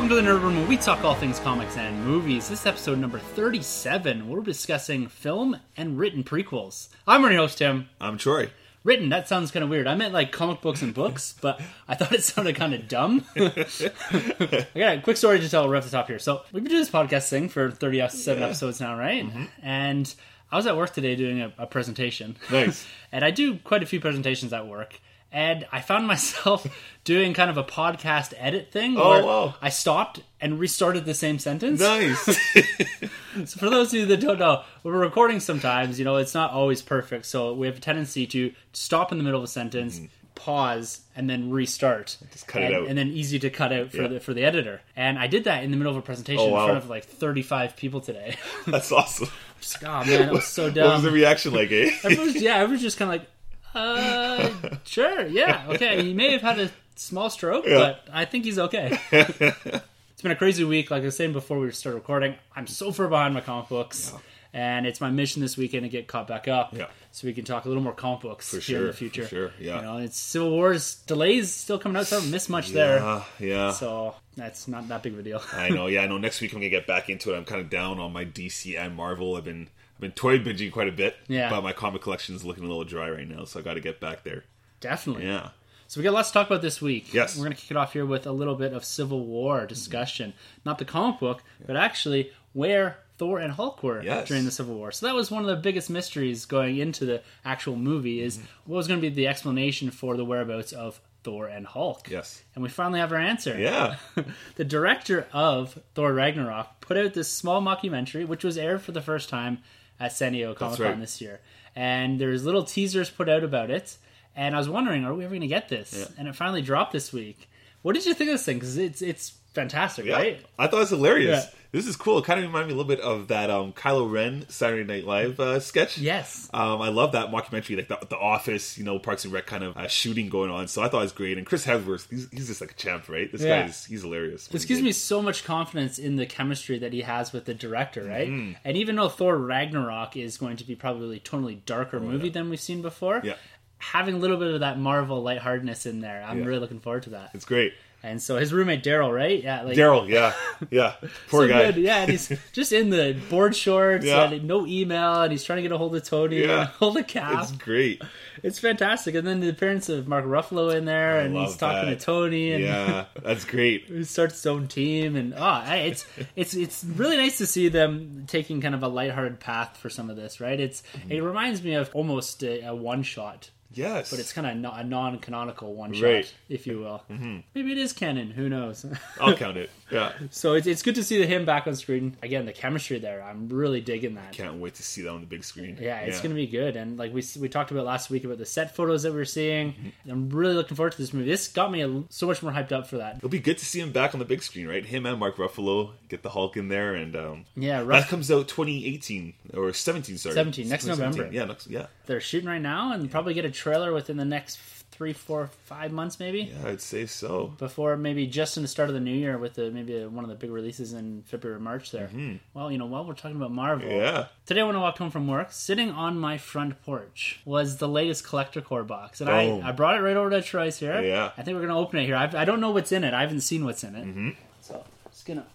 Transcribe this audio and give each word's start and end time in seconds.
Hey 0.00 0.06
everyone, 0.06 0.26
and 0.26 0.34
welcome 0.34 0.40
to 0.40 0.42
the 0.42 0.48
Nerd 0.48 0.54
Room, 0.54 0.56
where 0.60 0.68
we 0.68 0.76
talk 0.78 1.04
all 1.04 1.14
things 1.14 1.38
comics 1.40 1.76
and 1.76 2.02
movies. 2.04 2.48
This 2.48 2.60
is 2.60 2.66
episode 2.66 2.98
number 2.98 3.18
37. 3.18 4.30
We're 4.30 4.40
discussing 4.40 5.08
film 5.08 5.58
and 5.76 5.98
written 5.98 6.24
prequels. 6.24 6.88
I'm 7.06 7.20
your 7.22 7.32
host, 7.34 7.58
Tim. 7.58 7.90
I'm 8.00 8.16
Troy. 8.16 8.50
Written, 8.82 9.10
that 9.10 9.28
sounds 9.28 9.50
kind 9.50 9.62
of 9.62 9.68
weird. 9.68 9.86
I 9.86 9.94
meant 9.96 10.14
like 10.14 10.32
comic 10.32 10.62
books 10.62 10.80
and 10.80 10.94
books, 10.94 11.34
but 11.42 11.60
I 11.86 11.96
thought 11.96 12.12
it 12.12 12.22
sounded 12.24 12.56
kind 12.56 12.72
of 12.72 12.88
dumb. 12.88 13.26
I 13.36 14.64
got 14.74 14.96
a 14.96 15.00
quick 15.04 15.18
story 15.18 15.38
to 15.38 15.48
tell 15.50 15.68
right 15.68 15.76
off 15.78 15.84
the 15.84 15.90
top 15.90 16.06
here. 16.06 16.18
So, 16.18 16.42
we've 16.50 16.62
been 16.64 16.70
doing 16.70 16.82
this 16.82 16.90
podcast 16.90 17.28
thing 17.28 17.50
for 17.50 17.70
37 17.70 18.40
Yeah. 18.40 18.46
episodes 18.46 18.80
now, 18.80 18.96
right? 18.98 19.26
Mm-hmm. 19.26 19.44
And 19.62 20.14
I 20.50 20.56
was 20.56 20.66
at 20.66 20.78
work 20.78 20.94
today 20.94 21.14
doing 21.14 21.42
a, 21.42 21.52
a 21.58 21.66
presentation. 21.66 22.36
Nice. 22.50 22.86
and 23.12 23.22
I 23.22 23.30
do 23.32 23.56
quite 23.58 23.82
a 23.82 23.86
few 23.86 24.00
presentations 24.00 24.54
at 24.54 24.66
work. 24.66 24.98
And 25.32 25.64
I 25.70 25.80
found 25.80 26.06
myself 26.08 26.66
doing 27.04 27.34
kind 27.34 27.50
of 27.50 27.56
a 27.56 27.62
podcast 27.64 28.34
edit 28.36 28.72
thing 28.72 28.96
Oh, 28.98 29.10
where 29.10 29.22
wow. 29.24 29.54
I 29.62 29.68
stopped 29.68 30.22
and 30.40 30.58
restarted 30.58 31.04
the 31.04 31.14
same 31.14 31.38
sentence. 31.38 31.80
Nice. 31.80 32.38
So 33.44 33.60
for 33.60 33.70
those 33.70 33.92
of 33.94 34.00
you 34.00 34.06
that 34.06 34.20
don't 34.20 34.40
know, 34.40 34.64
we're 34.82 34.98
recording 34.98 35.38
sometimes, 35.38 36.00
you 36.00 36.04
know, 36.04 36.16
it's 36.16 36.34
not 36.34 36.50
always 36.50 36.82
perfect. 36.82 37.26
So 37.26 37.54
we 37.54 37.68
have 37.68 37.76
a 37.76 37.80
tendency 37.80 38.26
to 38.26 38.52
stop 38.72 39.12
in 39.12 39.18
the 39.18 39.24
middle 39.24 39.38
of 39.38 39.44
a 39.44 39.46
sentence, 39.46 40.00
pause, 40.34 41.00
and 41.14 41.30
then 41.30 41.50
restart. 41.50 42.08
Mm-hmm. 42.16 42.32
Just 42.32 42.48
cut 42.48 42.62
it 42.62 42.66
and, 42.66 42.74
out. 42.74 42.88
And 42.88 42.98
then 42.98 43.06
easy 43.08 43.38
to 43.38 43.48
cut 43.50 43.72
out 43.72 43.92
for 43.92 44.02
Yeah. 44.02 44.08
the 44.08 44.20
for 44.20 44.34
the 44.34 44.42
editor. 44.44 44.80
And 44.96 45.16
I 45.16 45.28
did 45.28 45.44
that 45.44 45.62
in 45.62 45.70
the 45.70 45.76
middle 45.76 45.92
of 45.92 45.96
a 45.96 46.02
presentation 46.02 46.40
Oh, 46.44 46.58
in 46.58 46.64
front 46.66 46.78
of 46.78 46.90
like 46.90 47.04
35 47.04 47.76
people 47.76 48.00
today. 48.00 48.36
That's 48.66 48.90
awesome. 48.90 49.28
Just, 49.60 49.82
oh 49.84 50.04
man, 50.04 50.28
it 50.28 50.32
was 50.32 50.46
so 50.46 50.68
dumb. 50.68 50.86
What 50.86 50.94
was 50.94 51.02
the 51.04 51.12
reaction 51.12 51.52
like, 51.54 51.70
eh? 51.70 51.92
Everyone's, 52.02 52.42
yeah, 52.42 52.56
everyone's 52.56 52.82
just 52.82 52.98
kind 52.98 53.14
of 53.14 53.20
like, 53.20 53.28
uh, 53.74 54.50
sure, 54.84 55.26
yeah, 55.26 55.64
okay. 55.68 56.02
He 56.02 56.14
may 56.14 56.32
have 56.32 56.42
had 56.42 56.58
a 56.58 56.70
small 56.96 57.30
stroke, 57.30 57.64
Yeah. 57.66 57.78
but 57.78 58.08
I 58.12 58.24
think 58.24 58.44
he's 58.44 58.58
okay. 58.58 58.98
it's 59.12 60.22
been 60.22 60.32
a 60.32 60.36
crazy 60.36 60.64
week. 60.64 60.90
Like 60.90 61.02
I 61.02 61.06
was 61.06 61.16
saying 61.16 61.32
before 61.32 61.58
we 61.58 61.70
started 61.72 61.96
recording, 61.98 62.34
I'm 62.54 62.66
so 62.66 62.92
far 62.92 63.08
behind 63.08 63.34
my 63.34 63.40
comic 63.40 63.68
books. 63.68 64.12
And 64.52 64.84
it's 64.84 65.00
my 65.00 65.10
mission 65.10 65.40
this 65.42 65.56
weekend 65.56 65.84
to 65.84 65.88
get 65.88 66.08
caught 66.08 66.26
back 66.26 66.48
up, 66.48 66.76
Yeah. 66.76 66.86
so 67.12 67.28
we 67.28 67.32
can 67.32 67.44
talk 67.44 67.66
a 67.66 67.68
little 67.68 67.84
more 67.84 67.92
comic 67.92 68.22
books 68.22 68.50
for 68.50 68.58
here 68.58 68.80
in 68.80 68.86
the 68.88 68.92
future. 68.92 69.22
for 69.22 69.28
sure, 69.28 69.50
yeah. 69.60 69.76
you 69.76 69.82
know, 69.82 69.96
it's 69.98 70.18
Civil 70.18 70.50
War's 70.50 70.96
delays 71.06 71.52
still 71.52 71.78
coming 71.78 71.96
out, 71.96 72.08
so 72.08 72.16
I 72.16 72.18
haven't 72.18 72.32
missed 72.32 72.50
much 72.50 72.70
there. 72.70 72.96
Yeah, 72.98 73.22
yeah. 73.38 73.70
So 73.70 74.16
that's 74.36 74.66
not 74.66 74.88
that 74.88 75.04
big 75.04 75.12
of 75.12 75.20
a 75.20 75.22
deal. 75.22 75.40
I 75.52 75.68
know. 75.68 75.86
Yeah, 75.90 76.00
I 76.02 76.08
know. 76.08 76.18
Next 76.18 76.40
week 76.40 76.52
I'm 76.52 76.58
gonna 76.58 76.68
get 76.68 76.84
back 76.88 77.08
into 77.08 77.32
it. 77.32 77.36
I'm 77.36 77.44
kind 77.44 77.60
of 77.60 77.70
down 77.70 78.00
on 78.00 78.12
my 78.12 78.24
DC 78.24 78.76
and 78.76 78.96
Marvel. 78.96 79.36
I've 79.36 79.44
been 79.44 79.68
been 80.00 80.12
toy 80.12 80.38
binging 80.38 80.72
quite 80.72 80.88
a 80.88 80.92
bit. 80.92 81.16
Yeah. 81.28 81.50
But 81.50 81.62
my 81.62 81.72
comic 81.72 82.02
collection 82.02 82.34
is 82.34 82.44
looking 82.44 82.64
a 82.64 82.68
little 82.68 82.84
dry 82.84 83.10
right 83.10 83.28
now, 83.28 83.44
so 83.44 83.60
I 83.60 83.62
got 83.62 83.74
to 83.74 83.80
get 83.80 84.00
back 84.00 84.22
there. 84.24 84.44
Definitely. 84.80 85.26
Yeah. 85.26 85.50
So 85.88 86.00
we 86.00 86.04
got 86.04 86.12
lots 86.14 86.28
to 86.30 86.34
talk 86.34 86.46
about 86.46 86.62
this 86.62 86.80
week. 86.80 87.12
Yes. 87.12 87.36
We're 87.36 87.44
going 87.44 87.56
to 87.56 87.60
kick 87.60 87.72
it 87.72 87.76
off 87.76 87.92
here 87.92 88.06
with 88.06 88.26
a 88.26 88.32
little 88.32 88.54
bit 88.54 88.72
of 88.72 88.84
Civil 88.84 89.26
War 89.26 89.66
discussion. 89.66 90.32
Not 90.64 90.78
the 90.78 90.84
comic 90.84 91.18
book, 91.20 91.42
but 91.66 91.76
actually 91.76 92.30
where 92.52 92.98
Thor 93.18 93.38
and 93.40 93.52
Hulk 93.52 93.82
were 93.82 94.02
Yes. 94.02 94.28
during 94.28 94.44
the 94.44 94.50
Civil 94.52 94.76
War. 94.76 94.92
So 94.92 95.06
that 95.06 95.14
was 95.16 95.30
one 95.30 95.42
of 95.42 95.48
the 95.48 95.56
biggest 95.56 95.90
mysteries 95.90 96.44
going 96.46 96.78
into 96.78 97.04
the 97.04 97.22
actual 97.44 97.76
movie 97.76 98.20
is 98.22 98.38
Mm-hmm. 98.38 98.46
what 98.70 98.76
was 98.76 98.86
going 98.88 99.00
to 99.00 99.08
be 99.10 99.12
the 99.14 99.26
explanation 99.26 99.90
for 99.90 100.16
the 100.16 100.24
whereabouts 100.24 100.72
of 100.72 101.00
Thor 101.24 101.48
and 101.48 101.66
Hulk. 101.66 102.08
Yes. 102.08 102.40
And 102.54 102.62
we 102.62 102.70
finally 102.70 103.00
have 103.00 103.12
our 103.12 103.18
answer. 103.18 103.58
Yeah. 103.58 103.96
the 104.54 104.64
director 104.64 105.26
of 105.32 105.78
Thor 105.94 106.12
Ragnarok 106.14 106.80
put 106.80 106.96
out 106.96 107.12
this 107.14 107.28
small 107.28 107.60
mockumentary, 107.60 108.26
which 108.26 108.44
was 108.44 108.56
aired 108.56 108.80
for 108.82 108.92
the 108.92 109.02
first 109.02 109.28
time 109.28 109.58
at 110.00 110.12
San 110.12 110.32
Diego 110.32 110.54
Comic 110.54 110.78
Con 110.78 110.86
right. 110.86 111.00
this 111.00 111.20
year. 111.20 111.40
And 111.76 112.20
there's 112.20 112.44
little 112.44 112.64
teasers 112.64 113.10
put 113.10 113.28
out 113.28 113.44
about 113.44 113.70
it. 113.70 113.96
And 114.34 114.54
I 114.54 114.58
was 114.58 114.68
wondering, 114.68 115.04
are 115.04 115.14
we 115.14 115.24
ever 115.24 115.32
going 115.32 115.42
to 115.42 115.46
get 115.46 115.68
this? 115.68 115.94
Yeah. 115.96 116.06
And 116.18 116.26
it 116.26 116.34
finally 116.34 116.62
dropped 116.62 116.92
this 116.92 117.12
week. 117.12 117.48
What 117.82 117.94
did 117.94 118.06
you 118.06 118.14
think 118.14 118.30
of 118.30 118.34
this 118.34 118.44
thing? 118.44 118.58
Because 118.58 118.76
it's 118.76 119.02
it's 119.02 119.34
fantastic, 119.54 120.06
Yeah. 120.06 120.14
right? 120.16 120.46
I 120.58 120.66
thought 120.66 120.76
it 120.76 120.80
was 120.80 120.90
hilarious. 120.90 121.44
Yeah. 121.46 121.56
This 121.72 121.86
is 121.86 121.94
cool. 121.94 122.18
It 122.18 122.24
kind 122.24 122.40
of 122.40 122.46
reminded 122.46 122.66
me 122.66 122.74
a 122.74 122.76
little 122.76 122.88
bit 122.96 122.98
of 123.00 123.28
that 123.28 123.48
um, 123.48 123.72
Kylo 123.72 124.10
Ren 124.10 124.44
Saturday 124.48 124.82
Night 124.82 125.06
Live 125.06 125.38
uh, 125.38 125.60
sketch. 125.60 125.98
Yes. 125.98 126.50
Um, 126.52 126.82
I 126.82 126.88
love 126.88 127.12
that 127.12 127.28
mockumentary, 127.30 127.76
like 127.76 127.86
the, 127.86 128.04
the 128.08 128.16
Office, 128.18 128.76
you 128.76 128.82
know, 128.82 128.98
Parks 128.98 129.24
and 129.24 129.32
Rec 129.32 129.46
kind 129.46 129.62
of 129.62 129.76
uh, 129.76 129.86
shooting 129.86 130.28
going 130.30 130.50
on. 130.50 130.66
So 130.66 130.82
I 130.82 130.88
thought 130.88 130.98
it 130.98 131.02
was 131.02 131.12
great. 131.12 131.38
And 131.38 131.46
Chris 131.46 131.64
Hemsworth, 131.64 132.10
he's, 132.10 132.28
he's 132.32 132.48
just 132.48 132.60
like 132.60 132.72
a 132.72 132.74
champ, 132.74 133.08
right? 133.08 133.30
This 133.30 133.42
Yeah. 133.42 133.60
guy 133.62 133.68
is 133.68 133.84
he's 133.84 134.02
hilarious. 134.02 134.48
This 134.48 134.64
gives 134.64 134.82
me 134.82 134.90
so 134.90 135.22
much 135.22 135.44
confidence 135.44 136.00
in 136.00 136.16
the 136.16 136.26
chemistry 136.26 136.80
that 136.80 136.92
he 136.92 137.02
has 137.02 137.32
with 137.32 137.44
the 137.44 137.54
director, 137.54 138.02
right? 138.02 138.26
And 138.64 138.76
even 138.76 138.96
though 138.96 139.08
Thor 139.08 139.36
Ragnarok 139.38 140.16
is 140.16 140.38
going 140.38 140.56
to 140.56 140.64
be 140.64 140.74
probably 140.74 141.18
a 141.18 141.20
totally 141.20 141.54
darker 141.66 142.00
movie 142.00 142.30
than 142.30 142.50
we've 142.50 142.58
seen 142.60 142.82
before, 142.82 143.20
Yeah. 143.22 143.34
having 143.78 144.16
a 144.16 144.18
little 144.18 144.38
bit 144.38 144.52
of 144.54 144.60
that 144.60 144.76
Marvel 144.76 145.22
lightheartedness 145.22 145.86
in 145.86 146.00
there, 146.00 146.24
I'm 146.26 146.40
Yeah. 146.40 146.46
really 146.46 146.58
looking 146.60 146.80
forward 146.80 147.04
to 147.04 147.10
that. 147.10 147.30
It's 147.32 147.44
great. 147.44 147.74
And 148.02 148.22
so 148.22 148.38
his 148.38 148.50
roommate 148.52 148.82
Daryl, 148.82 149.14
right? 149.14 149.42
Yeah, 149.44 149.60
like 149.62 149.76
Daryl, 149.76 150.08
yeah, 150.08 150.32
yeah, 150.70 150.94
poor 151.28 151.46
so 151.46 151.48
guy. 151.48 151.66
good. 151.72 151.76
Yeah, 151.82 151.98
and 152.02 152.10
he's 152.10 152.32
just 152.52 152.72
in 152.72 152.88
the 152.88 153.14
board 153.28 153.54
shorts 153.54 154.06
Yeah. 154.06 154.30
and 154.30 154.44
no 154.44 154.66
email, 154.66 155.20
and 155.22 155.30
he's 155.32 155.44
trying 155.44 155.58
to 155.58 155.62
get 155.62 155.70
a 155.72 155.76
hold 155.76 155.94
of 155.94 156.02
Tony 156.04 156.40
Yeah. 156.40 156.60
and 156.60 156.68
hold 156.78 156.94
the 156.96 157.04
cap. 157.04 157.42
It's 157.42 157.52
great. 157.52 158.00
It's, 158.42 158.58
fantastic. 158.58 159.14
And 159.14 159.26
then 159.26 159.40
the 159.40 159.50
appearance 159.50 159.90
of 159.90 160.08
Mark 160.08 160.24
Ruffalo 160.24 160.74
in 160.74 160.86
there, 160.86 161.20
and 161.20 161.36
he's 161.36 161.58
talking 161.58 161.90
that. 161.90 161.98
to 162.00 162.04
Tony, 162.06 162.52
and 162.52 162.64
Yeah, 162.64 163.04
that's 163.22 163.44
great. 163.44 163.84
he 163.84 164.02
starts 164.04 164.32
his 164.36 164.46
own 164.46 164.66
team, 164.66 165.14
and 165.14 165.34
oh, 165.36 165.62
it's 165.68 166.06
it's 166.36 166.54
it's 166.54 166.82
really 166.84 167.18
nice 167.18 167.36
to 167.36 167.46
see 167.46 167.68
them 167.68 168.24
taking 168.26 168.62
kind 168.62 168.74
of 168.74 168.82
a 168.82 168.88
lighthearted 168.88 169.40
path 169.40 169.76
for 169.76 169.90
some 169.90 170.08
of 170.08 170.16
this, 170.16 170.40
right? 170.40 170.58
It's 170.58 170.82
Mm-hmm. 170.94 171.12
it 171.12 171.20
reminds 171.20 171.62
me 171.62 171.74
of 171.74 171.90
almost 171.94 172.42
a, 172.42 172.62
a 172.68 172.74
one 172.74 173.02
shot. 173.02 173.50
Yes, 173.72 174.10
But 174.10 174.18
it's 174.18 174.32
kind 174.32 174.46
of 174.46 174.56
no, 174.56 174.72
a 174.72 174.82
non-canonical 174.82 175.74
one 175.74 175.92
shot, 175.92 176.02
Right. 176.04 176.34
if 176.48 176.66
you 176.66 176.80
will. 176.80 177.02
Mm-hmm. 177.10 177.38
Maybe 177.54 177.72
it 177.72 177.78
is 177.78 177.92
canon. 177.92 178.30
Who 178.32 178.48
knows? 178.48 178.84
I'll 179.20 179.36
count 179.36 179.56
it. 179.56 179.70
Yeah, 179.90 180.12
So 180.30 180.54
it's, 180.54 180.66
it's 180.66 180.82
good 180.82 180.94
to 180.96 181.04
see 181.04 181.24
him 181.24 181.44
back 181.44 181.66
on 181.66 181.74
screen 181.76 182.16
again. 182.22 182.46
The 182.46 182.52
chemistry 182.52 182.98
there, 182.98 183.22
I'm 183.22 183.48
really 183.48 183.80
digging 183.80 184.14
that. 184.14 184.32
can't 184.32 184.56
wait 184.56 184.74
to 184.74 184.82
see 184.82 185.02
that 185.02 185.10
on 185.10 185.20
the 185.20 185.26
big 185.26 185.44
screen. 185.44 185.78
Yeah, 185.80 186.00
it's 186.00 186.20
gonna 186.20 186.34
be 186.34 186.46
good. 186.46 186.76
And 186.76 186.98
like 186.98 187.12
we 187.12 187.24
we 187.38 187.48
talked 187.48 187.70
about 187.70 187.84
last 187.86 188.10
week 188.10 188.24
about 188.24 188.38
the 188.38 188.46
set 188.46 188.74
photos 188.76 189.02
that 189.02 189.12
we 189.12 189.20
are 189.20 189.24
seeing. 189.24 189.92
I'm 190.08 190.28
really 190.30 190.54
looking 190.54 190.76
forward 190.76 190.92
to 190.92 190.98
this 190.98 191.12
movie. 191.12 191.28
This 191.28 191.48
got 191.48 191.70
me 191.72 191.82
a, 191.82 192.02
so 192.08 192.26
much 192.26 192.42
more 192.42 192.52
hyped 192.52 192.72
up 192.72 192.86
for 192.86 192.98
that. 192.98 193.16
It'll 193.16 193.28
be 193.28 193.38
good 193.40 193.58
to 193.58 193.64
see 193.64 193.80
him 193.80 193.92
back 193.92 194.14
on 194.14 194.18
the 194.18 194.24
big 194.24 194.42
screen, 194.42 194.66
right? 194.68 194.84
Him 194.84 195.06
and 195.06 195.18
Mark 195.18 195.36
Ruffalo 195.36 195.90
get 196.08 196.22
the 196.22 196.30
Hulk 196.30 196.56
in 196.56 196.68
there, 196.68 196.94
and 196.94 197.14
um, 197.16 197.44
Yeah, 197.56 197.82
that 197.84 198.08
comes 198.08 198.30
out 198.30 198.48
2018 198.48 199.34
or 199.54 199.72
17. 199.72 200.18
Sorry, 200.18 200.34
17, 200.34 200.68
next 200.68 200.84
2017. 200.84 201.18
November. 201.18 201.34
Yeah, 201.36 201.44
next, 201.46 201.66
yeah, 201.68 201.86
they're 202.06 202.20
shooting 202.20 202.48
right 202.48 202.60
now, 202.62 202.92
and 202.92 203.10
probably 203.10 203.34
get 203.34 203.44
a 203.44 203.50
trailer 203.50 203.92
within 203.92 204.16
the 204.16 204.24
next 204.24 204.58
three, 205.00 205.14
four, 205.14 205.48
five 205.64 205.92
months, 205.92 206.20
maybe. 206.20 206.52
yeah. 206.62 206.68
I'd 206.68 206.82
say 206.82 207.06
so. 207.06 207.54
Before 207.56 207.96
maybe 207.96 208.26
just 208.26 208.58
in 208.58 208.62
the 208.62 208.68
start 208.68 208.90
of 208.90 208.94
the 208.94 209.00
new 209.00 209.14
year 209.14 209.38
with 209.38 209.54
the 209.54 209.70
maybe 209.70 210.04
one 210.04 210.24
of 210.24 210.28
the 210.28 210.36
big 210.36 210.50
releases 210.50 210.92
in 210.92 211.22
February 211.22 211.56
or 211.56 211.60
March 211.62 211.90
there. 211.90 212.10
Well, 212.52 212.70
you 212.70 212.76
know, 212.76 212.84
while 212.84 213.06
we're 213.06 213.14
talking 213.14 213.38
about 213.38 213.50
Marvel, 213.50 213.88
Yeah, 213.88 214.26
Today, 214.44 214.62
when 214.62 214.76
I 214.76 214.78
walked 214.78 214.98
home 214.98 215.10
from 215.10 215.26
work, 215.26 215.52
sitting 215.52 215.88
on 215.90 216.18
my 216.18 216.36
front 216.36 216.82
porch 216.82 217.40
was 217.46 217.78
the 217.78 217.88
latest 217.88 218.26
Collector 218.26 218.60
Corps 218.60 218.84
box, 218.84 219.22
and 219.22 219.28
Boom. 219.30 219.64
I, 219.64 219.70
I 219.70 219.72
brought 219.72 219.96
it 219.96 220.02
right 220.02 220.18
over 220.18 220.28
to 220.28 220.42
Troy's 220.42 220.76
here. 220.78 221.00
Yeah. 221.00 221.30
I 221.34 221.40
think 221.44 221.54
we're 221.56 221.66
gonna 221.66 221.78
open 221.80 221.98
it 221.98 222.04
here. 222.04 222.16
I've, 222.16 222.34
I 222.34 222.44
don't 222.44 222.60
know 222.60 222.72
what's 222.72 222.92
in 222.92 223.02
it. 223.02 223.14
I 223.14 223.22
haven't 223.22 223.40
seen 223.40 223.64
what's 223.64 223.82
in 223.82 223.94
it, 223.94 224.04
Mm-hmm. 224.06 224.30
so 224.60 224.74
I'm 224.84 225.10
just 225.12 225.24
gonna 225.24 225.46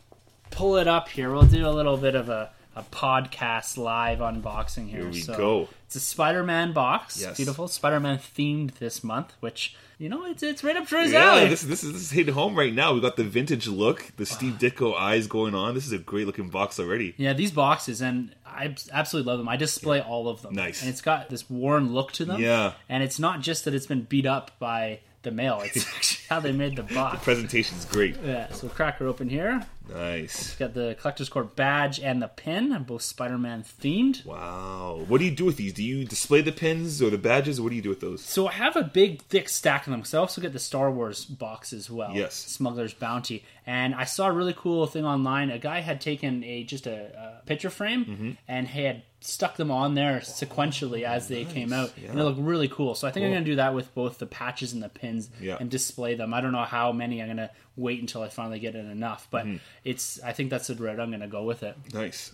pull 0.50 0.78
it 0.78 0.88
up 0.88 1.08
here. 1.10 1.32
We'll 1.32 1.44
do 1.46 1.68
a 1.68 1.70
little 1.70 1.98
bit 1.98 2.16
of 2.16 2.30
a, 2.30 2.50
a 2.76 2.84
podcast 2.84 3.78
live 3.78 4.20
unboxing 4.20 4.90
here. 4.90 5.02
here 5.02 5.10
we 5.10 5.22
so 5.22 5.38
go. 5.38 5.70
It's 5.86 5.96
a 5.96 6.00
Spider-Man 6.00 6.74
box. 6.74 7.22
Yes. 7.22 7.38
Beautiful 7.38 7.68
Spider-Man 7.68 8.18
themed 8.18 8.76
this 8.76 9.04
month, 9.04 9.34
which 9.40 9.76
you 9.98 10.10
know 10.10 10.26
it's 10.26 10.44
it's 10.44 10.64
right 10.64 10.76
up 10.76 10.86
Troy's 10.88 11.12
Yeah, 11.12 11.24
alley. 11.24 11.48
this, 11.48 11.62
this 11.62 11.84
is 11.84 11.94
this 11.94 12.02
is 12.02 12.12
hitting 12.12 12.34
home 12.34 12.56
right 12.56 12.74
now. 12.74 12.94
We 12.94 13.00
got 13.00 13.16
the 13.16 13.24
vintage 13.24 13.68
look, 13.68 14.12
the. 14.18 14.26
Steve 14.26 14.54
Ditko 14.60 14.96
eyes 14.96 15.28
going 15.28 15.56
on. 15.56 15.74
This 15.74 15.86
is 15.86 15.94
a 15.94 15.98
great 15.98 16.26
looking 16.26 16.50
box 16.50 16.80
already. 16.80 17.14
Yeah, 17.18 17.34
these 17.34 17.52
boxes, 17.52 18.02
and 18.02 18.36
I 18.46 18.76
absolutely 18.92 19.32
love 19.32 19.40
them. 19.40 19.48
I 19.48 19.56
display 19.56 20.02
all 20.02 20.28
of 20.28 20.42
them. 20.42 20.54
Nice. 20.54 20.82
And 20.82 20.90
it's 20.90 21.02
got 21.02 21.30
this 21.30 21.50
worn 21.50 21.94
look 21.94 22.12
to 22.14 22.26
them. 22.26 22.42
Yeah. 22.42 22.74
And 22.90 23.04
it's 23.04 23.20
not 23.20 23.40
just 23.42 23.64
that 23.66 23.74
it's 23.74 23.86
been 23.88 24.02
beat 24.02 24.26
up 24.26 24.52
by 24.60 25.00
the 25.26 25.32
mail, 25.32 25.62
it's 25.64 25.86
actually 25.86 26.26
how 26.30 26.40
they 26.40 26.54
made 26.54 26.78
the 26.78 26.84
box. 26.84 27.20
The 27.20 27.24
presentation's 27.26 27.84
great. 27.84 28.16
Yeah, 28.24 28.50
so 28.54 28.70
crack 28.70 29.00
her 29.00 29.08
open 29.08 29.28
here. 29.28 29.66
Nice. 29.94 30.56
Got 30.56 30.74
the 30.74 30.96
Collector's 31.00 31.30
Corps 31.30 31.44
badge 31.44 32.00
and 32.00 32.20
the 32.22 32.28
pin, 32.28 32.84
both 32.88 33.04
Spider 33.04 33.38
Man 33.38 33.64
themed. 33.64 34.26
Wow. 34.26 35.04
What 35.08 35.20
do 35.20 35.26
you 35.26 35.32
do 35.32 35.46
with 35.46 35.58
these? 35.58 35.74
Do 35.74 35.84
you 35.84 36.06
display 36.06 36.42
the 36.42 36.52
pins 36.52 37.02
or 37.04 37.12
the 37.12 37.20
badges? 37.20 37.62
What 37.62 37.70
do 37.70 37.76
you 37.76 37.84
do 37.84 37.90
with 37.90 38.00
those? 38.00 38.24
So 38.24 38.48
I 38.48 38.54
have 38.54 38.76
a 38.76 38.82
big, 38.84 39.22
thick 39.24 39.48
stack 39.48 39.86
of 39.86 39.92
them. 39.92 40.04
So 40.04 40.18
I 40.18 40.22
also 40.22 40.42
get 40.42 40.54
the 40.54 40.60
Star 40.60 40.90
Wars 40.90 41.24
box 41.26 41.72
as 41.72 41.92
well. 41.92 42.12
Yes. 42.16 42.34
Smuggler's 42.34 42.96
Bounty. 42.96 43.44
And 43.68 43.94
I 43.94 44.06
saw 44.06 44.28
a 44.28 44.32
really 44.32 44.56
cool 44.58 44.88
thing 44.88 45.06
online. 45.06 45.52
A 45.52 45.60
guy 45.60 45.82
had 45.82 46.02
taken 46.02 46.44
a 46.44 46.64
just 46.64 46.88
a, 46.88 47.40
a 47.42 47.46
picture 47.46 47.70
frame 47.70 48.06
Mm-hmm. 48.06 48.32
and 48.48 48.68
had 48.68 49.04
stuck 49.26 49.58
them 49.58 49.72
on 49.72 49.96
there 49.96 50.20
sequentially 50.20 51.04
as 51.04 51.28
they 51.28 51.46
came 51.46 51.74
out, 51.74 51.92
and 51.98 52.06
yeah. 52.06 52.12
it 52.22 52.24
looked 52.24 52.40
really 52.40 52.68
cool. 52.68 52.96
So 52.96 53.08
I 53.08 53.12
think 53.12 53.26
I'm 53.26 53.32
going 53.32 53.44
to 53.44 53.50
do 53.52 53.56
that 53.58 53.74
with 53.74 53.94
both 53.96 54.18
the 54.20 54.26
patches 54.26 54.74
and 54.74 54.82
the 54.84 54.90
pins 54.90 55.30
Yeah. 55.42 55.58
and 55.60 55.70
display 55.70 56.16
them. 56.16 56.34
I 56.34 56.42
don't 56.42 56.52
know 56.52 56.64
how 56.64 56.92
many. 56.92 57.22
I'm 57.22 57.28
going 57.28 57.38
to 57.38 57.50
wait 57.76 58.00
until 58.02 58.22
I 58.22 58.30
finally 58.30 58.60
get 58.60 58.76
it 58.76 58.86
enough, 58.86 59.28
but 59.32 59.46
Mm-hmm. 59.46 59.58
it's. 59.84 60.20
I 60.24 60.32
think 60.34 60.50
that's 60.50 60.68
the 60.68 60.76
route 60.76 61.00
I'm 61.00 61.10
going 61.10 61.22
to 61.22 61.28
go 61.28 61.44
with 61.44 61.64
it. 61.64 61.76
Nice. 61.94 62.34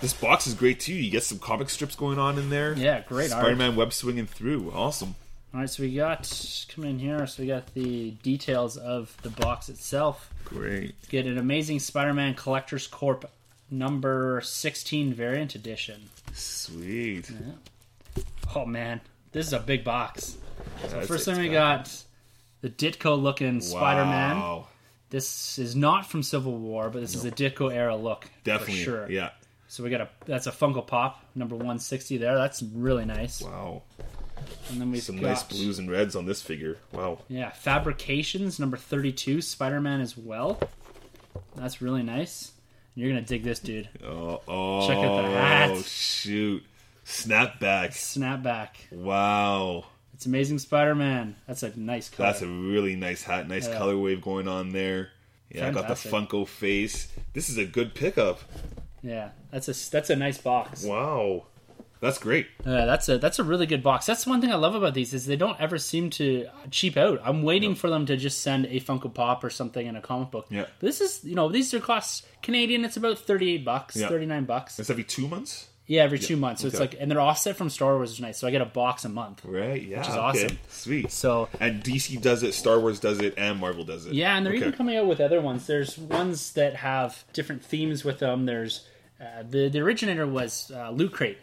This 0.00 0.12
box 0.12 0.46
is 0.46 0.54
great 0.54 0.80
too. 0.80 0.94
You 0.94 1.10
get 1.10 1.22
some 1.24 1.38
comic 1.38 1.68
strips 1.70 1.94
going 1.96 2.18
on 2.18 2.38
in 2.38 2.50
there. 2.50 2.74
Yeah, 2.74 3.00
great. 3.00 3.30
Spider-Man 3.30 3.76
web 3.76 3.92
swinging 3.92 4.26
through. 4.26 4.70
Awesome. 4.74 5.14
All 5.52 5.60
right, 5.60 5.70
so 5.70 5.82
we 5.84 5.94
got 5.94 6.28
come 6.74 6.84
in 6.84 6.98
here. 6.98 7.26
So 7.26 7.42
we 7.42 7.46
got 7.48 7.72
the 7.74 8.10
details 8.22 8.76
of 8.76 9.16
the 9.22 9.30
box 9.30 9.68
itself. 9.68 10.30
Great. 10.44 10.94
Get 11.08 11.26
an 11.26 11.38
amazing 11.38 11.78
Spider-Man 11.80 12.34
Collector's 12.34 12.86
Corps 12.86 13.20
number 13.78 14.40
16 14.42 15.12
variant 15.14 15.54
edition. 15.54 16.08
Sweet. 16.32 17.30
Oh 18.54 18.64
man, 18.64 19.00
this 19.32 19.46
is 19.46 19.52
a 19.52 19.58
big 19.60 19.84
box. 19.84 20.36
So 20.82 20.88
That's- 20.88 21.08
first 21.08 21.24
thing 21.24 21.38
we 21.38 21.48
got- 21.48 21.90
the 22.60 22.70
Ditko 22.70 23.20
looking 23.20 23.60
Spider-Man. 23.60 24.62
This 25.10 25.58
is 25.58 25.76
not 25.76 26.06
from 26.10 26.22
Civil 26.22 26.56
War, 26.56 26.90
but 26.90 27.00
this 27.00 27.14
is 27.14 27.24
a 27.24 27.30
Ditko 27.30 27.72
era 27.72 27.94
look 27.94 28.28
Definitely. 28.42 28.76
for 28.78 28.84
sure. 28.84 29.10
Yeah. 29.10 29.30
So 29.68 29.82
we 29.84 29.90
got 29.90 30.00
a 30.00 30.08
that's 30.24 30.46
a 30.46 30.52
Funko 30.52 30.86
Pop 30.86 31.22
number 31.34 31.54
160 31.56 32.16
there. 32.18 32.36
That's 32.36 32.62
really 32.62 33.04
nice. 33.04 33.42
Wow. 33.42 33.82
And 34.70 34.80
then 34.80 34.90
we've 34.90 35.02
Some 35.02 35.16
got 35.16 35.28
nice 35.28 35.42
blues 35.42 35.78
and 35.78 35.90
reds 35.90 36.16
on 36.16 36.26
this 36.26 36.42
figure. 36.42 36.78
Wow. 36.92 37.18
yeah, 37.28 37.50
Fabrikations 37.50 38.58
number 38.58 38.76
32 38.76 39.40
Spider-Man 39.40 40.00
as 40.00 40.16
well. 40.16 40.60
That's 41.56 41.80
really 41.80 42.02
nice. 42.02 42.52
You're 42.94 43.08
gonna 43.08 43.22
dig 43.22 43.42
this, 43.42 43.58
dude. 43.58 43.88
Oh, 44.04 44.40
oh 44.46 44.86
Check 44.88 44.96
out 44.98 45.22
the 45.22 45.28
hat. 45.28 45.84
shoot. 45.84 46.62
Snapback. 47.04 47.88
Snapback. 47.90 48.68
Wow. 48.92 49.84
It's 50.14 50.26
Amazing 50.26 50.60
Spider-Man. 50.60 51.36
That's 51.46 51.62
a 51.62 51.78
nice 51.78 52.08
color. 52.08 52.28
That's 52.28 52.42
a 52.42 52.46
really 52.46 52.94
nice 52.96 53.22
hat. 53.24 53.48
Nice 53.48 53.66
Yeah. 53.68 53.76
color 53.76 53.98
wave 53.98 54.22
going 54.22 54.48
on 54.48 54.70
there. 54.70 55.10
Yeah, 55.50 55.68
I 55.68 55.70
got 55.70 55.88
the 55.88 55.94
Funko 55.94 56.46
face. 56.48 57.08
This 57.32 57.48
is 57.50 57.58
a 57.58 57.64
good 57.64 57.94
pickup. 57.94 58.40
yeah, 59.02 59.30
that's 59.50 59.68
a 59.68 59.90
that's 59.90 60.10
a 60.10 60.16
nice 60.16 60.38
box. 60.38 60.84
Wow. 60.84 61.46
That's 62.04 62.18
great. 62.18 62.46
Uh, 62.64 62.86
that's 62.86 63.08
a 63.08 63.18
that's 63.18 63.38
a 63.38 63.44
really 63.44 63.66
good 63.66 63.82
box. 63.82 64.06
That's 64.06 64.26
one 64.26 64.40
thing 64.40 64.52
I 64.52 64.56
love 64.56 64.74
about 64.74 64.94
these 64.94 65.14
is 65.14 65.26
they 65.26 65.36
don't 65.36 65.58
ever 65.60 65.78
seem 65.78 66.10
to 66.10 66.46
cheap 66.70 66.96
out. 66.96 67.20
I'm 67.24 67.42
waiting 67.42 67.74
for 67.74 67.88
them 67.90 68.06
to 68.06 68.16
just 68.16 68.42
send 68.42 68.66
a 68.66 68.80
Funko 68.80 69.12
Pop 69.12 69.42
or 69.42 69.50
something 69.50 69.86
in 69.86 69.96
a 69.96 70.00
comic 70.00 70.30
book. 70.30 70.46
Yeah. 70.50 70.66
But 70.78 70.86
this 70.86 71.00
is 71.00 71.24
you 71.24 71.34
know 71.34 71.48
these 71.48 71.72
are 71.74 71.80
costs 71.80 72.22
Canadian. 72.42 72.84
It's 72.84 72.96
about 72.96 73.18
thirty 73.18 73.54
eight 73.54 73.64
bucks, 73.64 73.96
Yeah. 73.96 74.08
thirty 74.08 74.26
nine 74.26 74.44
bucks. 74.44 74.78
It's 74.78 74.90
every 74.90 75.04
two 75.04 75.26
months? 75.28 75.68
Yeah, 75.86 76.02
every 76.02 76.18
two 76.18 76.36
months. 76.38 76.62
So 76.62 76.68
it's 76.68 76.80
like 76.80 76.96
and 76.98 77.10
they're 77.10 77.20
offset 77.20 77.56
from 77.56 77.68
Star 77.68 77.96
Wars, 77.96 78.18
nice. 78.18 78.38
So 78.38 78.46
I 78.48 78.50
get 78.50 78.62
a 78.62 78.64
box 78.66 79.04
a 79.04 79.10
month. 79.10 79.44
Right, 79.44 79.82
yeah. 79.82 79.98
Which 79.98 80.08
is 80.08 80.14
okay. 80.14 80.20
awesome. 80.46 80.58
Sweet. 80.68 81.10
So 81.12 81.50
And 81.60 81.84
DC 81.84 82.22
does 82.22 82.42
it, 82.42 82.54
Star 82.54 82.80
Wars 82.80 83.00
does 83.00 83.18
it, 83.20 83.34
and 83.36 83.60
Marvel 83.60 83.84
does 83.84 84.06
it. 84.06 84.14
Yeah, 84.14 84.34
and 84.34 84.46
they're 84.46 84.54
Okay. 84.54 84.62
even 84.62 84.72
coming 84.72 84.96
out 84.96 85.06
with 85.06 85.20
other 85.20 85.42
ones. 85.42 85.66
There's 85.66 85.98
ones 85.98 86.52
that 86.54 86.76
have 86.76 87.24
different 87.34 87.62
themes 87.62 88.02
with 88.02 88.18
them. 88.18 88.46
There's 88.46 88.86
uh, 89.20 89.42
the 89.48 89.68
the 89.68 89.80
originator 89.80 90.26
was 90.26 90.72
uh, 90.74 90.88
Loot 90.90 91.12
Crate, 91.12 91.36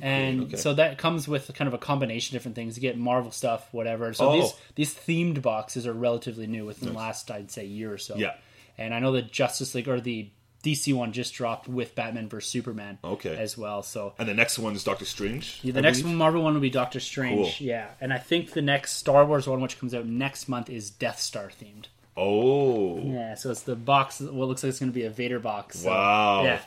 and 0.00 0.44
okay. 0.44 0.56
so 0.56 0.74
that 0.74 0.98
comes 0.98 1.26
with 1.28 1.50
kind 1.54 1.68
of 1.68 1.74
a 1.74 1.78
combination 1.78 2.34
of 2.36 2.40
different 2.40 2.54
things. 2.56 2.76
You 2.76 2.80
get 2.82 2.96
Marvel 2.98 3.30
stuff, 3.30 3.68
whatever. 3.72 4.12
So 4.14 4.28
Oh. 4.30 4.32
these 4.40 4.54
these 4.74 4.94
themed 4.94 5.42
boxes 5.42 5.86
are 5.86 5.92
relatively 5.92 6.46
new 6.46 6.64
within 6.66 6.88
the 6.90 6.94
last 6.94 7.30
I'd 7.30 7.50
say 7.50 7.64
year 7.66 7.92
or 7.92 7.98
so. 7.98 8.16
Yeah. 8.16 8.34
and 8.78 8.94
I 8.94 8.98
know 9.00 9.12
the 9.12 9.22
Justice 9.22 9.74
League 9.74 9.88
or 9.88 10.00
the 10.00 10.28
DC 10.64 10.94
one 10.94 11.10
just 11.12 11.34
dropped 11.34 11.66
with 11.66 11.94
Batman 11.96 12.28
vs 12.28 12.48
Superman. 12.48 12.98
Okay. 13.02 13.36
as 13.36 13.58
well. 13.58 13.82
So 13.82 14.14
And 14.18 14.28
the 14.28 14.34
next 14.34 14.58
one 14.60 14.74
is 14.76 14.84
Doctor 14.84 15.04
Strange. 15.04 15.58
yeah, 15.62 15.72
the 15.72 15.80
I 15.80 15.82
next 15.82 16.02
believe? 16.02 16.16
Marvel 16.16 16.42
one 16.44 16.54
will 16.54 16.60
be 16.60 16.70
Doctor 16.70 17.00
Strange. 17.00 17.56
Cool. 17.58 17.66
Yeah, 17.66 17.88
and 18.00 18.12
I 18.12 18.18
think 18.18 18.52
the 18.52 18.62
next 18.62 18.92
Star 18.92 19.24
Wars 19.26 19.46
one, 19.48 19.60
which 19.60 19.78
comes 19.80 19.92
out 19.92 20.06
next 20.06 20.48
month, 20.48 20.70
is 20.70 20.88
Death 20.90 21.18
Star 21.20 21.48
themed. 21.60 21.86
Oh. 22.16 23.00
Yeah, 23.02 23.34
so 23.34 23.50
it's 23.50 23.62
the 23.62 23.74
box. 23.74 24.20
What 24.20 24.46
looks 24.46 24.62
like 24.62 24.68
it's 24.70 24.78
going 24.78 24.92
to 24.92 24.94
be 24.94 25.04
a 25.04 25.10
Vader 25.10 25.40
box. 25.40 25.80
So, 25.80 25.90
Wow. 25.90 26.44
Yeah. 26.44 26.60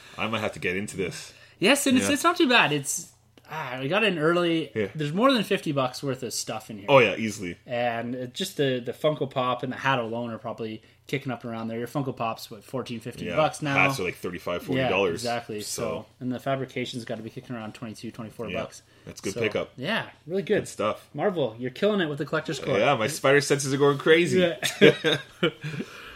I 0.18 0.28
might 0.28 0.40
have 0.40 0.52
to 0.52 0.58
get 0.60 0.76
into 0.76 0.96
this. 0.96 1.32
Yes, 1.60 1.86
and 1.86 1.96
it's, 1.96 2.08
Yeah. 2.08 2.14
it's 2.14 2.24
not 2.24 2.36
too 2.36 2.48
bad. 2.48 2.72
It's 2.72 3.12
ah, 3.52 3.78
we 3.80 3.88
got 3.88 4.02
in 4.04 4.18
early. 4.18 4.70
Yeah. 4.74 4.88
There's 4.94 5.12
more 5.12 5.30
than 5.32 5.44
fifty 5.44 5.70
bucks 5.72 6.02
worth 6.02 6.22
of 6.24 6.32
stuff 6.32 6.70
in 6.70 6.78
here. 6.78 6.86
Oh, 6.88 6.98
yeah, 6.98 7.14
easily. 7.16 7.56
and 7.66 8.14
it, 8.14 8.34
just 8.34 8.56
the 8.56 8.80
the 8.84 8.92
Funko 8.92 9.30
Pop 9.30 9.62
and 9.62 9.72
the 9.72 9.76
hat 9.76 9.98
alone 9.98 10.30
are 10.30 10.38
probably 10.38 10.82
kicking 11.06 11.32
up 11.32 11.44
around 11.44 11.66
there. 11.68 11.76
Your 11.78 11.88
Funko 11.88 12.16
Pops 12.16 12.50
what 12.52 12.62
14, 12.62 13.00
15 13.00 13.26
Yeah. 13.26 13.34
bucks 13.36 13.60
now. 13.62 13.74
Hats 13.74 13.98
are 13.98 14.04
like 14.04 14.14
$35, 14.16 14.60
$40. 14.62 14.76
yeah, 14.76 15.04
exactly. 15.10 15.60
So, 15.60 15.82
So, 15.82 16.06
and 16.20 16.30
the 16.32 16.38
Fabrikation's 16.38 17.04
got 17.04 17.16
to 17.16 17.22
be 17.24 17.30
kicking 17.30 17.56
around 17.56 17.74
22, 17.74 18.12
24 18.12 18.48
Yeah, 18.50 18.60
bucks. 18.60 18.82
that's 19.04 19.20
good 19.20 19.34
So, 19.34 19.40
pickup. 19.40 19.72
Yeah, 19.76 20.06
really 20.28 20.42
good. 20.42 20.60
good 20.60 20.68
stuff. 20.68 21.08
Marvel, 21.12 21.56
you're 21.58 21.72
killing 21.72 22.00
it 22.00 22.08
with 22.08 22.18
the 22.18 22.24
collector's 22.26 22.60
Corps. 22.60 22.78
Yeah, 22.78 22.94
my 22.94 23.08
spider 23.08 23.40
senses 23.40 23.74
are 23.74 23.76
going 23.76 23.98
crazy. 23.98 24.40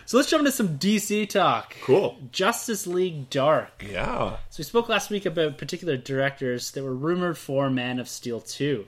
So 0.06 0.16
let's 0.18 0.28
jump 0.28 0.40
into 0.40 0.52
some 0.52 0.78
DC 0.78 1.28
talk. 1.30 1.74
Cool. 1.82 2.18
Justice 2.30 2.86
League 2.86 3.30
Dark. 3.30 3.84
Yeah. 3.88 4.36
So 4.50 4.58
we 4.58 4.64
spoke 4.64 4.88
last 4.88 5.10
week 5.10 5.24
about 5.26 5.56
particular 5.58 5.96
directors 5.96 6.70
that 6.72 6.84
were 6.84 6.94
rumored 6.94 7.38
for 7.38 7.70
Man 7.70 7.98
of 7.98 8.08
Steel 8.08 8.40
2. 8.40 8.86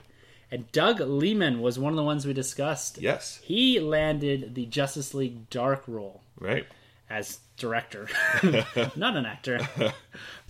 And 0.51 0.71
Doug 0.73 1.01
Liman 1.01 1.61
was 1.61 1.79
one 1.79 1.93
of 1.93 1.97
the 1.97 2.03
ones 2.05 2.27
we 2.27 2.33
discussed. 2.33 2.99
Yes. 2.99 3.41
He 3.43 3.81
landed 3.81 4.55
the 4.55 4.67
Justice 4.67 5.15
League 5.15 5.49
Dark 5.51 5.83
role 5.89 6.21
Right. 6.39 6.67
as 7.11 7.41
director, 7.57 8.09
not 8.95 9.17
an 9.17 9.25
actor. 9.27 9.67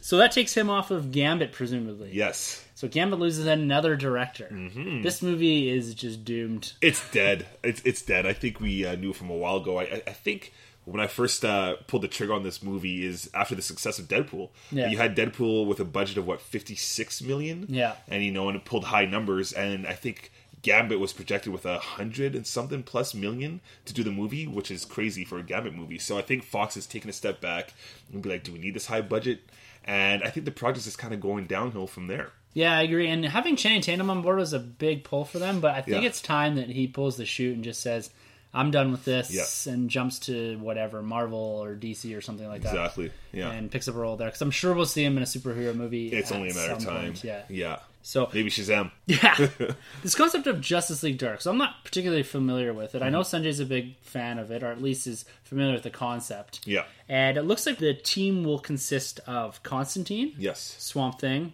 so 0.01 0.19
that 0.19 0.33
takes 0.33 0.53
him 0.55 0.69
off 0.69 0.91
of 0.91 1.13
Gambit, 1.13 1.53
presumably. 1.53 2.11
Yes. 2.13 2.66
So 2.77 2.89
Gambit 2.89 3.19
loses 3.19 3.47
another 3.47 3.97
director. 3.97 4.49
Mm-hmm. 4.53 5.01
This 5.01 5.23
movie 5.23 5.71
is 5.71 5.95
just 5.95 6.27
doomed. 6.27 6.75
It's 6.83 7.11
dead. 7.11 7.47
It's 7.63 7.81
it's 7.87 8.03
dead. 8.03 8.27
I 8.27 8.35
think 8.35 8.61
we 8.61 8.85
uh, 8.85 8.97
knew 8.97 9.15
from 9.15 9.31
a 9.31 9.35
while 9.35 9.57
ago. 9.57 9.81
I, 9.81 10.03
I, 10.07 10.13
think 10.13 10.53
when 10.85 11.01
I 11.01 11.07
first 11.07 11.43
uh, 11.43 11.77
pulled 11.87 12.03
the 12.03 12.09
trigger 12.09 12.35
on 12.35 12.43
this 12.43 12.63
movie 12.63 13.03
is 13.03 13.31
after 13.33 13.55
the 13.55 13.63
success 13.63 13.99
of 13.99 14.09
Deadpool. 14.09 14.51
Yeah. 14.71 14.89
You 14.89 14.99
had 14.99 15.17
Deadpool 15.17 15.67
with 15.67 15.81
a 15.81 15.87
budget 15.87 16.19
of 16.19 16.27
what 16.27 16.39
fifty 16.43 16.75
six 16.75 17.23
million. 17.23 17.65
Yeah. 17.71 17.95
and 18.09 18.23
you 18.23 18.31
know, 18.31 18.47
and 18.49 18.59
it 18.59 18.67
pulled 18.67 18.85
high 18.85 19.07
numbers. 19.07 19.55
And 19.55 19.87
I 19.87 19.95
think 19.95 20.31
Gambit 20.61 21.01
was 21.01 21.15
projected 21.15 21.55
with 21.55 21.65
a 21.65 21.79
hundred 21.79 22.35
and 22.35 22.47
something 22.47 22.83
plus 22.83 23.15
million 23.15 23.63
to 23.87 23.95
do 23.95 24.05
the 24.05 24.13
movie, 24.13 24.47
which 24.47 24.71
is 24.71 24.85
crazy 24.85 25.25
for 25.25 25.39
a 25.39 25.43
Gambit 25.43 25.75
movie. 25.75 25.99
So 25.99 26.19
I 26.19 26.23
think 26.23 26.45
Fox 26.45 26.75
has 26.75 26.87
taken 26.87 27.09
a 27.09 27.15
step 27.15 27.41
back 27.41 27.73
and 28.13 28.21
be 28.21 28.29
like, 28.29 28.45
do 28.45 28.53
we 28.53 28.59
need 28.59 28.75
this 28.75 28.85
high 28.85 29.01
budget? 29.01 29.49
And 29.83 30.23
I 30.23 30.29
think 30.29 30.45
the 30.45 30.53
project 30.53 30.87
is 30.87 30.95
kind 30.95 31.15
of 31.15 31.23
going 31.23 31.47
downhill 31.47 31.87
from 31.87 32.09
there. 32.09 32.33
Yeah, 32.57 32.77
I 32.79 32.83
agree. 32.83 33.09
And 33.11 33.23
having 33.25 33.55
Channing 33.57 33.83
Tatum 33.83 34.09
on 34.09 34.23
board 34.23 34.39
was 34.39 34.55
a 34.55 34.59
big 34.59 35.05
pull 35.05 35.27
for 35.27 35.39
them, 35.39 35.61
but 35.61 35.75
I 35.75 35.83
think 35.83 36.03
Yeah. 36.03 36.09
it's 36.09 36.23
time 36.23 36.55
that 36.57 36.71
he 36.71 36.87
pulls 36.87 37.17
the 37.19 37.27
chute 37.27 37.55
and 37.55 37.63
just 37.63 37.81
says, 37.81 38.09
I'm 38.55 38.71
done 38.71 38.91
with 38.93 39.05
this 39.05 39.67
Yeah. 39.67 39.73
and 39.75 39.91
jumps 39.91 40.19
to 40.21 40.57
whatever, 40.59 41.03
Marvel 41.03 41.39
or 41.39 41.75
DC 41.75 42.15
or 42.17 42.23
something 42.23 42.49
like 42.49 42.63
that. 42.63 42.71
Exactly. 42.71 43.11
Yeah. 43.33 43.51
And 43.53 43.71
picks 43.71 43.89
up 43.89 43.95
a 43.95 43.99
role 43.99 44.17
there. 44.17 44.29
Because 44.29 44.41
I'm 44.41 44.51
sure 44.51 44.73
we'll 44.73 44.87
see 44.87 45.05
him 45.05 45.19
in 45.19 45.23
a 45.23 45.27
superhero 45.27 45.75
movie. 45.75 46.09
it's 46.09 46.33
only 46.33 46.49
a 46.49 46.55
matter 46.55 46.73
of 46.73 46.79
time. 46.85 47.03
point, 47.13 47.25
Yeah. 47.25 47.43
Yeah. 47.51 47.79
So, 48.01 48.31
Maybe 48.33 48.49
Shazam. 48.49 48.91
yeah. 49.07 49.35
this 50.03 50.15
concept 50.15 50.47
of 50.47 50.61
Justice 50.63 51.03
League 51.03 51.19
Dark, 51.19 51.43
so 51.43 51.51
I'm 51.51 51.59
not 51.59 51.85
particularly 51.85 52.23
familiar 52.23 52.73
with 52.73 52.95
it. 52.95 53.03
I 53.03 53.07
Mm-hmm. 53.07 53.13
know 53.13 53.21
Sanjay's 53.21 53.61
a 53.61 53.67
big 53.67 53.99
fan 54.01 54.39
of 54.39 54.51
it, 54.51 54.63
or 54.63 54.69
at 54.69 54.81
least 54.81 55.07
is 55.09 55.25
familiar 55.45 55.75
with 55.75 55.83
the 55.83 55.91
concept. 55.91 56.61
Yeah. 56.65 56.85
And 57.09 57.37
it 57.37 57.43
looks 57.43 57.67
like 57.67 57.79
the 57.79 57.93
team 57.95 58.45
will 58.45 58.61
consist 58.61 59.21
of 59.27 59.63
Constantine, 59.65 60.33
Yes. 60.39 60.77
Swamp 60.79 61.19
Thing, 61.21 61.53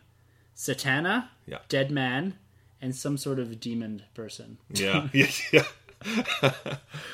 Satana, 0.62 1.28
Yeah. 1.46 1.58
Dead 1.68 1.90
Man, 1.90 2.38
and 2.80 2.94
some 2.94 3.16
sort 3.16 3.40
of 3.40 3.58
demon 3.58 4.02
person. 4.14 4.58
Yeah. 4.70 5.08
yeah. 5.12 5.26
Yeah. 5.52 5.64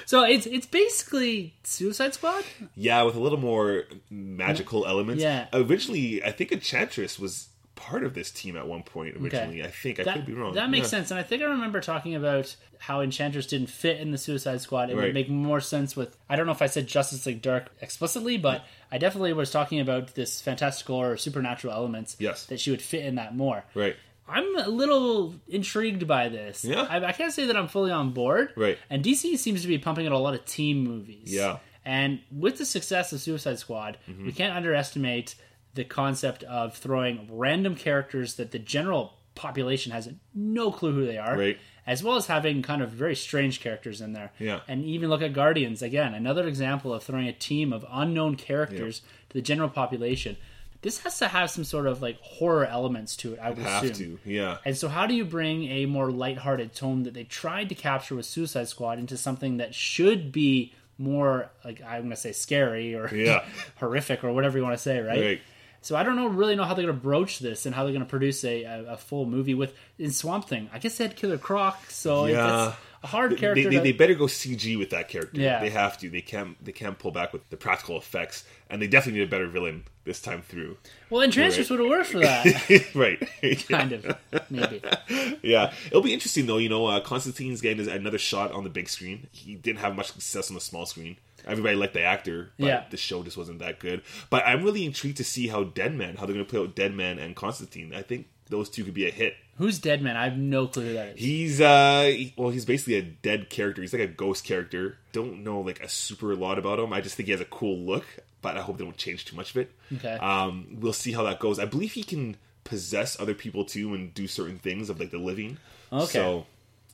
So 0.06 0.22
it's 0.24 0.46
it's 0.46 0.66
basically 0.66 1.54
Suicide 1.62 2.14
Squad. 2.14 2.44
Yeah, 2.74 3.02
with 3.02 3.16
a 3.16 3.20
little 3.20 3.38
more 3.38 3.84
magical 4.10 4.86
elements. 4.86 5.22
Yeah. 5.22 5.46
Originally, 5.52 6.22
I 6.22 6.30
think 6.32 6.52
Enchantress 6.52 7.18
was 7.18 7.48
part 7.78 8.04
of 8.04 8.12
this 8.14 8.30
team 8.30 8.56
at 8.56 8.66
one 8.66 8.82
point. 8.82 9.16
Originally, 9.16 9.62
I 9.62 9.68
think 9.68 10.00
I 10.00 10.02
That, 10.04 10.16
could 10.16 10.26
be 10.26 10.35
wrong. 10.35 10.54
that 10.54 10.68
makes 10.68 10.87
Yeah. 10.87 10.99
sense, 10.99 11.11
and 11.11 11.18
I 11.18 11.23
think 11.23 11.42
I 11.42 11.47
remember 11.47 11.80
talking 11.80 12.14
about 12.14 12.54
how 12.78 13.00
Enchantress 13.00 13.47
didn't 13.47 13.70
fit 13.70 13.99
in 14.00 14.11
the 14.11 14.18
Suicide 14.18 14.61
Squad. 14.61 14.90
It 14.90 14.97
would 14.97 15.14
make 15.14 15.28
more 15.28 15.61
sense 15.61 15.97
with. 15.97 16.16
I 16.28 16.37
don't 16.37 16.47
know 16.47 16.52
if 16.52 16.62
I 16.62 16.66
said 16.66 16.87
Justice 16.87 17.25
League 17.26 17.40
Dark 17.42 17.70
explicitly, 17.80 18.37
but 18.37 18.64
I 18.92 18.99
definitely 18.99 19.32
was 19.32 19.50
talking 19.50 19.80
about 19.80 20.14
this 20.14 20.40
fantastical 20.40 20.97
or 20.97 21.16
supernatural 21.16 21.73
elements. 21.73 22.16
Yes. 22.18 22.47
that 22.47 22.61
she 22.61 22.70
would 22.70 22.82
fit 22.82 23.04
in 23.04 23.14
that 23.16 23.35
more. 23.37 23.64
Right. 23.75 23.97
I'm 24.28 24.56
a 24.58 24.68
little 24.68 25.35
intrigued 25.49 26.06
by 26.06 26.28
this. 26.28 26.62
Yeah. 26.64 26.82
I, 26.82 27.02
I 27.02 27.12
can't 27.12 27.32
say 27.32 27.47
that 27.47 27.56
I'm 27.56 27.66
fully 27.68 27.90
on 27.90 28.11
board. 28.11 28.52
Right. 28.56 28.76
And 28.90 29.02
DC 29.02 29.38
seems 29.38 29.62
to 29.62 29.68
be 29.68 29.78
pumping 29.78 30.04
out 30.06 30.12
a 30.12 30.18
lot 30.18 30.35
of 30.35 30.44
team 30.44 30.85
movies. 30.85 31.32
Yeah. 31.35 31.42
Mm-hmm. 31.44 31.58
And 31.87 32.20
with 32.30 32.58
the 32.58 32.66
success 32.66 33.14
of 33.14 33.20
Suicide 33.23 33.58
Squad, 33.58 33.97
we 34.23 34.32
can't 34.32 34.54
underestimate 34.54 35.35
the 35.75 35.84
concept 35.84 36.42
of 36.44 36.76
throwing 36.76 37.28
random 37.30 37.75
characters 37.75 38.34
that 38.37 38.50
the 38.50 38.58
general 38.58 39.14
population 39.34 39.92
has 39.92 40.08
no 40.34 40.72
clue 40.72 40.92
who 40.92 41.06
they 41.06 41.18
are. 41.18 41.37
Right. 41.37 41.58
As 41.87 42.02
well 42.02 42.16
as 42.16 42.26
having 42.26 42.60
kind 42.60 42.82
of 42.82 42.90
very 42.90 43.14
strange 43.16 43.60
characters 43.60 44.00
in 44.02 44.12
there. 44.12 44.30
Yeah. 44.38 44.60
And 44.68 44.84
even 44.84 45.08
look 45.08 45.22
at 45.22 45.32
Guardians 45.32 45.80
again, 45.80 46.12
another 46.12 46.46
example 46.46 46.92
of 46.92 47.02
throwing 47.02 47.28
a 47.28 47.32
team 47.32 47.72
of 47.72 47.84
unknown 47.90 48.37
characters 48.37 49.00
to 49.30 49.34
the 49.34 49.40
general 49.40 49.70
population. 49.70 50.37
This 50.82 50.98
has 51.00 51.18
to 51.20 51.28
have 51.28 51.50
some 51.50 51.64
sort 51.64 51.87
of 51.87 52.02
like 52.02 52.20
horror 52.20 52.66
elements 52.66 53.16
to 53.18 53.32
it, 53.34 53.38
I 53.40 53.48
would 53.50 53.58
Have 53.58 53.84
assume. 53.84 54.18
to. 54.25 54.30
Yeah. 54.30 54.58
And 54.66 54.76
so, 54.76 54.88
how 54.88 55.06
do 55.06 55.14
you 55.14 55.25
bring 55.25 55.64
a 55.64 55.87
more 55.87 56.10
lighthearted 56.10 56.75
tone 56.75 57.04
that 57.04 57.14
they 57.14 57.25
tried 57.25 57.70
to 57.70 57.75
capture 57.75 58.14
with 58.14 58.26
Suicide 58.26 58.68
Squad 58.68 58.98
into 58.98 59.16
something 59.16 59.56
that 59.56 59.75
should 59.75 60.30
be 60.30 60.75
more 60.98 61.50
like 61.64 61.80
I'm 61.82 62.00
going 62.02 62.10
to 62.10 62.16
say 62.16 62.32
scary 62.32 62.94
or 62.94 63.12
Yeah. 63.14 63.44
horrific 63.80 64.22
or 64.25 64.32
whatever 64.32 64.58
you 64.58 64.62
want 64.64 64.76
to 64.76 64.82
say, 64.82 65.00
right? 65.00 65.20
Right. 65.20 65.40
So 65.80 65.97
I 65.97 66.02
don't 66.02 66.16
know 66.16 66.26
really 66.26 66.56
know 66.56 66.64
how 66.64 66.75
they're 66.75 66.85
going 66.87 66.97
to 66.97 67.02
broach 67.02 67.38
this 67.38 67.64
and 67.66 67.75
how 67.75 67.85
they're 67.85 67.92
going 67.92 68.04
to 68.04 68.08
produce 68.11 68.44
a, 68.44 68.64
a, 68.64 68.85
a 68.92 68.97
full 68.97 69.26
movie 69.26 69.54
with 69.54 69.75
in 69.99 70.11
Swamp 70.11 70.47
Thing. 70.49 70.68
I 70.73 70.78
guess 70.78 70.99
they 70.99 71.04
had 71.04 71.16
Killer 71.16 71.38
Croc, 71.38 71.90
so 71.90 72.26
Yeah. 72.26 72.68
it's 72.68 72.76
a 73.04 73.06
hard 73.06 73.37
character. 73.38 73.62
they, 73.70 73.76
to- 73.76 73.82
they 73.82 73.92
better 73.92 74.14
go 74.14 74.25
CG 74.26 74.76
with 74.76 74.90
that 74.90 75.08
character. 75.08 75.40
Yeah. 75.40 75.61
They 75.61 75.70
have 75.70 75.97
to. 75.99 76.11
They 76.11 76.20
can't. 76.20 76.62
They 76.64 76.73
can't 76.73 76.99
pull 76.99 77.12
back 77.12 77.32
with 77.32 77.49
the 77.50 77.56
practical 77.56 77.97
effects, 77.97 78.44
and 78.68 78.82
they 78.82 78.88
definitely 78.88 79.20
need 79.20 79.28
a 79.28 79.30
better 79.30 79.47
villain 79.47 79.85
this 80.04 80.20
time 80.20 80.42
through. 80.42 80.76
well, 81.11 81.23
Enchantress 81.23 81.70
Right. 81.70 81.78
would 81.78 81.87
have 81.87 81.99
worked 81.99 82.11
for 82.11 82.18
that, 82.20 82.85
right. 82.94 83.64
kind 83.68 83.92
of, 83.92 84.16
maybe. 84.50 84.82
yeah, 85.42 85.73
it'll 85.87 86.02
be 86.02 86.12
interesting 86.14 86.47
though. 86.47 86.58
You 86.58 86.70
know, 86.70 86.87
uh, 86.87 87.00
Constantine's 87.00 87.61
getting 87.61 87.88
another 87.88 88.18
shot 88.18 88.50
on 88.52 88.64
the 88.64 88.70
big 88.70 88.88
screen. 88.88 89.28
He 89.32 89.54
didn't 89.54 89.78
have 89.80 89.94
much 89.94 90.11
success 90.12 90.50
on 90.50 90.54
the 90.54 90.61
small 90.61 90.87
screen. 90.87 91.18
Everybody 91.47 91.76
liked 91.76 91.95
the 91.95 92.02
actor, 92.02 92.50
but 92.59 92.66
Yeah. 92.66 92.85
the 92.90 92.97
show 92.97 93.23
just 93.23 93.37
wasn't 93.37 93.59
that 93.61 93.78
good. 93.78 94.02
But 94.30 94.47
I'm 94.47 94.62
really 94.64 94.85
intrigued 94.85 95.16
to 95.18 95.25
see 95.25 95.49
how 95.49 95.64
Deadman, 95.64 96.16
how 96.16 96.26
they're 96.26 96.35
going 96.35 96.45
to 96.47 96.50
play 96.50 96.61
out 96.61 96.75
Deadman 96.75 97.18
and 97.18 97.35
Constantine. 97.37 97.95
I 97.95 98.02
think 98.02 98.26
those 98.49 98.68
two 98.68 98.85
could 98.85 98.95
be 98.95 99.07
a 99.07 99.11
hit. 99.11 99.35
Who's 99.57 99.78
Dead 99.78 100.02
Man? 100.02 100.16
I 100.16 100.25
have 100.25 100.38
no 100.38 100.68
clue 100.68 100.87
who 100.87 100.92
that 100.95 101.09
is. 101.16 101.21
He's 101.21 101.61
uh, 101.61 102.02
he- 102.14 102.33
well, 102.37 102.50
he's 102.50 102.64
basically 102.64 102.95
a 102.95 103.02
dead 103.02 103.50
character. 103.50 103.83
He's 103.83 103.92
like 103.92 104.02
a 104.02 104.07
ghost 104.07 104.45
character. 104.45 104.99
Don't 105.12 105.42
know 105.42 105.61
like 105.61 105.83
a 105.83 105.88
super 105.88 106.35
lot 106.37 106.59
about 106.59 106.78
him. 106.78 106.92
I 106.92 107.00
just 107.00 107.16
think 107.16 107.26
he 107.26 107.33
has 107.33 107.40
a 107.40 107.45
cool 107.47 107.76
look, 107.78 108.04
but 108.40 108.57
I 108.57 108.61
hope 108.61 108.78
they 108.78 108.85
don't 108.85 108.97
change 108.97 109.25
too 109.25 109.35
much 109.37 109.50
of 109.50 109.57
it. 109.57 109.73
Okay. 109.97 110.12
Um, 110.14 110.76
we'll 110.80 110.92
see 110.92 111.11
how 111.12 111.25
that 111.25 111.40
goes. 111.40 111.59
I 111.59 111.64
believe 111.64 111.92
he 111.95 112.04
can 112.04 112.37
possess 112.64 113.18
other 113.18 113.35
people 113.35 113.64
too 113.64 113.95
and 113.95 114.14
do 114.14 114.28
certain 114.28 114.59
things 114.59 114.90
of 114.90 115.00
like 115.00 115.11
the 115.11 115.18
living. 115.18 115.57
Okay. 115.92 116.12
So 116.12 116.47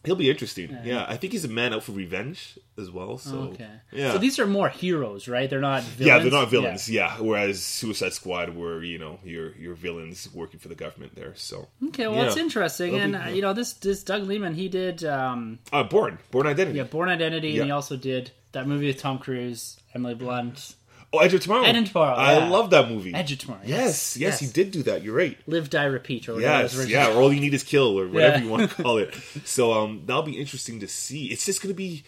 he'll 0.04 0.16
be 0.16 0.30
interesting. 0.30 0.76
Yeah, 0.84 1.04
I 1.08 1.16
think 1.16 1.32
he's 1.32 1.44
a 1.44 1.49
man 1.49 1.73
out 1.75 1.82
for 1.82 1.92
revenge 1.92 2.58
as 2.78 2.90
well. 2.90 3.18
So 3.18 3.37
okay. 3.54 3.68
yeah. 3.92 4.12
So 4.12 4.18
these 4.18 4.38
are 4.38 4.46
more 4.46 4.68
heroes, 4.68 5.28
right? 5.28 5.49
They're 5.49 5.61
not 5.61 5.82
villains. 5.82 6.06
yeah, 6.06 6.18
they're 6.18 6.40
not 6.40 6.50
villains. 6.50 6.88
Yeah. 6.90 7.16
Whereas 7.20 7.62
Suicide 7.62 8.12
Squad 8.12 8.54
were, 8.56 8.82
you 8.82 8.99
know, 8.99 9.18
your 9.25 9.52
your 9.56 9.75
villains 9.75 10.28
working 10.34 10.61
for 10.61 10.68
the 10.68 10.75
government 10.75 11.14
there. 11.14 11.32
So 11.37 11.68
Okay, 11.88 12.06
well, 12.06 12.16
Yeah. 12.23 12.26
it's 12.26 12.37
interesting, 12.37 12.94
It'll 12.94 13.00
and 13.00 13.12
be- 13.12 13.18
uh, 13.18 13.28
you 13.28 13.42
know, 13.42 13.52
this 13.52 13.73
this 13.75 14.02
Doug 14.02 14.25
Liman, 14.25 14.54
he 14.54 14.68
did 14.68 15.04
um, 15.04 15.58
uh 15.73 15.82
Bourne. 15.84 16.18
Bourne 16.30 16.46
Identity. 16.46 16.78
yeah, 16.78 16.84
Bourne 16.84 17.08
Identity, 17.08 17.50
Yeah. 17.50 17.61
and 17.62 17.66
he 17.66 17.70
also 17.73 17.96
did 17.96 18.30
that 18.52 18.66
movie 18.66 18.87
with 18.88 18.99
Tom 18.99 19.18
Cruise, 19.18 19.78
Emily 19.94 20.14
Blunt, 20.14 20.75
Oh, 21.14 21.18
Edge 21.18 21.35
of 21.35 21.40
Tomorrow. 21.42 21.64
Edge 21.64 21.76
of 21.76 21.88
Tomorrow, 21.92 22.14
I 22.14 22.38
yeah. 22.38 22.49
love 22.49 22.71
that 22.71 22.88
movie. 22.90 23.14
Edge 23.14 23.33
of 23.33 23.38
Tomorrow. 23.38 23.61
Yes, 23.64 24.16
yes, 24.16 24.40
he 24.40 24.47
did 24.47 24.71
do 24.71 24.83
that. 24.85 25.02
You're 25.02 25.14
right. 25.16 25.37
Live, 25.47 25.71
Die, 25.71 25.85
Repeat, 25.85 26.28
or 26.28 26.35
whatever. 26.35 26.61
it 26.61 26.62
was 26.64 26.75
Yes, 26.76 26.88
yeah, 26.88 27.14
or 27.14 27.21
all 27.23 27.33
you 27.33 27.40
need 27.40 27.54
is 27.54 27.62
kill, 27.62 27.99
or 27.99 28.06
whatever 28.09 28.38
Yeah. 28.38 28.42
you 28.44 28.50
want 28.50 28.71
to 28.71 28.83
call 28.83 28.99
it. 28.99 29.14
So 29.44 29.73
um, 29.73 30.02
that'll 30.06 30.23
be 30.23 30.38
interesting 30.38 30.80
to 30.80 30.88
see. 30.88 31.26
It's 31.26 31.44
just 31.47 31.62
going 31.62 31.73
to 31.73 31.76
be 31.76 32.04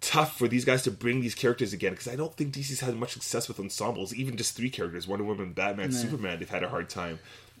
tough 0.00 0.36
for 0.36 0.46
these 0.48 0.66
guys 0.66 0.82
to 0.82 0.90
bring 0.90 1.22
these 1.22 1.34
characters 1.34 1.72
again 1.72 1.92
because 1.92 2.08
I 2.08 2.14
don't 2.16 2.34
think 2.36 2.52
DC's 2.52 2.80
had 2.80 2.94
much 2.94 3.12
success 3.12 3.48
with 3.48 3.58
ensembles. 3.58 4.12
Even 4.14 4.36
just 4.36 4.54
three 4.56 4.68
characters: 4.70 5.08
Wonder 5.08 5.24
Woman, 5.24 5.52
Batman, 5.52 5.92
Superman. 5.92 6.38
They've 6.38 6.48
had 6.50 6.62
a 6.62 6.68
hard 6.68 6.88
time. 6.90 7.18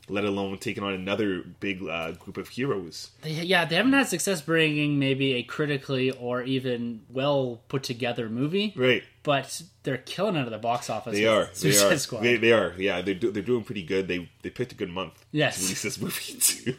Let 0.08 0.24
alone 0.24 0.58
taking 0.58 0.82
on 0.82 0.92
another 0.92 1.42
big 1.60 1.82
uh, 1.82 2.12
group 2.12 2.36
of 2.36 2.48
heroes. 2.48 3.10
They, 3.22 3.30
yeah, 3.30 3.64
they 3.64 3.76
haven't 3.76 3.94
had 3.94 4.06
success 4.06 4.42
bringing 4.42 4.98
maybe 4.98 5.32
a 5.34 5.42
critically 5.42 6.10
or 6.10 6.42
even 6.42 7.00
well 7.08 7.62
put 7.68 7.82
together 7.84 8.28
movie, 8.28 8.74
Right. 8.76 9.02
but 9.22 9.62
they're 9.82 9.96
killing 9.96 10.36
it 10.36 10.40
at 10.44 10.50
the 10.50 10.58
box 10.58 10.90
office. 10.90 11.14
They 11.14 11.24
are. 11.24 11.46
They 11.46 11.54
Suicide 11.54 11.92
are. 11.94 11.98
Squad. 11.98 12.22
They, 12.22 12.36
they 12.36 12.52
are. 12.52 12.74
Yeah, 12.76 13.00
they're, 13.00 13.14
do, 13.14 13.30
they're 13.30 13.42
doing 13.42 13.64
pretty 13.64 13.82
good. 13.82 14.06
They 14.08 14.28
they 14.42 14.50
picked 14.50 14.72
a 14.72 14.74
good 14.74 14.90
month 14.90 15.24
Yes. 15.32 15.56
to 15.56 15.62
release 15.62 15.82
this 15.82 15.98
movie 15.98 16.34
too. 16.38 16.76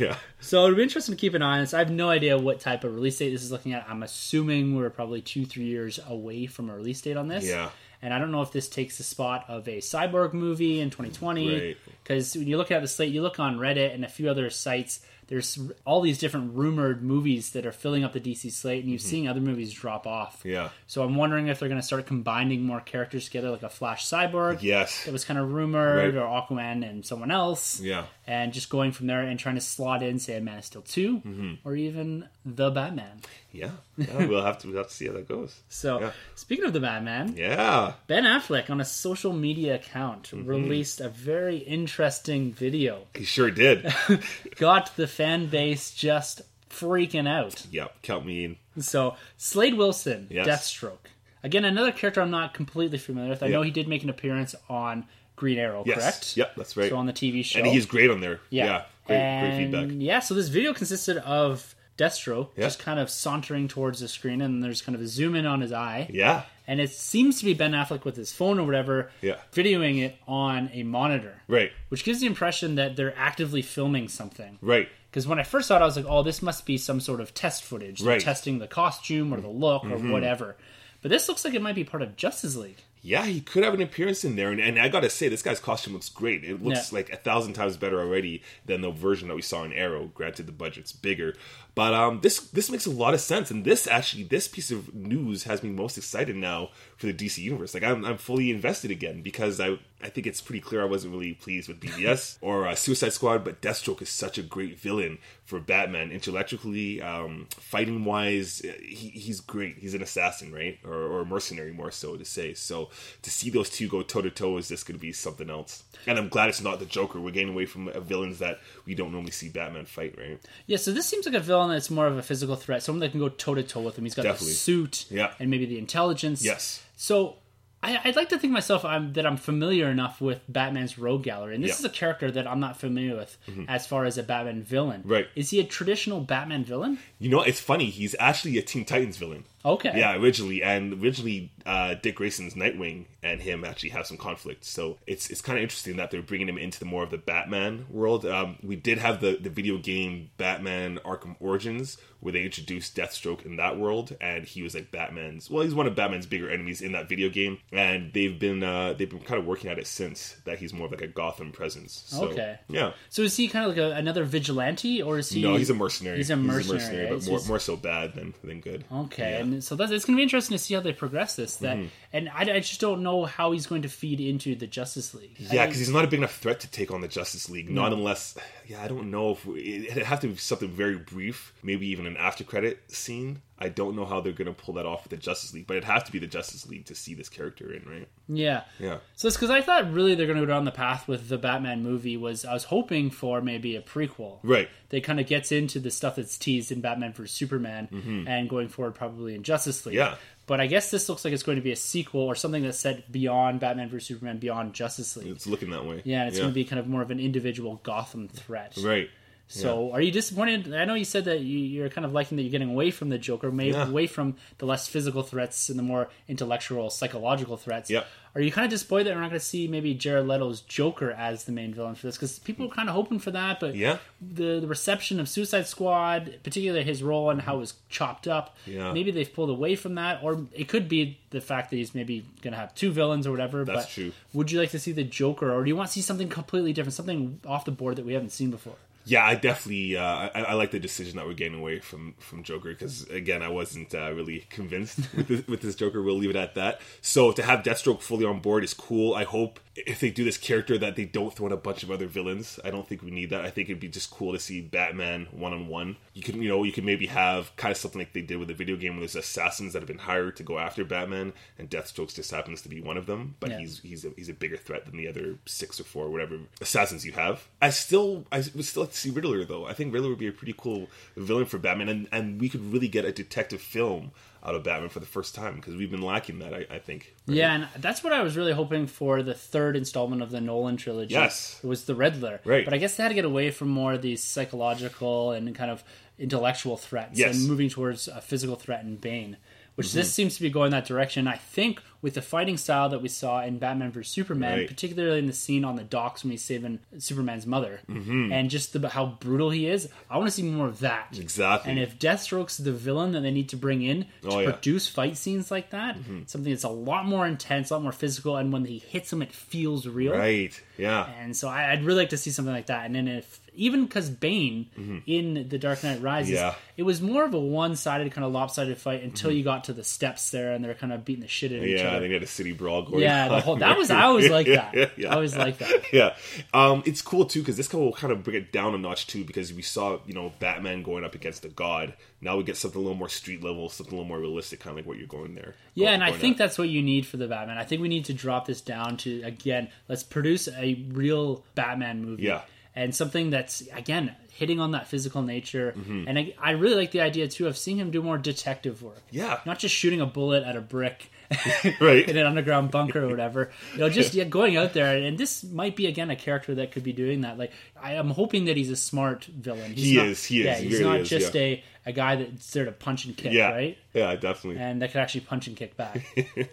yeah. 0.00 0.16
So 0.40 0.64
it'll 0.64 0.74
be 0.76 0.82
interesting 0.82 1.14
to 1.14 1.20
keep 1.20 1.34
an 1.34 1.42
eye 1.42 1.54
on 1.54 1.60
this. 1.60 1.72
I 1.72 1.78
have 1.78 1.90
no 1.92 2.10
idea 2.10 2.36
what 2.36 2.58
type 2.58 2.82
of 2.82 2.92
release 2.94 3.18
date 3.18 3.30
this 3.30 3.42
is 3.44 3.52
looking 3.52 3.74
at. 3.74 3.86
I'm 3.88 4.02
assuming 4.02 4.74
we're 4.74 4.90
probably 4.90 5.20
two, 5.20 5.44
three 5.46 5.66
years 5.66 6.00
away 6.08 6.46
from 6.46 6.68
a 6.68 6.74
release 6.74 7.00
date 7.00 7.16
on 7.16 7.28
this. 7.28 7.46
Yeah. 7.46 7.70
And 8.02 8.14
I 8.14 8.18
don't 8.18 8.30
know 8.32 8.42
if 8.42 8.50
this 8.52 8.68
takes 8.68 8.96
the 8.98 9.04
spot 9.04 9.44
of 9.48 9.68
a 9.68 9.78
cyborg 9.78 10.32
movie 10.32 10.80
in 10.80 10.90
2020. 10.90 11.60
Right. 11.60 11.76
Because 12.02 12.34
when 12.34 12.46
you 12.46 12.56
look 12.56 12.70
at 12.70 12.80
the 12.80 12.88
slate, 12.88 13.12
you 13.12 13.22
look 13.22 13.38
on 13.38 13.58
Reddit 13.58 13.94
and 13.94 14.04
a 14.04 14.08
few 14.08 14.30
other 14.30 14.48
sites, 14.50 15.00
there's 15.28 15.60
all 15.84 16.00
these 16.00 16.18
different 16.18 16.54
rumored 16.56 17.04
movies 17.04 17.50
that 17.50 17.64
are 17.64 17.70
filling 17.70 18.02
up 18.02 18.12
the 18.12 18.20
DC 18.20 18.50
slate, 18.50 18.82
and 18.82 18.90
you're 18.90 18.98
seeing 18.98 19.28
other 19.28 19.40
movies 19.40 19.72
drop 19.72 20.04
off. 20.06 20.38
Mm-hmm. 20.40 20.48
Yeah. 20.48 20.68
So 20.88 21.04
I'm 21.04 21.14
wondering 21.14 21.46
if 21.46 21.60
they're 21.60 21.68
going 21.68 21.80
to 21.80 21.86
start 21.86 22.06
combining 22.06 22.62
more 22.64 22.80
characters 22.80 23.26
together, 23.26 23.50
like 23.50 23.62
a 23.62 23.68
Flash 23.68 24.06
Cyborg. 24.08 24.60
Yes. 24.62 25.04
That 25.04 25.12
was 25.12 25.24
kind 25.24 25.38
of 25.38 25.52
rumored, 25.52 26.14
Right. 26.16 26.20
or 26.20 26.26
Aquaman 26.26 26.88
and 26.88 27.06
someone 27.06 27.30
else 27.30 27.78
Yeah. 27.80 28.06
And 28.30 28.52
just 28.52 28.70
going 28.70 28.92
from 28.92 29.06
there 29.08 29.22
and 29.22 29.38
trying 29.40 29.56
to 29.56 29.60
slot 29.60 30.02
in, 30.02 30.18
say, 30.20 30.36
a 30.36 30.40
Man 30.40 30.58
of 30.58 30.64
Steel 30.64 30.82
2 30.82 31.16
Mm-hmm. 31.18 31.52
or 31.68 31.74
even 31.74 32.28
the 32.44 32.70
Batman. 32.70 33.20
Yeah. 33.52 33.70
Yeah. 33.96 34.26
we'll 34.26 34.44
have 34.44 34.58
to 34.60 34.68
we'll 34.68 34.76
have 34.76 34.88
to 34.88 34.94
see 34.94 35.06
how 35.08 35.14
that 35.14 35.26
goes. 35.28 35.58
So, 35.68 36.00
Yeah. 36.00 36.10
speaking 36.36 36.64
of 36.64 36.72
the 36.72 36.80
Batman, 36.80 37.34
Yeah. 37.36 37.94
Ben 38.06 38.24
Affleck 38.24 38.70
on 38.70 38.80
a 38.80 38.84
social 38.84 39.32
media 39.32 39.74
account 39.74 40.30
Mm-hmm. 40.30 40.46
released 40.48 41.00
a 41.00 41.08
very 41.08 41.56
interesting 41.56 42.52
video. 42.52 43.06
He 43.16 43.24
sure 43.24 43.50
did. 43.50 43.92
Got 44.56 44.94
the 44.96 45.06
fan 45.08 45.46
base 45.46 45.92
just 45.92 46.42
freaking 46.70 47.28
out. 47.28 47.66
Yep, 47.72 48.02
Count 48.02 48.26
me 48.26 48.44
in. 48.44 48.56
So, 48.82 49.16
Slade 49.36 49.74
Wilson, 49.74 50.28
Yes. 50.30 50.46
Deathstroke. 50.46 51.08
Again, 51.42 51.64
another 51.64 51.90
character 51.90 52.20
I'm 52.20 52.30
not 52.30 52.54
completely 52.54 52.98
familiar 52.98 53.30
with. 53.30 53.42
I 53.42 53.46
Yeah. 53.46 53.54
know 53.56 53.62
he 53.62 53.70
did 53.70 53.88
make 53.88 54.02
an 54.04 54.10
appearance 54.10 54.54
on 54.68 55.06
Green 55.40 55.58
Arrow, 55.58 55.82
Yes. 55.86 55.96
correct? 55.98 56.36
Yep. 56.36 56.54
That's 56.56 56.76
right. 56.76 56.90
So, 56.90 56.96
on 56.98 57.06
the 57.06 57.14
TV 57.14 57.42
show. 57.42 57.58
and 57.60 57.66
he's 57.66 57.86
great 57.86 58.10
on 58.10 58.20
there. 58.20 58.40
Yeah. 58.50 58.64
Yeah. 58.66 58.82
great, 59.06 59.40
great 59.40 59.56
feedback. 59.56 59.88
Yeah, 59.98 60.20
so 60.20 60.34
this 60.34 60.48
video 60.48 60.74
consisted 60.74 61.16
of 61.16 61.74
Deathstroke 61.96 62.50
Yeah. 62.56 62.64
just 62.66 62.78
kind 62.78 63.00
of 63.00 63.08
sauntering 63.10 63.66
towards 63.68 64.00
the 64.00 64.08
screen, 64.08 64.40
and 64.42 64.62
there's 64.62 64.82
kind 64.82 64.94
of 64.94 65.00
a 65.02 65.06
zoom 65.06 65.34
in 65.34 65.46
on 65.46 65.60
his 65.62 65.72
eye. 65.72 66.08
Yeah. 66.12 66.42
And 66.66 66.78
it 66.80 66.90
seems 66.90 67.38
to 67.40 67.44
be 67.46 67.54
Ben 67.54 67.72
Affleck 67.72 68.04
with 68.04 68.16
his 68.16 68.32
phone 68.32 68.58
or 68.60 68.64
whatever, 68.64 69.10
Yeah. 69.22 69.36
videoing 69.52 70.00
it 70.02 70.16
on 70.28 70.70
a 70.74 70.82
monitor, 70.84 71.40
Right. 71.48 71.72
which 71.88 72.04
gives 72.04 72.20
the 72.20 72.26
impression 72.26 72.74
that 72.76 72.94
they're 72.96 73.14
actively 73.16 73.62
filming 73.62 74.08
something. 74.08 74.58
Right. 74.60 74.88
Because 75.10 75.26
when 75.26 75.38
I 75.40 75.42
first 75.42 75.66
saw 75.68 75.76
it, 75.76 75.82
I 75.82 75.86
was 75.86 75.96
like, 75.96 76.06
oh, 76.08 76.22
this 76.22 76.40
must 76.42 76.64
be 76.66 76.76
some 76.78 77.00
sort 77.00 77.20
of 77.20 77.34
test 77.34 77.64
footage. 77.64 78.00
Right. 78.02 78.18
Mm-hmm. 78.18 78.24
testing 78.24 78.58
the 78.60 78.68
costume 78.68 79.32
or 79.34 79.40
the 79.40 79.48
look 79.48 79.84
or 79.84 79.98
whatever. 79.98 80.56
But 81.02 81.08
this 81.10 81.28
looks 81.28 81.44
like 81.44 81.54
it 81.54 81.62
might 81.62 81.74
be 81.74 81.82
part 81.84 82.02
of 82.02 82.14
Justice 82.16 82.54
League. 82.56 82.76
Yeah, 83.02 83.24
he 83.24 83.40
could 83.40 83.64
have 83.64 83.72
an 83.72 83.80
appearance 83.80 84.24
in 84.24 84.36
there, 84.36 84.50
and, 84.50 84.60
and 84.60 84.78
I 84.78 84.88
gotta 84.88 85.08
say, 85.08 85.28
this 85.28 85.40
guy's 85.42 85.58
costume 85.58 85.94
looks 85.94 86.10
great. 86.10 86.44
It 86.44 86.62
looks 86.62 86.92
Yeah. 86.92 86.98
like 86.98 87.10
a 87.10 87.16
thousand 87.16 87.54
times 87.54 87.78
better 87.78 87.98
already 87.98 88.42
than 88.66 88.82
the 88.82 88.90
version 88.90 89.28
that 89.28 89.34
we 89.34 89.42
saw 89.42 89.64
in 89.64 89.72
Arrow. 89.72 90.10
Granted, 90.14 90.44
the 90.46 90.52
budget's 90.52 90.92
bigger, 90.92 91.34
but 91.80 91.94
um, 91.94 92.20
this 92.20 92.40
this 92.40 92.70
makes 92.70 92.84
a 92.84 92.90
lot 92.90 93.14
of 93.14 93.20
sense. 93.22 93.50
And 93.50 93.64
this 93.64 93.86
actually, 93.86 94.24
this 94.24 94.46
piece 94.46 94.70
of 94.70 94.94
news 94.94 95.44
has 95.44 95.62
me 95.62 95.70
most 95.70 95.96
excited 95.96 96.36
now 96.36 96.68
for 96.98 97.06
the 97.06 97.14
DC 97.14 97.38
universe. 97.38 97.72
Like 97.72 97.82
I'm, 97.82 98.04
I'm 98.04 98.18
fully 98.18 98.50
invested 98.50 98.90
again 98.90 99.22
because 99.22 99.58
I 99.58 99.78
I 100.02 100.08
think 100.08 100.26
it's 100.26 100.40
pretty 100.40 100.60
clear 100.60 100.82
I 100.82 100.86
wasn't 100.86 101.14
really 101.14 101.34
pleased 101.34 101.68
with 101.68 101.80
BVS 101.80 102.38
or 102.42 102.66
uh, 102.66 102.74
Suicide 102.74 103.12
Squad, 103.12 103.44
but 103.44 103.60
Deathstroke 103.60 104.02
is 104.02 104.08
such 104.08 104.38
a 104.38 104.42
great 104.42 104.78
villain 104.78 105.18
for 105.44 105.60
Batman. 105.60 106.10
Intellectually, 106.10 107.02
um, 107.02 107.48
fighting 107.50 108.04
wise, 108.04 108.62
he, 108.82 109.08
he's 109.10 109.40
great. 109.40 109.78
He's 109.78 109.94
an 109.94 110.02
assassin, 110.02 110.52
right, 110.52 110.78
or, 110.84 110.94
or 110.94 111.20
a 111.20 111.26
mercenary 111.26 111.72
more 111.72 111.90
so 111.90 112.16
to 112.16 112.24
say. 112.24 112.54
So 112.54 112.90
to 113.22 113.30
see 113.30 113.50
those 113.50 113.68
two 113.68 113.88
go 113.88 114.02
toe 114.02 114.22
to 114.22 114.30
toe 114.30 114.56
is 114.56 114.68
just 114.68 114.86
going 114.86 114.98
to 114.98 115.00
be 115.00 115.12
something 115.12 115.50
else. 115.50 115.82
And 116.06 116.18
I'm 116.18 116.28
glad 116.28 116.48
it's 116.48 116.62
not 116.62 116.78
the 116.78 116.86
Joker. 116.86 117.20
We're 117.20 117.30
getting 117.30 117.50
away 117.50 117.66
from 117.66 117.88
uh, 117.88 118.00
villains 118.00 118.38
that 118.38 118.60
we 118.86 118.94
don't 118.94 119.12
normally 119.12 119.32
see 119.32 119.48
Batman 119.48 119.84
fight, 119.84 120.14
right? 120.16 120.40
Yeah, 120.66 120.78
so 120.78 120.92
this 120.92 121.06
seems 121.06 121.26
like 121.26 121.34
a 121.34 121.40
villain 121.40 121.69
that's 121.70 121.90
more 121.90 122.06
of 122.06 122.16
a 122.18 122.22
physical 122.22 122.56
threat, 122.56 122.82
someone 122.82 123.00
that 123.00 123.10
can 123.10 123.20
go 123.20 123.28
toe 123.28 123.54
to 123.54 123.62
toe 123.62 123.80
with 123.80 123.96
him. 123.98 124.04
He's 124.04 124.14
got 124.14 124.22
Definitely. 124.24 124.48
the 124.48 124.54
suit, 124.54 125.06
Yeah. 125.10 125.32
and 125.38 125.50
maybe 125.50 125.66
the 125.66 125.78
intelligence. 125.78 126.44
Yes. 126.44 126.82
So 126.96 127.36
I, 127.82 127.98
I'd 128.04 128.16
like 128.16 128.28
to 128.28 128.38
think 128.38 128.52
myself 128.52 128.84
I'm, 128.84 129.14
that 129.14 129.24
I'm 129.24 129.38
familiar 129.38 129.88
enough 129.88 130.20
with 130.20 130.40
Batman's 130.48 130.98
rogue 130.98 131.22
gallery, 131.22 131.54
and 131.54 131.64
this 131.64 131.70
Yeah. 131.70 131.74
Mm-hmm. 131.76 131.84
is 131.86 131.90
a 131.92 131.94
character 131.94 132.30
that 132.30 132.46
I'm 132.46 132.60
not 132.60 132.78
familiar 132.78 133.16
with 133.16 133.38
as 133.68 133.86
far 133.86 134.04
as 134.04 134.18
a 134.18 134.22
Batman 134.22 134.62
villain. 134.62 135.02
Right. 135.04 135.28
Is 135.34 135.48
he 135.50 135.60
a 135.60 135.64
traditional 135.64 136.20
Batman 136.20 136.64
villain? 136.64 136.98
You 137.18 137.30
know, 137.30 137.40
it's 137.42 137.60
funny. 137.60 137.86
He's 137.86 138.14
actually 138.20 138.58
a 138.58 138.62
Teen 138.62 138.84
Titans 138.84 139.16
villain. 139.16 139.44
Okay. 139.64 139.92
Yeah, 139.94 140.16
originally, 140.16 140.62
and 140.62 141.02
originally, 141.02 141.52
uh, 141.66 141.94
Dick 141.94 142.16
Grayson's 142.16 142.54
Nightwing 142.54 143.06
and 143.22 143.40
him 143.42 143.64
actually 143.64 143.90
have 143.90 144.06
some 144.06 144.16
conflict. 144.16 144.64
So 144.64 144.96
it's 145.06 145.28
it's 145.30 145.40
kind 145.42 145.58
of 145.58 145.62
interesting 145.62 145.96
that 145.96 146.10
they're 146.10 146.22
bringing 146.22 146.48
him 146.48 146.56
into 146.58 146.78
the 146.78 146.86
more 146.86 147.02
of 147.02 147.10
the 147.10 147.18
Batman 147.18 147.86
world. 147.90 148.24
Um, 148.24 148.56
we 148.62 148.76
did 148.76 148.98
have 148.98 149.20
the 149.20 149.36
the 149.40 149.50
video 149.50 149.76
game 149.78 150.30
Batman 150.38 150.98
Arkham 151.04 151.36
Origins 151.40 151.98
where 152.20 152.32
they 152.34 152.42
introduced 152.44 152.94
Deathstroke 152.94 153.46
in 153.46 153.56
that 153.56 153.78
world, 153.78 154.14
and 154.20 154.44
he 154.44 154.62
was 154.62 154.74
like 154.74 154.90
Batman's. 154.90 155.48
Well, 155.48 155.62
he's 155.64 155.74
one 155.74 155.86
of 155.86 155.94
Batman's 155.94 156.26
bigger 156.26 156.50
enemies 156.50 156.82
in 156.82 156.92
that 156.92 157.08
video 157.08 157.30
game, 157.30 157.58
and 157.72 158.12
they've 158.12 158.38
been 158.38 158.62
uh, 158.62 158.92
they've 158.94 159.08
been 159.08 159.20
kind 159.20 159.40
of 159.40 159.46
working 159.46 159.70
at 159.70 159.78
it 159.78 159.86
since 159.86 160.36
that 160.44 160.58
he's 160.58 160.72
more 160.74 160.86
of 160.86 160.92
like 160.92 161.00
a 161.02 161.06
Gotham 161.06 161.50
presence. 161.52 162.04
So, 162.08 162.24
Okay. 162.28 162.58
Yeah. 162.68 162.92
So 163.08 163.22
is 163.22 163.36
he 163.36 163.48
kind 163.48 163.64
of 163.64 163.70
like 163.76 163.78
a, 163.78 163.92
another 163.96 164.24
vigilante, 164.24 165.02
or 165.02 165.18
is 165.18 165.30
he? 165.30 165.42
No, 165.42 165.56
he's 165.56 165.70
a 165.70 165.74
mercenary. 165.74 166.18
He's 166.18 166.30
a 166.30 166.36
mercenary, 166.36 167.04
right? 167.04 167.10
but 167.10 167.22
So 167.22 167.30
more, 167.30 167.38
he's- 167.38 167.48
more 167.48 167.58
so 167.58 167.76
bad 167.76 168.14
than 168.14 168.34
than 168.44 168.60
good. 168.60 168.84
Okay, 168.92 169.38
Yeah. 169.38 169.49
And 169.52 169.62
so 169.64 169.76
that's 169.76 169.90
it's 169.92 170.04
going 170.04 170.16
to 170.16 170.18
be 170.18 170.22
interesting 170.22 170.56
to 170.56 170.62
see 170.62 170.74
how 170.74 170.80
they 170.80 170.92
progress 170.92 171.36
this. 171.36 171.56
That, 171.56 171.76
Mm-hmm. 171.76 171.86
and 172.12 172.28
I, 172.28 172.40
I 172.56 172.60
just 172.60 172.80
don't 172.80 173.02
know 173.02 173.24
how 173.24 173.52
he's 173.52 173.66
going 173.66 173.82
to 173.82 173.88
feed 173.88 174.20
into 174.20 174.54
the 174.54 174.66
Justice 174.66 175.14
League. 175.14 175.36
Yeah, 175.38 175.66
because 175.66 175.78
he's 175.78 175.88
not 175.88 176.04
a 176.04 176.08
big 176.08 176.18
enough 176.18 176.36
threat 176.36 176.60
to 176.60 176.70
take 176.70 176.90
on 176.90 177.00
the 177.00 177.08
Justice 177.08 177.48
League. 177.50 177.70
Not 177.70 177.92
unless, 177.92 178.36
yeah, 178.66 178.82
I 178.82 178.88
don't 178.88 179.10
know 179.10 179.32
if 179.32 179.46
we, 179.46 179.86
it'd 179.88 180.04
have 180.04 180.20
to 180.20 180.28
be 180.28 180.36
something 180.36 180.68
very 180.70 180.96
brief, 180.96 181.52
maybe 181.62 181.86
even 181.88 182.06
an 182.06 182.16
after 182.16 182.44
credit 182.44 182.80
scene. 182.88 183.42
I 183.60 183.68
don't 183.68 183.94
know 183.94 184.06
how 184.06 184.20
they're 184.20 184.32
going 184.32 184.46
to 184.46 184.54
pull 184.54 184.74
that 184.74 184.86
off 184.86 185.04
with 185.04 185.10
the 185.10 185.16
Justice 185.16 185.52
League, 185.52 185.66
but 185.66 185.76
it 185.76 185.84
has 185.84 186.02
to 186.04 186.12
be 186.12 186.18
the 186.18 186.26
Justice 186.26 186.66
League 186.66 186.86
to 186.86 186.94
see 186.94 187.14
this 187.14 187.28
character 187.28 187.72
in, 187.72 187.84
right? 187.88 188.08
Yeah. 188.28 188.62
Yeah. 188.78 188.98
So 189.16 189.28
it's 189.28 189.36
because 189.36 189.50
I 189.50 189.60
thought 189.60 189.92
really 189.92 190.14
they're 190.14 190.26
going 190.26 190.38
to 190.40 190.46
go 190.46 190.50
down 190.52 190.64
the 190.64 190.70
path 190.70 191.06
with 191.06 191.28
the 191.28 191.36
Batman 191.36 191.82
movie. 191.82 192.16
Was 192.16 192.44
I 192.44 192.54
was 192.54 192.64
hoping 192.64 193.10
for 193.10 193.42
maybe 193.42 193.76
a 193.76 193.82
prequel. 193.82 194.38
Right. 194.42 194.68
That 194.88 195.04
kind 195.04 195.20
of 195.20 195.26
gets 195.26 195.52
into 195.52 195.78
the 195.78 195.90
stuff 195.90 196.16
that's 196.16 196.38
teased 196.38 196.72
in 196.72 196.80
Batman 196.80 197.12
vs 197.12 197.30
Superman, 197.36 198.24
and 198.26 198.48
going 198.48 198.68
forward 198.68 198.94
probably 198.94 199.34
in 199.34 199.42
Justice 199.42 199.84
League. 199.86 199.96
Mm-hmm. 199.96 200.12
Yeah. 200.12 200.16
But 200.46 200.60
I 200.60 200.66
guess 200.66 200.90
this 200.90 201.08
looks 201.08 201.24
like 201.24 201.32
it's 201.32 201.44
going 201.44 201.58
to 201.58 201.62
be 201.62 201.70
a 201.70 201.76
sequel 201.76 202.22
or 202.22 202.34
something 202.34 202.64
that's 202.64 202.78
set 202.80 203.12
beyond 203.12 203.60
Batman 203.60 203.88
vs 203.88 204.08
Superman, 204.08 204.38
beyond 204.38 204.72
Justice 204.74 205.16
League. 205.16 205.28
It's 205.28 205.46
looking 205.46 205.70
that 205.70 205.84
way. 205.84 206.02
yeah, 206.04 206.20
and 206.22 206.28
it's 206.28 206.38
going 206.38 206.50
to 206.50 206.54
be 206.54 206.64
kind 206.64 206.80
of 206.80 206.88
more 206.88 207.02
of 207.02 207.12
an 207.12 207.20
individual 207.20 207.78
Gotham 207.84 208.26
threat. 208.26 208.76
right. 208.82 209.08
So, 209.52 209.90
are 209.92 210.00
you 210.00 210.12
disappointed? 210.12 210.72
I 210.72 210.84
know 210.84 210.94
you 210.94 211.04
said 211.04 211.24
that 211.24 211.40
you, 211.40 211.58
you're 211.58 211.88
kind 211.88 212.04
of 212.04 212.12
liking 212.12 212.36
that 212.36 212.42
you're 212.44 212.52
getting 212.52 212.70
away 212.70 212.92
from 212.92 213.08
the 213.08 213.18
Joker, 213.18 213.50
maybe 213.50 213.72
Yeah. 213.72 213.88
away 213.88 214.06
from 214.06 214.36
the 214.58 214.64
less 214.66 214.86
physical 214.86 215.24
threats 215.24 215.68
and 215.68 215.76
the 215.76 215.82
more 215.82 216.08
intellectual, 216.28 216.88
psychological 216.88 217.56
threats. 217.56 217.90
Yep. 217.90 218.06
Are 218.36 218.40
you 218.40 218.52
kind 218.52 218.64
of 218.64 218.70
disappointed 218.70 219.08
that 219.08 219.16
we're 219.16 219.22
not 219.22 219.30
going 219.30 219.40
to 219.40 219.44
see 219.44 219.66
maybe 219.66 219.92
Jared 219.92 220.28
Leto's 220.28 220.60
Joker 220.60 221.10
as 221.10 221.44
the 221.46 221.52
main 221.52 221.74
villain 221.74 221.96
for 221.96 222.06
this? 222.06 222.14
Because 222.16 222.38
people 222.38 222.68
were 222.68 222.72
kind 222.72 222.88
of 222.88 222.94
hoping 222.94 223.18
for 223.18 223.32
that, 223.32 223.58
but 223.58 223.74
Yeah. 223.74 223.98
the, 224.20 224.60
the 224.60 224.68
reception 224.68 225.18
of 225.18 225.28
Suicide 225.28 225.66
Squad, 225.66 226.38
particularly 226.44 226.84
his 226.84 227.02
role 227.02 227.30
and 227.30 227.40
how 227.42 227.56
it 227.56 227.58
was 227.58 227.74
chopped 227.88 228.28
up, 228.28 228.56
Yeah. 228.66 228.92
maybe 228.92 229.10
they've 229.10 229.34
pulled 229.34 229.50
away 229.50 229.74
from 229.74 229.96
that, 229.96 230.20
or 230.22 230.46
it 230.52 230.68
could 230.68 230.88
be 230.88 231.18
the 231.30 231.40
fact 231.40 231.70
that 231.70 231.76
he's 231.76 231.92
maybe 231.92 232.24
going 232.40 232.52
to 232.52 232.58
have 232.58 232.72
two 232.76 232.92
villains 232.92 233.26
or 233.26 233.32
whatever. 233.32 233.64
That's 233.64 233.86
but 233.86 233.90
true. 233.90 234.12
Would 234.32 234.52
you 234.52 234.60
like 234.60 234.70
to 234.70 234.78
see 234.78 234.92
the 234.92 235.02
Joker, 235.02 235.52
or 235.52 235.64
do 235.64 235.68
you 235.68 235.74
want 235.74 235.88
to 235.88 235.92
see 235.92 236.00
something 236.02 236.28
completely 236.28 236.72
different, 236.72 236.94
something 236.94 237.40
off 237.44 237.64
the 237.64 237.72
board 237.72 237.96
that 237.96 238.06
we 238.06 238.12
haven't 238.12 238.30
seen 238.30 238.52
before? 238.52 238.76
Yeah, 239.04 239.24
I 239.24 239.34
definitely 239.34 239.96
uh, 239.96 240.02
I, 240.34 240.42
I 240.48 240.52
like 240.54 240.70
the 240.70 240.78
decision 240.78 241.16
that 241.16 241.26
we're 241.26 241.34
getting 241.34 241.58
away 241.58 241.80
from 241.80 242.14
from 242.18 242.42
Joker 242.42 242.70
because 242.70 243.04
again 243.08 243.42
I 243.42 243.48
wasn't 243.48 243.94
uh, 243.94 244.12
really 244.12 244.46
convinced 244.50 244.98
with 245.16 245.28
this, 245.28 245.46
with 245.48 245.60
this 245.62 245.74
Joker. 245.74 246.02
We'll 246.02 246.16
leave 246.18 246.30
it 246.30 246.36
at 246.36 246.54
that. 246.54 246.80
So 247.00 247.32
to 247.32 247.42
have 247.42 247.62
Deathstroke 247.62 248.02
fully 248.02 248.24
on 248.24 248.40
board 248.40 248.64
is 248.64 248.74
cool. 248.74 249.14
I 249.14 249.24
hope 249.24 249.58
if 249.74 250.00
they 250.00 250.10
do 250.10 250.24
this 250.24 250.36
character 250.36 250.76
that 250.76 250.96
they 250.96 251.06
don't 251.06 251.34
throw 251.34 251.46
in 251.46 251.52
a 251.52 251.56
bunch 251.56 251.82
of 251.82 251.90
other 251.90 252.06
villains. 252.06 252.60
I 252.64 252.70
don't 252.70 252.86
think 252.86 253.02
we 253.02 253.10
need 253.10 253.30
that. 253.30 253.44
I 253.46 253.50
think 253.50 253.68
it'd 253.70 253.80
be 253.80 253.88
just 253.88 254.10
cool 254.10 254.32
to 254.32 254.38
see 254.38 254.60
Batman 254.60 255.26
one 255.30 255.52
on 255.54 255.68
one. 255.68 255.96
You 256.12 256.22
can 256.22 256.42
you 256.42 256.48
know 256.48 256.62
you 256.64 256.72
can 256.72 256.84
maybe 256.84 257.06
have 257.06 257.54
kind 257.56 257.72
of 257.72 257.78
something 257.78 257.98
like 258.00 258.12
they 258.12 258.20
did 258.22 258.36
with 258.38 258.48
the 258.48 258.54
video 258.54 258.76
game 258.76 258.92
where 258.94 259.00
there's 259.00 259.16
assassins 259.16 259.72
that 259.72 259.80
have 259.80 259.88
been 259.88 259.98
hired 259.98 260.36
to 260.36 260.42
go 260.42 260.58
after 260.58 260.84
Batman 260.84 261.32
and 261.58 261.70
Deathstroke 261.70 262.14
just 262.14 262.30
happens 262.30 262.60
to 262.62 262.68
be 262.68 262.80
one 262.80 262.96
of 262.98 263.06
them, 263.06 263.36
but 263.40 263.50
Yeah. 263.50 263.58
he's 263.60 263.80
he's 263.80 264.04
a, 264.04 264.10
he's 264.16 264.28
a 264.28 264.34
bigger 264.34 264.56
threat 264.58 264.84
than 264.84 264.96
the 264.96 265.08
other 265.08 265.36
six 265.46 265.80
or 265.80 265.84
four 265.84 266.10
whatever 266.10 266.38
assassins 266.60 267.06
you 267.06 267.12
have. 267.12 267.48
I 267.62 267.70
still 267.70 268.26
I 268.30 268.38
would 268.38 268.64
still 268.64 268.82
like 268.82 268.90
see 269.00 269.10
Riddler 269.10 269.44
though. 269.44 269.66
I 269.66 269.72
think 269.72 269.92
Riddler 269.92 270.10
would 270.10 270.18
be 270.18 270.28
a 270.28 270.32
pretty 270.32 270.54
cool 270.56 270.88
villain 271.16 271.46
for 271.46 271.58
Batman, 271.58 271.88
and 271.88 272.08
and 272.12 272.40
we 272.40 272.48
could 272.48 272.72
really 272.72 272.88
get 272.88 273.04
a 273.04 273.12
detective 273.12 273.60
film 273.60 274.12
out 274.42 274.54
of 274.54 274.62
Batman 274.64 274.88
for 274.88 275.00
the 275.00 275.06
first 275.06 275.34
time 275.34 275.56
because 275.56 275.76
we've 275.76 275.90
been 275.90 276.00
lacking 276.00 276.38
that. 276.38 276.54
I, 276.54 276.66
I 276.70 276.78
think. 276.78 277.14
right? 277.26 277.36
Yeah, 277.36 277.54
and 277.54 277.68
that's 277.76 278.02
what 278.02 278.12
I 278.14 278.22
was 278.22 278.36
really 278.38 278.52
hoping 278.52 278.86
for 278.86 279.22
the 279.22 279.34
third 279.34 279.76
installment 279.76 280.22
of 280.22 280.30
the 280.30 280.40
Nolan 280.40 280.78
trilogy. 280.78 281.12
Yes. 281.14 281.60
It 281.62 281.66
was 281.66 281.84
the 281.84 281.94
Riddler. 281.94 282.40
Right. 282.44 282.64
But 282.64 282.72
I 282.72 282.78
guess 282.78 282.96
they 282.96 283.02
had 283.02 283.10
to 283.10 283.14
get 283.14 283.26
away 283.26 283.50
from 283.50 283.68
more 283.68 283.92
of 283.92 284.00
these 284.02 284.22
psychological 284.24 285.32
and 285.32 285.54
kind 285.54 285.70
of 285.70 285.84
intellectual 286.18 286.76
threats 286.76 287.18
Yes. 287.18 287.36
and 287.38 287.48
moving 287.48 287.68
towards 287.68 288.08
a 288.08 288.20
physical 288.20 288.56
threat 288.56 288.84
and 288.84 289.00
Bane. 289.00 289.36
Which 289.80 289.88
Mm-hmm. 289.88 289.98
this 289.98 290.12
seems 290.14 290.36
to 290.36 290.42
be 290.42 290.50
going 290.50 290.70
that 290.70 290.84
direction. 290.86 291.26
I 291.26 291.36
think 291.36 291.80
with 292.02 292.14
the 292.14 292.22
fighting 292.22 292.56
style 292.56 292.88
that 292.88 293.02
we 293.02 293.08
saw 293.08 293.42
in 293.42 293.58
Batman 293.58 293.90
vs 293.92 294.10
Superman, 294.10 294.58
Right. 294.60 294.68
particularly 294.68 295.18
in 295.18 295.26
the 295.26 295.34
scene 295.34 295.64
on 295.66 295.76
the 295.76 295.82
docks 295.84 296.22
when 296.24 296.30
he's 296.30 296.42
saving 296.42 296.78
Superman's 296.98 297.46
mother, 297.46 297.80
Mm-hmm. 297.90 298.32
and 298.32 298.48
just 298.48 298.72
the, 298.72 298.88
how 298.88 299.06
brutal 299.20 299.50
he 299.50 299.66
is, 299.66 299.88
I 300.08 300.16
want 300.16 300.28
to 300.28 300.30
see 300.32 300.42
more 300.42 300.66
of 300.66 300.80
that. 300.80 301.18
Exactly. 301.18 301.70
And 301.70 301.78
if 301.80 301.98
Deathstroke's 301.98 302.56
the 302.56 302.72
villain 302.72 303.12
that 303.12 303.20
they 303.20 303.30
need 303.30 303.50
to 303.50 303.56
bring 303.56 303.82
in 303.82 304.04
to 304.22 304.28
Oh, 304.28 304.38
yeah. 304.38 304.46
Mm-hmm. 304.46 304.52
produce 304.52 304.88
fight 304.88 305.16
scenes 305.18 305.50
like 305.50 305.70
that, 305.70 305.96
something 306.26 306.50
that's 306.52 306.64
a 306.64 306.68
lot 306.70 307.04
more 307.04 307.26
intense, 307.26 307.70
a 307.70 307.74
lot 307.74 307.82
more 307.82 307.92
physical, 307.92 308.36
and 308.36 308.50
when 308.52 308.64
he 308.64 308.78
hits 308.78 309.12
him, 309.12 309.20
it 309.20 309.32
feels 309.32 309.86
real. 309.86 310.12
Right. 310.14 310.58
Yeah. 310.78 311.04
And 311.20 311.36
so 311.36 311.48
I, 311.48 311.72
I'd 311.72 311.84
really 311.84 311.98
like 311.98 312.10
to 312.10 312.16
see 312.16 312.30
something 312.30 312.54
like 312.54 312.66
that. 312.66 312.86
And 312.86 312.94
then 312.94 313.08
if 313.08 313.39
even 313.54 313.84
because 313.84 314.08
Bane 314.10 315.02
in 315.06 315.48
The 315.48 315.58
Dark 315.58 315.82
Knight 315.82 316.00
Rises, 316.00 316.30
Mm-hmm. 316.30 316.34
Yeah. 316.34 316.54
it 316.76 316.82
was 316.84 317.00
more 317.02 317.24
of 317.24 317.34
a 317.34 317.40
one-sided 317.40 318.12
kind 318.12 318.24
of 318.24 318.32
lopsided 318.32 318.78
fight 318.78 319.02
until 319.02 319.30
you 319.32 319.42
got 319.44 319.64
to 319.64 319.72
the 319.72 319.84
steps 319.84 320.30
there, 320.30 320.52
and 320.52 320.64
they're 320.64 320.74
kind 320.74 320.92
of 320.92 321.04
beating 321.04 321.22
the 321.22 321.28
shit 321.28 321.52
out 321.52 321.58
of 321.58 321.64
each 321.64 321.78
Mm-hmm. 321.80 321.86
Yeah, 321.94 321.98
they 322.00 322.12
had 322.12 322.22
a 322.22 322.26
city 322.26 322.52
brawl 322.52 322.82
going. 322.82 323.02
Yeah, 323.02 323.28
the 323.28 323.40
whole 323.40 323.56
that 323.56 323.76
was 323.76 323.90
I 323.90 324.02
always 324.02 324.30
like 324.38 324.46
that. 324.46 324.74
Yeah, 324.74 324.86
yeah. 324.96 325.10
I 325.10 325.14
always 325.14 325.36
like 325.36 325.58
that. 325.58 325.84
yeah, 325.92 326.14
um, 326.54 326.82
it's 326.86 327.02
cool 327.02 327.24
too 327.24 327.40
because 327.40 327.56
this 327.56 327.68
kind 327.68 327.82
will 327.84 327.92
kind 327.92 328.12
of 328.12 328.22
bring 328.22 328.36
it 328.36 328.52
down 328.52 328.74
a 328.74 328.78
notch 328.78 329.06
too 329.06 329.24
because 329.24 329.52
we 329.52 329.62
saw 329.62 329.98
you 330.06 330.14
know 330.14 330.32
Batman 330.40 330.82
going 330.82 331.04
up 331.04 331.14
against 331.14 331.44
a 331.44 331.48
god. 331.48 331.94
Now 332.22 332.36
we 332.36 332.44
get 332.44 332.56
something 332.58 332.78
a 332.78 332.82
little 332.82 332.98
more 332.98 333.08
street 333.08 333.42
level, 333.42 333.68
something 333.70 333.94
a 333.94 333.96
little 333.96 334.08
more 334.08 334.20
realistic, 334.20 334.60
kind 334.60 334.72
of 334.72 334.76
like 334.76 334.86
what 334.86 334.98
you're 334.98 335.06
going 335.06 335.34
there. 335.34 335.54
Yeah, 335.74 335.86
going- 335.86 335.94
and 335.94 336.04
I 336.04 336.12
think 336.12 336.34
at. 336.34 336.38
that's 336.38 336.58
what 336.58 336.68
you 336.68 336.82
need 336.82 337.06
for 337.06 337.16
the 337.16 337.26
Batman. 337.26 337.56
I 337.58 337.64
think 337.64 337.80
we 337.80 337.88
need 337.88 338.04
to 338.06 338.14
drop 338.14 338.46
this 338.46 338.60
down 338.60 338.96
to 338.98 339.22
again, 339.22 339.68
let's 339.88 340.02
produce 340.02 340.46
a 340.48 340.74
real 340.92 341.44
Batman 341.54 342.04
movie. 342.04 342.24
Yeah. 342.24 342.42
And 342.74 342.94
something 342.94 343.30
that's 343.30 343.62
again 343.74 344.14
hitting 344.32 344.60
on 344.60 344.70
that 344.70 344.86
physical 344.86 345.22
nature. 345.22 345.74
Mm-hmm. 345.76 346.04
And 346.06 346.18
I, 346.18 346.34
I 346.40 346.50
really 346.52 346.76
like 346.76 346.92
the 346.92 347.00
idea 347.02 347.26
too 347.28 347.46
of 347.46 347.58
seeing 347.58 347.76
him 347.78 347.90
do 347.90 348.00
more 348.00 348.16
detective 348.16 348.82
work. 348.82 349.02
Yeah. 349.10 349.40
Not 349.44 349.58
just 349.58 349.74
shooting 349.74 350.00
a 350.00 350.06
bullet 350.06 350.44
at 350.44 350.56
a 350.56 350.60
brick 350.60 351.10
Right. 351.80 352.08
in 352.08 352.16
an 352.16 352.26
underground 352.26 352.70
bunker 352.70 353.04
or 353.04 353.08
whatever. 353.10 353.50
You 353.74 353.80
know, 353.80 353.88
just 353.90 354.14
yeah, 354.14 354.24
going 354.24 354.56
out 354.56 354.72
there 354.72 354.96
and 354.96 355.18
this 355.18 355.44
might 355.44 355.74
be 355.76 355.86
again 355.86 356.10
a 356.10 356.16
character 356.16 356.54
that 356.54 356.70
could 356.72 356.84
be 356.84 356.92
doing 356.92 357.20
that. 357.22 357.38
Like 357.38 357.52
I 357.80 357.94
am 357.94 358.08
hoping 358.10 358.46
that 358.46 358.56
he's 358.56 358.70
a 358.70 358.76
smart 358.76 359.24
villain. 359.24 359.72
He's 359.74 359.84
He 359.84 359.96
not, 359.96 360.06
is, 360.06 360.24
he 360.24 360.40
is, 360.40 360.46
Yeah, 360.46 360.54
he 360.56 360.68
he's 360.68 360.78
really 360.78 360.90
not 360.92 361.00
is, 361.00 361.08
just 361.10 361.34
yeah. 361.34 361.40
a, 361.42 361.64
a 361.86 361.92
guy 361.92 362.16
that's 362.16 362.50
there 362.52 362.64
to 362.64 362.72
punch 362.72 363.04
and 363.06 363.16
kick, 363.16 363.32
yeah, 363.32 363.50
right? 363.50 363.78
yeah, 363.92 364.14
definitely. 364.16 364.62
and 364.62 364.80
that 364.80 364.92
could 364.92 365.00
actually 365.00 365.22
punch 365.22 365.48
and 365.48 365.56
kick 365.56 365.76
back. 365.76 366.02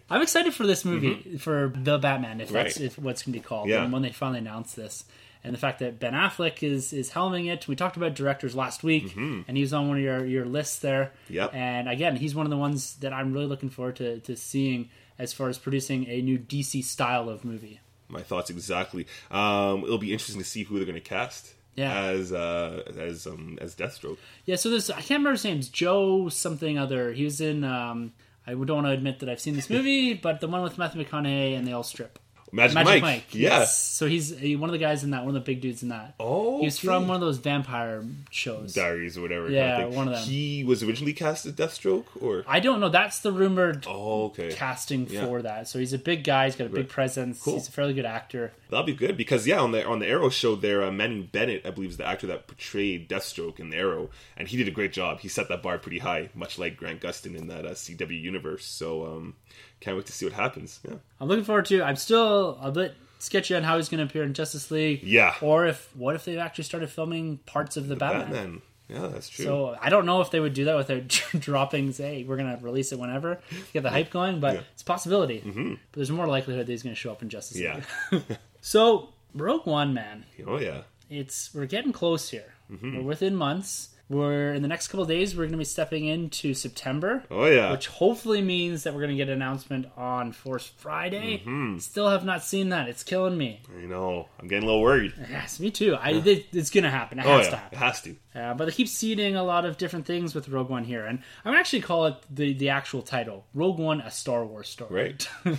I'm 0.10 0.22
excited 0.24 0.54
for 0.54 0.66
this 0.66 0.84
movie 0.84 1.38
for 1.38 1.72
the 1.76 1.98
Batman, 2.00 2.42
if 2.42 2.50
that's 2.50 2.76
Mm-hmm. 2.76 2.84
Right. 2.84 2.92
if 2.92 3.00
what's 3.00 3.22
going 3.24 3.34
to 3.34 3.40
be 3.40 3.44
called, 3.44 3.70
Yeah. 3.70 3.84
and 3.84 3.94
when 3.94 4.02
they 4.02 4.12
finally 4.12 4.40
announce 4.40 4.74
this, 4.74 5.04
and 5.44 5.54
the 5.54 5.58
fact 5.58 5.80
that 5.80 6.00
Ben 6.00 6.14
Affleck 6.14 6.64
is 6.64 6.94
is 6.94 7.12
helming 7.12 7.52
it. 7.52 7.68
We 7.68 7.76
talked 7.76 7.98
about 7.98 8.16
directors 8.16 8.56
last 8.56 8.84
week, 8.84 9.16
and 9.16 9.58
he 9.58 9.62
was 9.62 9.74
on 9.74 9.88
one 9.88 9.98
of 9.98 10.04
your 10.04 10.26
your 10.26 10.46
lists 10.46 10.80
there. 10.80 11.12
Mm-hmm. 11.26 11.34
Yep. 11.34 11.54
And 11.54 11.90
again, 11.90 12.16
he's 12.16 12.36
one 12.36 12.46
of 12.46 12.50
the 12.50 12.58
ones 12.58 12.96
that 12.98 13.14
I'm 13.14 13.34
really 13.34 13.46
looking 13.48 13.70
forward 13.70 13.96
to 13.98 14.20
to 14.20 14.36
seeing 14.36 14.90
as 15.20 15.34
far 15.34 15.50
as 15.50 15.58
producing 15.58 16.08
a 16.08 16.22
new 16.22 16.38
DC 16.38 16.84
style 16.84 17.30
of 17.30 17.44
movie. 17.44 17.80
My 18.10 18.22
thoughts 18.22 18.50
exactly. 18.50 19.08
Um, 19.32 19.84
it'll 19.84 19.98
be 19.98 20.14
interesting 20.14 20.40
to 20.40 20.48
see 20.48 20.64
who 20.64 20.78
they're 20.78 20.86
going 20.86 20.96
to 20.96 21.02
cast. 21.02 21.54
Yeah. 21.76 21.94
As 22.06 22.34
uh, 22.34 22.84
as 22.98 23.28
um, 23.28 23.60
as 23.62 23.76
Deathstroke. 23.76 24.18
Yeah, 24.46 24.56
so 24.56 24.70
this 24.70 24.90
I 24.90 24.96
can't 24.96 25.10
remember 25.20 25.32
his 25.32 25.44
name's 25.44 25.70
Joe 25.70 26.30
something 26.30 26.78
other. 26.78 27.14
He 27.14 27.24
was 27.24 27.40
in. 27.42 27.64
Um, 27.64 28.14
I 28.48 28.52
don't 28.52 28.70
want 28.70 28.88
to 28.88 28.92
admit 28.92 29.20
that 29.20 29.30
I've 29.30 29.42
seen 29.42 29.56
this 29.56 29.70
movie, 29.78 30.14
but 30.14 30.40
the 30.40 30.48
one 30.48 30.64
with 30.64 30.78
Matthew 30.78 31.04
McConaughey 31.04 31.56
and 31.56 31.68
they 31.68 31.74
all 31.74 31.84
strip. 31.84 32.18
Magic, 32.58 32.74
Magic 32.74 32.90
Mike. 32.90 33.02
Mike. 33.04 33.36
Yeah. 33.36 33.60
Yes. 33.60 33.78
So 33.78 34.08
he's 34.08 34.34
one 34.58 34.68
of 34.70 34.72
the 34.74 34.80
guys 34.80 35.04
in 35.04 35.12
that, 35.12 35.20
one 35.20 35.30
of 35.30 35.34
the 35.36 35.40
big 35.40 35.62
dudes 35.62 35.84
in 35.84 35.90
that. 35.90 36.16
Oh, 36.20 36.60
He's 36.62 36.78
okay. 36.80 36.88
from 36.88 37.08
one 37.08 37.16
of 37.16 37.22
those 37.22 37.38
vampire 37.38 38.04
shows. 38.32 38.74
Diaries 38.74 39.18
or 39.18 39.22
whatever. 39.22 39.50
Yeah, 39.50 39.76
kind 39.78 39.84
of 39.90 39.96
one 39.96 40.08
of 40.08 40.16
them. 40.16 40.24
He 40.24 40.64
was 40.64 40.82
originally 40.84 41.14
cast 41.14 41.46
as 41.46 41.54
Deathstroke, 41.54 42.06
or 42.20 42.44
I 42.48 42.60
don't 42.60 42.80
know. 42.80 42.90
That's 42.90 43.20
the 43.20 43.32
rumored 43.32 43.86
oh, 43.88 44.26
okay. 44.26 44.52
casting 44.52 45.08
Yeah. 45.08 45.26
for 45.26 45.42
that. 45.44 45.68
So 45.68 45.78
he's 45.80 45.94
a 45.94 46.00
big 46.00 46.24
guy. 46.24 46.46
He's 46.46 46.56
got 46.56 46.66
a 46.66 46.70
big 46.70 46.78
Right. 46.78 46.90
presence. 46.90 47.42
Cool. 47.42 47.54
He's 47.54 47.68
a 47.68 47.72
fairly 47.72 47.94
good 47.94 48.06
actor. 48.06 48.52
That'll 48.70 48.86
be 48.86 48.94
good 48.94 49.16
because 49.18 49.46
yeah, 49.48 49.60
on 49.60 49.72
the 49.72 49.86
on 49.86 50.00
the 50.00 50.08
Arrow 50.08 50.30
show 50.30 50.56
there, 50.56 50.84
uh, 50.84 50.92
Manu 50.92 51.24
Bennett, 51.24 51.66
I 51.66 51.70
believe, 51.70 51.92
is 51.92 51.98
the 51.98 52.06
actor 52.08 52.28
that 52.28 52.48
portrayed 52.48 53.08
Deathstroke 53.08 53.60
in 53.60 53.70
the 53.70 53.78
Arrow, 53.78 54.10
and 54.36 54.48
he 54.48 54.58
did 54.58 54.68
a 54.68 54.72
great 54.72 54.92
job. 54.92 55.20
He 55.20 55.28
set 55.28 55.48
that 55.50 55.62
bar 55.62 55.78
pretty 55.78 56.00
high, 56.00 56.30
much 56.34 56.58
like 56.60 56.76
Grant 56.76 57.00
Gustin 57.02 57.36
in 57.36 57.48
that 57.48 57.66
uh, 57.66 57.72
CW 57.76 58.20
universe. 58.20 58.66
So 58.66 59.06
um, 59.06 59.36
can't 59.80 59.96
wait 59.98 60.06
to 60.08 60.12
see 60.14 60.26
what 60.26 60.34
happens. 60.34 60.80
Yeah, 60.88 60.96
I'm 61.20 61.28
looking 61.28 61.46
forward 61.46 61.66
to. 61.66 61.84
I'm 61.84 61.96
still 61.96 62.58
a 62.62 62.72
bit 62.72 62.96
sketchy 63.20 63.56
on 63.56 63.64
how 63.64 63.78
he's 63.78 63.90
going 63.90 64.00
to 64.00 64.06
appear 64.06 64.24
in 64.24 64.34
Justice 64.34 64.70
League. 64.72 65.04
Yeah. 65.04 65.36
Or 65.42 65.66
if 65.66 65.96
what 65.96 66.16
if 66.16 66.26
they 66.26 66.38
actually 66.38 66.64
started 66.66 66.90
filming 66.90 67.38
parts 67.46 67.78
of 67.78 67.88
the, 67.88 67.96
Batman? 67.96 68.26
Batman. 68.32 68.62
Yeah, 68.90 69.08
that's 69.08 69.28
true. 69.28 69.44
So 69.44 69.78
I 69.82 69.90
don't 69.90 70.06
know 70.06 70.22
if 70.22 70.32
they 70.32 70.40
would 70.40 70.54
do 70.54 70.66
that 70.66 70.76
without 70.78 71.08
dropping, 71.40 71.92
say, 71.92 72.24
we're 72.24 72.38
going 72.38 72.58
to 72.58 72.64
release 72.64 72.92
it 72.94 73.00
whenever 73.00 73.36
to 73.36 73.56
get 73.74 73.84
the 73.84 73.90
hype 73.90 74.10
going, 74.12 74.40
but 74.40 74.56
Yeah. 74.56 74.62
it's 74.72 74.82
a 74.82 74.86
possibility. 74.86 75.42
Mm-hmm. 75.42 75.72
But 75.72 75.80
there's 75.94 76.10
more 76.12 76.26
likelihood 76.28 76.68
that 76.68 76.72
he's 76.72 76.84
going 76.84 76.96
to 76.96 77.00
show 77.00 77.12
up 77.12 77.22
in 77.22 77.28
Justice 77.30 77.58
yeah. 77.60 77.82
League. 78.12 78.24
So 78.62 79.10
Rogue 79.34 79.66
One, 79.66 79.94
man, 79.94 80.26
oh 80.46 80.58
yeah. 80.60 80.82
it's 81.10 81.54
we're 81.54 81.66
getting 81.68 81.94
close 81.94 82.30
here. 82.30 82.54
Mm-hmm. 82.72 82.98
We're 82.98 83.04
within 83.04 83.36
months. 83.36 83.90
We're 84.10 84.54
in 84.54 84.62
the 84.62 84.68
next 84.70 84.88
couple 84.88 85.02
of 85.04 85.10
days. 85.10 85.36
We're 85.36 85.44
going 85.44 85.52
to 85.52 85.58
be 85.58 85.66
stepping 85.66 86.06
into 86.06 86.54
September, 86.54 87.24
Oh 87.30 87.46
yeah. 87.46 87.72
which 87.72 87.88
hopefully 87.88 88.42
means 88.42 88.84
that 88.84 88.94
we're 88.94 89.02
going 89.02 89.12
to 89.12 89.18
get 89.18 89.28
an 89.28 89.34
announcement 89.34 89.88
on 89.98 90.32
Force 90.32 90.66
Friday. 90.78 91.40
Mm-hmm. 91.40 91.80
Still 91.80 92.10
have 92.10 92.24
not 92.24 92.42
seen 92.44 92.70
that. 92.70 92.88
It's 92.88 93.04
killing 93.04 93.38
me. 93.38 93.60
I 93.78 93.86
know. 93.86 94.30
I'm 94.40 94.48
getting 94.48 94.64
a 94.64 94.68
little 94.68 94.82
worried. 94.82 95.14
Yes, 95.30 95.60
me 95.60 95.72
too. 95.72 95.96
I 95.96 96.12
it, 96.12 96.46
it's 96.54 96.70
going 96.70 96.86
to 96.86 96.90
happen. 96.90 97.20
It 97.20 97.26
Oh 97.26 97.38
has 97.38 97.48
to 97.50 97.54
yeah, 97.56 97.62
it 97.72 97.78
has 97.78 98.02
to. 98.04 98.16
Uh, 98.38 98.54
but 98.54 98.66
they 98.66 98.72
keep 98.72 98.88
seeding 98.88 99.36
a 99.36 99.44
lot 99.44 99.66
of 99.66 99.78
different 99.78 100.06
things 100.06 100.36
with 100.36 100.48
Rogue 100.48 100.70
One 100.70 100.84
here, 100.84 101.06
and 101.06 101.20
I'm 101.44 101.52
gonna 101.52 101.60
actually 101.60 101.82
call 101.82 102.06
it 102.06 102.16
the 102.30 102.54
the 102.54 102.70
actual 102.70 103.02
title, 103.02 103.46
Rogue 103.56 103.80
One: 103.80 104.00
A 104.02 104.12
Star 104.12 104.46
Wars 104.46 104.70
Story. 104.70 104.94
Right. 104.94 105.30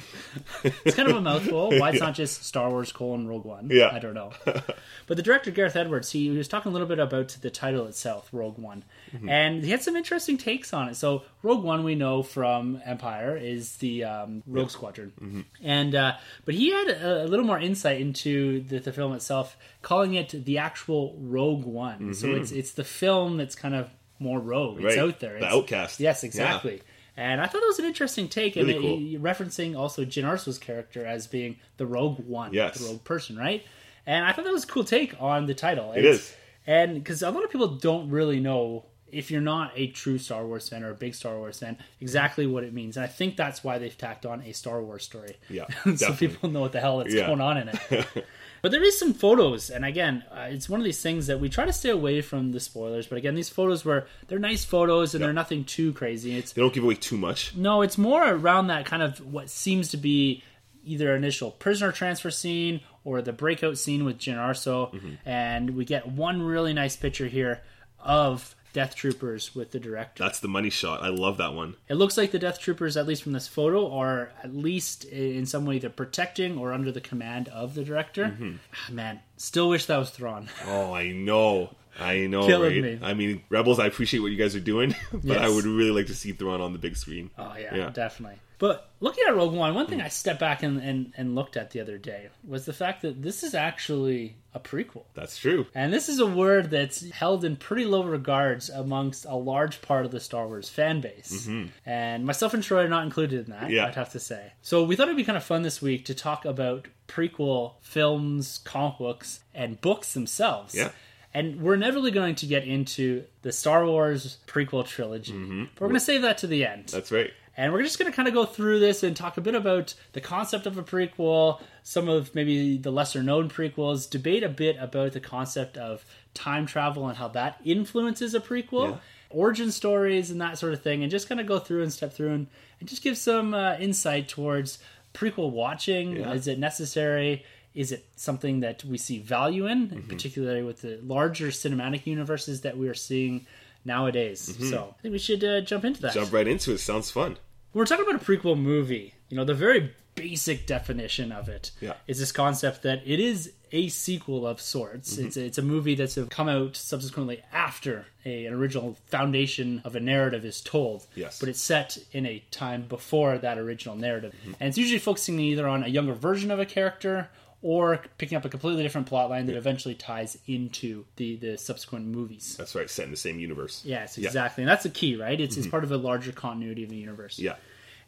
it's 0.85 0.95
kind 0.95 1.09
of 1.09 1.17
a 1.17 1.21
mouthful. 1.21 1.71
Why 1.79 1.91
it's 1.91 2.01
not 2.09 2.15
just 2.15 2.45
Star 2.45 2.71
Wars 2.71 2.93
colon 2.93 3.27
Rogue 3.27 3.45
One? 3.45 3.69
Yeah. 3.71 3.91
I 3.93 3.99
don't 3.99 4.15
know. 4.15 4.31
but 4.45 5.17
the 5.17 5.23
director 5.23 5.51
Gareth 5.51 5.75
Edwards, 5.75 6.13
he, 6.13 6.29
he 6.31 6.37
was 6.37 6.47
talking 6.47 6.71
a 6.71 6.73
little 6.73 6.87
bit 6.87 7.01
about 7.01 7.37
the 7.41 7.51
title 7.51 7.87
itself, 7.87 8.29
Rogue 8.31 8.59
One, 8.59 8.85
Mm-hmm. 9.15 9.29
and 9.29 9.65
he 9.65 9.71
had 9.71 9.83
some 9.83 9.97
interesting 9.97 10.37
takes 10.39 10.73
on 10.73 10.89
it. 10.89 10.97
So 10.97 11.23
Rogue 11.43 11.63
One, 11.65 11.85
we 11.85 11.95
know 11.95 12.23
from 12.23 12.81
Empire, 12.85 13.37
is 13.37 13.77
the 13.77 14.05
um, 14.05 14.43
Rogue 14.47 14.71
Squadron, 14.71 15.13
Mm-hmm. 15.21 15.41
and 15.63 15.95
uh, 15.95 16.13
but 16.45 16.55
he 16.55 16.71
had 16.71 16.89
a, 16.89 17.25
a 17.25 17.27
little 17.27 17.45
more 17.47 17.59
insight 17.59 18.01
into 18.01 18.61
the, 18.63 18.79
the 18.81 18.93
film 18.93 19.13
itself, 19.13 19.57
calling 19.83 20.15
it 20.15 20.45
the 20.45 20.59
actual 20.59 21.17
Rogue 21.19 21.65
One. 21.65 22.15
So 22.15 22.31
it's 22.35 22.53
it's 22.53 22.73
the 22.73 22.85
film 22.85 23.37
that's 23.37 23.55
kind 23.55 23.75
of 23.75 23.89
more 24.19 24.41
rogue. 24.41 24.83
It's 24.83 24.97
Mm-hmm. 24.97 25.05
Out 25.09 25.21
there. 25.21 25.31
The 25.33 25.37
It's- 25.39 25.53
outcast. 25.55 26.01
Yes, 26.01 26.23
Yeah. 26.23 26.27
exactly. 26.27 26.83
And 27.17 27.41
I 27.41 27.47
thought 27.47 27.61
that 27.61 27.67
was 27.67 27.79
an 27.81 27.85
interesting 27.85 28.29
take, 28.29 28.55
Really 28.55 28.73
and 28.75 28.81
cool. 28.83 28.99
it- 28.99 29.23
referencing 29.23 29.77
also 29.77 30.05
Jyn 30.05 30.25
Erso's 30.25 30.59
character 30.59 31.05
as 31.05 31.27
being 31.27 31.57
the 31.77 31.87
rogue 31.87 32.21
one, 32.27 32.53
Yes. 32.53 32.79
the 32.79 32.87
rogue 32.87 33.03
person, 33.05 33.37
right? 33.37 33.65
And 34.07 34.25
I 34.25 34.33
thought 34.33 34.45
that 34.45 34.53
was 34.53 34.65
a 34.65 34.69
cool 34.69 34.85
take 34.85 35.15
on 35.21 35.47
the 35.47 35.55
title. 35.55 35.93
It 35.93 36.01
It's- 36.05 36.15
is. 36.21 36.35
and 36.67 36.95
because 36.95 37.23
a 37.23 37.31
lot 37.31 37.45
of 37.45 37.51
people 37.51 37.69
don't 37.69 38.11
really 38.11 38.41
know 38.41 38.85
if 39.13 39.31
you're 39.31 39.41
not 39.41 39.73
a 39.77 39.89
true 39.89 40.19
Star 40.19 40.47
Wars 40.47 40.69
fan 40.69 40.83
or 40.85 40.91
a 40.91 40.95
big 40.95 41.15
Star 41.15 41.37
Wars 41.39 41.59
fan, 41.59 41.77
exactly 42.01 42.47
what 42.47 42.65
it 42.65 42.73
means. 42.73 42.97
And 42.97 43.05
I 43.05 43.09
think 43.09 43.37
that's 43.37 43.63
why 43.65 43.79
they've 43.79 43.97
tacked 43.97 44.27
on 44.27 44.43
a 44.43 44.53
Star 44.53 44.83
Wars 44.83 45.05
story. 45.05 45.37
Yeah, 45.49 45.65
so 45.85 45.93
definitely. 45.93 46.29
people 46.29 46.51
know 46.51 46.61
what 46.61 46.73
the 46.73 46.81
hell 46.81 47.01
is 47.01 47.15
Yeah. 47.15 47.27
going 47.27 47.41
on 47.41 47.57
in 47.59 47.69
it. 47.69 48.07
But 48.61 48.73
there 48.73 48.83
is 48.83 48.99
some 48.99 49.15
photos, 49.15 49.71
and 49.71 49.85
again, 49.85 50.25
uh, 50.33 50.49
it's 50.51 50.69
one 50.69 50.81
of 50.81 50.85
these 50.85 51.01
things 51.01 51.29
that 51.29 51.39
we 51.39 51.49
try 51.49 51.65
to 51.65 51.73
stay 51.73 51.91
away 51.91 52.21
from 52.23 52.51
the 52.51 52.59
spoilers. 52.59 53.07
But 53.07 53.17
again, 53.19 53.37
these 53.37 53.49
photos 53.49 53.85
were 53.85 54.09
they're 54.27 54.41
nice 54.41 54.65
photos, 54.65 55.15
and 55.15 55.21
Yeah. 55.21 55.29
they're 55.29 55.33
nothing 55.35 55.63
too 55.65 55.93
crazy. 55.93 56.37
It's 56.37 56.55
They 56.55 56.61
don't 56.63 56.75
give 56.75 56.83
away 56.83 56.97
too 56.97 57.17
much. 57.17 57.55
no, 57.55 57.83
it's 57.83 57.97
more 57.97 58.29
around 58.29 58.67
that 58.67 58.85
kind 58.85 59.01
of 59.01 59.21
what 59.33 59.49
seems 59.49 59.91
to 59.91 59.97
be 59.97 60.43
either 60.85 61.15
initial 61.15 61.53
prisoner 61.53 61.93
transfer 61.93 62.33
scene 62.33 62.81
or 63.05 63.23
the 63.23 63.33
breakout 63.33 63.79
scene 63.79 64.05
with 64.05 64.19
Jyn 64.19 64.35
Erso, 64.39 64.93
Mm-hmm. 64.93 65.29
and 65.29 65.71
we 65.77 65.85
get 65.85 66.09
one 66.09 66.43
really 66.43 66.73
nice 66.73 66.97
picture 66.97 67.29
here 67.29 67.63
of 68.01 68.57
Death 68.73 68.95
Troopers 68.95 69.55
with 69.55 69.71
the 69.73 69.81
director. 69.81 70.23
That's 70.23 70.41
the 70.41 70.49
money 70.49 70.71
shot. 70.71 71.03
I 71.03 71.09
love 71.09 71.37
that 71.39 71.55
one. 71.55 71.75
It 71.89 71.95
looks 71.95 72.17
like 72.17 72.31
the 72.31 72.39
Death 72.39 72.61
Troopers, 72.61 72.97
at 72.97 73.07
least 73.07 73.23
from 73.23 73.33
this 73.33 73.49
photo, 73.49 73.91
are 73.93 74.31
at 74.43 74.55
least 74.55 75.05
in 75.05 75.47
some 75.47 75.65
way 75.67 75.77
either 75.77 75.89
protecting 75.89 76.59
or 76.59 76.73
under 76.73 76.93
the 76.93 77.01
command 77.01 77.49
of 77.49 77.75
the 77.75 77.85
director. 77.85 78.27
Mm-hmm. 78.27 78.53
Ah, 78.75 78.93
Man, 78.93 79.21
still 79.37 79.69
wish 79.69 79.87
that 79.87 79.97
was 79.99 80.11
Thrawn. 80.11 80.49
Oh, 80.67 80.93
I 80.93 81.13
know. 81.13 81.75
I 82.01 82.27
know, 82.29 82.47
Killing 82.47 82.83
right? 82.83 83.01
me. 83.01 83.07
I 83.07 83.15
mean, 83.15 83.43
Rebels, 83.49 83.81
I 83.81 83.87
appreciate 83.87 84.21
what 84.21 84.31
you 84.31 84.37
guys 84.37 84.55
are 84.55 84.61
doing, 84.61 84.95
but 85.13 85.39
I 85.39 85.49
would 85.49 85.65
really 85.65 85.91
like 85.91 86.07
to 86.07 86.15
see 86.15 86.31
Thrawn 86.33 86.61
on 86.61 86.73
the 86.73 86.79
big 86.79 86.97
screen. 86.97 87.31
Oh 87.37 87.55
yeah, 87.59 87.75
Yeah. 87.75 87.91
definitely. 87.91 88.39
But 88.59 88.91
looking 89.01 89.25
at 89.29 89.37
Rogue 89.37 89.53
One, 89.55 89.75
one 89.75 89.87
thing 89.87 90.01
I 90.01 90.09
stepped 90.09 90.41
back 90.41 90.63
and, 90.65 90.81
and, 90.81 91.13
and 91.17 91.35
looked 91.37 91.57
at 91.57 91.71
the 91.71 91.81
other 91.81 91.97
day 91.97 92.29
was 92.47 92.65
the 92.67 92.73
fact 92.73 93.03
that 93.03 93.23
this 93.23 93.45
is 93.45 93.55
actually 93.55 94.37
a 94.53 94.59
prequel. 94.59 95.05
That's 95.15 95.39
true. 95.39 95.67
And 95.77 95.93
this 95.93 96.09
is 96.09 96.19
a 96.19 96.27
word 96.27 96.71
that's 96.71 97.09
held 97.11 97.45
in 97.45 97.55
pretty 97.57 97.85
low 97.85 98.03
regards 98.03 98.69
amongst 98.69 99.27
a 99.27 99.37
large 99.37 99.81
part 99.81 100.05
of 100.07 100.11
the 100.11 100.19
Star 100.19 100.47
Wars 100.49 100.69
fan 100.69 101.01
base. 101.01 101.49
And 101.87 102.25
myself 102.27 102.53
and 102.55 102.63
Troy 102.63 102.85
are 102.85 102.89
not 102.89 103.05
included 103.05 103.45
in 103.47 103.53
that, 103.53 103.63
Mm-hmm. 103.63 103.71
Yeah. 103.73 103.87
I'd 103.87 103.95
have 103.95 104.11
to 104.13 104.21
say. 104.21 104.53
So 104.63 104.83
we 104.85 104.97
thought 104.97 105.05
it'd 105.09 105.17
be 105.17 105.25
kind 105.25 105.37
of 105.39 105.45
fun 105.45 105.63
this 105.63 105.81
week 105.81 106.07
to 106.07 106.15
talk 106.15 106.45
about 106.45 106.89
prequel 107.07 107.75
films, 107.81 108.59
comic 108.65 108.99
books, 108.99 109.41
and 109.55 109.81
books 109.81 110.15
themselves. 110.15 110.75
Yeah. 110.75 110.91
And 111.35 111.61
we're 111.61 111.75
inevitably 111.75 112.11
going 112.11 112.35
to 112.37 112.47
get 112.47 112.67
into 112.67 113.25
the 113.43 113.53
Star 113.53 113.85
Wars 113.87 114.39
prequel 114.47 114.85
trilogy. 114.87 115.33
But 115.33 115.81
we're 115.81 115.89
going 115.89 115.95
to 115.95 116.01
save 116.01 116.23
that 116.23 116.39
to 116.39 116.47
the 116.47 116.65
end. 116.65 116.87
Mm-hmm. 116.87 116.97
That's 116.97 117.13
right. 117.13 117.31
And 117.59 117.73
we're 117.73 117.83
just 117.83 117.99
going 117.99 118.11
to 118.11 118.15
kind 118.15 118.29
of 118.29 118.35
go 118.35 118.45
through 118.45 118.79
this 118.79 119.03
and 119.03 119.17
talk 119.17 119.37
a 119.37 119.41
bit 119.41 119.57
about 119.57 119.93
the 120.13 120.21
concept 120.21 120.65
of 120.67 120.79
a 120.79 120.83
prequel, 120.85 121.61
some 121.83 122.09
of 122.09 122.33
maybe 122.33 122.79
the 122.79 122.93
lesser 122.93 123.21
known 123.23 123.51
prequels, 123.51 124.09
debate 124.09 124.45
a 124.45 124.49
bit 124.49 124.77
about 124.79 125.13
the 125.13 125.19
concept 125.21 125.77
of 125.77 126.05
time 126.35 126.67
travel 126.67 127.09
and 127.09 127.19
how 127.19 127.27
that 127.29 127.61
influences 127.65 128.33
a 128.33 128.39
prequel, 128.41 128.91
Yeah. 128.93 128.97
origin 129.31 129.73
stories, 129.73 130.31
and 130.31 130.41
that 130.41 130.57
sort 130.57 130.73
of 130.73 130.83
thing, 130.83 131.03
and 131.03 131.11
just 131.11 131.29
kind 131.29 131.41
of 131.41 131.49
go 131.49 131.59
through 131.59 131.83
and 131.83 131.93
step 131.93 132.13
through 132.13 132.31
and, 132.31 132.47
and 132.79 132.89
just 132.89 133.03
give 133.03 133.19
some 133.19 133.53
uh, 133.55 133.75
insight 133.81 134.29
towards 134.29 134.79
prequel 135.13 135.51
watching. 135.51 136.15
Yeah. 136.17 136.33
Is 136.35 136.47
it 136.47 136.61
necessary? 136.61 137.45
Is 137.75 137.91
it 137.91 138.07
something 138.15 138.61
that 138.61 138.85
we 138.85 138.99
see 138.99 139.19
value 139.19 139.67
in, 139.67 139.89
Mm-hmm. 139.89 140.09
particularly 140.09 140.63
with 140.63 140.83
the 140.83 141.01
larger 141.03 141.49
cinematic 141.49 142.07
universes 142.07 142.61
that 142.61 142.79
we 142.79 142.87
are 142.89 142.95
seeing 142.95 143.47
nowadays? 143.85 144.57
So 144.71 144.95
I 144.97 145.03
think 145.03 145.13
we 145.13 145.19
should 145.19 145.43
uh, 145.43 145.61
jump 145.63 145.85
into 145.85 146.01
that. 146.03 146.11
Mm-hmm. 146.13 146.21
Jump 146.21 146.33
right 146.33 146.47
into 146.47 146.73
it. 146.73 146.79
Sounds 146.79 147.11
fun. 147.11 147.37
When 147.79 147.83
we're 147.85 147.97
talking 147.97 148.09
about 148.13 148.21
a 148.21 148.25
prequel 148.25 148.59
movie, 148.59 149.15
you 149.29 149.37
know, 149.37 149.45
the 149.45 149.55
very 149.55 149.95
basic 150.17 150.67
definition 150.67 151.31
of 151.31 151.49
it 151.49 151.71
is 151.81 151.83
Yeah. 151.89 151.95
this 152.09 152.33
concept 152.33 152.83
that 152.83 153.03
it 153.07 153.21
is 153.21 153.53
a 153.71 153.87
sequel 153.89 154.49
of 154.49 154.61
sorts. 154.61 155.15
Mm-hmm. 155.15 155.27
It's 155.29 155.37
a, 155.37 155.45
it's 155.45 155.59
a 155.59 155.63
movie 155.63 155.95
that's 155.95 156.19
come 156.29 156.49
out 156.49 156.75
subsequently 156.75 157.41
after 157.53 158.07
a, 158.27 158.47
an 158.47 158.53
original 158.55 158.97
foundation 159.07 159.81
of 159.85 159.95
a 159.95 160.01
narrative 160.01 160.45
is 160.45 160.61
told. 160.61 161.07
Yes. 161.15 161.39
But 161.39 161.51
it's 161.51 161.63
set 161.63 161.99
in 162.11 162.27
a 162.27 162.43
time 162.51 162.83
before 162.89 163.39
that 163.39 163.59
original 163.59 163.95
narrative. 163.95 164.35
Mm-hmm. 164.41 164.55
And 164.59 164.69
it's 164.71 164.79
usually 164.79 164.99
focusing 164.99 165.39
either 165.39 165.69
on 165.69 165.85
a 165.85 165.89
younger 165.89 166.15
version 166.15 166.51
of 166.51 166.59
a 166.59 166.67
character 166.67 167.31
or 167.61 168.01
picking 168.19 168.37
up 168.37 168.45
a 168.45 168.49
completely 168.49 168.83
different 168.83 169.07
plot 169.09 169.29
line 169.31 169.47
that 169.47 169.57
eventually 169.57 169.95
ties 169.95 170.39
into 170.47 171.05
the, 171.17 171.37
the 171.37 171.59
subsequent 171.59 172.07
movies. 172.07 172.55
That's 172.57 172.75
right. 172.75 172.89
Set 172.89 173.05
in 173.07 173.11
the 173.11 173.17
same 173.17 173.41
universe. 173.41 173.83
Yes, 173.85 174.17
Yeah. 174.17 174.23
Mm-hmm. 174.23 174.27
exactly. 174.29 174.63
And 174.63 174.71
that's 174.71 174.85
the 174.85 174.91
key, 174.91 175.17
right? 175.17 175.41
It's, 175.41 175.57
it's 175.57 175.67
part 175.67 175.83
of 175.85 175.91
a 175.91 175.97
larger 175.97 176.31
continuity 176.33 176.85
of 176.85 176.91
the 176.91 176.97
universe 176.97 177.39
Yeah. 177.39 177.57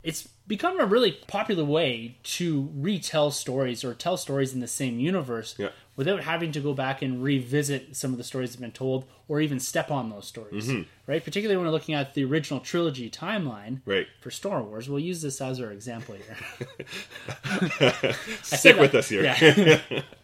It's 0.03 0.29
become 0.47 0.81
a 0.81 0.85
really 0.87 1.13
popular 1.29 1.65
way 1.65 2.17
to 2.25 2.69
retell 2.75 3.31
stories 3.31 3.85
or 3.85 3.95
tell 3.95 4.17
stories 4.17 4.53
in 4.53 4.61
the 4.61 4.67
same 4.67 4.99
universe 4.99 5.55
Yeah. 5.59 5.69
without 5.95 6.25
having 6.25 6.51
to 6.53 6.61
go 6.61 6.75
back 6.75 7.03
and 7.03 7.23
revisit 7.23 7.95
some 7.97 8.11
of 8.13 8.19
the 8.19 8.25
stories 8.25 8.51
that 8.51 8.57
have 8.57 8.61
been 8.63 8.73
told 8.73 9.05
or 9.29 9.41
even 9.41 9.61
step 9.61 9.91
on 9.93 10.11
those 10.11 10.27
stories. 10.27 10.67
Mm-hmm. 10.69 10.83
Right? 11.07 11.23
Particularly 11.25 11.57
when 11.57 11.67
we're 11.67 11.73
looking 11.73 11.95
at 11.95 12.15
the 12.15 12.25
original 12.25 12.59
trilogy 12.61 13.09
timeline 13.11 13.81
Right. 13.85 14.07
for 14.21 14.31
Star 14.33 14.63
Wars. 14.63 14.89
We'll 14.89 14.99
use 14.99 15.23
this 15.23 15.41
as 15.41 15.61
our 15.61 15.71
example 15.71 16.17
here. 16.17 16.37
Stick 18.43 18.75
that- 18.75 18.81
with 18.81 18.95
us 18.95 19.09
here. 19.09 19.23
Yeah. 19.23 20.03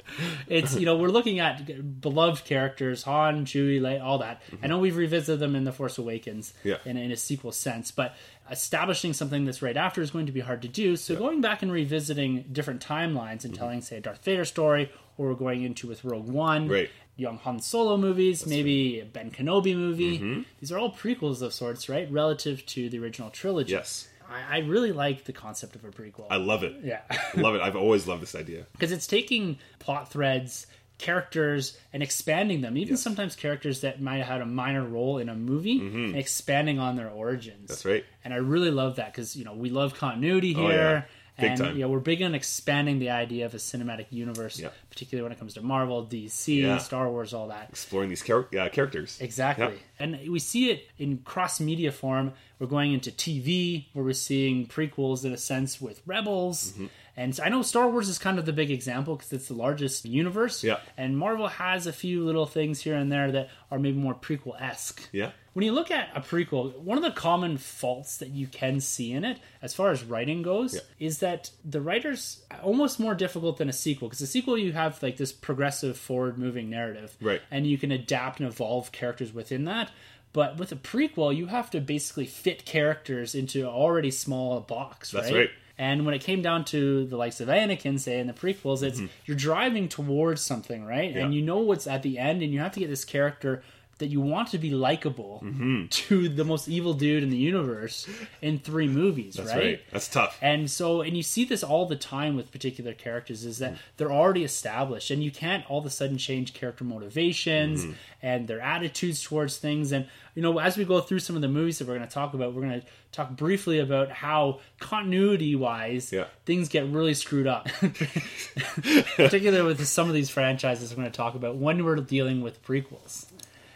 it's 0.48 0.76
you 0.76 0.86
know 0.86 0.96
we're 0.96 1.08
looking 1.08 1.38
at 1.40 2.00
beloved 2.00 2.44
characters 2.44 3.02
Han, 3.04 3.44
Chewie, 3.46 3.80
Leia, 3.80 4.02
all 4.02 4.18
that. 4.18 4.42
I 4.62 4.66
know 4.66 4.78
we've 4.78 4.96
revisited 4.96 5.40
them 5.40 5.54
in 5.56 5.64
the 5.64 5.72
Force 5.72 5.98
Awakens 5.98 6.52
Mm-hmm. 6.60 6.68
Yeah. 6.68 6.76
in, 6.84 6.96
in 6.96 7.10
a 7.12 7.16
sequel 7.16 7.52
sense, 7.52 7.90
but 7.90 8.14
establishing 8.50 9.12
something 9.12 9.44
that's 9.44 9.62
right 9.62 9.76
after 9.76 10.00
is 10.02 10.10
going 10.10 10.26
to 10.26 10.32
be 10.32 10.40
hard 10.40 10.62
to 10.62 10.68
do. 10.68 10.96
So 10.96 11.16
going 11.16 11.40
back 11.40 11.62
and 11.62 11.72
revisiting 11.72 12.44
different 12.52 12.84
timelines 12.84 13.38
Mm-hmm. 13.38 13.46
and 13.46 13.54
telling, 13.54 13.80
say, 13.82 13.96
a 13.96 14.00
Darth 14.00 14.24
Vader 14.24 14.44
story, 14.44 14.90
or 15.18 15.28
we're 15.28 15.34
going 15.34 15.62
into 15.62 15.86
with 15.88 16.04
Rogue 16.04 16.28
One, 16.28 16.68
Right. 16.68 16.90
young 17.16 17.38
Han 17.38 17.60
Solo 17.60 17.96
movies, 17.96 18.46
maybe 18.46 19.00
a 19.00 19.04
Ben 19.04 19.30
Kenobi 19.30 19.74
movie. 19.74 20.18
Mm-hmm. 20.18 20.42
These 20.60 20.70
are 20.72 20.78
all 20.78 20.92
prequels 20.92 21.42
of 21.42 21.52
sorts, 21.52 21.88
right? 21.88 22.10
Relative 22.10 22.64
to 22.66 22.88
the 22.88 22.98
original 22.98 23.30
trilogy. 23.30 23.72
Yes. 23.72 24.08
I, 24.30 24.56
I 24.56 24.58
really 24.60 24.92
like 24.92 25.24
the 25.24 25.32
concept 25.32 25.76
of 25.76 25.84
a 25.84 25.88
prequel. 25.88 26.26
I 26.30 26.36
love 26.36 26.62
it. 26.62 26.76
yeah. 26.82 27.02
love 27.36 27.54
it. 27.54 27.60
I've 27.60 27.76
always 27.76 28.06
loved 28.06 28.22
this 28.22 28.34
idea. 28.34 28.66
because 28.72 28.92
it's 28.92 29.06
taking 29.06 29.58
plot 29.78 30.10
threads 30.10 30.66
characters 30.98 31.76
and 31.92 32.02
expanding 32.02 32.62
them 32.62 32.76
even 32.78 32.94
Yes. 32.94 33.02
sometimes 33.02 33.36
characters 33.36 33.82
that 33.82 34.00
might 34.00 34.16
have 34.16 34.26
had 34.26 34.40
a 34.40 34.46
minor 34.46 34.82
role 34.82 35.18
in 35.18 35.28
a 35.28 35.34
movie 35.34 35.78
and 35.78 36.16
expanding 36.16 36.78
on 36.78 36.96
their 36.96 37.10
origins 37.10 37.54
Mm-hmm. 37.56 37.66
That's 37.66 37.84
right. 37.84 38.04
and 38.24 38.32
i 38.32 38.38
really 38.38 38.70
love 38.70 38.96
that 38.96 39.12
because 39.12 39.36
you 39.36 39.44
know 39.44 39.52
we 39.54 39.68
love 39.68 39.94
continuity 39.94 40.54
Oh, 40.56 40.68
here 40.68 40.70
yeah. 40.70 41.02
Big 41.38 41.50
and 41.50 41.60
time. 41.60 41.74
you 41.76 41.82
know 41.82 41.88
we're 41.88 42.00
big 42.00 42.22
on 42.22 42.34
expanding 42.34 42.98
the 42.98 43.10
idea 43.10 43.44
of 43.44 43.52
a 43.54 43.58
cinematic 43.58 44.06
universe 44.10 44.58
Yeah. 44.58 44.68
particularly 44.90 45.22
when 45.24 45.32
it 45.32 45.38
comes 45.38 45.52
to 45.54 45.60
marvel 45.62 46.04
dc 46.06 46.62
Yeah. 46.62 46.78
star 46.78 47.10
wars 47.10 47.34
all 47.34 47.48
that 47.48 47.68
Exploring 47.70 48.08
these 48.08 48.22
char- 48.22 48.48
uh, 48.58 48.68
characters. 48.70 49.18
Exactly. 49.20 49.66
Yeah. 49.66 49.72
And 49.98 50.30
we 50.30 50.38
see 50.38 50.70
it 50.70 50.88
in 50.98 51.18
cross 51.18 51.60
media 51.60 51.92
form. 51.92 52.32
We're 52.58 52.66
going 52.68 52.92
into 52.94 53.10
TV 53.10 53.86
where 53.92 54.04
we're 54.04 54.12
seeing 54.14 54.66
prequels 54.66 55.24
in 55.26 55.32
a 55.32 55.36
sense 55.36 55.80
with 55.80 56.00
Rebels. 56.06 56.72
Mm-hmm. 56.72 56.86
And 57.18 57.34
so 57.34 57.42
I 57.44 57.48
know 57.48 57.62
Star 57.62 57.88
Wars 57.88 58.08
is 58.08 58.18
kind 58.18 58.38
of 58.38 58.44
the 58.46 58.52
big 58.52 58.70
example 58.70 59.16
because 59.16 59.32
it's 59.32 59.48
the 59.48 59.54
largest 59.54 60.04
universe. 60.04 60.62
Yeah. 60.64 60.80
And 60.98 61.16
Marvel 61.18 61.48
has 61.48 61.86
a 61.86 61.92
few 61.92 62.24
little 62.24 62.44
things 62.46 62.80
here 62.82 62.94
and 62.94 63.10
there 63.12 63.30
that 63.32 63.48
are 63.70 63.78
maybe 63.78 63.96
more 63.98 64.14
prequel 64.14 64.60
esque. 64.60 65.08
Yeah. 65.12 65.32
When 65.56 65.64
you 65.64 65.72
look 65.72 65.90
at 65.90 66.10
a 66.14 66.20
prequel, 66.20 66.76
one 66.80 66.98
of 66.98 67.02
the 67.02 67.10
common 67.10 67.56
faults 67.56 68.18
that 68.18 68.28
you 68.28 68.46
can 68.46 68.78
see 68.78 69.10
in 69.14 69.24
it, 69.24 69.38
as 69.62 69.72
far 69.72 69.90
as 69.90 70.04
writing 70.04 70.42
goes, 70.42 70.74
Yeah. 70.74 70.80
is 70.98 71.20
that 71.20 71.48
the 71.64 71.80
writer's 71.80 72.42
almost 72.62 73.00
more 73.00 73.14
difficult 73.14 73.56
than 73.56 73.70
a 73.70 73.72
sequel. 73.72 74.08
Because 74.08 74.20
a 74.20 74.26
sequel, 74.26 74.58
you 74.58 74.72
have 74.72 75.02
like 75.02 75.16
this 75.16 75.32
progressive, 75.32 75.96
forward 75.96 76.36
moving 76.36 76.68
narrative. 76.68 77.16
Right. 77.22 77.40
And 77.50 77.66
you 77.66 77.78
can 77.78 77.90
adapt 77.90 78.38
and 78.38 78.46
evolve 78.46 78.92
characters 78.92 79.32
within 79.32 79.64
that. 79.64 79.90
But 80.34 80.58
with 80.58 80.72
a 80.72 80.76
prequel, 80.76 81.34
you 81.34 81.46
have 81.46 81.70
to 81.70 81.80
basically 81.80 82.26
fit 82.26 82.66
characters 82.66 83.34
into 83.34 83.60
an 83.60 83.68
already 83.68 84.10
small 84.10 84.60
box, 84.60 85.12
That's 85.12 85.30
right? 85.30 85.38
right. 85.38 85.50
And 85.78 86.04
when 86.04 86.14
it 86.14 86.20
came 86.20 86.42
down 86.42 86.66
to 86.66 87.06
the 87.06 87.16
likes 87.16 87.40
of 87.40 87.48
Anakin, 87.48 87.98
say 87.98 88.18
in 88.18 88.26
the 88.26 88.32
prequels, 88.34 88.82
it's 88.82 89.00
you're 89.24 89.36
driving 89.38 89.88
towards 89.88 90.42
something, 90.42 90.84
right? 90.84 91.08
Mm-hmm. 91.08 91.18
Yeah. 91.18 91.24
And 91.24 91.34
you 91.34 91.40
know 91.40 91.60
what's 91.60 91.86
at 91.86 92.02
the 92.02 92.18
end, 92.18 92.42
and 92.42 92.52
you 92.52 92.60
have 92.60 92.72
to 92.72 92.80
get 92.80 92.90
this 92.90 93.06
character 93.06 93.62
that 93.98 94.08
you 94.08 94.20
want 94.20 94.48
to 94.48 94.58
be 94.58 94.70
likable 94.70 95.40
Mm-hmm. 95.44 95.86
to 95.88 96.28
the 96.28 96.44
most 96.44 96.68
evil 96.68 96.92
dude 96.94 97.22
in 97.22 97.30
the 97.30 97.36
universe 97.36 98.06
in 98.42 98.58
three 98.58 98.88
movies, 98.88 99.34
That's 99.34 99.50
right? 99.50 99.56
right. 99.64 99.80
That's 99.92 100.08
tough. 100.08 100.38
And 100.42 100.70
so, 100.70 101.00
and 101.00 101.16
you 101.16 101.22
see 101.22 101.44
this 101.44 101.62
all 101.62 101.86
the 101.86 101.96
time 101.96 102.36
with 102.36 102.52
particular 102.52 102.92
characters 102.92 103.44
is 103.44 103.56
Mm. 103.56 103.60
that 103.60 103.74
they're 103.96 104.12
already 104.12 104.44
established, 104.44 105.10
and 105.10 105.22
you 105.24 105.30
can't 105.30 105.64
all 105.70 105.78
of 105.80 105.86
a 105.86 105.90
sudden 105.90 106.18
change 106.18 106.52
character 106.54 106.84
motivations 106.84 107.84
Mm-hmm. 107.84 107.92
and 108.22 108.48
their 108.48 108.60
attitudes 108.60 109.22
towards 109.22 109.56
things. 109.58 109.92
And 109.92 110.06
you 110.34 110.42
know, 110.42 110.58
as 110.58 110.76
we 110.76 110.84
go 110.84 111.00
through 111.00 111.20
some 111.20 111.34
of 111.36 111.40
the 111.42 111.48
movies 111.48 111.78
that 111.78 111.88
we're 111.88 111.96
going 111.96 112.06
to 112.06 112.12
talk 112.14 112.34
about, 112.34 112.52
we're 112.52 112.60
going 112.62 112.80
to 112.82 112.86
talk 113.12 113.30
briefly 113.36 113.78
about 113.78 114.10
how 114.10 114.60
continuity 114.78 115.54
wise 115.56 116.12
Yeah. 116.12 116.26
things 116.44 116.68
get 116.68 116.86
really 116.88 117.14
screwed 117.14 117.46
up, 117.46 117.66
particularly 119.16 119.62
with 119.66 119.86
some 119.86 120.08
of 120.08 120.14
these 120.14 120.28
franchises 120.30 120.90
we're 120.90 120.96
going 121.02 121.10
to 121.10 121.16
talk 121.16 121.34
about 121.34 121.56
when 121.56 121.84
we're 121.84 121.96
dealing 121.96 122.42
with 122.42 122.62
prequels. 122.64 123.26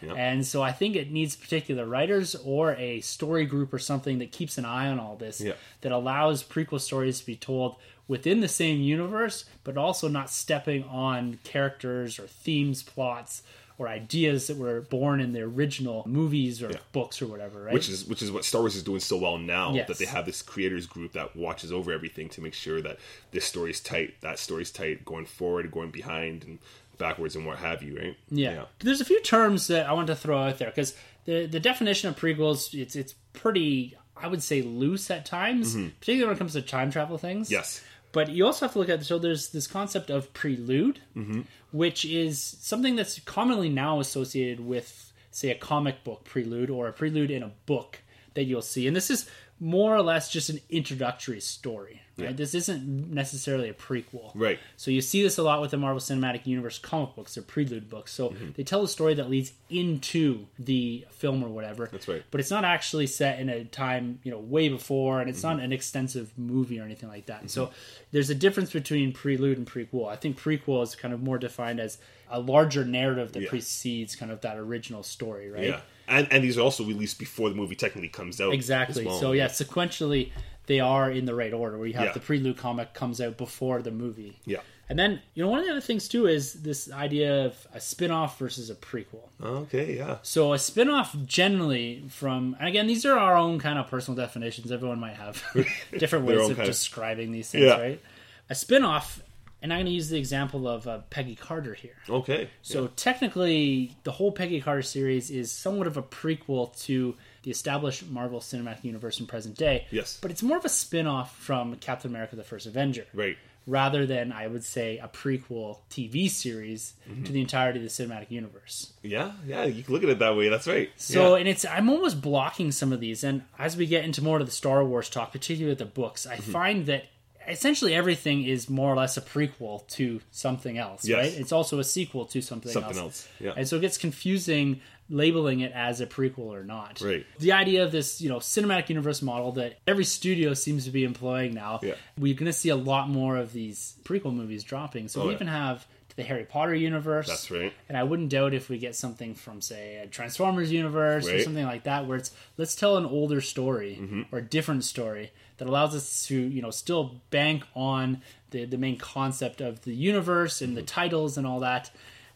And 0.02 0.46
so 0.46 0.62
I 0.62 0.72
think 0.72 0.96
it 0.96 1.10
needs 1.10 1.36
particular 1.36 1.84
writers 1.86 2.34
or 2.34 2.74
a 2.74 3.00
story 3.00 3.44
group 3.46 3.72
or 3.74 3.78
something 3.78 4.18
that 4.18 4.32
keeps 4.32 4.58
an 4.58 4.64
eye 4.64 4.88
on 4.88 4.98
all 4.98 5.16
this 5.16 5.42
that 5.82 5.92
allows 5.92 6.42
prequel 6.42 6.80
stories 6.80 7.20
to 7.20 7.26
be 7.26 7.36
told 7.36 7.76
within 8.08 8.40
the 8.40 8.48
same 8.48 8.80
universe, 8.80 9.44
but 9.62 9.76
also 9.76 10.08
not 10.08 10.30
stepping 10.30 10.82
on 10.84 11.38
characters 11.44 12.18
or 12.18 12.26
themes, 12.26 12.82
plots, 12.82 13.42
or 13.78 13.88
ideas 13.88 14.48
that 14.48 14.56
were 14.58 14.82
born 14.82 15.20
in 15.20 15.32
the 15.32 15.40
original 15.40 16.02
movies 16.06 16.62
or 16.62 16.70
Yeah. 16.72 16.78
books 16.92 17.22
or 17.22 17.26
whatever, 17.28 17.62
right? 17.62 17.72
which 17.72 17.88
is 17.88 18.04
which 18.04 18.20
is 18.20 18.30
what 18.30 18.44
Star 18.44 18.60
Wars 18.60 18.76
is 18.76 18.82
doing 18.82 19.00
so 19.00 19.16
well 19.16 19.38
now 19.38 19.72
Yes. 19.74 19.88
that 19.88 19.96
they 19.98 20.04
have 20.04 20.26
this 20.26 20.42
creators 20.42 20.86
group 20.86 21.12
that 21.12 21.34
watches 21.34 21.72
over 21.72 21.90
everything 21.92 22.28
to 22.30 22.42
make 22.42 22.52
sure 22.52 22.82
that 22.82 22.98
this 23.30 23.46
story's 23.46 23.80
tight, 23.80 24.20
that 24.20 24.38
story's 24.38 24.70
tight, 24.70 25.04
going 25.06 25.24
forward, 25.24 25.70
going 25.70 25.90
behind, 25.90 26.42
and 26.44 26.58
backwards, 27.00 27.34
and 27.34 27.44
what 27.44 27.58
have 27.58 27.82
you, 27.82 27.98
right? 27.98 28.16
Yeah. 28.30 28.66
There's 28.78 29.00
a 29.00 29.04
few 29.04 29.20
terms 29.22 29.66
that 29.66 29.86
I 29.86 29.92
want 29.94 30.06
to 30.06 30.14
throw 30.14 30.38
out 30.38 30.58
there 30.58 30.70
because 30.70 30.94
the 31.24 31.46
the 31.46 31.58
definition 31.58 32.08
of 32.08 32.16
prequels 32.16 32.72
it's 32.80 32.94
it's 32.94 33.14
pretty 33.32 33.96
I 34.16 34.28
would 34.28 34.42
say 34.42 34.62
loose 34.62 35.10
at 35.10 35.26
times, 35.26 35.74
particularly 35.74 36.26
when 36.26 36.36
it 36.36 36.38
comes 36.38 36.52
to 36.52 36.62
time 36.62 36.92
travel 36.92 37.18
things. 37.18 37.48
Mm-hmm. 37.48 37.54
Yes. 37.54 37.82
But 38.12 38.30
you 38.30 38.44
also 38.44 38.66
have 38.66 38.72
to 38.74 38.78
look 38.80 38.88
at 38.88 39.04
so 39.04 39.18
there's 39.18 39.48
this 39.50 39.66
concept 39.66 40.10
of 40.10 40.32
prelude, 40.34 41.00
Mm-hmm. 41.16 41.40
which 41.72 42.04
is 42.04 42.40
something 42.60 42.94
that's 42.96 43.18
commonly 43.20 43.68
now 43.68 43.98
associated 44.00 44.60
with 44.60 45.12
say 45.30 45.50
a 45.50 45.54
comic 45.54 46.04
book 46.04 46.24
prelude 46.24 46.70
or 46.70 46.88
a 46.88 46.92
prelude 46.92 47.30
in 47.30 47.42
a 47.42 47.52
book 47.66 48.00
that 48.34 48.44
you'll 48.44 48.62
see. 48.62 48.86
And 48.86 48.94
this 48.96 49.10
is 49.10 49.28
more 49.60 49.94
or 49.94 50.02
less 50.02 50.30
just 50.30 50.50
an 50.50 50.60
introductory 50.70 51.40
story. 51.40 51.99
Right? 52.18 52.30
Yeah. 52.30 52.32
This 52.36 52.54
isn't 52.54 53.10
necessarily 53.12 53.68
a 53.70 53.72
prequel. 53.74 54.32
Right. 54.34 54.58
So 54.76 54.90
you 54.90 55.00
see 55.00 55.22
this 55.22 55.38
a 55.38 55.42
lot 55.42 55.60
with 55.62 55.70
the 55.70 55.76
Marvel 55.78 56.00
Cinematic 56.00 56.46
Universe 56.46 56.78
comic 56.78 57.14
books 57.14 57.34
they're 57.34 57.42
prelude 57.44 57.88
books. 57.88 58.12
So 58.12 58.30
Mm-hmm. 58.30 58.50
they 58.56 58.62
tell 58.64 58.82
a 58.82 58.88
story 58.88 59.14
that 59.14 59.30
leads 59.30 59.52
into 59.70 60.46
the 60.58 61.06
film 61.12 61.42
or 61.42 61.48
whatever. 61.48 61.88
That's 61.90 62.08
right. 62.08 62.22
But 62.30 62.40
it's 62.40 62.50
not 62.50 62.64
actually 62.64 63.06
set 63.06 63.38
in 63.38 63.48
a 63.48 63.64
time, 63.64 64.18
you 64.22 64.30
know, 64.30 64.38
way 64.38 64.68
before 64.68 65.20
and 65.20 65.30
it's 65.30 65.40
Mm-hmm. 65.42 65.56
not 65.58 65.64
an 65.64 65.72
extensive 65.72 66.30
movie 66.36 66.78
or 66.80 66.84
anything 66.84 67.08
like 67.08 67.26
that. 67.26 67.48
So 67.50 67.70
there's 68.12 68.28
a 68.30 68.34
difference 68.34 68.70
between 68.72 69.12
prelude 69.12 69.56
and 69.58 69.66
prequel. 69.66 70.08
I 70.08 70.16
think 70.16 70.38
prequel 70.38 70.82
is 70.82 70.94
kind 70.94 71.14
of 71.14 71.22
more 71.22 71.38
defined 71.38 71.80
as 71.80 71.98
a 72.30 72.38
larger 72.38 72.84
narrative 72.84 73.32
that 73.32 73.42
Yeah. 73.44 73.48
precedes 73.48 74.14
kind 74.14 74.30
of 74.30 74.42
that 74.42 74.56
original 74.58 75.02
story, 75.02 75.50
right? 75.50 75.64
Yeah. 75.68 75.80
And 76.06 76.26
and 76.32 76.42
these 76.44 76.58
are 76.58 76.62
also 76.62 76.84
released 76.84 77.18
before 77.18 77.48
the 77.48 77.54
movie 77.54 77.76
technically 77.76 78.08
comes 78.08 78.40
out. 78.40 78.52
Exactly. 78.52 79.06
well. 79.06 79.18
So 79.18 79.32
yeah, 79.32 79.46
sequentially 79.46 80.30
they 80.70 80.78
are 80.80 81.10
in 81.10 81.24
the 81.26 81.34
right 81.34 81.52
order 81.52 81.76
where 81.76 81.88
you 81.88 81.94
have 81.94 82.04
Yeah. 82.10 82.12
the 82.12 82.20
prelude 82.20 82.56
comic 82.56 82.94
comes 82.94 83.20
out 83.20 83.36
before 83.36 83.82
the 83.82 83.90
movie. 83.90 84.38
Yeah. 84.46 84.60
And 84.88 84.96
then, 84.98 85.20
you 85.34 85.42
know, 85.42 85.50
one 85.50 85.58
of 85.60 85.64
the 85.66 85.72
other 85.72 85.80
things 85.80 86.06
too 86.08 86.26
is 86.26 86.42
this 86.62 86.90
idea 86.92 87.46
of 87.46 87.66
a 87.74 87.80
spin-off 87.80 88.38
versus 88.38 88.70
a 88.70 88.74
prequel. 88.76 89.24
Okay. 89.42 89.96
Yeah. 89.96 90.18
So 90.22 90.52
a 90.52 90.58
spin-off 90.58 91.16
generally 91.26 92.04
from 92.08 92.56
and 92.60 92.68
again, 92.68 92.86
these 92.86 93.04
are 93.04 93.18
our 93.18 93.36
own 93.36 93.58
kind 93.58 93.78
of 93.80 93.88
personal 93.88 94.16
definitions. 94.16 94.70
Everyone 94.70 95.00
might 95.00 95.16
have 95.16 95.42
different 95.98 96.24
ways 96.24 96.38
of 96.40 96.56
kind 96.56 96.60
of- 96.60 96.66
describing 96.66 97.32
these 97.32 97.50
things, 97.50 97.64
Yeah. 97.64 97.80
right? 97.80 98.00
A 98.48 98.54
spin-off, 98.54 99.22
and 99.62 99.72
I'm 99.72 99.78
going 99.78 99.86
to 99.86 99.92
use 99.92 100.08
the 100.08 100.18
example 100.18 100.66
of 100.68 100.86
uh, 100.88 100.98
Peggy 101.10 101.34
Carter 101.36 101.74
here. 101.74 101.96
Okay. 102.08 102.48
So 102.62 102.88
technically, 102.96 103.96
the 104.04 104.12
whole 104.12 104.32
Peggy 104.32 104.60
Carter 104.60 104.82
series 104.82 105.30
is 105.30 105.52
somewhat 105.52 105.86
of 105.86 105.96
a 105.96 106.02
prequel 106.02 106.76
to 106.86 107.16
the 107.42 107.50
established 107.50 108.08
Marvel 108.08 108.40
Cinematic 108.40 108.84
Universe 108.84 109.18
in 109.20 109.26
present 109.26 109.56
day. 109.56 109.86
Yes. 109.90 110.18
But 110.20 110.30
it's 110.30 110.42
more 110.42 110.56
of 110.58 110.64
a 110.64 110.68
spin-off 110.68 111.36
from 111.36 111.76
Captain 111.76 112.10
America: 112.10 112.36
The 112.36 112.44
First 112.44 112.66
Avenger 112.66 113.06
Right. 113.14 113.36
rather 113.66 114.04
than 114.06 114.32
I 114.32 114.46
would 114.46 114.64
say 114.64 114.98
a 114.98 115.08
prequel 115.08 115.78
TV 115.90 116.28
series 116.30 116.94
Mm-hmm. 117.08 117.24
to 117.24 117.32
the 117.32 117.40
entirety 117.40 117.78
of 117.78 117.84
the 117.84 117.88
cinematic 117.90 118.30
universe. 118.30 118.92
Yeah. 119.02 119.32
Yeah. 119.46 119.64
You 119.64 119.82
can 119.82 119.92
look 119.94 120.02
at 120.04 120.08
it 120.10 120.18
that 120.18 120.36
way. 120.36 120.48
That's 120.48 120.66
right. 120.68 120.90
So, 120.96 121.34
Yeah. 121.34 121.40
and 121.40 121.48
it's 121.48 121.64
I'm 121.64 121.88
almost 121.88 122.20
blocking 122.20 122.72
some 122.72 122.92
of 122.92 123.00
these, 123.00 123.24
and 123.24 123.42
as 123.58 123.76
we 123.76 123.86
get 123.86 124.04
into 124.04 124.22
more 124.22 124.38
of 124.38 124.46
the 124.46 124.52
Star 124.52 124.84
Wars 124.84 125.08
talk, 125.10 125.32
particularly 125.32 125.74
the 125.74 125.84
books, 125.86 126.26
I 126.26 126.36
Mm-hmm. 126.36 126.52
find 126.52 126.86
that 126.86 127.04
essentially 127.48 127.94
everything 127.94 128.44
is 128.44 128.68
more 128.70 128.92
or 128.92 128.96
less 128.96 129.16
a 129.16 129.20
prequel 129.20 129.86
to 129.88 130.20
something 130.30 130.78
else, 130.78 131.06
Yes. 131.06 131.18
right? 131.18 131.40
It's 131.40 131.52
also 131.52 131.78
a 131.78 131.84
sequel 131.84 132.26
to 132.26 132.40
something, 132.40 132.70
Something 132.72 132.96
else, 132.98 133.28
yeah. 133.40 133.54
and 133.56 133.66
so 133.68 133.76
it 133.76 133.80
gets 133.80 133.98
confusing 133.98 134.80
labeling 135.12 135.58
it 135.58 135.72
as 135.72 136.00
a 136.00 136.06
prequel 136.06 136.38
or 136.54 136.62
not. 136.62 137.00
Right. 137.00 137.26
The 137.40 137.50
idea 137.52 137.82
of 137.84 137.90
this, 137.90 138.20
you 138.20 138.28
know, 138.28 138.36
cinematic 138.38 138.88
universe 138.90 139.22
model 139.22 139.50
that 139.52 139.78
every 139.86 140.04
studio 140.04 140.54
seems 140.54 140.84
to 140.84 140.92
be 140.92 141.02
employing 141.02 141.52
now, 141.52 141.80
Yeah. 141.82 141.94
we're 142.16 142.34
going 142.34 142.46
to 142.46 142.52
see 142.52 142.68
a 142.68 142.76
lot 142.76 143.08
more 143.08 143.36
of 143.36 143.52
these 143.52 143.96
prequel 144.04 144.32
movies 144.32 144.62
dropping. 144.62 145.08
So 145.08 145.22
Oh, 145.22 145.24
we 145.24 145.30
yeah. 145.30 145.34
even 145.34 145.46
have 145.48 145.84
the 146.20 146.26
Harry 146.26 146.44
Potter 146.44 146.74
universe. 146.74 147.26
That's 147.26 147.50
right. 147.50 147.72
And 147.88 147.96
I 147.98 148.02
wouldn't 148.04 148.28
doubt 148.28 148.54
if 148.54 148.68
we 148.68 148.78
get 148.78 148.94
something 148.94 149.34
from, 149.34 149.60
say, 149.60 149.96
a 149.96 150.06
Transformers 150.06 150.70
universe 150.70 151.26
or 151.28 151.40
something 151.42 151.64
like 151.64 151.84
that, 151.84 152.06
where 152.06 152.18
it's 152.18 152.30
let's 152.58 152.74
tell 152.74 152.96
an 152.96 153.06
older 153.06 153.40
story 153.40 153.98
Mm-hmm. 154.00 154.22
or 154.32 154.38
a 154.38 154.42
different 154.42 154.84
story 154.84 155.32
that 155.58 155.66
allows 155.68 155.94
us 155.94 156.26
to, 156.26 156.34
you 156.36 156.62
know, 156.62 156.70
still 156.70 157.16
bank 157.30 157.64
on 157.74 158.22
the 158.50 158.64
the 158.64 158.78
main 158.78 158.96
concept 158.98 159.60
of 159.60 159.82
the 159.82 159.94
universe 159.94 160.60
and 160.62 160.76
the 160.76 160.80
Mm-hmm. 160.82 160.86
titles 161.00 161.36
and 161.38 161.46
all 161.46 161.60
that, 161.60 161.90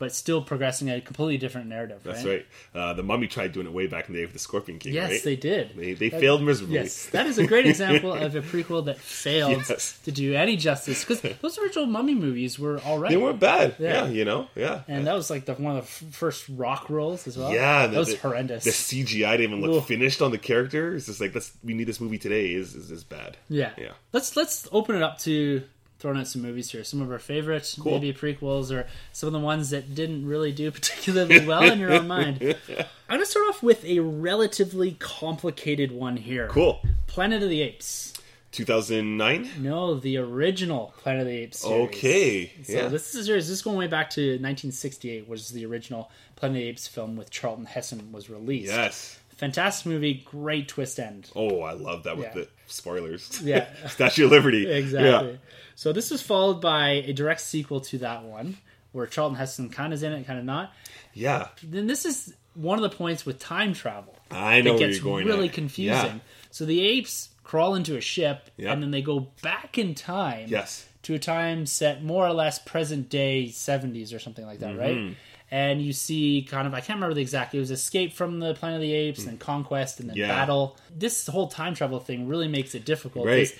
but 0.04 0.14
still 0.14 0.42
progressing 0.42 0.90
a 0.90 1.00
completely 1.00 1.38
different 1.38 1.66
narrative. 1.66 2.00
That's 2.04 2.24
right. 2.26 2.44
right. 2.74 2.80
Uh, 2.80 2.92
the 2.92 3.02
Mummy 3.02 3.26
tried 3.26 3.52
doing 3.52 3.66
it 3.66 3.72
way 3.72 3.86
back 3.86 4.06
in 4.06 4.12
the 4.12 4.18
day 4.20 4.24
with 4.26 4.34
the 4.34 4.38
Scorpion 4.38 4.78
King. 4.78 4.92
Yes, 4.92 5.10
right? 5.10 5.22
they 5.22 5.36
did. 5.36 5.74
They, 5.74 5.94
they 5.94 6.10
That- 6.10 6.20
failed 6.20 6.42
miserably. 6.42 6.74
Yes, 6.74 7.06
that 7.06 7.26
is 7.26 7.38
a 7.38 7.46
great 7.46 7.64
example 7.74 8.12
of 8.12 8.36
a 8.36 8.42
prequel 8.42 8.84
that 8.84 8.98
failed 8.98 9.64
Yes. 9.68 9.98
to 10.04 10.12
do 10.12 10.34
any 10.34 10.56
justice 10.58 11.02
because 11.04 11.22
those 11.40 11.58
original 11.58 11.86
Mummy 11.86 12.14
movies 12.14 12.58
were 12.58 12.78
all 12.84 12.98
right. 12.98 13.10
They 13.10 13.16
weren't 13.16 13.40
bad. 13.40 13.76
Yeah. 13.78 14.04
Yeah. 14.04 14.08
You 14.08 14.24
know. 14.26 14.48
Yeah. 14.54 14.82
and 14.88 15.06
that 15.06 15.14
was 15.14 15.30
like 15.30 15.46
the, 15.46 15.54
one 15.54 15.76
of 15.78 15.84
the 15.86 16.04
first 16.12 16.44
rock 16.50 16.90
roles 16.90 17.26
as 17.26 17.38
well. 17.38 17.50
Yeah, 17.50 17.86
that 17.86 17.98
was 17.98 18.10
the, 18.10 18.16
horrendous. 18.18 18.64
The 18.64 18.70
CGI 18.70 19.38
didn't 19.38 19.56
even 19.56 19.60
look 19.62 19.82
Ugh. 19.82 19.88
finished 19.88 20.20
on 20.20 20.32
the 20.32 20.38
character. 20.38 20.94
It's 20.94 21.06
just 21.06 21.20
like 21.22 21.34
we 21.62 21.72
need 21.72 21.84
this 21.84 22.00
movie 22.00 22.18
today. 22.18 22.52
Is 22.52 22.74
is, 22.74 22.90
is 22.90 23.04
bad? 23.04 23.38
Yeah. 23.48 23.70
Yeah. 23.78 23.92
Let's 24.12 24.36
let's 24.36 24.68
open 24.70 24.96
it 24.96 25.02
up 25.02 25.18
to 25.20 25.62
throwing 26.04 26.18
out 26.18 26.26
some 26.28 26.42
movies 26.42 26.70
here. 26.70 26.84
Some 26.84 27.00
of 27.00 27.10
our 27.10 27.18
favorites, 27.18 27.78
Cool. 27.80 27.92
maybe 27.98 28.12
prequels, 28.12 28.70
or 28.70 28.86
some 29.10 29.26
of 29.26 29.32
the 29.32 29.38
ones 29.38 29.70
that 29.70 29.94
didn't 29.94 30.26
really 30.26 30.52
do 30.52 30.70
particularly 30.78 31.46
well 31.46 31.62
in 31.62 31.78
your 31.80 31.94
own 31.94 32.06
mind. 32.06 32.42
I'm 33.08 33.16
gonna 33.16 33.24
start 33.24 33.46
off 33.48 33.62
with 33.62 33.82
a 33.86 34.00
relatively 34.00 34.98
complicated 34.98 35.92
one 35.92 36.18
here. 36.18 36.48
Cool. 36.48 36.82
Planet 37.06 37.42
of 37.42 37.48
the 37.48 37.62
Apes. 37.62 38.12
2009. 38.52 39.48
No, 39.60 39.94
the 39.98 40.18
original 40.18 40.92
Planet 40.98 41.22
of 41.22 41.26
the 41.26 41.38
Apes. 41.38 41.60
Series. 41.60 41.88
Okay. 41.88 42.52
So 42.64 42.72
yeah. 42.74 42.88
this 42.88 43.14
is 43.14 43.26
this 43.26 43.48
is 43.48 43.62
going 43.62 43.78
way 43.78 43.86
back 43.86 44.10
to 44.10 44.20
1968, 44.32 45.26
was 45.26 45.48
the 45.48 45.64
original 45.64 46.10
Planet 46.36 46.58
of 46.58 46.62
the 46.62 46.68
Apes 46.68 46.86
film 46.86 47.16
with 47.16 47.30
Charlton 47.30 47.64
Heston 47.64 48.12
was 48.12 48.28
released. 48.28 48.70
yes. 48.74 49.18
Fantastic 49.36 49.86
movie, 49.86 50.22
great 50.24 50.68
twist 50.68 50.98
end. 51.00 51.30
Oh, 51.34 51.60
I 51.62 51.72
love 51.72 52.04
that 52.04 52.16
with 52.16 52.26
Yeah. 52.26 52.34
the 52.42 52.48
spoilers. 52.66 53.40
Yeah. 53.42 53.66
Statue 53.88 54.26
of 54.26 54.30
Liberty. 54.30 54.66
Exactly. 54.70 55.30
Yeah. 55.32 55.36
So 55.74 55.92
this 55.92 56.10
was 56.10 56.22
followed 56.22 56.60
by 56.60 56.90
a 57.06 57.12
direct 57.12 57.40
sequel 57.40 57.80
to 57.82 57.98
that 57.98 58.22
one, 58.24 58.56
where 58.92 59.06
Charlton 59.06 59.36
Heston 59.36 59.70
kind 59.70 59.92
of 59.92 59.98
is 59.98 60.02
in 60.04 60.12
it, 60.12 60.24
kind 60.26 60.38
of 60.38 60.44
not. 60.44 60.72
Yeah. 61.14 61.48
Then 61.62 61.86
this 61.88 62.04
is 62.04 62.32
one 62.54 62.78
of 62.82 62.88
the 62.88 62.96
points 62.96 63.26
with 63.26 63.40
time 63.40 63.72
travel. 63.74 64.16
I 64.30 64.60
know 64.60 64.76
It 64.76 64.78
gets 64.78 64.96
you're 64.98 65.04
going. 65.04 65.26
really 65.26 65.48
at. 65.48 65.54
confusing. 65.54 65.90
Yeah. 66.16 66.18
So 66.52 66.64
the 66.64 66.80
apes 66.80 67.30
crawl 67.42 67.74
into 67.74 67.96
a 67.96 68.00
ship, 68.00 68.50
Yeah. 68.56 68.72
and 68.72 68.80
then 68.82 68.92
they 68.92 69.02
go 69.02 69.28
back 69.42 69.76
in 69.78 69.94
time 69.96 70.46
Yes. 70.48 70.86
to 71.02 71.14
a 71.14 71.18
time 71.18 71.66
set 71.66 72.02
more 72.04 72.24
or 72.26 72.32
less 72.32 72.58
present 72.60 73.08
day 73.10 73.48
70s 73.48 74.14
or 74.14 74.20
something 74.20 74.46
like 74.46 74.60
that, 74.60 74.76
Mm-hmm. 74.76 75.06
right? 75.08 75.16
And 75.50 75.80
you 75.80 75.92
see 75.92 76.46
kind 76.50 76.66
of, 76.66 76.74
I 76.74 76.80
can't 76.80 76.96
remember 76.96 77.14
the 77.14 77.20
exact, 77.20 77.54
it 77.54 77.58
was 77.60 77.70
escape 77.70 78.12
from 78.12 78.40
the 78.40 78.54
Planet 78.54 78.76
of 78.76 78.80
the 78.82 78.92
Apes 78.92 79.26
and 79.26 79.38
conquest 79.38 80.00
and 80.00 80.08
then. 80.08 80.16
Yeah. 80.16 80.28
battle. 80.28 80.76
This 80.94 81.26
whole 81.26 81.48
time 81.48 81.74
travel 81.74 82.00
thing 82.00 82.26
really 82.28 82.48
makes 82.48 82.74
it 82.74 82.84
difficult. 82.84 83.26
Right. 83.26 83.54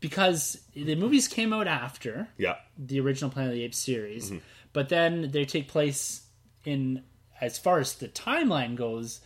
Because 0.00 0.60
the 0.74 0.94
movies 0.96 1.28
came 1.28 1.52
out 1.52 1.66
after 1.66 2.28
Yeah. 2.38 2.56
the 2.78 3.00
original 3.00 3.30
Planet 3.30 3.50
of 3.50 3.56
the 3.56 3.64
Apes 3.64 3.78
Mm-hmm. 3.80 3.92
series, 3.92 4.32
but 4.72 4.88
then 4.88 5.30
they 5.30 5.44
take 5.44 5.68
place 5.68 6.22
in, 6.64 7.02
as 7.40 7.58
far 7.58 7.78
as 7.80 7.94
the 7.94 8.08
timeline 8.08 8.76
goes, 8.76 9.20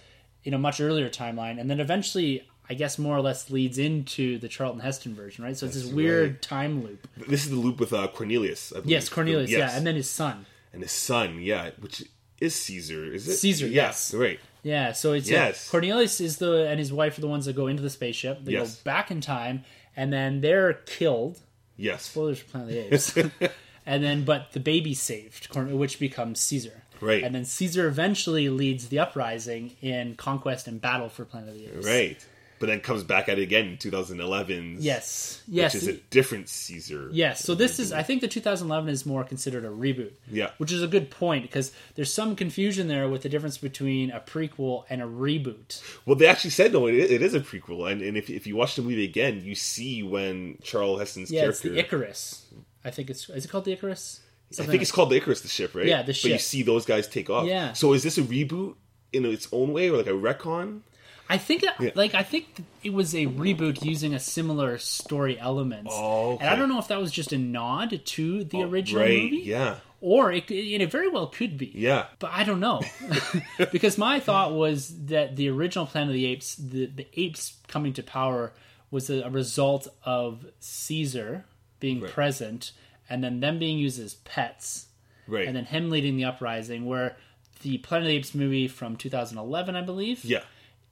in 0.44 0.52
a 0.54 0.58
much 0.58 0.80
earlier 0.80 1.08
timeline, 1.08 1.58
and 1.60 1.70
then 1.70 1.80
eventually, 1.80 2.46
I 2.68 2.74
guess, 2.74 2.98
more 2.98 3.16
or 3.16 3.20
less 3.22 3.50
leads 3.50 3.78
into 3.78 4.38
the 4.38 4.48
Charlton 4.48 4.80
Heston 4.80 5.14
version, 5.14 5.42
right? 5.44 5.56
So 5.56 5.66
it's 5.66 5.74
this 5.74 5.86
weird 5.86 6.30
right. 6.32 6.42
time 6.42 6.82
loop. 6.84 7.06
This 7.28 7.44
is 7.44 7.50
the 7.50 7.56
loop 7.56 7.80
with 7.80 7.92
uh, 7.92 8.08
Cornelius. 8.08 8.72
I 8.72 8.76
believe. 8.76 8.90
Yes, 8.90 9.08
Cornelius, 9.08 9.50
Yes. 9.50 9.58
yeah, 9.72 9.76
and 9.76 9.86
then 9.86 9.94
his 9.94 10.08
son. 10.10 10.44
And 10.74 10.82
his 10.82 10.92
son. 10.92 11.40
Yeah, 11.40 11.70
which 11.78 12.04
is 12.40 12.54
Caesar. 12.54 13.12
Is 13.14 13.26
it 13.28 13.36
Caesar, 13.36 13.66
Yeah, 13.66 13.86
yes. 13.86 14.12
right. 14.12 14.38
Yeah, 14.62 14.92
so 14.92 15.12
it's 15.12 15.28
uh, 15.30 15.32
Yes. 15.34 15.70
Cornelius 15.70 16.20
is 16.20 16.38
the 16.38 16.66
and 16.68 16.78
his 16.78 16.92
wife 16.92 17.16
are 17.18 17.20
the 17.20 17.28
ones 17.28 17.44
that 17.46 17.54
go 17.54 17.66
into 17.68 17.82
the 17.82 17.90
spaceship. 17.90 18.44
They 18.44 18.52
Yes. 18.52 18.76
go 18.76 18.80
back 18.84 19.10
in 19.10 19.20
time, 19.20 19.64
and 19.96 20.12
then 20.12 20.40
they're 20.40 20.72
killed. 20.74 21.40
Yes, 21.76 22.04
Spoilers 22.04 22.38
for 22.38 22.50
Planet 22.50 22.68
of 22.68 22.74
the 23.14 23.20
Apes. 23.44 23.52
and 23.86 24.02
then, 24.04 24.24
but 24.24 24.52
the 24.52 24.60
baby's 24.60 25.00
saved, 25.00 25.54
which 25.54 25.98
becomes 25.98 26.40
Caesar. 26.40 26.82
Right. 27.00 27.22
And 27.24 27.34
then 27.34 27.44
Caesar 27.44 27.88
eventually 27.88 28.48
leads 28.48 28.88
the 28.88 29.00
uprising 29.00 29.76
in 29.82 30.14
conquest 30.14 30.66
and 30.68 30.80
battle 30.80 31.08
for 31.08 31.24
Planet 31.24 31.50
of 31.50 31.54
the 31.56 31.66
Apes. 31.66 31.86
right. 31.86 32.26
But 32.60 32.66
then 32.66 32.80
comes 32.80 33.02
back 33.02 33.28
at 33.28 33.38
it 33.38 33.42
again 33.42 33.66
in 33.66 33.78
2011. 33.78 34.76
Yes. 34.80 35.42
which 35.46 35.74
is 35.74 35.88
a 35.88 35.94
different 35.94 36.48
Caesar. 36.48 37.08
Yes, 37.12 37.44
so 37.44 37.54
this 37.54 37.78
is 37.78 37.92
I 37.92 38.02
think 38.02 38.20
the 38.20 38.28
2011 38.28 38.88
is 38.90 39.04
more 39.04 39.24
considered 39.24 39.64
a 39.64 39.68
reboot. 39.68 40.12
Yeah. 40.30 40.50
Which 40.58 40.72
is 40.72 40.82
a 40.82 40.86
good 40.86 41.10
point 41.10 41.42
because 41.42 41.72
there's 41.94 42.12
some 42.12 42.36
confusion 42.36 42.88
there 42.88 43.08
with 43.08 43.22
the 43.22 43.28
difference 43.28 43.58
between 43.58 44.10
a 44.10 44.20
prequel 44.20 44.84
and 44.88 45.02
a 45.02 45.06
reboot. 45.06 45.82
Well, 46.06 46.16
they 46.16 46.26
actually 46.26 46.50
said 46.50 46.72
no, 46.72 46.86
it, 46.86 46.94
it 46.94 47.22
is 47.22 47.34
a 47.34 47.40
prequel, 47.40 47.90
and, 47.90 48.00
and 48.02 48.16
if, 48.16 48.30
if 48.30 48.46
you 48.46 48.56
watch 48.56 48.76
the 48.76 48.82
movie 48.82 49.04
again, 49.04 49.42
you 49.44 49.54
see 49.54 50.02
when 50.02 50.58
Charles 50.62 51.00
Heston's 51.00 51.30
Yeah, 51.30 51.46
it's 51.46 51.60
character. 51.60 51.70
the 51.74 51.78
Icarus. 51.80 52.46
I 52.84 52.90
think 52.90 53.10
it's 53.10 53.28
is 53.28 53.44
it 53.44 53.48
called 53.50 53.64
the 53.64 53.72
Icarus? 53.72 54.20
I 54.50 54.54
Something 54.56 54.70
think 54.72 54.82
it's 54.82 54.92
called 54.92 55.10
the 55.10 55.16
Icarus, 55.16 55.40
the 55.40 55.48
ship, 55.48 55.74
right? 55.74 55.86
Yeah, 55.86 56.02
the 56.02 56.12
ship. 56.12 56.30
But 56.30 56.32
you 56.34 56.38
see 56.38 56.62
those 56.62 56.84
guys 56.86 57.08
take 57.08 57.28
off. 57.30 57.46
Yeah. 57.46 57.72
So 57.72 57.92
is 57.94 58.02
this 58.02 58.18
a 58.18 58.22
reboot 58.22 58.76
in 59.12 59.24
its 59.24 59.48
own 59.52 59.72
way, 59.72 59.88
or 59.90 59.96
like 59.96 60.06
a 60.06 60.10
retcon? 60.10 60.80
I 61.28 61.38
think 61.38 61.62
that, 61.62 61.96
like 61.96 62.14
I 62.14 62.22
think 62.22 62.62
it 62.82 62.92
was 62.92 63.14
a 63.14 63.26
reboot 63.26 63.82
using 63.84 64.12
a 64.14 64.20
similar 64.20 64.76
story 64.78 65.38
element. 65.38 65.88
Oh, 65.90 66.36
And 66.38 66.48
I 66.50 66.54
don't 66.56 66.68
know 66.68 66.78
if 66.78 66.88
that 66.88 67.00
was 67.00 67.10
just 67.12 67.32
a 67.32 67.38
nod 67.38 68.00
to 68.04 68.44
the 68.44 68.58
oh, 68.58 68.68
original 68.68 69.02
right? 69.02 69.22
movie, 69.22 69.36
Yeah, 69.44 69.76
or 70.02 70.30
it, 70.32 70.50
and 70.50 70.82
it 70.82 70.90
very 70.90 71.08
well 71.08 71.26
could 71.28 71.56
be. 71.56 71.72
yeah, 71.74 72.06
But 72.18 72.30
I 72.34 72.44
don't 72.44 72.60
know. 72.60 72.82
because 73.72 73.96
my 73.96 74.20
thought 74.20 74.52
was 74.52 75.06
that 75.06 75.36
the 75.36 75.48
original 75.48 75.86
Planet 75.86 76.10
of 76.10 76.14
the 76.14 76.26
Apes, 76.26 76.56
the, 76.56 76.86
the 76.86 77.06
apes 77.14 77.56
coming 77.68 77.92
to 77.94 78.02
power, 78.02 78.52
was 78.90 79.08
a, 79.08 79.22
a 79.22 79.30
result 79.30 79.88
of 80.04 80.44
Caesar 80.60 81.46
being 81.80 82.00
Right. 82.02 82.10
present 82.10 82.72
and 83.08 83.22
then 83.24 83.40
them 83.40 83.58
being 83.58 83.78
used 83.78 83.98
as 84.00 84.14
pets 84.14 84.86
right. 85.26 85.46
and 85.46 85.56
then 85.56 85.64
him 85.64 85.90
leading 85.90 86.16
the 86.16 86.24
uprising, 86.24 86.84
where 86.86 87.16
the 87.62 87.78
Planet 87.78 88.06
of 88.06 88.08
the 88.10 88.16
Apes 88.16 88.34
movie 88.34 88.68
from 88.68 88.96
2011, 88.96 89.74
I 89.74 89.80
believe, 89.82 90.22
yeah, 90.24 90.42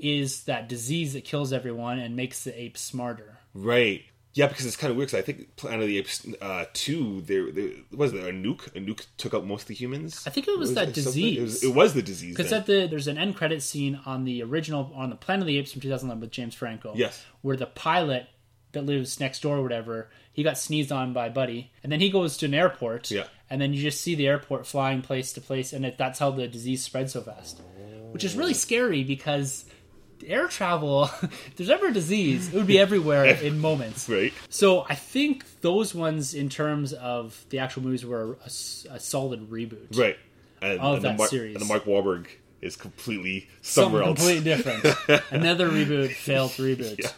is 0.02 0.44
that 0.44 0.68
disease 0.68 1.14
that 1.14 1.24
kills 1.24 1.52
everyone 1.52 1.98
and 1.98 2.14
makes 2.16 2.44
the 2.44 2.60
apes 2.60 2.80
smarter. 2.80 3.38
right. 3.54 4.02
Yeah, 4.34 4.46
because 4.46 4.64
it's 4.64 4.76
kind 4.78 4.90
of 4.90 4.96
weird. 4.96 5.10
Because 5.10 5.18
I 5.18 5.26
think 5.26 5.56
Planet 5.56 5.82
of 5.82 5.88
the 5.88 5.98
Apes 5.98 6.26
uh, 6.40 6.64
two, 6.72 7.20
there, 7.20 7.52
there 7.52 7.68
was 7.94 8.12
there 8.12 8.28
a 8.28 8.32
nuke. 8.32 8.66
A 8.68 8.80
nuke 8.80 9.04
took 9.18 9.34
out 9.34 9.44
most 9.44 9.64
of 9.64 9.68
the 9.68 9.74
humans. 9.74 10.24
I 10.26 10.30
think 10.30 10.48
it 10.48 10.58
was 10.58 10.72
that 10.72 10.88
it 10.88 10.94
disease. 10.94 11.36
It 11.36 11.42
was, 11.42 11.64
it 11.64 11.74
was 11.74 11.92
the 11.92 12.00
disease. 12.00 12.34
Because 12.34 12.50
at 12.50 12.64
the 12.64 12.86
there's 12.86 13.08
an 13.08 13.18
end 13.18 13.36
credit 13.36 13.62
scene 13.62 14.00
on 14.06 14.24
the 14.24 14.42
original 14.42 14.90
on 14.94 15.10
the 15.10 15.16
Planet 15.16 15.42
of 15.42 15.48
the 15.48 15.58
Apes 15.58 15.72
from 15.72 15.82
2011 15.82 16.18
with 16.22 16.30
James 16.30 16.54
Franco. 16.54 16.94
Yes. 16.96 17.22
where 17.42 17.58
the 17.58 17.66
pilot 17.66 18.26
that 18.72 18.86
lives 18.86 19.20
next 19.20 19.42
door 19.42 19.58
or 19.58 19.62
whatever 19.62 20.08
he 20.32 20.42
got 20.42 20.56
sneezed 20.56 20.90
on 20.90 21.12
by 21.12 21.28
Buddy, 21.28 21.70
and 21.82 21.92
then 21.92 22.00
he 22.00 22.08
goes 22.08 22.38
to 22.38 22.46
an 22.46 22.54
airport. 22.54 23.10
Yeah. 23.10 23.24
and 23.50 23.60
then 23.60 23.74
you 23.74 23.82
just 23.82 24.00
see 24.00 24.14
the 24.14 24.28
airport 24.28 24.66
flying 24.66 25.02
place 25.02 25.34
to 25.34 25.42
place, 25.42 25.74
and 25.74 25.84
it, 25.84 25.98
that's 25.98 26.18
how 26.18 26.30
the 26.30 26.48
disease 26.48 26.82
spreads 26.82 27.12
so 27.12 27.20
fast, 27.20 27.60
which 28.12 28.24
is 28.24 28.34
really 28.34 28.54
scary 28.54 29.04
because 29.04 29.66
air 30.26 30.48
travel. 30.48 31.04
if 31.22 31.52
there's 31.56 31.70
ever 31.70 31.88
a 31.88 31.92
disease, 31.92 32.48
it 32.48 32.54
would 32.54 32.66
be 32.66 32.78
everywhere 32.78 33.24
in 33.42 33.58
moments. 33.60 34.08
right. 34.08 34.32
So 34.48 34.84
I 34.88 34.94
think 34.94 35.60
those 35.60 35.94
ones, 35.94 36.34
in 36.34 36.48
terms 36.48 36.92
of 36.92 37.44
the 37.50 37.58
actual 37.58 37.82
movies, 37.82 38.04
were 38.04 38.36
a 38.44 38.50
solid 39.00 39.50
reboot. 39.50 39.96
Right. 39.98 40.16
And, 40.60 40.78
Of 40.80 40.94
and 40.96 41.02
the 41.04 41.08
that 41.08 41.18
Mark, 41.18 41.30
series. 41.30 41.54
And 41.56 41.62
the 41.62 41.68
Mark 41.68 41.84
Wahlberg 41.84 42.26
is 42.60 42.76
completely 42.76 43.48
Something 43.62 43.84
somewhere 43.90 44.02
else. 44.04 44.18
completely 44.18 44.44
different. 44.44 45.22
Another 45.32 45.68
reboot, 45.68 46.12
failed 46.12 46.52
reboot. 46.52 46.98
Yeah. 47.02 47.10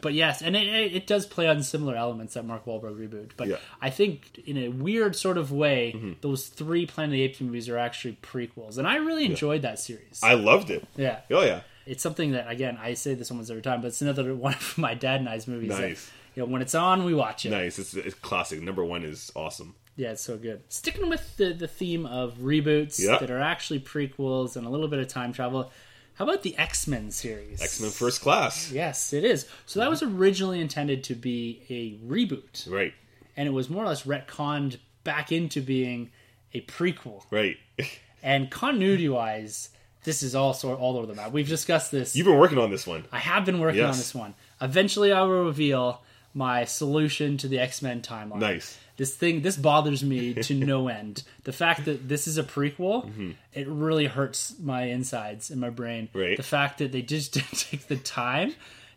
But 0.00 0.14
yes, 0.14 0.42
and 0.42 0.56
it, 0.56 0.66
it, 0.94 1.06
does 1.06 1.26
play 1.26 1.46
on 1.46 1.62
similar 1.62 1.94
elements 1.94 2.34
that 2.34 2.44
Mark 2.44 2.64
Wahlberg 2.64 2.96
reboot. 2.98 3.30
But 3.36 3.46
Yeah. 3.48 3.56
Mm-hmm. 3.56 3.84
I 3.84 3.90
think 3.90 4.42
in 4.44 4.56
a 4.56 4.68
weird 4.68 5.14
sort 5.14 5.38
of 5.38 5.52
way, 5.52 6.16
those 6.22 6.46
three 6.48 6.86
Planet 6.86 7.10
of 7.10 7.12
the 7.12 7.22
Apes 7.22 7.40
movies 7.40 7.68
are 7.68 7.78
actually 7.78 8.18
prequels, 8.22 8.78
and 8.78 8.86
I 8.88 8.96
really 8.96 9.26
enjoyed 9.26 9.62
that 9.62 9.78
series. 9.78 10.20
I 10.24 10.34
loved 10.34 10.70
it. 10.70 10.84
yeah, 10.96 11.20
Oh 11.30 11.42
yeah. 11.42 11.60
It's 11.90 12.02
something 12.02 12.32
that 12.32 12.50
again 12.50 12.78
I 12.80 12.94
say 12.94 13.14
this 13.14 13.30
almost 13.30 13.50
every 13.50 13.62
time, 13.62 13.80
but 13.82 13.88
it's 13.88 14.00
another 14.02 14.34
one 14.46 14.54
of 14.54 14.78
my 14.78 14.94
dad 14.94 15.20
and 15.20 15.28
I's 15.28 15.46
movies. 15.48 15.68
that, 15.70 15.80
Nice. 15.80 16.10
you 16.34 16.42
know, 16.42 16.48
when 16.52 16.62
it's 16.62 16.74
on, 16.74 17.04
we 17.04 17.14
watch 17.14 17.44
it. 17.44 17.50
Nice. 17.50 17.78
It's, 17.78 17.94
it's 17.94 18.14
classic. 18.14 18.62
Number 18.62 18.84
one 18.84 19.02
is 19.04 19.30
awesome. 19.34 19.74
Yeah, 19.96 20.12
it's 20.12 20.22
so 20.22 20.38
good. 20.38 20.62
Sticking 20.68 21.08
with 21.10 21.36
the, 21.36 21.52
the 21.52 21.68
theme 21.68 22.06
of 22.06 22.34
reboots 22.38 22.98
Yeah. 22.98 23.18
that 23.18 23.30
are 23.30 23.40
actually 23.40 23.80
prequels 23.80 24.56
and 24.56 24.66
a 24.66 24.70
little 24.70 24.88
bit 24.88 24.98
of 25.00 25.08
time 25.08 25.32
travel, 25.32 25.70
how 26.14 26.24
about 26.24 26.42
the 26.42 26.56
X 26.56 26.86
Men 26.86 27.10
series? 27.10 27.60
X 27.60 27.80
Men 27.80 27.90
First 27.90 28.20
Class. 28.22 28.70
Yes, 28.72 29.12
it 29.12 29.24
is. 29.24 29.46
So 29.66 29.80
that 29.80 29.90
was 29.90 30.02
originally 30.02 30.60
intended 30.60 31.04
to 31.04 31.14
be 31.14 31.62
a 31.68 31.96
reboot, 32.10 32.70
Right. 32.70 32.94
and 33.36 33.46
it 33.48 33.52
was 33.52 33.68
more 33.68 33.84
or 33.84 33.88
less 33.88 34.04
retconned 34.04 34.78
back 35.04 35.32
into 35.32 35.60
being 35.60 36.10
a 36.54 36.60
prequel. 36.62 37.24
Right. 37.30 37.56
And 38.22 38.50
continuity 38.50 39.08
wise, 39.08 39.70
this 40.04 40.22
is 40.22 40.34
all 40.34 40.54
sort 40.54 40.78
all 40.78 40.96
over 40.96 41.06
the 41.06 41.14
map. 41.14 41.32
We've 41.32 41.48
discussed 41.48 41.90
this. 41.90 42.16
You've 42.16 42.26
been 42.26 42.38
working 42.38 42.58
on 42.58 42.70
this 42.70 42.86
one. 42.86 43.04
I 43.12 43.18
have 43.18 43.44
been 43.44 43.60
working 43.60 43.82
on 43.82 43.96
this 43.96 44.14
one. 44.14 44.34
Eventually, 44.60 45.12
I 45.12 45.22
will 45.22 45.44
reveal 45.44 46.02
my 46.34 46.64
solution 46.64 47.36
to 47.38 47.48
the 47.48 47.58
X 47.58 47.82
Men 47.82 48.02
timeline. 48.02 48.38
Nice. 48.38 48.78
This 48.96 49.14
thing, 49.14 49.40
this 49.40 49.56
bothers 49.56 50.04
me 50.04 50.34
to 50.34 50.54
no 50.54 50.88
end. 51.00 51.22
The 51.44 51.52
fact 51.52 51.86
that 51.86 52.08
this 52.08 52.26
is 52.26 52.36
a 52.36 52.42
prequel, 52.42 53.34
it 53.54 53.66
really 53.66 54.06
hurts 54.06 54.54
my 54.60 54.84
insides 54.84 55.50
and 55.50 55.60
my 55.60 55.70
brain. 55.70 56.08
Mm-hmm. 56.08 56.18
Right. 56.18 56.36
The 56.36 56.42
fact 56.42 56.78
that 56.78 56.92
they 56.92 57.02
just 57.02 57.32
didn't 57.34 57.58
take 57.58 57.88
the 57.88 57.96
time 57.96 58.54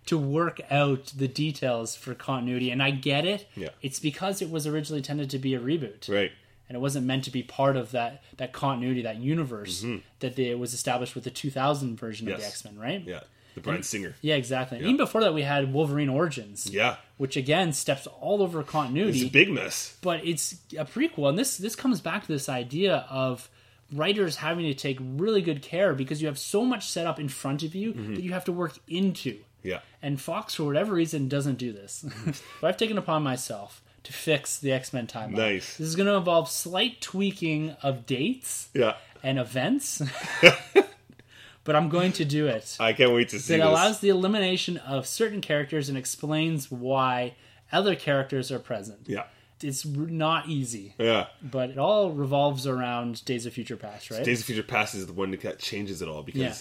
to 0.08 0.18
work 0.18 0.60
out 0.70 1.13
the 1.16 1.30
details 1.30 1.96
for 1.96 2.13
continuity, 2.13 2.70
and 2.70 2.84
I 2.84 2.92
get 2.92 3.26
it. 3.26 3.48
Yeah. 3.56 3.70
It's 3.82 4.00
because 4.00 4.42
it 4.42 4.50
was 4.50 4.68
originally 4.68 5.00
intended 5.00 5.30
to 5.30 5.39
be 5.39 5.56
a 5.56 5.60
reboot 5.62 6.10
Right. 6.10 6.32
And 6.69 6.76
it 6.78 6.80
wasn't 6.80 7.06
meant 7.06 7.26
to 7.26 7.32
be 7.32 7.43
part 7.43 7.76
of 7.76 7.91
that 7.91 8.23
that 8.38 8.54
continuity, 8.54 9.02
that 9.04 9.17
universe 9.17 9.86
that 10.19 10.36
they, 10.36 10.56
was 10.56 10.73
established 10.73 11.13
with 11.15 11.23
the 11.26 11.30
2000 11.30 11.97
version 11.97 12.28
of 12.30 12.38
the 12.38 12.43
Mm-hmm. 12.43 12.47
X 12.47 12.65
Men, 12.65 12.80
right? 12.80 13.04
Yeah. 13.06 13.19
The 13.56 13.62
Bryan 13.62 13.84
Singer. 13.84 14.15
Yeah, 14.21 14.34
exactly. 14.36 14.80
Even 14.80 14.97
before 14.97 15.21
that, 15.21 15.34
we 15.36 15.43
had 15.43 15.71
Wolverine 15.71 16.10
Origins, 16.10 16.67
Yeah. 16.71 16.95
which 17.17 17.38
again 17.38 17.71
steps 17.73 18.08
all 18.08 18.41
over 18.41 18.63
continuity. 18.63 19.19
It's 19.19 19.30
a 19.30 19.32
big 19.32 19.52
mess. 19.52 19.95
but 20.02 20.26
it's 20.26 20.54
a 20.76 20.86
prequel, 20.86 21.30
and 21.30 21.38
this 21.38 21.58
this 21.58 21.76
comes 21.76 22.02
back 22.02 22.21
to 22.26 22.28
this 22.32 22.49
idea 22.49 23.06
of 23.12 23.49
writers 23.91 24.38
having 24.38 24.65
to 24.65 24.73
take 24.73 24.97
really 25.02 25.41
good 25.43 25.62
care 25.62 25.93
because 25.93 26.19
you 26.19 26.28
have 26.28 26.39
so 26.39 26.65
much 26.65 26.88
set 26.89 27.06
up 27.06 27.19
in 27.19 27.30
front 27.30 27.62
of 27.62 27.76
you 27.76 27.93
Mm-hmm. 27.93 28.15
that 28.15 28.23
you 28.23 28.32
have 28.34 28.45
to 28.45 28.52
work 28.52 28.73
into. 28.88 29.38
Yeah. 29.62 29.82
And 30.02 30.19
Fox, 30.19 30.56
for 30.56 30.63
whatever 30.63 30.93
reason, 30.93 31.28
doesn't 31.30 31.60
do 31.60 31.71
this. 31.73 32.04
but 32.62 32.67
I've 32.69 32.78
taken 32.78 32.97
upon 32.97 33.21
myself 33.21 33.83
to 34.04 34.13
fix 34.13 34.60
the 34.60 34.72
X 34.72 34.92
Men 34.94 35.08
timeline. 35.08 35.32
Nice. 35.38 35.78
This 35.78 35.88
is 35.88 35.96
going 35.96 36.08
to 36.08 36.16
involve 36.16 36.50
slight 36.50 37.00
tweaking 37.02 37.72
of 37.82 38.06
dates 38.06 38.70
Yeah. 38.74 38.96
and 39.24 39.39
events, 39.39 40.02
but 41.63 41.76
I'm 41.76 41.89
going 41.89 42.12
to 42.13 42.26
do 42.26 42.48
it. 42.48 42.76
I 42.80 42.94
can't 42.94 43.13
wait 43.13 43.30
to 43.30 43.39
see 43.39 43.56
It 43.56 43.60
allows 43.62 44.00
the 44.00 44.10
elimination 44.10 44.78
of 44.78 45.08
certain 45.08 45.42
characters 45.42 45.89
and 45.89 45.98
explains 45.98 46.70
why 46.72 47.36
other 47.72 47.96
characters 47.96 48.52
are 48.52 48.60
present. 48.60 49.02
yeah. 49.08 49.24
It's 49.62 49.86
not 49.86 50.50
easy, 50.50 50.94
Yeah. 50.98 51.28
but 51.42 51.70
it 51.70 51.78
all 51.78 52.12
revolves 52.12 52.68
around 52.68 53.24
Days 53.24 53.46
of 53.46 53.54
Future 53.54 53.78
Past, 53.78 54.12
right? 54.12 54.22
Days 54.24 54.42
of 54.42 54.46
Future 54.46 54.62
Past 54.63 54.94
is 54.94 55.08
the 55.08 55.13
one 55.13 55.32
that 55.32 55.60
changes 55.60 56.02
it 56.02 56.10
all 56.10 56.22
because 56.22 56.42
Yeah. 56.42 56.56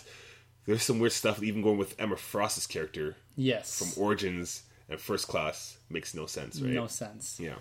there's 0.66 0.84
some 0.84 1.00
weird 1.00 1.10
stuff, 1.10 1.42
even 1.42 1.62
going 1.62 1.78
with 1.78 1.96
Emma 2.00 2.14
Frost's 2.16 2.68
character 2.68 3.16
yes. 3.34 3.76
from 3.76 4.00
Origins 4.00 4.62
and 4.92 5.00
First 5.00 5.28
Class 5.28 5.76
makes 5.90 6.14
no 6.14 6.26
sense, 6.26 6.60
right? 6.60 6.72
No 6.72 6.86
sense. 6.86 7.38
Yeah. 7.40 7.54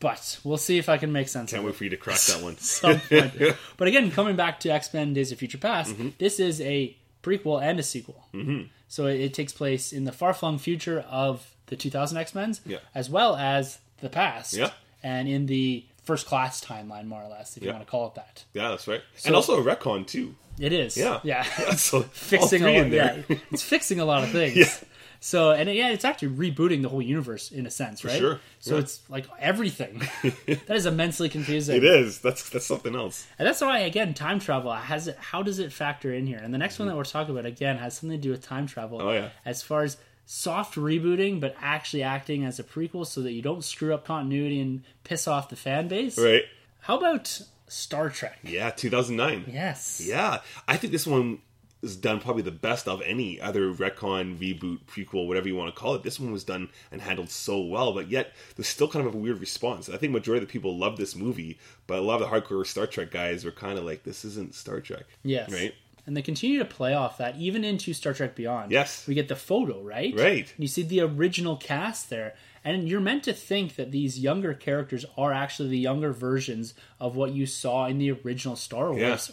But 0.00 0.38
we'll 0.44 0.58
see 0.58 0.76
if 0.76 0.88
I 0.88 0.98
can 0.98 1.12
make 1.12 1.28
sense 1.28 1.50
Can't 1.52 1.62
wait 1.64 1.70
it. 1.70 1.76
for 1.76 1.84
you 1.84 1.90
to 1.90 1.96
crack 1.96 2.20
that 2.20 2.42
one. 2.42 2.56
but 3.78 3.88
again, 3.88 4.10
coming 4.10 4.36
back 4.36 4.60
to 4.60 4.68
X 4.70 4.92
Men: 4.92 5.14
Days 5.14 5.32
of 5.32 5.38
Future 5.38 5.58
Past, 5.58 5.92
Mm-hmm. 5.92 6.08
this 6.18 6.38
is 6.38 6.60
a 6.60 6.96
prequel 7.22 7.62
and 7.62 7.78
a 7.80 7.82
sequel. 7.82 8.26
Mm-hmm. 8.34 8.64
So 8.88 9.06
it, 9.06 9.20
it 9.20 9.34
takes 9.34 9.52
place 9.52 9.92
in 9.92 10.04
the 10.04 10.12
far 10.12 10.34
flung 10.34 10.58
future 10.58 11.00
of 11.08 11.54
the 11.66 11.76
2000 11.76 12.18
X 12.18 12.34
Men, 12.34 12.54
Yeah. 12.66 12.78
as 12.94 13.08
well 13.08 13.36
as 13.36 13.78
the 14.00 14.10
past, 14.10 14.52
Yeah. 14.54 14.70
and 15.02 15.26
in 15.28 15.46
the 15.46 15.84
first 16.02 16.26
class 16.26 16.62
timeline, 16.62 17.06
more 17.06 17.22
or 17.22 17.28
less, 17.28 17.56
if 17.56 17.62
you 17.62 17.70
want 17.70 17.80
to 17.82 17.90
call 17.90 18.08
it 18.08 18.14
that. 18.16 18.44
Yeah, 18.52 18.68
that's 18.68 18.86
right. 18.86 19.00
and 19.24 19.34
also 19.34 19.58
a 19.58 19.64
retcon 19.64 20.06
too. 20.06 20.34
It 20.58 20.72
is, 20.74 20.96
Yeah. 20.98 21.20
yeah. 21.24 21.42
so 21.76 22.02
fixing 22.02 22.62
all 22.62 22.68
a 22.68 22.72
lot, 22.76 22.82
in 22.84 22.90
there. 22.90 23.24
yeah, 23.26 23.36
it's 23.50 23.62
fixing 23.62 24.00
a 24.00 24.04
lot 24.04 24.22
of 24.22 24.30
things. 24.30 24.84
So 25.24 25.52
and 25.52 25.70
yeah, 25.70 25.88
it's 25.88 26.04
actually 26.04 26.36
rebooting 26.36 26.82
the 26.82 26.90
whole 26.90 27.00
universe 27.00 27.50
in 27.50 27.64
a 27.64 27.70
sense, 27.70 28.04
right? 28.04 28.18
sure. 28.18 28.40
So 28.58 28.74
Yeah. 28.74 28.82
it's 28.82 29.00
like 29.08 29.26
everything. 29.38 30.02
that 30.22 30.76
is 30.76 30.84
immensely 30.84 31.30
confusing. 31.30 31.76
It 31.76 31.82
is. 31.82 32.18
That's 32.18 32.50
that's 32.50 32.66
something 32.66 32.94
else. 32.94 33.26
And 33.38 33.48
that's 33.48 33.62
why, 33.62 33.78
again, 33.78 34.12
time 34.12 34.38
travel 34.38 34.70
has 34.70 35.08
it. 35.08 35.16
How 35.16 35.42
does 35.42 35.60
it 35.60 35.72
factor 35.72 36.12
in 36.12 36.26
here? 36.26 36.36
And 36.36 36.52
the 36.52 36.58
next 36.58 36.78
one 36.78 36.88
mm-hmm. 36.88 36.92
that 36.92 36.98
we're 36.98 37.04
talking 37.04 37.34
about 37.34 37.46
again 37.46 37.78
has 37.78 37.96
something 37.96 38.18
to 38.18 38.22
do 38.22 38.32
with 38.32 38.42
time 38.42 38.66
travel. 38.66 39.00
Oh, 39.00 39.12
yeah. 39.12 39.30
As 39.46 39.62
far 39.62 39.82
as 39.82 39.96
soft 40.26 40.74
rebooting, 40.74 41.40
but 41.40 41.56
actually 41.58 42.02
acting 42.02 42.44
as 42.44 42.58
a 42.58 42.62
prequel, 42.62 43.06
so 43.06 43.22
that 43.22 43.32
you 43.32 43.40
don't 43.40 43.64
screw 43.64 43.94
up 43.94 44.04
continuity 44.04 44.60
and 44.60 44.82
piss 45.04 45.26
off 45.26 45.48
the 45.48 45.56
fan 45.56 45.88
base. 45.88 46.18
Right. 46.18 46.42
How 46.80 46.98
about 46.98 47.40
Star 47.68 48.10
Trek. 48.10 48.38
Yeah, 48.42 48.70
2009. 48.70 49.46
Yes. 49.52 50.02
Yeah, 50.04 50.40
I 50.68 50.76
think 50.76 50.92
this 50.92 51.06
one 51.06 51.38
is 51.84 51.96
done 51.96 52.20
probably 52.20 52.42
the 52.42 52.50
best 52.50 52.88
of 52.88 53.02
any 53.02 53.40
other 53.40 53.72
retcon, 53.72 54.36
reboot, 54.38 54.80
prequel, 54.86 55.26
whatever 55.26 55.48
you 55.48 55.54
want 55.54 55.74
to 55.74 55.80
call 55.80 55.94
it. 55.94 56.02
This 56.02 56.18
one 56.18 56.32
was 56.32 56.44
done 56.44 56.68
and 56.90 57.00
handled 57.00 57.30
so 57.30 57.60
well, 57.60 57.92
but 57.92 58.10
yet 58.10 58.32
there's 58.56 58.68
still 58.68 58.88
kind 58.88 59.06
of 59.06 59.14
a 59.14 59.18
weird 59.18 59.40
response. 59.40 59.88
I 59.88 59.96
think 59.96 60.12
majority 60.12 60.42
of 60.42 60.48
the 60.48 60.52
people 60.52 60.76
love 60.76 60.96
this 60.96 61.14
movie, 61.14 61.58
but 61.86 61.98
a 61.98 62.02
lot 62.02 62.20
of 62.20 62.28
the 62.28 62.34
hardcore 62.34 62.66
Star 62.66 62.86
Trek 62.86 63.10
guys 63.10 63.44
were 63.44 63.52
kind 63.52 63.78
of 63.78 63.84
like, 63.84 64.02
"This 64.02 64.24
isn't 64.24 64.54
Star 64.54 64.80
Trek." 64.80 65.04
Yes. 65.22 65.52
Right. 65.52 65.74
And 66.06 66.16
they 66.16 66.22
continue 66.22 66.58
to 66.58 66.66
play 66.66 66.92
off 66.92 67.16
that 67.18 67.36
even 67.36 67.64
into 67.64 67.94
Star 67.94 68.12
Trek 68.12 68.34
Beyond. 68.34 68.70
Yes. 68.70 69.06
We 69.06 69.14
get 69.14 69.28
the 69.28 69.36
photo, 69.36 69.80
right? 69.80 70.14
Right. 70.14 70.52
You 70.58 70.68
see 70.68 70.82
the 70.82 71.00
original 71.00 71.56
cast 71.56 72.10
there. 72.10 72.34
And 72.64 72.88
you're 72.88 73.00
meant 73.00 73.24
to 73.24 73.34
think 73.34 73.76
that 73.76 73.90
these 73.92 74.18
younger 74.18 74.54
characters 74.54 75.04
are 75.18 75.32
actually 75.32 75.68
the 75.68 75.78
younger 75.78 76.12
versions 76.12 76.72
of 76.98 77.14
what 77.14 77.32
you 77.32 77.44
saw 77.44 77.86
in 77.86 77.98
the 77.98 78.12
original 78.12 78.56
Star 78.56 78.90
Wars. 78.90 79.30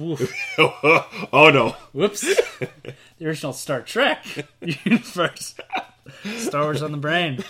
Oof. 0.00 0.34
oh 0.58 1.50
no. 1.54 1.76
Whoops. 1.92 2.22
the 2.58 3.26
original 3.26 3.52
Star 3.52 3.82
Trek 3.82 4.24
universe. 4.84 5.54
Star 6.38 6.62
Wars 6.64 6.82
on 6.82 6.90
the 6.90 6.98
brain. 6.98 7.44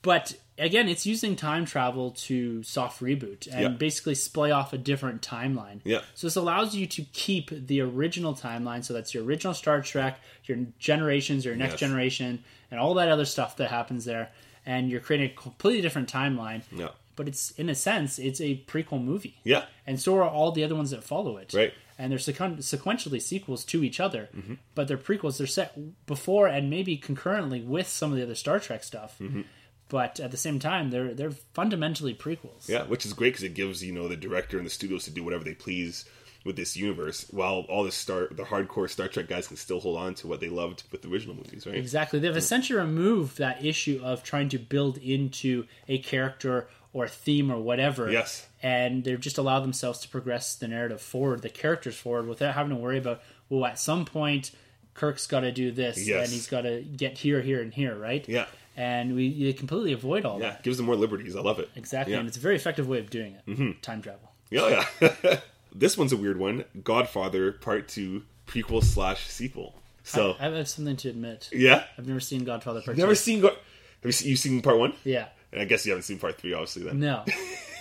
But 0.00 0.34
again, 0.58 0.88
it's 0.88 1.04
using 1.06 1.36
time 1.36 1.64
travel 1.64 2.12
to 2.12 2.62
soft 2.62 3.00
reboot 3.00 3.46
and 3.52 3.60
Yeah. 3.60 3.68
basically 3.68 4.14
splay 4.14 4.50
off 4.50 4.72
a 4.72 4.78
different 4.78 5.22
timeline. 5.22 5.80
Yeah. 5.84 6.00
So 6.14 6.26
this 6.26 6.36
allows 6.36 6.74
you 6.76 6.86
to 6.86 7.02
keep 7.12 7.50
the 7.50 7.80
original 7.80 8.34
timeline. 8.34 8.84
So 8.84 8.94
that's 8.94 9.12
your 9.14 9.24
original 9.24 9.54
Star 9.54 9.80
Trek, 9.82 10.20
your 10.44 10.58
generations, 10.78 11.44
your 11.44 11.56
next 11.56 11.72
Yes. 11.74 11.80
generation, 11.80 12.44
and 12.70 12.78
all 12.80 12.94
that 12.94 13.08
other 13.08 13.24
stuff 13.24 13.56
that 13.56 13.70
happens 13.70 14.04
there. 14.04 14.30
And 14.66 14.90
you're 14.90 15.00
creating 15.00 15.30
a 15.30 15.34
completely 15.34 15.82
different 15.82 16.10
timeline. 16.12 16.62
Yeah. 16.74 16.88
But 17.16 17.28
it's 17.28 17.50
in 17.52 17.68
a 17.68 17.74
sense, 17.74 18.18
it's 18.18 18.40
a 18.40 18.56
prequel 18.66 19.02
movie 19.02 19.36
Yeah. 19.44 19.66
and 19.86 20.00
so 20.00 20.16
are 20.16 20.28
all 20.28 20.50
the 20.52 20.64
other 20.64 20.74
ones 20.74 20.90
that 20.90 21.04
follow 21.04 21.36
it. 21.36 21.52
Right. 21.52 21.72
And 21.96 22.10
they're 22.10 22.18
sequen- 22.18 22.58
sequentially 22.58 23.22
sequels 23.22 23.64
to 23.66 23.84
each 23.84 24.00
other, 24.00 24.28
Mm-hmm. 24.36 24.54
but 24.74 24.88
they're 24.88 24.98
prequels. 24.98 25.38
They're 25.38 25.46
set 25.46 26.06
before 26.06 26.48
and 26.48 26.68
maybe 26.68 26.96
concurrently 26.96 27.60
with 27.60 27.86
some 27.88 28.10
of 28.10 28.16
the 28.16 28.24
other 28.24 28.34
Star 28.34 28.58
Trek 28.58 28.82
stuff. 28.82 29.16
Mm-hmm. 29.20 29.42
But 29.88 30.18
at 30.18 30.30
the 30.30 30.36
same 30.36 30.58
time, 30.58 30.90
they're 30.90 31.14
they're 31.14 31.32
fundamentally 31.52 32.14
prequels. 32.14 32.68
Yeah, 32.68 32.84
which 32.84 33.04
is 33.04 33.12
great 33.12 33.30
because 33.30 33.44
it 33.44 33.54
gives 33.54 33.82
you 33.84 33.92
know 33.92 34.08
the 34.08 34.16
director 34.16 34.56
and 34.56 34.66
the 34.66 34.70
studios 34.70 35.04
to 35.04 35.10
do 35.10 35.22
whatever 35.22 35.44
they 35.44 35.54
please 35.54 36.04
with 36.44 36.56
this 36.56 36.76
universe, 36.76 37.26
while 37.30 37.64
all 37.68 37.84
the 37.84 37.92
star 37.92 38.28
the 38.30 38.44
hardcore 38.44 38.88
Star 38.88 39.08
Trek 39.08 39.28
guys 39.28 39.48
can 39.48 39.56
still 39.56 39.80
hold 39.80 39.98
on 39.98 40.14
to 40.16 40.26
what 40.26 40.40
they 40.40 40.48
loved 40.48 40.84
with 40.90 41.02
the 41.02 41.08
original 41.08 41.34
movies, 41.34 41.66
right? 41.66 41.76
Exactly. 41.76 42.18
They've 42.18 42.36
essentially 42.36 42.78
removed 42.78 43.38
that 43.38 43.64
issue 43.64 44.00
of 44.02 44.22
trying 44.22 44.48
to 44.50 44.58
build 44.58 44.98
into 44.98 45.66
a 45.88 45.98
character 45.98 46.68
or 46.92 47.08
theme 47.08 47.50
or 47.50 47.58
whatever. 47.58 48.10
Yes. 48.10 48.46
And 48.62 49.04
they've 49.04 49.20
just 49.20 49.36
allowed 49.36 49.60
themselves 49.60 49.98
to 50.00 50.08
progress 50.08 50.54
the 50.54 50.68
narrative 50.68 51.00
forward, 51.00 51.42
the 51.42 51.48
characters 51.50 51.96
forward, 51.96 52.28
without 52.28 52.54
having 52.54 52.70
to 52.70 52.76
worry 52.76 52.98
about, 52.98 53.20
well, 53.48 53.64
at 53.66 53.78
some 53.78 54.04
point, 54.04 54.52
Kirk's 54.94 55.26
got 55.26 55.40
to 55.40 55.50
do 55.50 55.72
this 55.72 56.06
Yes. 56.06 56.24
and 56.24 56.32
he's 56.32 56.46
got 56.46 56.62
to 56.62 56.82
get 56.82 57.18
here, 57.18 57.42
here, 57.42 57.60
and 57.60 57.74
here, 57.74 57.96
right? 57.96 58.26
Yeah, 58.28 58.46
And 58.76 59.14
we 59.14 59.26
you 59.26 59.54
completely 59.54 59.92
avoid 59.92 60.24
all 60.24 60.40
yeah, 60.40 60.50
that. 60.50 60.62
gives 60.64 60.76
them 60.78 60.86
more 60.86 60.96
liberties. 60.96 61.36
I 61.36 61.40
love 61.40 61.58
it. 61.60 61.70
Exactly. 61.76 62.12
Yeah. 62.14 62.20
And 62.20 62.28
it's 62.28 62.36
a 62.36 62.40
very 62.40 62.56
effective 62.56 62.88
way 62.88 62.98
of 62.98 63.08
doing 63.10 63.34
it. 63.34 63.46
Mm-hmm. 63.50 63.80
Time 63.82 64.02
travel. 64.02 64.32
Yeah, 64.50 64.84
yeah. 65.00 65.40
this 65.74 65.96
one's 65.96 66.12
a 66.12 66.16
weird 66.16 66.38
one. 66.38 66.64
Godfather 66.82 67.52
Part 67.52 67.88
Two 67.88 68.24
prequel 68.46 68.82
slash 68.82 69.28
sequel. 69.28 69.80
So 70.02 70.34
I, 70.38 70.48
I 70.48 70.50
have 70.50 70.68
something 70.68 70.96
to 70.96 71.08
admit. 71.08 71.48
yeah, 71.52 71.84
I've 71.96 72.06
never 72.06 72.20
seen 72.20 72.44
Godfather 72.44 72.82
Part 72.82 72.96
never 72.96 73.12
Two. 73.12 73.16
seen. 73.16 73.40
Go- 73.40 73.48
Have 73.48 73.58
you 74.04 74.12
seen, 74.12 74.28
you 74.30 74.36
seen 74.36 74.60
Part 74.60 74.78
One? 74.78 74.92
Yeah. 75.04 75.28
And 75.52 75.62
I 75.62 75.64
guess 75.66 75.86
you 75.86 75.92
haven't 75.92 76.02
seen 76.02 76.18
Part 76.18 76.36
Three, 76.38 76.52
obviously. 76.52 76.82
Then 76.82 76.98
No. 77.00 77.24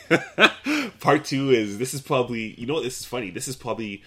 Part 1.00 1.26
Two 1.26 1.50
is 1.52 1.78
this 1.78 1.94
is 1.94 2.02
probably 2.02 2.54
you 2.60 2.66
know 2.68 2.76
what 2.76 2.84
this 2.84 3.00
is 3.00 3.06
funny. 3.06 3.30
This 3.32 3.48
is 3.48 3.56
probably 3.56 4.04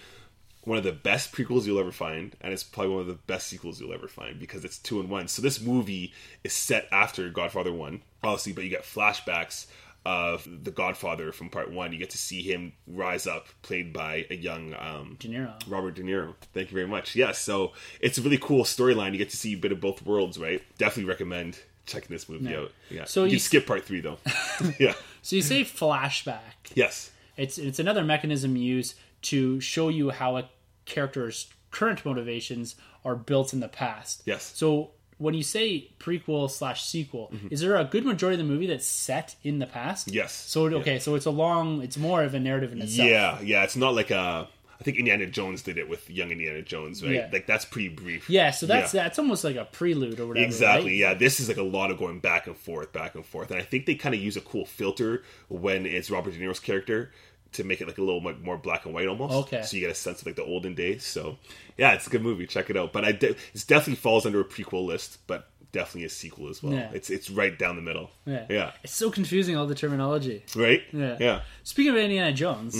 one 0.67 0.77
of 0.77 0.83
the 0.83 0.91
best 0.91 1.31
prequels 1.31 1.65
you'll 1.65 1.79
ever 1.79 1.93
find, 1.93 2.35
and 2.41 2.51
it's 2.51 2.61
probably 2.63 2.91
one 2.91 3.01
of 3.01 3.07
the 3.07 3.13
best 3.13 3.47
sequels 3.47 3.79
you'll 3.79 3.93
ever 3.93 4.09
find 4.09 4.37
because 4.37 4.65
it's 4.65 4.77
two 4.77 4.99
in 4.99 5.07
one. 5.07 5.29
So 5.29 5.41
this 5.41 5.61
movie 5.61 6.13
is 6.43 6.51
set 6.51 6.87
after 6.91 7.29
Godfather 7.29 7.71
One, 7.71 8.01
obviously, 8.21 8.51
but 8.51 8.65
you 8.65 8.69
get 8.69 8.83
flashbacks 8.83 9.67
of 10.05 10.45
the 10.63 10.71
Godfather 10.71 11.31
from 11.31 11.49
Part 11.49 11.71
One. 11.71 11.93
You 11.93 11.97
get 11.97 12.09
to 12.09 12.17
see 12.17 12.41
him 12.41 12.73
rise 12.85 13.25
up, 13.27 13.47
played 13.61 13.93
by 13.93 14.25
a 14.29 14.35
young 14.35 14.73
um, 14.77 15.15
De 15.19 15.29
Niro. 15.29 15.53
Robert 15.69 15.95
De 15.95 16.03
Niro. 16.03 16.33
Thank 16.53 16.69
you 16.71 16.75
very 16.75 16.87
much. 16.87 17.15
Yes, 17.15 17.39
so 17.39 17.71
it's 18.01 18.17
a 18.17 18.21
really 18.21 18.37
cool 18.37 18.63
storyline. 18.65 19.13
You 19.13 19.17
get 19.19 19.29
to 19.29 19.37
see 19.37 19.53
a 19.53 19.57
bit 19.57 19.71
of 19.71 19.79
both 19.79 20.05
worlds, 20.05 20.37
right? 20.37 20.61
Definitely 20.77 21.09
recommend 21.09 21.59
checking 21.85 22.09
this 22.09 22.27
movie 22.27 22.49
Yeah. 22.49 22.57
out. 22.59 22.71
Yeah. 22.89 23.05
So 23.05 23.23
you, 23.23 23.31
you 23.33 23.39
skip 23.39 23.65
part 23.65 23.85
three 23.85 24.01
though. 24.01 24.17
yeah. 24.79 24.95
So 25.21 25.37
you 25.37 25.41
say 25.41 25.63
flashback. 25.63 26.73
Yes. 26.75 27.11
It's 27.37 27.57
it's 27.57 27.79
another 27.79 28.03
mechanism 28.03 28.57
used 28.57 28.95
to 29.23 29.59
show 29.61 29.89
you 29.89 30.09
how 30.09 30.37
a 30.37 30.49
character's 30.87 31.47
current 31.69 32.03
motivations 32.05 32.75
are 33.05 33.15
built 33.15 33.53
in 33.53 33.59
the 33.59 33.67
past. 33.67 34.23
Yes. 34.25 34.51
So 34.55 34.91
when 35.17 35.33
you 35.33 35.43
say 35.43 35.89
prequel 35.99 36.49
slash 36.49 36.83
sequel, 36.83 37.31
mm-hmm. 37.33 37.47
is 37.51 37.61
there 37.61 37.75
a 37.75 37.85
good 37.85 38.05
majority 38.05 38.39
of 38.39 38.47
the 38.47 38.51
movie 38.51 38.67
that's 38.67 38.85
set 38.85 39.35
in 39.43 39.59
the 39.59 39.65
past? 39.65 40.11
Yes. 40.11 40.33
So 40.33 40.65
okay, 40.75 40.99
so 40.99 41.15
it's 41.15 41.25
a 41.25 41.31
long, 41.31 41.81
it's 41.81 41.97
more 41.97 42.23
of 42.23 42.33
a 42.33 42.39
narrative 42.39 42.71
in 42.71 42.81
itself. 42.81 43.09
Yeah, 43.09 43.39
yeah. 43.41 43.63
It's 43.63 43.75
not 43.75 43.93
like 43.95 44.11
a. 44.11 44.47
I 44.79 44.83
think 44.83 44.97
Indiana 44.99 45.25
Jones 45.25 45.63
did 45.63 45.79
it 45.79 45.89
with 45.89 46.07
Young 46.07 46.29
Indiana 46.29 46.61
Jones, 46.61 47.03
right? 47.03 47.13
Yeah. 47.13 47.29
Like 47.33 47.47
that's 47.47 47.65
pretty 47.65 47.89
brief. 47.89 48.29
Yeah, 48.29 48.51
so 48.51 48.67
that's 48.67 48.93
Yeah. 48.93 49.03
that's 49.03 49.17
almost 49.17 49.43
like 49.43 49.55
a 49.55 49.65
prelude 49.65 50.19
or 50.19 50.27
whatever. 50.27 50.45
Exactly. 50.45 50.91
right? 50.91 50.97
Yeah, 50.97 51.13
this 51.15 51.39
is 51.39 51.47
like 51.47 51.57
a 51.57 51.63
lot 51.63 51.89
of 51.89 51.97
going 51.97 52.19
back 52.19 52.45
and 52.45 52.55
forth, 52.55 52.93
back 52.93 53.15
and 53.15 53.25
forth, 53.25 53.49
and 53.49 53.59
I 53.59 53.63
think 53.63 53.87
they 53.87 53.95
kind 53.95 54.13
of 54.13 54.21
use 54.21 54.37
a 54.37 54.41
cool 54.41 54.67
filter 54.67 55.23
when 55.47 55.87
it's 55.87 56.11
Robert 56.11 56.35
De 56.35 56.39
Niro's 56.39 56.59
character 56.59 57.11
to 57.53 57.63
make 57.63 57.81
it 57.81 57.87
like 57.87 57.97
a 57.97 58.01
little 58.01 58.21
mo- 58.21 58.35
more 58.43 58.57
black 58.57 58.85
and 58.85 58.93
white 58.93 59.07
almost. 59.07 59.33
Okay. 59.33 59.61
So 59.63 59.75
you 59.77 59.81
get 59.81 59.91
a 59.91 59.95
sense 59.95 60.21
of 60.21 60.25
like 60.27 60.35
the 60.35 60.43
olden 60.43 60.75
days. 60.75 61.03
So 61.03 61.37
yeah, 61.77 61.93
it's 61.93 62.07
a 62.07 62.09
good 62.09 62.21
movie. 62.21 62.47
Check 62.47 62.69
it 62.69 62.77
out. 62.77 62.93
But 62.93 63.05
I 63.05 63.11
de- 63.11 63.29
it 63.31 63.65
definitely 63.67 63.95
falls 63.95 64.25
under 64.25 64.39
a 64.41 64.45
prequel 64.45 64.85
list, 64.85 65.19
but 65.27 65.49
definitely 65.73 66.05
a 66.05 66.09
sequel 66.09 66.49
as 66.49 66.63
well. 66.63 66.73
Yeah. 66.73 66.89
It's 66.93 67.09
it's 67.09 67.29
right 67.29 67.57
down 67.57 67.75
the 67.75 67.81
middle. 67.81 68.09
Yeah. 68.25 68.45
Yeah. 68.49 68.71
It's 68.83 68.93
so 68.95 69.11
confusing 69.11 69.55
all 69.57 69.67
the 69.67 69.75
terminology. 69.75 70.43
Right. 70.55 70.81
Yeah. 70.91 71.17
Yeah. 71.19 71.41
Speaking 71.63 71.91
of 71.91 71.97
Indiana 71.97 72.33
Jones, 72.33 72.75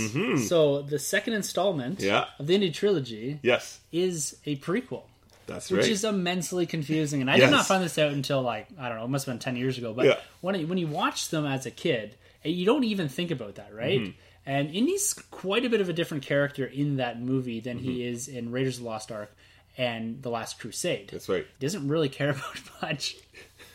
so 0.47 0.81
the 0.83 0.99
second 0.99 1.33
installment 1.33 1.99
Mm-hmm. 1.99 2.07
Yeah. 2.07 2.25
of 2.39 2.47
the 2.47 2.55
Indy 2.55 2.71
trilogy 2.71 3.39
Yes. 3.43 3.79
is 3.91 4.37
a 4.45 4.55
prequel. 4.57 5.03
That's 5.47 5.69
which 5.71 5.77
right. 5.77 5.83
Which 5.83 5.91
is 5.91 6.03
immensely 6.03 6.65
confusing. 6.65 7.21
And 7.21 7.31
I 7.31 7.35
Yes. 7.35 7.45
did 7.49 7.51
not 7.51 7.65
find 7.67 7.81
this 7.83 7.97
out 7.97 8.11
until 8.11 8.41
like 8.41 8.67
I 8.77 8.89
don't 8.89 8.97
know, 8.97 9.05
it 9.05 9.09
must 9.09 9.25
have 9.25 9.33
been 9.33 9.39
ten 9.39 9.55
years 9.55 9.77
ago. 9.77 9.93
But 9.93 10.05
Yeah. 10.05 10.17
when 10.41 10.67
when 10.67 10.77
you 10.77 10.87
watch 10.87 11.29
them 11.29 11.45
as 11.45 11.65
a 11.65 11.71
kid, 11.71 12.15
eh, 12.43 12.49
you 12.49 12.65
don't 12.65 12.83
even 12.83 13.07
think 13.09 13.31
about 13.31 13.55
that, 13.55 13.73
right? 13.73 14.01
Mm-hmm. 14.01 14.11
And 14.47 14.71
Indy's 14.73 15.13
quite 15.29 15.65
a 15.65 15.69
bit 15.69 15.81
of 15.81 15.89
a 15.89 15.93
different 15.93 16.23
character 16.23 16.65
in 16.65 16.95
that 16.97 17.19
movie 17.21 17.59
than 17.59 17.77
he 17.77 17.99
Mm-hmm. 17.99 18.13
is 18.13 18.27
in 18.29 18.51
Raiders 18.51 18.77
of 18.77 18.83
the 18.83 18.89
Lost 18.89 19.11
Ark 19.11 19.35
and 19.77 20.23
The 20.23 20.29
Last 20.29 20.59
Crusade. 20.59 21.09
That's 21.11 21.27
right. 21.29 21.45
He 21.59 21.65
doesn't 21.65 21.87
really 21.87 22.07
care 22.09 22.29
about 22.31 22.57
much. 22.81 23.17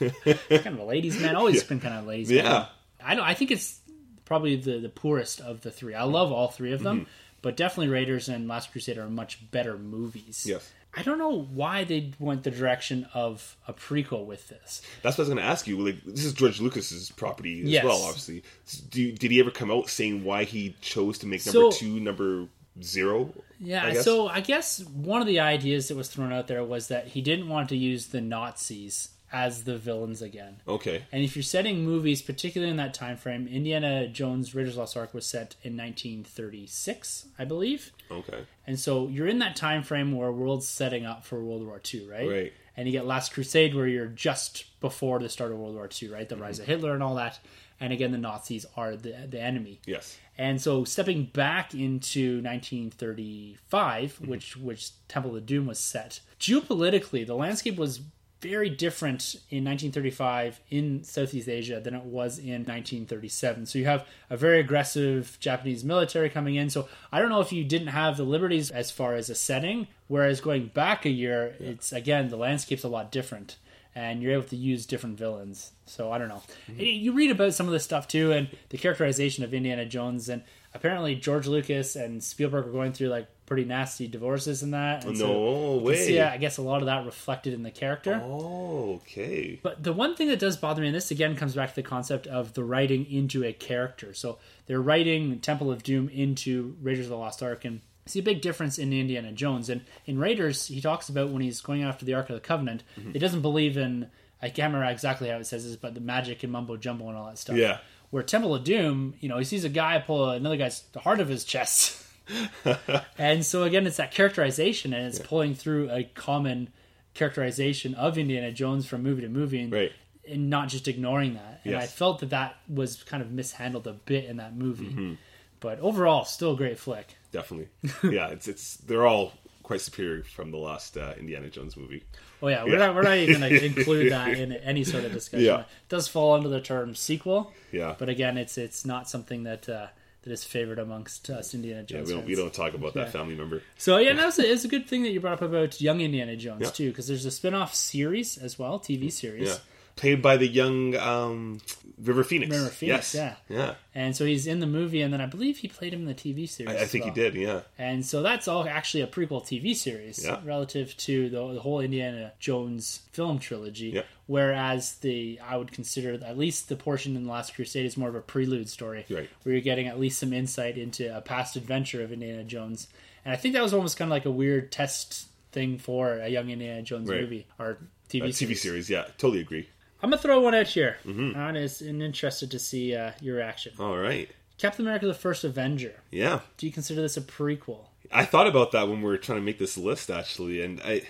kind 0.00 0.66
of 0.66 0.78
a 0.78 0.84
ladies' 0.84 1.20
man. 1.20 1.36
Always 1.36 1.62
been 1.62 1.78
kind 1.78 1.94
of 1.98 2.04
a 2.04 2.08
ladies' 2.08 2.30
man. 2.30 2.44
Yeah. 2.44 2.66
I 3.04 3.14
don't. 3.14 3.24
I 3.24 3.34
think 3.34 3.50
it's 3.50 3.78
probably 4.24 4.56
the 4.56 4.78
the 4.78 4.88
poorest 4.88 5.40
of 5.40 5.60
the 5.60 5.70
three. 5.70 5.94
I 5.94 6.04
love 6.04 6.32
all 6.32 6.48
three 6.48 6.72
of 6.72 6.82
them, 6.82 7.00
Mm-hmm. 7.00 7.10
but 7.42 7.56
definitely 7.56 7.88
Raiders 7.92 8.28
and 8.28 8.48
Last 8.48 8.72
Crusade 8.72 8.96
are 8.98 9.08
much 9.10 9.38
better 9.50 9.76
movies. 9.76 10.44
Yes. 10.48 10.70
I 10.94 11.02
don't 11.02 11.18
know 11.18 11.42
why 11.42 11.84
they 11.84 12.12
went 12.18 12.42
the 12.42 12.50
direction 12.50 13.06
of 13.14 13.56
a 13.66 13.72
prequel 13.72 14.26
with 14.26 14.48
this. 14.48 14.82
That's 15.02 15.16
what 15.16 15.22
I 15.24 15.28
was 15.28 15.34
going 15.34 15.38
to 15.44 15.50
ask 15.50 15.66
you. 15.66 15.78
Like, 15.80 16.04
this 16.04 16.24
is 16.24 16.34
George 16.34 16.60
Lucas's 16.60 17.10
property 17.12 17.62
as 17.62 17.68
Yes. 17.68 17.84
well, 17.84 18.02
obviously. 18.02 18.42
Do, 18.90 19.10
did 19.12 19.30
he 19.30 19.40
ever 19.40 19.50
come 19.50 19.70
out 19.70 19.88
saying 19.88 20.22
why 20.22 20.44
he 20.44 20.76
chose 20.82 21.16
to 21.18 21.26
make 21.26 21.44
number 21.46 21.70
So- 21.70 21.70
two 21.70 21.98
number 21.98 22.46
zero? 22.82 23.32
Yeah, 23.58 23.86
I 23.86 23.94
so 23.94 24.26
I 24.28 24.40
guess 24.40 24.80
one 24.84 25.20
of 25.20 25.26
the 25.26 25.40
ideas 25.40 25.88
that 25.88 25.96
was 25.96 26.08
thrown 26.08 26.32
out 26.32 26.46
there 26.48 26.64
was 26.64 26.88
that 26.88 27.06
he 27.08 27.20
didn't 27.22 27.48
want 27.48 27.68
to 27.68 27.76
use 27.76 28.06
the 28.08 28.20
Nazis 28.20 29.10
as 29.32 29.64
the 29.64 29.78
villains 29.78 30.20
again. 30.22 30.60
Okay. 30.68 31.02
And 31.10 31.24
if 31.24 31.34
you're 31.34 31.42
setting 31.42 31.84
movies, 31.84 32.20
particularly 32.22 32.70
in 32.70 32.76
that 32.76 32.92
time 32.94 33.16
frame, 33.16 33.48
Indiana 33.48 34.06
Jones 34.06 34.54
Raiders 34.54 34.74
of 34.74 34.78
Lost 34.80 34.96
Ark 34.96 35.14
was 35.14 35.26
set 35.26 35.56
in 35.62 35.76
1936, 35.76 37.26
I 37.38 37.44
believe. 37.44 37.92
Okay. 38.10 38.44
And 38.66 38.78
so 38.78 39.08
you're 39.08 39.26
in 39.26 39.38
that 39.40 39.56
time 39.56 39.82
frame 39.82 40.12
where 40.16 40.30
world's 40.32 40.68
setting 40.68 41.06
up 41.06 41.24
for 41.24 41.42
World 41.42 41.64
War 41.66 41.80
II, 41.92 42.06
right? 42.08 42.28
Right. 42.28 42.52
And 42.76 42.86
you 42.88 42.92
get 42.92 43.06
Last 43.06 43.32
Crusade 43.32 43.74
where 43.74 43.86
you're 43.86 44.06
just 44.06 44.64
before 44.80 45.18
the 45.18 45.28
start 45.28 45.52
of 45.52 45.58
World 45.58 45.74
War 45.74 45.88
II, 46.02 46.08
right? 46.10 46.28
The 46.28 46.34
Mm-hmm. 46.34 46.44
rise 46.44 46.58
of 46.58 46.66
Hitler 46.66 46.94
and 46.94 47.02
all 47.02 47.14
that. 47.16 47.38
And 47.80 47.92
again, 47.92 48.12
the 48.12 48.18
Nazis 48.18 48.64
are 48.76 48.96
the 48.96 49.26
the 49.28 49.40
enemy. 49.40 49.80
Yes. 49.86 50.16
And 50.38 50.60
so 50.62 50.84
stepping 50.84 51.24
back 51.24 51.74
into 51.74 52.40
1935, 52.42 54.12
Mm-hmm. 54.14 54.30
which 54.30 54.56
which 54.56 54.90
Temple 55.08 55.36
of 55.36 55.46
Doom 55.46 55.66
was 55.66 55.78
set, 55.78 56.20
geopolitically, 56.40 57.26
the 57.26 57.34
landscape 57.34 57.76
was 57.76 58.00
very 58.42 58.68
different 58.68 59.36
in 59.50 59.64
1935 59.64 60.60
in 60.68 61.04
Southeast 61.04 61.48
Asia 61.48 61.80
than 61.80 61.94
it 61.94 62.02
was 62.02 62.38
in 62.38 62.64
1937. 62.64 63.66
So 63.66 63.78
you 63.78 63.84
have 63.84 64.04
a 64.28 64.36
very 64.36 64.58
aggressive 64.58 65.36
Japanese 65.40 65.84
military 65.84 66.28
coming 66.28 66.56
in. 66.56 66.68
So 66.68 66.88
I 67.12 67.20
don't 67.20 67.30
know 67.30 67.40
if 67.40 67.52
you 67.52 67.62
didn't 67.62 67.88
have 67.88 68.16
the 68.16 68.24
liberties 68.24 68.70
as 68.70 68.90
far 68.90 69.14
as 69.14 69.30
a 69.30 69.36
setting, 69.36 69.86
whereas 70.08 70.40
going 70.40 70.66
back 70.66 71.06
a 71.06 71.10
year, 71.10 71.54
it's 71.60 71.92
again 71.92 72.28
the 72.28 72.36
landscape's 72.36 72.84
a 72.84 72.88
lot 72.88 73.12
different. 73.12 73.56
And 73.94 74.22
you're 74.22 74.32
able 74.32 74.44
to 74.44 74.56
use 74.56 74.86
different 74.86 75.18
villains. 75.18 75.72
So 75.84 76.10
I 76.10 76.18
don't 76.18 76.28
know. 76.28 76.42
Mm-hmm. 76.70 76.80
You 76.80 77.12
read 77.12 77.30
about 77.30 77.54
some 77.54 77.66
of 77.66 77.72
this 77.72 77.84
stuff 77.84 78.08
too, 78.08 78.32
and 78.32 78.48
the 78.70 78.78
characterization 78.78 79.44
of 79.44 79.52
Indiana 79.52 79.84
Jones, 79.84 80.30
and 80.30 80.42
apparently 80.74 81.14
George 81.14 81.46
Lucas 81.46 81.94
and 81.94 82.24
Spielberg 82.24 82.64
were 82.64 82.72
going 82.72 82.94
through 82.94 83.08
like 83.08 83.28
pretty 83.52 83.68
nasty 83.68 84.08
divorces 84.08 84.62
and 84.62 84.72
that. 84.74 85.04
And 85.04 85.18
no 85.18 85.26
so, 85.26 85.78
way. 85.78 86.14
Yeah, 86.14 86.30
I 86.32 86.38
guess 86.38 86.56
a 86.58 86.62
lot 86.62 86.80
of 86.80 86.86
that 86.86 87.04
reflected 87.04 87.52
in 87.52 87.62
the 87.62 87.70
character. 87.70 88.20
Oh, 88.24 88.94
okay. 89.02 89.60
But 89.62 89.82
the 89.82 89.92
one 89.92 90.16
thing 90.16 90.28
that 90.28 90.38
does 90.38 90.56
bother 90.56 90.80
me, 90.80 90.88
and 90.88 90.96
this 90.96 91.10
again 91.10 91.36
comes 91.36 91.54
back 91.54 91.68
to 91.70 91.74
the 91.76 91.82
concept 91.82 92.26
of 92.26 92.54
the 92.54 92.64
writing 92.64 93.04
into 93.10 93.44
a 93.44 93.52
character. 93.52 94.14
So 94.14 94.38
they're 94.66 94.80
writing 94.80 95.38
Temple 95.40 95.70
of 95.70 95.82
Doom 95.82 96.08
into 96.08 96.76
Raiders 96.80 97.06
of 97.06 97.10
the 97.10 97.16
Lost 97.16 97.42
Ark, 97.42 97.64
and 97.64 97.80
see 98.06 98.18
a 98.20 98.22
big 98.22 98.40
difference 98.40 98.78
in 98.78 98.92
Indiana 98.92 99.32
Jones. 99.32 99.68
And 99.68 99.82
in 100.06 100.18
Raiders, 100.18 100.66
he 100.68 100.80
talks 100.80 101.08
about 101.08 101.28
when 101.30 101.42
he's 101.42 101.60
going 101.60 101.82
after 101.82 102.04
the 102.04 102.14
Ark 102.14 102.30
of 102.30 102.34
the 102.34 102.40
Covenant, 102.40 102.82
Mm-hmm. 102.98 103.12
he 103.12 103.18
doesn't 103.18 103.42
believe 103.42 103.76
in, 103.76 104.08
I 104.40 104.48
can't 104.48 104.72
remember 104.72 104.90
exactly 104.90 105.28
how 105.28 105.36
it 105.36 105.46
says 105.46 105.64
this, 105.66 105.76
but 105.76 105.94
the 105.94 106.00
magic 106.00 106.42
and 106.42 106.50
mumbo 106.52 106.76
jumbo 106.76 107.08
and 107.08 107.16
all 107.18 107.26
that 107.26 107.38
stuff. 107.38 107.56
Yeah. 107.56 107.78
Where 108.10 108.22
Temple 108.22 108.54
of 108.54 108.64
Doom, 108.64 109.14
you 109.20 109.28
know, 109.28 109.38
he 109.38 109.44
sees 109.44 109.64
a 109.64 109.68
guy 109.70 109.98
pull 110.00 110.28
another 110.30 110.56
guy's 110.56 110.82
the 110.92 111.00
heart 111.00 111.20
of 111.20 111.28
his 111.28 111.44
chest. 111.44 111.98
and 113.18 113.44
so 113.44 113.64
again, 113.64 113.86
it's 113.86 113.96
that 113.96 114.12
characterization, 114.12 114.92
and 114.92 115.06
it's 115.06 115.18
pulling 115.18 115.54
through 115.54 115.90
a 115.90 116.04
common 116.04 116.68
characterization 117.14 117.94
of 117.94 118.16
Indiana 118.18 118.52
Jones 118.52 118.86
from 118.86 119.02
movie 119.02 119.22
to 119.22 119.28
movie, 119.28 119.60
and, 119.60 119.72
Right. 119.72 119.92
and 120.28 120.48
not 120.50 120.68
just 120.68 120.88
ignoring 120.88 121.34
that. 121.34 121.60
And 121.64 121.76
I 121.76 121.86
felt 121.86 122.20
that 122.20 122.30
that 122.30 122.56
was 122.68 123.02
kind 123.04 123.22
of 123.22 123.30
mishandled 123.30 123.86
a 123.86 123.92
bit 123.92 124.24
in 124.24 124.38
that 124.38 124.56
movie. 124.56 124.86
Mm-hmm. 124.88 125.14
But 125.60 125.78
overall, 125.80 126.24
still 126.24 126.54
a 126.54 126.56
great 126.56 126.78
flick. 126.78 127.16
Definitely. 127.30 127.68
yeah, 128.12 128.28
it's 128.28 128.48
it's 128.48 128.76
they're 128.78 129.06
all 129.06 129.32
quite 129.62 129.80
superior 129.80 130.24
from 130.24 130.50
the 130.50 130.56
last 130.56 130.96
uh, 130.96 131.14
Indiana 131.18 131.48
Jones 131.48 131.76
movie. 131.76 132.02
Oh 132.42 132.48
yeah, 132.48 132.64
we're 132.64 132.72
Yeah. 132.72 132.78
not 132.86 132.94
we're 132.96 133.02
not 133.02 133.16
even 133.18 133.38
going 133.40 133.52
to 133.52 133.64
include 133.64 134.10
that 134.10 134.30
in 134.38 134.52
any 134.52 134.82
sort 134.82 135.04
of 135.04 135.12
discussion. 135.12 135.46
Yeah. 135.46 135.60
It 135.60 135.66
does 135.88 136.08
fall 136.08 136.34
under 136.34 136.48
the 136.48 136.60
term 136.60 136.96
sequel, 136.96 137.52
Yeah. 137.70 137.94
but 137.96 138.08
again, 138.08 138.36
it's 138.38 138.58
it's 138.58 138.84
not 138.84 139.08
something 139.08 139.44
that 139.44 139.68
uh, 139.68 139.86
that 140.22 140.32
is 140.32 140.44
favored 140.44 140.78
amongst 140.78 141.28
us 141.30 141.54
Indiana 141.54 141.80
Yeah, 141.80 141.96
Jones. 141.98 142.08
we 142.08 142.14
don't 142.14 142.26
we 142.26 142.34
don't 142.34 142.54
talk 142.54 142.74
about 142.74 142.94
Yeah. 142.94 143.04
that 143.04 143.12
family 143.12 143.34
member. 143.34 143.62
So 143.76 143.98
yeah, 143.98 144.12
that 144.14 144.24
was 144.26 144.38
a, 144.38 144.50
it's 144.50 144.64
a 144.64 144.68
good 144.68 144.86
thing 144.86 145.02
that 145.02 145.10
you 145.10 145.20
brought 145.20 145.34
up 145.34 145.42
about 145.42 145.80
young 145.80 146.00
Indiana 146.00 146.36
Jones 146.36 146.62
Yeah. 146.62 146.70
too, 146.70 146.88
because 146.90 147.08
there's 147.08 147.24
a 147.26 147.30
spin-off 147.30 147.74
series 147.74 148.38
as 148.38 148.58
well, 148.58 148.78
TV 148.78 149.10
series. 149.10 149.58
Yeah. 149.96 150.00
Played 150.00 150.22
by 150.22 150.36
the 150.36 150.46
young 150.48 150.96
um, 150.96 151.60
River 152.02 152.24
Phoenix. 152.24 152.50
River 152.50 152.68
Phoenix, 152.70 153.14
yes. 153.14 153.36
Yeah. 153.48 153.74
And 153.94 154.16
so 154.16 154.24
he's 154.24 154.46
in 154.46 154.60
the 154.60 154.66
movie, 154.66 155.02
and 155.02 155.12
then 155.12 155.20
I 155.20 155.26
believe 155.26 155.58
he 155.58 155.68
played 155.68 155.92
him 155.92 156.00
in 156.00 156.06
the 156.06 156.14
TV 156.14 156.48
series. 156.48 156.74
I, 156.74 156.80
I 156.82 156.86
think 156.86 157.04
well. 157.04 157.14
he 157.14 157.20
did, 157.20 157.34
yeah. 157.34 157.60
And 157.78 158.04
so 158.04 158.22
that's 158.22 158.48
all 158.48 158.66
actually 158.66 159.02
a 159.02 159.06
prequel 159.06 159.42
TV 159.44 159.76
series 159.76 160.24
Yeah. 160.24 160.40
relative 160.44 160.96
to 160.98 161.28
the, 161.28 161.52
the 161.54 161.60
whole 161.60 161.80
Indiana 161.80 162.32
Jones 162.40 163.02
film 163.12 163.38
trilogy. 163.38 163.88
Yeah. 163.90 164.02
Whereas 164.26 164.94
the 164.96 165.38
I 165.46 165.56
would 165.56 165.72
consider 165.72 166.14
at 166.24 166.38
least 166.38 166.68
the 166.68 166.76
portion 166.76 167.14
in 167.16 167.24
the 167.26 167.30
Last 167.30 167.54
Crusade 167.54 167.84
is 167.86 167.96
more 167.98 168.08
of 168.08 168.14
a 168.14 168.20
prelude 168.22 168.68
story, 168.70 169.04
Right. 169.10 169.28
where 169.42 169.52
you're 169.54 169.60
getting 169.62 169.86
at 169.88 170.00
least 170.00 170.18
some 170.18 170.32
insight 170.32 170.78
into 170.78 171.14
a 171.14 171.20
past 171.20 171.54
adventure 171.56 172.02
of 172.02 172.12
Indiana 172.12 172.42
Jones. 172.44 172.88
And 173.24 173.32
I 173.32 173.36
think 173.36 173.54
that 173.54 173.62
was 173.62 173.74
almost 173.74 173.98
kind 173.98 174.08
of 174.08 174.12
like 174.12 174.24
a 174.24 174.30
weird 174.30 174.72
test 174.72 175.26
thing 175.52 175.76
for 175.78 176.14
a 176.18 176.28
young 176.28 176.48
Indiana 176.48 176.80
Jones 176.82 177.08
Right. 177.10 177.20
movie 177.20 177.46
or 177.58 177.76
TV 178.08 178.22
Uh, 178.22 178.26
TV 178.28 178.32
series. 178.34 178.62
series, 178.62 178.90
yeah. 178.90 179.04
Totally 179.18 179.40
agree. 179.40 179.68
I'm 180.02 180.10
gonna 180.10 180.20
throw 180.20 180.40
one 180.40 180.54
out 180.54 180.66
here. 180.66 180.96
Mm-hmm. 181.06 181.36
I'm 181.38 182.00
interested 182.02 182.50
to 182.50 182.58
see 182.58 182.94
uh, 182.96 183.12
your 183.20 183.36
reaction. 183.36 183.72
All 183.78 183.96
right. 183.96 184.28
Captain 184.58 184.84
America: 184.84 185.06
The 185.06 185.14
First 185.14 185.44
Avenger. 185.44 185.94
Yeah. 186.10 186.40
Do 186.56 186.66
you 186.66 186.72
consider 186.72 187.00
this 187.02 187.16
a 187.16 187.20
prequel? 187.20 187.86
I 188.10 188.24
thought 188.24 188.46
about 188.46 188.72
that 188.72 188.88
when 188.88 188.98
we 189.00 189.08
were 189.08 189.16
trying 189.16 189.38
to 189.38 189.44
make 189.44 189.58
this 189.58 189.78
list 189.78 190.10
actually, 190.10 190.62
and 190.62 190.80
I, 190.84 191.02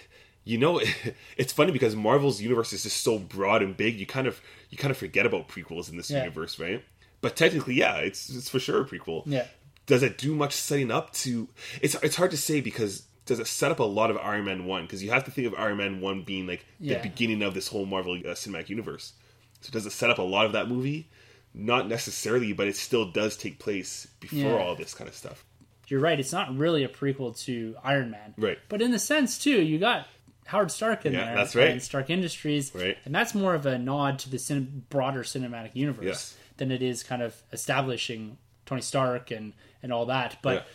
you 0.45 0.59
know, 0.59 0.81
it's 1.37 1.53
funny 1.53 1.73
because 1.73 1.97
Marvel's 1.97 2.41
universe 2.41 2.73
is 2.73 2.83
just 2.85 3.03
so 3.03 3.19
broad 3.19 3.63
and 3.63 3.77
big. 3.77 3.99
You 3.99 4.07
kind 4.07 4.27
of 4.27 4.41
you 4.71 4.79
kind 4.79 4.91
of 4.91 4.97
forget 4.97 5.27
about 5.27 5.49
prequels 5.49 5.91
in 5.91 5.97
this 5.97 6.11
Yeah. 6.11 6.19
universe, 6.21 6.59
right? 6.59 6.85
But 7.21 7.37
technically, 7.37 7.75
yeah, 7.75 7.97
it's 7.97 8.29
it's 8.29 8.49
for 8.51 8.59
sure 8.59 8.83
a 8.83 8.85
prequel. 8.85 9.23
Yeah. 9.27 9.47
Does 9.87 10.03
it 10.03 10.17
do 10.19 10.35
much 10.35 10.53
setting 10.55 10.91
up 10.91 11.13
to? 11.15 11.49
It's 11.81 11.95
it's 12.03 12.17
hard 12.17 12.31
to 12.33 12.37
say 12.37 12.61
because 12.61 13.05
does 13.27 13.39
it 13.39 13.47
set 13.47 13.71
up 13.71 13.79
a 13.79 13.85
lot 13.85 14.11
of 14.11 14.17
Iron 14.19 14.45
Man 14.45 14.65
one? 14.67 14.83
Because 14.83 15.03
you 15.03 15.11
have 15.11 15.25
to 15.25 15.31
think 15.31 15.47
of 15.47 15.55
Iron 15.59 15.77
Man 15.79 16.01
one 16.01 16.23
being 16.23 16.47
like 16.47 16.65
Yeah. 16.81 16.97
the 16.99 17.09
beginning 17.09 17.43
of 17.43 17.55
this 17.55 17.69
whole 17.69 17.87
Marvel 17.87 18.15
uh, 18.15 18.35
cinematic 18.35 18.69
universe. 18.69 19.13
So 19.61 19.71
does 19.71 19.87
it 19.87 19.93
set 19.93 20.11
up 20.11 20.19
a 20.19 20.23
lot 20.23 20.47
of 20.47 20.53
that 20.53 20.69
movie? 20.69 21.09
Not 21.55 21.87
necessarily, 21.89 22.53
but 22.53 22.67
it 22.67 22.77
still 22.77 23.05
does 23.11 23.37
take 23.37 23.59
place 23.59 24.09
before 24.21 24.39
Yeah. 24.39 24.57
all 24.57 24.75
this 24.75 24.95
kind 24.95 25.09
of 25.09 25.15
stuff. 25.15 25.45
you're 25.89 26.01
right. 26.01 26.19
It's 26.19 26.33
not 26.33 26.57
really 26.57 26.85
a 26.85 26.89
prequel 26.89 27.39
to 27.45 27.77
Iron 27.85 28.11
Man, 28.13 28.33
Right. 28.39 28.59
But 28.71 28.81
in 28.81 28.93
the 28.93 28.99
sense 28.99 29.37
too, 29.39 29.61
you 29.61 29.79
got 29.79 30.09
Howard 30.47 30.71
Stark 30.71 31.05
in 31.05 31.13
Yeah, 31.13 31.27
there, 31.27 31.35
that's 31.37 31.55
right. 31.55 31.69
And 31.69 31.83
Stark 31.83 32.09
Industries, 32.09 32.75
Right. 32.75 32.97
And 33.05 33.15
that's 33.15 33.35
more 33.35 33.55
of 33.55 33.67
a 33.67 33.77
nod 33.79 34.19
to 34.21 34.31
the 34.31 34.39
cin- 34.39 34.85
broader 34.89 35.23
cinematic 35.23 35.73
universe 35.75 36.05
Yes. 36.07 36.37
than 36.57 36.71
it 36.73 36.83
is 36.83 37.03
kind 37.03 37.21
of 37.21 37.35
establishing 37.53 38.39
Tony 38.65 38.81
Stark 38.81 39.31
and 39.31 39.53
and 39.83 39.93
all 39.93 40.07
that. 40.07 40.39
But 40.41 40.67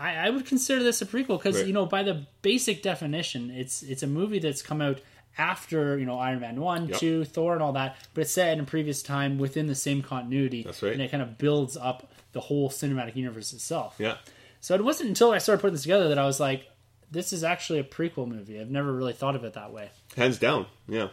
I, 0.00 0.14
I 0.26 0.30
would 0.30 0.46
consider 0.46 0.82
this 0.82 1.02
a 1.02 1.06
prequel 1.06 1.38
because 1.38 1.56
Right. 1.58 1.66
you 1.66 1.72
know 1.72 1.86
by 1.86 2.02
the 2.02 2.26
basic 2.42 2.82
definition, 2.82 3.50
it's 3.50 3.82
it's 3.82 4.02
a 4.02 4.06
movie 4.06 4.38
that's 4.38 4.62
come 4.62 4.80
out 4.80 5.00
after 5.38 5.98
you 5.98 6.06
know 6.06 6.18
Iron 6.18 6.40
Man 6.40 6.60
one, 6.60 6.88
Yep. 6.88 6.98
two, 6.98 7.24
Thor, 7.24 7.54
and 7.54 7.62
all 7.62 7.72
that, 7.74 7.96
but 8.14 8.22
it's 8.22 8.32
set 8.32 8.52
in 8.52 8.60
a 8.60 8.64
previous 8.64 9.02
time 9.02 9.38
within 9.38 9.66
the 9.66 9.74
same 9.74 10.02
continuity. 10.02 10.62
That's 10.62 10.82
right. 10.82 10.92
and 10.92 11.02
it 11.02 11.10
kind 11.10 11.22
of 11.22 11.38
builds 11.38 11.76
up 11.76 12.10
the 12.32 12.40
whole 12.40 12.70
cinematic 12.70 13.16
universe 13.16 13.52
itself. 13.52 13.96
Yeah. 13.98 14.16
So 14.60 14.74
it 14.74 14.84
wasn't 14.84 15.08
until 15.10 15.30
I 15.32 15.38
started 15.38 15.60
putting 15.60 15.74
this 15.74 15.82
together 15.82 16.08
that 16.08 16.18
I 16.18 16.26
was 16.26 16.38
like, 16.40 16.68
this 17.10 17.32
is 17.32 17.42
actually 17.42 17.78
a 17.78 17.84
prequel 17.84 18.28
movie. 18.28 18.60
I've 18.60 18.70
never 18.70 18.92
really 18.92 19.12
thought 19.14 19.34
of 19.34 19.42
it 19.44 19.54
that 19.54 19.72
way. 19.72 19.90
Hands 20.16 20.38
down, 20.38 20.66
yeah. 20.88 21.08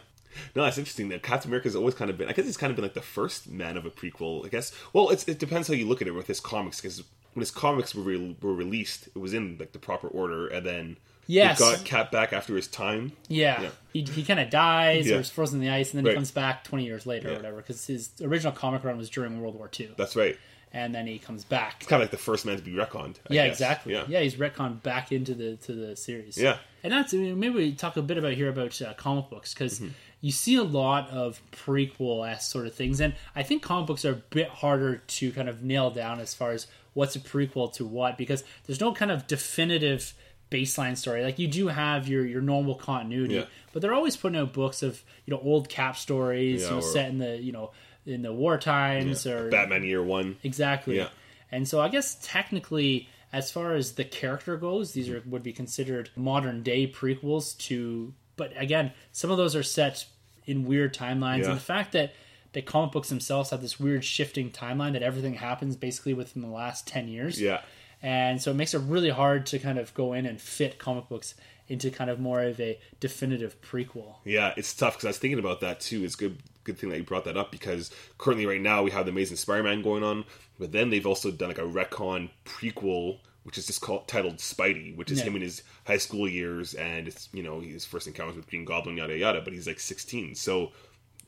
No, 0.54 0.62
that's 0.64 0.78
interesting. 0.78 1.08
That 1.08 1.22
Captain 1.22 1.48
America's 1.50 1.74
always 1.74 1.94
kind 1.94 2.10
of 2.10 2.18
been. 2.18 2.28
I 2.28 2.32
guess 2.32 2.44
he's 2.44 2.56
kind 2.58 2.70
of 2.70 2.76
been 2.76 2.84
like 2.84 2.94
the 2.94 3.00
first 3.00 3.48
man 3.48 3.76
of 3.76 3.86
a 3.86 3.90
prequel. 3.90 4.44
I 4.44 4.48
guess. 4.48 4.72
Well, 4.92 5.08
it's, 5.10 5.26
it 5.26 5.38
depends 5.38 5.66
how 5.66 5.74
you 5.74 5.86
look 5.88 6.02
at 6.02 6.06
it 6.06 6.12
with 6.12 6.26
his 6.26 6.38
comics. 6.38 6.80
Because 6.80 7.02
when 7.34 7.40
his 7.40 7.50
comics 7.50 7.94
were 7.94 8.02
re- 8.02 8.36
were 8.40 8.54
released, 8.54 9.08
it 9.08 9.18
was 9.18 9.34
in 9.34 9.56
like 9.58 9.72
the 9.72 9.78
proper 9.78 10.08
order, 10.08 10.46
and 10.48 10.64
then 10.66 10.96
Yes. 11.30 11.58
he 11.58 11.64
got 11.64 11.84
Cap 11.84 12.10
back 12.10 12.32
after 12.32 12.56
his 12.56 12.66
time. 12.68 13.12
Yeah. 13.28 13.60
Yeah. 13.62 13.68
He, 13.92 14.02
he 14.02 14.24
kind 14.24 14.40
of 14.40 14.48
dies 14.48 15.06
Yeah. 15.06 15.16
or 15.16 15.20
is 15.20 15.28
frozen 15.28 15.60
in 15.60 15.66
the 15.68 15.72
ice 15.74 15.92
and 15.92 15.98
then 15.98 16.04
Right. 16.06 16.12
he 16.12 16.16
comes 16.16 16.30
back 16.30 16.64
20 16.64 16.86
years 16.86 17.04
later 17.04 17.30
or 17.30 17.34
whatever 17.36 17.56
because 17.58 17.86
his 17.86 18.10
original 18.22 18.52
comic 18.52 18.82
run 18.82 18.96
was 18.96 19.10
during 19.10 19.38
World 19.40 19.54
War 19.54 19.68
II. 19.78 19.90
That's 19.98 20.16
right. 20.16 20.38
And 20.72 20.94
then 20.94 21.06
he 21.06 21.18
comes 21.18 21.44
back. 21.44 21.76
It's 21.80 21.86
kind 21.86 22.02
of 22.02 22.06
like 22.06 22.12
the 22.12 22.16
first 22.16 22.46
man 22.46 22.56
to 22.56 22.62
be 22.62 22.72
retconned. 22.72 23.16
I 23.30 23.34
yeah, 23.34 23.46
guess. 23.46 23.56
exactly. 23.56 23.92
Yeah. 23.92 24.04
Yeah. 24.08 24.20
he's 24.20 24.36
retconned 24.36 24.82
back 24.82 25.12
into 25.12 25.34
the 25.34 25.56
to 25.56 25.72
the 25.72 25.96
series. 25.96 26.38
Yeah. 26.38 26.56
and 26.82 26.92
that's 26.94 27.12
I 27.12 27.18
mean, 27.18 27.38
maybe 27.38 27.54
we 27.56 27.72
talk 27.72 27.98
a 27.98 28.02
bit 28.02 28.16
about 28.16 28.32
here 28.32 28.48
about 28.48 28.80
uh, 28.80 28.94
comic 28.94 29.28
books 29.28 29.52
because 29.52 29.80
Mm-hmm. 29.80 29.88
you 30.22 30.32
see 30.32 30.56
a 30.56 30.62
lot 30.64 31.10
of 31.10 31.42
prequel 31.52 32.26
s 32.26 32.48
sort 32.48 32.66
of 32.66 32.74
things, 32.74 33.00
and 33.00 33.14
I 33.36 33.42
think 33.42 33.62
comic 33.62 33.86
books 33.86 34.04
are 34.06 34.12
a 34.12 34.22
bit 34.30 34.48
harder 34.48 34.96
to 34.96 35.30
kind 35.32 35.48
of 35.50 35.62
nail 35.62 35.90
down 35.90 36.20
as 36.20 36.34
far 36.34 36.52
as 36.52 36.66
what's 36.94 37.16
a 37.16 37.20
prequel 37.20 37.72
to 37.74 37.84
what 37.86 38.16
because 38.18 38.44
there's 38.66 38.80
no 38.80 38.92
kind 38.92 39.10
of 39.10 39.26
definitive 39.26 40.14
baseline 40.50 40.96
story. 40.96 41.22
Like 41.22 41.38
you 41.38 41.48
do 41.48 41.68
have 41.68 42.08
your 42.08 42.24
your 42.24 42.40
normal 42.40 42.74
continuity, 42.74 43.34
Yeah. 43.36 43.44
but 43.72 43.82
they're 43.82 43.92
always 43.94 44.16
putting 44.16 44.38
out 44.38 44.52
books 44.52 44.82
of 44.82 45.02
you 45.26 45.32
know 45.34 45.40
old 45.40 45.68
Cap 45.68 45.96
stories, 45.96 46.62
Yeah, 46.62 46.68
you 46.68 46.74
know, 46.76 46.80
set 46.80 47.08
in 47.10 47.18
the 47.18 47.36
you 47.36 47.52
know 47.52 47.70
in 48.06 48.22
the 48.22 48.32
war 48.32 48.56
times 48.58 49.26
or 49.26 49.50
Batman 49.50 49.84
Year 49.84 50.02
One. 50.02 50.36
Exactly. 50.42 50.96
Yeah. 50.96 51.08
And 51.52 51.66
so 51.68 51.80
I 51.80 51.88
guess 51.88 52.16
technically, 52.22 53.08
as 53.32 53.50
far 53.50 53.74
as 53.74 53.92
the 53.92 54.04
character 54.04 54.56
goes, 54.56 54.92
these 54.92 55.08
are 55.10 55.22
would 55.26 55.42
be 55.42 55.52
considered 55.52 56.10
modern 56.16 56.62
day 56.62 56.86
prequels 56.90 57.56
to. 57.66 58.14
But 58.36 58.52
again, 58.56 58.92
some 59.12 59.30
of 59.30 59.36
those 59.36 59.54
are 59.56 59.62
set 59.62 60.06
in 60.46 60.64
weird 60.64 60.94
timelines, 60.94 61.40
Yeah. 61.40 61.48
and 61.48 61.56
the 61.56 61.62
fact 61.62 61.92
that 61.92 62.12
the 62.52 62.62
comic 62.62 62.92
books 62.92 63.08
themselves 63.08 63.50
have 63.50 63.60
this 63.60 63.78
weird 63.78 64.04
shifting 64.04 64.50
timeline 64.50 64.92
that 64.92 65.02
everything 65.02 65.34
happens 65.34 65.76
basically 65.76 66.14
within 66.14 66.42
the 66.42 66.48
last 66.48 66.86
ten 66.86 67.08
years. 67.08 67.40
Yeah. 67.40 67.60
And 68.00 68.40
so 68.40 68.52
it 68.52 68.54
makes 68.54 68.74
it 68.74 68.78
really 68.78 69.10
hard 69.10 69.46
to 69.46 69.58
kind 69.58 69.78
of 69.78 69.92
go 69.94 70.12
in 70.12 70.24
and 70.24 70.40
fit 70.40 70.78
comic 70.78 71.08
books 71.08 71.34
into 71.66 71.90
kind 71.90 72.08
of 72.08 72.18
more 72.20 72.42
of 72.42 72.58
a 72.60 72.78
definitive 73.00 73.60
prequel. 73.60 74.14
Yeah, 74.24 74.54
it's 74.56 74.72
tough 74.72 74.94
because 74.94 75.04
I 75.04 75.08
was 75.08 75.18
thinking 75.18 75.38
about 75.38 75.60
that 75.60 75.80
too. 75.80 76.04
It's 76.04 76.14
good, 76.14 76.38
good 76.64 76.78
thing 76.78 76.90
that 76.90 76.96
you 76.96 77.02
brought 77.02 77.24
that 77.24 77.36
up 77.36 77.50
because 77.50 77.90
currently, 78.16 78.46
right 78.46 78.60
now, 78.60 78.82
we 78.82 78.90
have 78.92 79.04
the 79.04 79.10
Amazing 79.10 79.36
Spider-Man 79.36 79.82
going 79.82 80.02
on, 80.04 80.24
but 80.58 80.72
then 80.72 80.90
they've 80.90 81.06
also 81.06 81.30
done 81.30 81.48
like 81.48 81.58
a 81.58 81.62
retcon 81.62 82.30
prequel, 82.46 83.18
which 83.42 83.58
is 83.58 83.66
just 83.66 83.80
called 83.82 84.06
titled 84.08 84.36
Spidey, 84.38 84.96
which 84.96 85.10
is 85.10 85.18
Yeah. 85.18 85.24
him 85.24 85.36
in 85.36 85.42
his 85.42 85.62
high 85.86 85.98
school 85.98 86.28
years, 86.28 86.74
and 86.74 87.08
it's 87.08 87.28
you 87.32 87.42
know 87.42 87.60
his 87.60 87.84
first 87.84 88.06
encounters 88.06 88.36
with 88.36 88.48
Green 88.48 88.64
Goblin, 88.64 88.96
yada 88.96 89.18
yada. 89.18 89.40
But 89.42 89.52
he's 89.52 89.66
like 89.66 89.80
16, 89.80 90.36
so. 90.36 90.72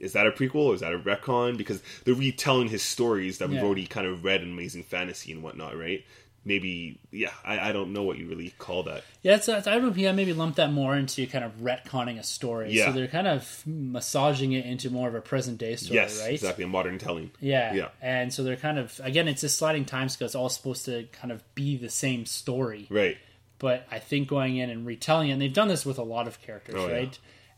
Is 0.01 0.15
that 0.15 0.27
a 0.27 0.31
prequel 0.31 0.55
or 0.67 0.75
is 0.75 0.81
that 0.81 0.93
a 0.93 0.99
retcon? 0.99 1.57
Because 1.57 1.83
they're 2.05 2.15
retelling 2.15 2.69
his 2.69 2.83
stories 2.83 3.39
that 3.39 3.49
we've 3.49 3.59
Yeah. 3.59 3.65
already 3.65 3.87
kind 3.87 4.07
of 4.07 4.25
read 4.25 4.43
in 4.43 4.51
Amazing 4.51 4.85
Fantasy 4.85 5.31
and 5.31 5.43
whatnot, 5.43 5.77
right? 5.79 6.05
Maybe, 6.43 6.99
yeah, 7.13 7.33
I, 7.45 7.69
I 7.69 7.73
don't 7.73 7.93
know 7.93 8.03
what 8.03 8.17
you 8.17 8.27
really 8.27 8.55
call 8.59 8.85
that. 8.85 9.05
Yeah, 9.21 9.35
it's, 9.37 9.47
it's, 9.47 9.67
I 9.67 9.77
would 9.77 9.95
yeah, 9.97 10.13
maybe 10.13 10.33
lump 10.33 10.57
that 10.57 10.73
more 10.73 10.97
into 10.97 11.27
kind 11.27 11.45
of 11.45 11.53
retconning 11.59 12.19
a 12.19 12.23
story. 12.23 12.73
Yeah. 12.73 12.87
So 12.87 12.93
they're 12.93 13.09
kind 13.09 13.29
of 13.29 13.63
massaging 13.67 14.53
it 14.53 14.65
into 14.65 14.89
more 14.89 15.07
of 15.07 15.15
a 15.15 15.21
present 15.21 15.59
day 15.59 15.77
story, 15.77 15.97
yes, 15.97 16.19
right? 16.19 16.33
exactly, 16.33 16.65
a 16.65 16.67
modern 16.67 16.97
telling. 16.97 17.31
Yeah. 17.41 17.75
Yeah. 17.75 17.89
And 18.01 18.33
so 18.33 18.43
they're 18.43 18.57
kind 18.57 18.79
of 18.79 18.99
again, 19.05 19.29
it's 19.29 19.43
a 19.43 19.51
sliding 19.51 19.85
time 19.85 20.09
scale. 20.09 20.25
It's 20.27 20.35
all 20.35 20.49
supposed 20.49 20.87
to 20.87 21.07
kind 21.13 21.31
of 21.31 21.43
be 21.55 21.77
the 21.77 21.91
same 21.91 22.25
story. 22.25 22.87
Right. 22.89 23.19
But 23.59 23.87
I 23.91 23.99
think 23.99 24.27
going 24.27 24.57
in 24.57 24.71
and 24.71 24.87
retelling 24.87 25.29
it, 25.29 25.33
and 25.33 25.43
they've 25.43 25.53
done 25.53 25.69
this 25.69 25.85
with 25.85 25.99
a 25.99 26.03
lot 26.03 26.27
of 26.27 26.41
characters, 26.41 26.77
Oh, 26.79 26.89
yeah. 26.89 26.95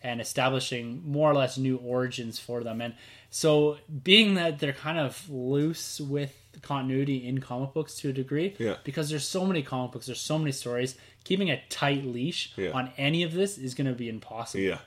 And 0.03 0.21
establishing 0.21 1.03
more 1.07 1.31
or 1.31 1.35
less 1.35 1.57
new 1.59 1.77
origins 1.77 2.39
for 2.39 2.63
them. 2.65 2.81
And 2.81 2.95
so, 3.31 3.79
being 4.03 4.35
that 4.35 4.59
they're 4.59 4.73
kind 4.73 4.99
of 4.99 5.29
loose 5.31 6.01
with 6.01 6.37
continuity 6.61 7.27
in 7.27 7.41
comic 7.41 7.73
books 7.73 7.95
to 7.97 8.11
a 8.11 8.13
degree, 8.13 8.55
Yeah. 8.59 8.77
because 8.85 9.09
there's 9.09 9.27
so 9.27 9.47
many 9.47 9.63
comic 9.63 9.93
books, 9.93 10.07
there's 10.07 10.21
so 10.21 10.39
many 10.39 10.53
stories, 10.53 10.97
keeping 11.25 11.51
a 11.51 11.63
tight 11.71 12.05
leash 12.05 12.53
Yeah. 12.57 12.71
on 12.73 12.91
any 12.99 13.23
of 13.23 13.33
this 13.33 13.57
is 13.59 13.75
going 13.75 13.87
to 13.87 13.95
be 13.95 14.09
impossible. 14.09 14.63
Yeah. 14.65 14.79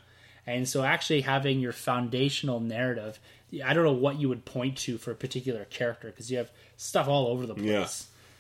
And 0.47 0.67
so, 0.69 0.83
actually 0.83 1.21
having 1.21 1.59
your 1.59 1.71
foundational 1.71 2.59
narrative, 2.59 3.19
I 3.63 3.73
don't 3.73 3.83
know 3.83 3.93
what 3.93 4.19
you 4.19 4.29
would 4.29 4.45
point 4.45 4.77
to 4.79 4.97
for 4.97 5.11
a 5.11 5.15
particular 5.15 5.65
character 5.65 6.09
because 6.09 6.29
you 6.29 6.37
have 6.37 6.51
stuff 6.77 7.07
all 7.07 7.27
over 7.27 7.45
the 7.47 7.55
place. 7.55 7.65
Yeah. 7.65 7.87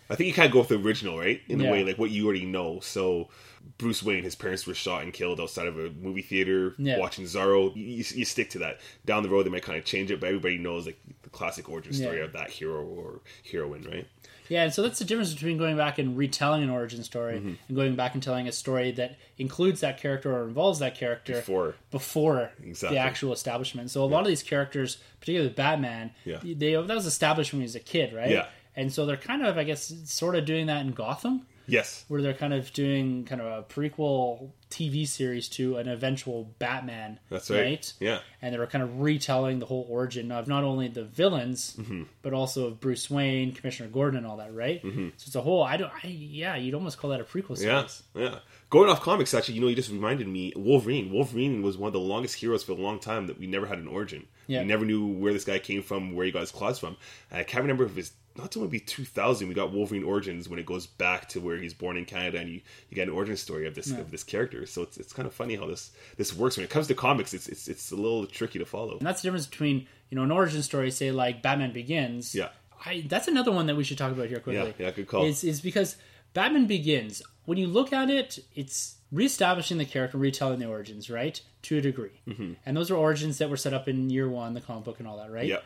I 0.07 0.15
think 0.15 0.27
you 0.27 0.33
kind 0.33 0.45
of 0.45 0.51
go 0.53 0.59
with 0.59 0.67
the 0.67 0.75
original, 0.75 1.17
right? 1.17 1.41
In 1.47 1.65
a 1.65 1.71
way, 1.71 1.83
like 1.83 1.97
what 1.97 2.11
you 2.11 2.25
already 2.25 2.45
know. 2.45 2.79
So, 2.81 3.29
Bruce 3.77 4.01
Wayne, 4.03 4.23
his 4.23 4.35
parents 4.35 4.65
were 4.65 4.73
shot 4.73 5.03
and 5.03 5.11
killed 5.13 5.39
outside 5.41 5.67
of 5.67 5.77
a 5.77 5.89
movie 5.91 6.21
theater 6.21 6.75
Yeah. 6.77 6.97
watching 6.99 7.25
Zorro. 7.25 7.75
You, 7.75 7.83
you, 7.83 8.25
stick 8.25 8.49
to 8.51 8.59
that. 8.59 8.79
Down 9.05 9.23
the 9.23 9.29
road, 9.29 9.45
they 9.45 9.49
might 9.49 9.63
kind 9.63 9.77
of 9.77 9.85
change 9.85 10.11
it, 10.11 10.19
but 10.19 10.27
everybody 10.27 10.57
knows 10.57 10.85
like 10.85 10.99
the 11.23 11.29
classic 11.29 11.69
origin 11.69 11.93
story 11.93 12.19
Yeah. 12.19 12.25
of 12.25 12.33
that 12.33 12.49
hero 12.51 12.83
or 12.85 13.19
heroine, 13.51 13.83
right? 13.83 14.07
Yeah, 14.47 14.63
and 14.63 14.71
so 14.73 14.83
that's 14.83 14.99
the 14.99 15.05
difference 15.05 15.33
between 15.33 15.57
going 15.57 15.75
back 15.75 15.97
and 15.97 16.15
retelling 16.15 16.61
an 16.61 16.69
origin 16.69 17.03
story 17.03 17.37
Mm-hmm. 17.37 17.53
and 17.67 17.75
going 17.75 17.95
back 17.95 18.13
and 18.13 18.21
telling 18.21 18.47
a 18.47 18.51
story 18.51 18.91
that 18.91 19.17
includes 19.39 19.81
that 19.81 19.99
character 19.99 20.31
or 20.37 20.43
involves 20.47 20.77
that 20.79 20.93
character 20.95 21.33
Before. 21.33 21.75
before 21.89 22.51
Exactly. 22.63 22.97
the 22.97 23.01
actual 23.03 23.33
establishment. 23.33 23.89
So 23.89 24.03
a 24.03 24.05
lot 24.05 24.21
of 24.21 24.27
these 24.27 24.43
characters, 24.43 24.97
particularly 25.19 25.51
Batman, 25.53 26.11
Yeah. 26.25 26.39
they 26.43 26.73
that 26.73 26.87
was 26.95 27.07
established 27.07 27.53
when 27.53 27.61
he 27.61 27.65
was 27.65 27.75
a 27.75 27.79
kid, 27.79 28.13
right? 28.13 28.29
Yeah. 28.29 28.45
And 28.75 28.93
so 28.93 29.05
they're 29.05 29.17
kind 29.17 29.43
of, 29.45 29.57
I 29.57 29.63
guess, 29.63 29.91
sort 30.05 30.35
of 30.35 30.45
doing 30.45 30.67
that 30.67 30.81
in 30.85 30.91
Gotham, 30.91 31.47
Yes. 31.67 32.05
where 32.07 32.21
they're 32.21 32.33
kind 32.33 32.53
of 32.53 32.71
doing 32.73 33.25
kind 33.25 33.41
of 33.41 33.47
a 33.47 33.63
prequel 33.63 34.51
TV 34.69 35.07
series 35.07 35.47
to 35.49 35.77
an 35.77 35.87
eventual 35.87 36.53
Batman. 36.59 37.19
That's 37.29 37.49
right. 37.49 37.91
Yeah. 37.99 38.19
and 38.41 38.53
they 38.53 38.57
were 38.59 38.67
kind 38.67 38.83
of 38.83 38.99
retelling 38.99 39.59
the 39.59 39.65
whole 39.65 39.85
origin 39.89 40.31
of 40.31 40.47
not 40.47 40.63
only 40.63 40.87
the 40.89 41.03
villains 41.03 41.75
Mm-hmm. 41.79 42.03
but 42.21 42.33
also 42.33 42.67
of 42.67 42.79
Bruce 42.79 43.09
Wayne, 43.09 43.53
Commissioner 43.53 43.89
Gordon, 43.89 44.17
and 44.19 44.27
all 44.27 44.37
that, 44.37 44.53
right? 44.53 44.81
So 44.83 44.89
it's 45.27 45.35
a 45.35 45.41
whole. 45.41 45.63
I 45.63 45.77
don't. 45.77 45.91
I, 46.03 46.07
yeah, 46.07 46.55
you'd 46.55 46.73
almost 46.75 46.97
call 46.97 47.09
that 47.11 47.21
a 47.21 47.23
prequel 47.23 47.61
Yeah, 47.61 47.85
series. 47.87 48.03
yeah. 48.15 48.39
Going 48.69 48.89
off 48.89 49.01
comics, 49.01 49.33
actually, 49.33 49.55
you 49.55 49.61
know, 49.61 49.67
you 49.67 49.75
just 49.75 49.89
reminded 49.91 50.27
me. 50.27 50.51
Wolverine. 50.55 51.11
Wolverine 51.11 51.61
was 51.61 51.77
one 51.77 51.87
of 51.87 51.93
the 51.93 51.99
longest 51.99 52.35
heroes 52.35 52.63
for 52.63 52.73
a 52.73 52.75
long 52.75 52.99
time 52.99 53.27
that 53.27 53.39
we 53.39 53.47
never 53.47 53.65
had 53.65 53.77
an 53.77 53.87
origin. 53.87 54.25
Yeah. 54.47 54.61
We 54.61 54.67
never 54.67 54.85
knew 54.85 55.05
where 55.07 55.31
this 55.33 55.45
guy 55.45 55.59
came 55.59 55.81
from, 55.81 56.13
where 56.15 56.25
he 56.25 56.31
got 56.31 56.41
his 56.41 56.51
claws 56.51 56.79
from. 56.79 56.97
And 57.31 57.39
I 57.39 57.43
can't 57.43 57.61
remember 57.63 57.85
if 57.85 57.97
it's 57.97 58.11
not 58.37 58.51
to 58.51 58.59
only 58.59 58.69
be 58.69 58.79
2000. 58.79 59.47
We 59.47 59.53
got 59.53 59.71
Wolverine 59.71 60.03
Origins 60.03 60.49
when 60.49 60.59
it 60.59 60.65
goes 60.65 60.85
back 60.85 61.29
to 61.29 61.39
where 61.39 61.57
he's 61.57 61.73
born 61.73 61.95
in 61.95 62.05
Canada, 62.05 62.39
and 62.39 62.49
you, 62.49 62.61
you 62.89 62.95
get 62.95 63.07
an 63.07 63.13
origin 63.13 63.37
story 63.37 63.65
of 63.65 63.75
this 63.75 63.91
of 63.91 64.11
this 64.11 64.23
character. 64.23 64.65
So 64.65 64.81
it's, 64.81 64.97
it's 64.97 65.13
kind 65.13 65.27
of 65.27 65.33
funny 65.33 65.55
how 65.55 65.67
this 65.67 65.91
this 66.17 66.35
works. 66.35 66.57
When 66.57 66.63
it 66.63 66.69
comes 66.69 66.87
to 66.87 66.95
comics, 66.95 67.33
it's 67.33 67.47
it's 67.47 67.67
it's 67.67 67.91
a 67.91 67.95
little 67.95 68.25
tricky 68.25 68.59
to 68.59 68.65
follow. 68.65 68.97
And 68.97 69.07
that's 69.07 69.21
the 69.21 69.27
difference 69.27 69.47
between 69.47 69.87
you 70.09 70.15
know 70.15 70.23
an 70.23 70.31
origin 70.31 70.61
story, 70.63 70.91
say 70.91 71.11
like 71.11 71.41
Batman 71.41 71.71
Begins. 71.71 72.35
Yeah. 72.35 72.49
I, 72.85 73.03
that's 73.07 73.27
another 73.27 73.51
one 73.51 73.65
that 73.67 73.75
we 73.75 73.83
should 73.83 73.97
talk 73.97 74.11
about 74.11 74.27
here 74.27 74.39
quickly. 74.39 74.73
Yeah, 74.77 74.85
yeah, 74.85 74.91
good 74.91 75.07
call. 75.07 75.25
Is 75.25 75.43
is 75.43 75.61
because 75.61 75.95
Batman 76.33 76.67
Begins. 76.67 77.23
When 77.45 77.57
you 77.57 77.67
look 77.67 77.93
at 77.93 78.09
it, 78.09 78.39
it's 78.53 78.97
reestablishing 79.11 79.77
the 79.77 79.85
character, 79.85 80.17
retelling 80.17 80.59
the 80.59 80.67
origins, 80.67 81.09
right? 81.09 81.39
To 81.63 81.77
a 81.77 81.81
degree, 81.81 82.21
mm-hmm. 82.27 82.53
and 82.65 82.77
those 82.77 82.91
are 82.91 82.95
origins 82.95 83.37
that 83.37 83.49
were 83.49 83.57
set 83.57 83.73
up 83.73 83.87
in 83.87 84.09
year 84.09 84.29
one, 84.29 84.53
the 84.53 84.61
comic 84.61 84.83
book, 84.83 84.99
and 84.99 85.07
all 85.07 85.17
that, 85.17 85.31
right? 85.31 85.47
Yeah, 85.47 85.59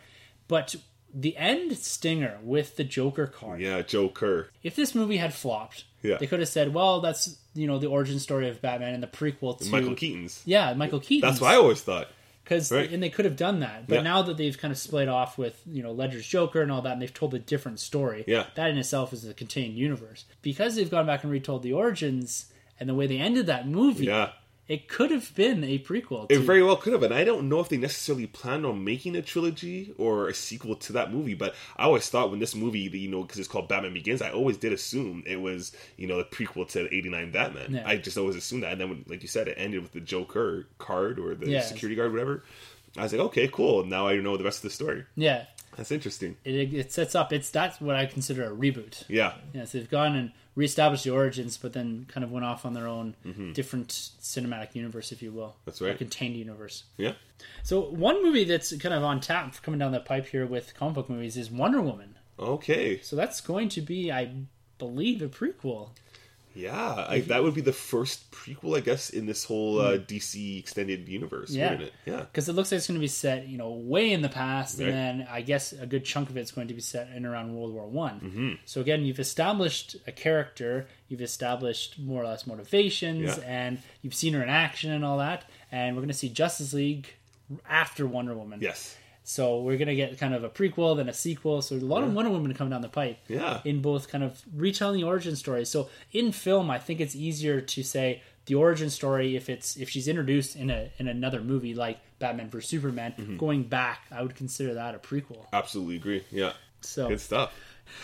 But 0.48 0.76
the 1.14 1.36
end 1.38 1.78
stinger 1.78 2.38
with 2.44 2.76
the 2.76 2.84
Joker 2.84 3.28
card. 3.28 3.62
yeah. 3.62 3.82
Joker. 3.82 4.50
If 4.64 4.76
this 4.76 4.94
movie 4.94 5.18
had 5.18 5.34
flopped, 5.34 5.86
Yeah. 6.04 6.18
they 6.18 6.28
could 6.28 6.40
have 6.40 6.50
said, 6.50 6.74
"Well, 6.74 7.02
that's 7.02 7.38
you 7.56 7.68
know 7.68 7.80
the 7.80 7.88
origin 7.88 8.20
story 8.20 8.48
of 8.50 8.62
Batman 8.62 8.94
and 8.94 9.02
the 9.04 9.08
prequel 9.08 9.58
to 9.60 9.66
Michael 9.70 9.96
Keaton's. 9.96 10.42
Yeah, 10.46 10.74
Michael 10.74 11.00
Keaton. 11.00 11.28
That's 11.28 11.42
what 11.42 11.52
I 11.54 11.58
always 11.58 11.82
thought. 11.82 12.08
because 12.44 12.72
Right. 12.72 12.92
and 12.92 13.04
they 13.04 13.10
could 13.12 13.26
have 13.26 13.36
done 13.36 13.60
that. 13.60 13.88
But 13.88 13.96
Yeah. 13.96 14.02
now 14.02 14.22
that 14.24 14.38
they've 14.38 14.58
kind 14.58 14.72
of 14.72 14.78
split 14.80 15.08
off 15.08 15.38
with 15.38 15.62
you 15.68 15.84
know 15.84 15.92
Ledger's 15.92 16.26
Joker 16.28 16.62
and 16.64 16.72
all 16.72 16.82
that, 16.82 16.94
and 16.94 17.02
they've 17.02 17.14
told 17.14 17.34
a 17.36 17.40
different 17.40 17.80
story. 17.80 18.24
Yeah. 18.28 18.46
that 18.56 18.70
in 18.72 18.78
itself 18.78 19.14
is 19.14 19.24
a 19.26 19.34
contained 19.36 19.76
universe 19.76 20.26
because 20.42 20.76
they've 20.76 20.90
gone 20.90 21.06
back 21.06 21.24
and 21.24 21.32
retold 21.32 21.62
the 21.64 21.74
origins 21.74 22.46
and 22.80 22.88
the 22.90 22.96
way 22.96 23.06
they 23.08 23.18
ended 23.18 23.46
that 23.48 23.68
movie. 23.68 24.06
Yeah. 24.06 24.32
It 24.70 24.88
could 24.88 25.10
have 25.12 25.34
been 25.36 25.64
a 25.64 25.80
prequel. 25.80 26.28
It 26.32 26.40
very 26.40 26.62
well 26.64 26.78
could 26.78 26.94
have, 26.94 27.02
and 27.04 27.14
I 27.14 27.24
don't 27.24 27.50
know 27.50 27.60
if 27.60 27.68
they 27.70 27.76
necessarily 27.78 28.28
planned 28.28 28.66
on 28.68 28.84
making 28.84 29.16
a 29.16 29.22
trilogy 29.24 29.94
or 29.98 30.28
a 30.30 30.34
sequel 30.34 30.76
to 30.76 30.94
that 30.94 31.12
movie. 31.12 31.34
But 31.34 31.56
I 31.76 31.84
always 31.86 32.08
thought 32.08 32.30
when 32.30 32.40
this 32.40 32.54
movie, 32.56 32.82
you 32.82 33.10
know, 33.10 33.24
because 33.24 33.40
it's 33.40 33.48
called 33.48 33.68
Batman 33.68 33.94
Begins, 33.94 34.22
I 34.22 34.30
always 34.30 34.58
did 34.58 34.72
assume 34.72 35.24
it 35.26 35.42
was, 35.42 35.72
you 35.98 36.06
know, 36.08 36.18
the 36.18 36.24
prequel 36.24 36.70
to 36.70 36.86
'89 36.94 37.32
Batman. 37.32 37.74
Yeah. 37.74 37.84
I 37.84 37.98
just 37.98 38.18
always 38.18 38.36
assumed 38.36 38.62
that, 38.64 38.72
and 38.74 38.80
then, 38.82 38.90
when, 38.90 39.06
like 39.08 39.24
you 39.24 39.28
said, 39.28 39.48
it 39.48 39.56
ended 39.58 39.82
with 39.82 39.92
the 39.94 40.02
Joker 40.02 40.68
card 40.78 41.18
or 41.20 41.34
the 41.34 41.50
Yeah. 41.50 41.62
security 41.62 41.96
guard, 41.96 42.12
whatever. 42.12 42.44
I 42.96 43.04
was 43.04 43.12
like, 43.12 43.22
okay, 43.22 43.48
cool. 43.52 43.86
Now 43.86 44.08
I 44.08 44.18
know 44.18 44.38
the 44.38 44.44
rest 44.44 44.60
of 44.60 44.64
the 44.64 44.70
story. 44.76 45.04
yeah. 45.16 45.46
That's 45.78 45.92
interesting. 45.92 46.36
It, 46.44 46.74
it 46.74 46.92
sets 46.92 47.16
up. 47.16 47.32
It's 47.32 47.50
that's 47.52 47.80
what 47.80 47.96
I 47.96 48.06
consider 48.06 48.44
a 48.44 48.50
reboot. 48.54 49.06
Yeah, 49.08 49.36
Yeah, 49.54 49.64
so 49.64 49.78
they've 49.78 49.90
gone 49.90 50.14
and 50.16 50.32
reestablished 50.60 51.06
the 51.06 51.10
origins, 51.12 51.58
but 51.58 51.72
then 51.74 52.06
kind 52.10 52.24
of 52.24 52.32
went 52.32 52.46
off 52.46 52.66
on 52.66 52.74
their 52.74 52.88
own 52.88 53.16
different 53.54 53.90
cinematic 53.90 54.76
universe, 54.76 55.12
if 55.12 55.22
you 55.24 55.32
will. 55.32 55.48
Mm-hmm. 55.48 55.66
That's 55.66 55.82
right. 55.82 55.96
A 55.96 55.98
contained 55.98 56.36
universe. 56.36 56.84
yeah. 56.98 57.14
So 57.64 57.80
one 57.82 58.22
movie 58.22 58.44
that's 58.44 58.76
kind 58.78 58.94
of 58.94 59.02
on 59.04 59.22
tap 59.22 59.56
coming 59.64 59.80
down 59.80 59.94
the 59.94 60.02
pipe 60.02 60.28
here 60.28 60.46
with 60.46 60.74
comic 60.76 60.96
book 60.96 61.10
movies 61.10 61.38
is 61.38 61.50
Wonder 61.50 61.82
Woman. 61.82 62.16
Okay, 62.38 63.00
So 63.02 63.16
that's 63.16 63.40
going 63.42 63.70
to 63.70 63.82
be, 63.82 64.12
I 64.12 64.32
believe, 64.78 65.22
a 65.22 65.28
prequel. 65.28 65.90
Yeah. 66.60 67.06
I, 67.08 67.22
that 67.22 67.42
would 67.44 67.54
be 67.54 67.62
the 67.62 67.74
first 67.74 68.30
prequel, 68.32 68.78
I 68.78 68.82
guess, 68.82 69.10
in 69.10 69.26
this 69.26 69.44
whole 69.46 69.80
uh, 69.80 69.98
DC 69.98 70.60
extended 70.60 71.08
universe, 71.08 71.50
Hmm. 71.52 71.58
Yeah. 71.58 71.70
wouldn't 71.72 71.88
it? 71.90 71.94
Yeah. 72.06 72.18
Because 72.22 72.50
it 72.50 72.54
looks 72.54 72.72
like 72.72 72.78
it's 72.78 72.88
going 72.88 73.00
to 73.00 73.02
be 73.02 73.08
set, 73.08 73.48
you 73.48 73.58
know, 73.58 73.72
way 73.72 74.12
in 74.12 74.22
the 74.22 74.30
past, 74.30 74.80
Right. 74.80 74.90
and 74.90 75.22
then 75.22 75.28
I 75.32 75.42
guess 75.42 75.72
a 75.74 75.86
good 75.86 76.06
chunk 76.06 76.30
of 76.30 76.38
it's 76.38 76.52
going 76.52 76.68
to 76.68 76.74
be 76.74 76.82
set 76.82 77.10
in 77.16 77.26
around 77.26 77.56
World 77.56 77.74
War 77.74 77.88
One. 77.88 78.20
Mm-hmm. 78.20 78.54
So 78.66 78.82
again, 78.82 79.04
you've 79.06 79.20
established 79.20 79.96
a 80.08 80.12
character, 80.12 80.88
you've 81.08 81.22
established 81.22 81.98
more 82.00 82.22
or 82.24 82.28
less 82.28 82.46
motivations, 82.46 83.38
Yeah. 83.38 83.44
and 83.46 83.80
you've 84.02 84.14
seen 84.14 84.34
her 84.34 84.44
in 84.44 84.50
action 84.50 84.92
and 84.92 85.06
all 85.06 85.18
that. 85.20 85.46
And 85.72 85.96
we're 85.96 86.02
going 86.02 86.08
to 86.10 86.14
see 86.14 86.30
Justice 86.30 86.74
League 86.74 87.08
after 87.68 88.06
Wonder 88.06 88.36
Woman. 88.36 88.60
Yes. 88.62 88.96
So 89.30 89.60
we're 89.60 89.78
going 89.78 89.90
to 89.90 89.96
get 89.96 90.18
kind 90.18 90.34
of 90.34 90.44
a 90.44 90.50
prequel, 90.50 90.98
then 90.98 91.08
a 91.08 91.14
sequel. 91.14 91.62
So 91.62 91.76
a 91.76 91.78
lot 91.78 92.04
of 92.04 92.12
Wonder 92.16 92.32
Woman 92.32 92.52
coming 92.56 92.72
down 92.72 92.82
the 92.82 92.90
pipe. 92.90 93.20
Yeah. 93.28 93.62
in 93.64 93.80
both 93.80 94.10
kind 94.10 94.24
of 94.24 94.42
retelling 94.56 95.02
the 95.02 95.06
origin 95.06 95.36
story. 95.36 95.66
So 95.66 95.88
in 96.12 96.32
film, 96.32 96.72
I 96.72 96.80
think 96.80 97.00
it's 97.00 97.16
easier 97.16 97.62
to 97.62 97.84
say 97.84 98.24
the 98.48 98.56
origin 98.56 98.90
story 98.90 99.36
if 99.36 99.48
it's 99.48 99.78
if 99.78 99.88
she's 99.88 100.08
introduced 100.08 100.56
in 100.56 100.72
a 100.72 100.90
in 100.98 101.08
another 101.08 101.42
movie 101.42 101.76
like 101.76 102.00
Batman 102.18 102.50
vs 102.50 102.68
Superman. 102.68 103.14
Mm-hmm. 103.20 103.38
Going 103.38 103.64
back, 103.66 104.02
I 104.12 104.24
would 104.24 104.36
consider 104.36 104.74
that 104.74 104.96
a 104.96 104.98
prequel. 104.98 105.46
Absolutely 105.54 105.98
agree. 105.98 106.24
Yeah. 106.32 106.54
So 106.82 107.10
Good 107.10 107.22
stuff. 107.22 107.54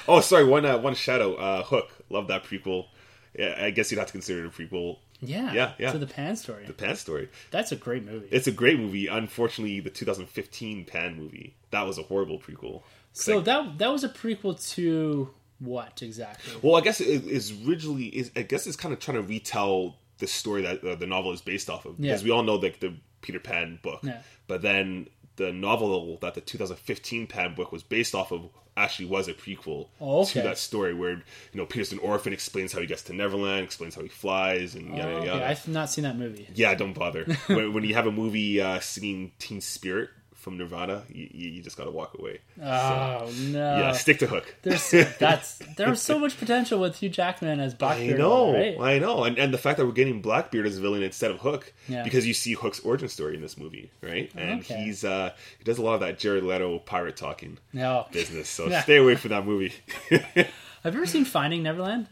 Oh, 0.08 0.20
sorry. 0.20 0.44
One 0.44 0.64
uh, 0.64 0.78
one 0.78 0.94
shadow. 0.94 1.34
Uh, 1.34 1.64
Hook. 1.64 1.90
Love 2.12 2.28
that 2.28 2.44
prequel. 2.44 2.86
Yeah, 3.34 3.56
I 3.60 3.72
guess 3.72 3.92
you'd 3.92 3.98
have 3.98 4.08
to 4.08 4.14
consider 4.14 4.46
it 4.46 4.48
a 4.48 4.52
prequel. 4.52 5.00
Yeah, 5.22 5.54
Yeah, 5.54 5.74
yeah. 5.80 5.92
To 5.92 5.98
the 5.98 6.08
Pan 6.08 6.36
story. 6.36 6.66
The 6.66 6.74
Pan 6.74 6.96
story. 6.96 7.30
That's 7.52 7.72
a 7.72 7.76
great 7.76 8.06
movie. 8.06 8.28
It's 8.32 8.48
a 8.48 8.52
great 8.52 8.80
movie. 8.80 9.08
Unfortunately, 9.08 9.80
the 9.80 9.90
2015 9.90 10.86
Pan 10.86 11.16
movie 11.16 11.56
that 11.72 11.84
was 11.84 11.98
a 11.98 12.04
horrible 12.04 12.40
prequel. 12.40 12.82
so 13.14 13.38
Like- 13.38 13.46
that 13.46 13.78
that 13.80 13.92
was 13.92 14.04
a 14.04 14.10
prequel 14.10 14.56
to 14.76 15.30
what 15.60 16.02
exactly? 16.02 16.54
well, 16.62 16.76
I 16.76 16.82
guess 16.82 17.00
it 17.02 17.26
is 17.26 17.54
originally 17.68 18.08
is. 18.08 18.32
I 18.36 18.42
guess 18.42 18.68
it's 18.68 18.76
kind 18.76 18.94
of 18.94 19.00
trying 19.00 19.18
to 19.18 19.24
retell 19.24 19.98
the 20.18 20.28
story 20.28 20.62
that 20.64 20.84
uh, 20.84 20.96
the 20.96 21.08
novel 21.08 21.32
is 21.34 21.42
based 21.42 21.70
off 21.70 21.86
of 21.86 21.98
because 22.00 22.22
Yeah. 22.22 22.26
we 22.26 22.32
all 22.32 22.44
know 22.44 22.56
like 22.56 22.80
the 22.80 22.94
Peter 23.22 23.40
Pan 23.40 23.80
book, 23.82 24.02
Yeah. 24.04 24.22
but 24.48 24.62
then 24.62 25.08
the 25.38 25.52
novel 25.52 26.18
that 26.22 26.34
the 26.34 26.42
2015 26.42 27.28
Pan 27.28 27.56
book 27.56 27.72
was 27.72 27.84
based 27.84 28.16
off 28.16 28.32
of 28.32 28.50
actually 28.78 29.06
was 29.06 29.28
a 29.30 29.34
prequel 29.34 29.88
Oh, 30.02 30.22
okay. 30.24 30.32
to 30.34 30.42
that 30.42 30.58
story 30.58 30.94
where 30.94 31.12
you 31.12 31.22
know 31.54 31.66
Peter's 31.66 31.92
an 31.94 32.00
orphan, 32.00 32.34
explains 32.34 32.74
how 32.74 32.82
he 32.82 32.88
gets 32.88 33.04
to 33.04 33.14
Neverland, 33.14 33.64
explains 33.64 33.96
how 33.96 34.02
he 34.02 34.10
flies, 34.10 34.76
and 34.76 34.90
yada 34.98 35.12
Oh, 35.12 35.16
okay. 35.18 35.26
yada. 35.28 35.48
I've 35.48 35.68
not 35.68 35.90
seen 35.90 36.04
that 36.04 36.18
movie. 36.18 36.48
Yeah, 36.54 36.76
don't 36.76 36.94
bother. 36.94 37.24
when, 37.48 37.74
when 37.74 37.84
you 37.86 37.94
have 37.94 38.08
a 38.08 38.12
movie 38.12 38.60
uh, 38.62 38.80
singing 38.82 39.32
Teen 39.40 39.62
Spirit 39.62 40.10
from 40.46 40.58
Nirvana, 40.60 41.02
you, 41.10 41.28
you 41.34 41.62
just 41.64 41.76
got 41.76 41.86
to 41.86 41.92
walk 41.92 42.16
away. 42.20 42.38
Oh 42.62 43.34
no! 43.48 43.78
yeah, 43.80 43.92
stick 43.94 44.20
to 44.20 44.28
Hook. 44.28 44.56
There's 44.62 44.92
that's 45.20 45.58
there 45.76 45.90
was 45.90 46.04
so 46.04 46.20
much 46.20 46.38
potential 46.38 46.80
with 46.80 46.98
Hugh 46.98 47.10
Jackman 47.10 47.60
as 47.60 47.74
Blackbeard. 47.74 48.20
I 48.20 48.24
know, 48.24 48.54
right? 48.54 48.80
I 48.80 49.00
know, 49.00 49.24
and 49.24 49.40
and 49.40 49.52
the 49.52 49.58
fact 49.58 49.78
that 49.80 49.88
we're 49.88 49.92
getting 49.92 50.22
Blackbeard 50.22 50.68
as 50.68 50.78
a 50.78 50.82
villain 50.82 51.02
instead 51.02 51.32
of 51.32 51.40
Hook, 51.40 51.74
Yeah. 51.88 52.04
because 52.04 52.28
you 52.28 52.36
see 52.36 52.54
Hook's 52.54 52.80
origin 52.82 53.10
story 53.10 53.34
in 53.36 53.42
this 53.42 53.58
movie, 53.58 53.90
right? 54.04 54.32
And 54.36 54.60
Okay. 54.60 54.76
he's 54.84 55.04
uh 55.04 55.32
he 55.58 55.64
does 55.64 55.80
a 55.80 55.82
lot 55.82 55.96
of 55.96 56.02
that 56.02 56.20
Jared 56.20 56.44
Leto 56.44 56.78
pirate 56.78 57.18
talking 57.18 57.58
No. 57.74 58.06
business, 58.12 58.48
so 58.48 58.68
Yeah. 58.70 58.84
stay 58.84 58.98
away 58.98 59.16
from 59.16 59.32
that 59.32 59.46
movie. 59.48 59.74
Have 60.10 60.94
you 60.94 61.00
ever 61.02 61.06
seen 61.08 61.26
Finding 61.26 61.64
Neverland? 61.64 62.06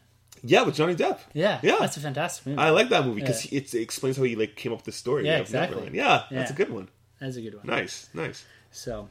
yeah, 0.45 0.63
with 0.63 0.75
Johnny 0.75 0.95
Depp. 0.95 1.19
Yeah, 1.33 1.59
Yeah. 1.61 1.77
that's 1.79 1.97
a 1.97 1.99
fantastic 1.99 2.47
movie. 2.47 2.57
I 2.57 2.71
like 2.71 2.89
that 2.89 3.05
movie 3.05 3.21
because 3.21 3.45
Yeah. 3.51 3.59
it 3.61 3.73
explains 3.75 4.17
how 4.17 4.23
he 4.23 4.35
like 4.35 4.55
came 4.55 4.71
up 4.73 4.79
with 4.79 4.85
the 4.85 4.91
story. 4.91 5.25
Yeah, 5.27 5.35
of 5.35 5.41
exactly. 5.41 5.75
Neverland. 5.75 5.95
Yeah, 5.95 6.23
that's 6.31 6.49
a 6.51 6.55
good 6.55 6.69
one. 6.69 6.89
That's 7.23 7.37
a 7.37 7.41
good 7.41 7.55
one. 7.55 7.65
Nice, 7.65 8.09
nice. 8.13 8.45
So, 8.71 9.07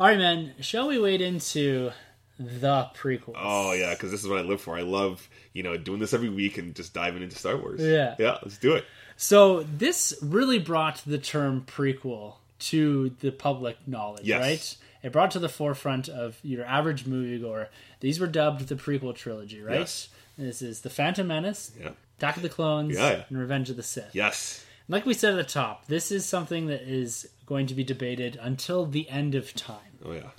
all 0.00 0.06
right, 0.06 0.18
man. 0.18 0.52
Shall 0.60 0.88
we 0.88 0.98
wade 0.98 1.20
into 1.20 1.92
the 2.38 2.88
prequels. 2.94 3.34
Oh 3.36 3.72
yeah, 3.72 3.94
because 3.94 4.10
this 4.10 4.22
is 4.22 4.28
what 4.28 4.38
I 4.38 4.42
live 4.42 4.60
for. 4.60 4.76
I 4.76 4.82
love 4.82 5.28
you 5.52 5.62
know 5.62 5.76
doing 5.76 6.00
this 6.00 6.12
every 6.12 6.28
week 6.28 6.58
and 6.58 6.74
just 6.74 6.92
diving 6.94 7.22
into 7.22 7.36
Star 7.36 7.56
Wars. 7.56 7.80
Yeah. 7.80 8.16
yeah, 8.18 8.38
let's 8.42 8.58
do 8.58 8.74
it. 8.74 8.84
So 9.16 9.62
this 9.62 10.14
really 10.22 10.58
brought 10.58 11.02
the 11.06 11.18
term 11.18 11.64
prequel 11.66 12.34
to 12.60 13.10
the 13.20 13.30
public 13.30 13.76
knowledge, 13.86 14.24
Yes. 14.24 14.40
right? 14.40 14.76
It 15.02 15.12
brought 15.12 15.32
to 15.32 15.38
the 15.38 15.48
forefront 15.48 16.08
of 16.08 16.38
your 16.42 16.64
average 16.64 17.04
moviegoer. 17.04 17.68
These 18.00 18.20
were 18.20 18.26
dubbed 18.26 18.68
the 18.68 18.76
prequel 18.76 19.14
trilogy, 19.14 19.60
right? 19.60 19.80
Yes. 19.80 20.08
This 20.38 20.62
is 20.62 20.80
The 20.80 20.90
Phantom 20.90 21.26
Menace, 21.26 21.72
Yeah. 21.78 21.90
Attack 22.18 22.36
of 22.36 22.42
the 22.42 22.48
Clones, 22.48 22.94
Yeah, 22.96 23.10
yeah. 23.10 23.24
and 23.28 23.38
Revenge 23.38 23.68
of 23.70 23.76
the 23.76 23.82
Sith. 23.82 24.10
Yes. 24.14 24.64
Like 24.88 25.04
we 25.06 25.14
said 25.14 25.32
at 25.34 25.36
the 25.36 25.52
top, 25.52 25.86
this 25.86 26.10
is 26.12 26.24
something 26.24 26.66
that 26.66 26.82
is 26.82 27.28
going 27.52 27.66
to 27.66 27.74
be 27.74 27.84
debated 27.84 28.38
until 28.40 28.86
the 28.86 29.06
end 29.10 29.34
of 29.34 29.52
time. 29.52 29.98
Oh 30.02 30.12
yeah. 30.12 30.30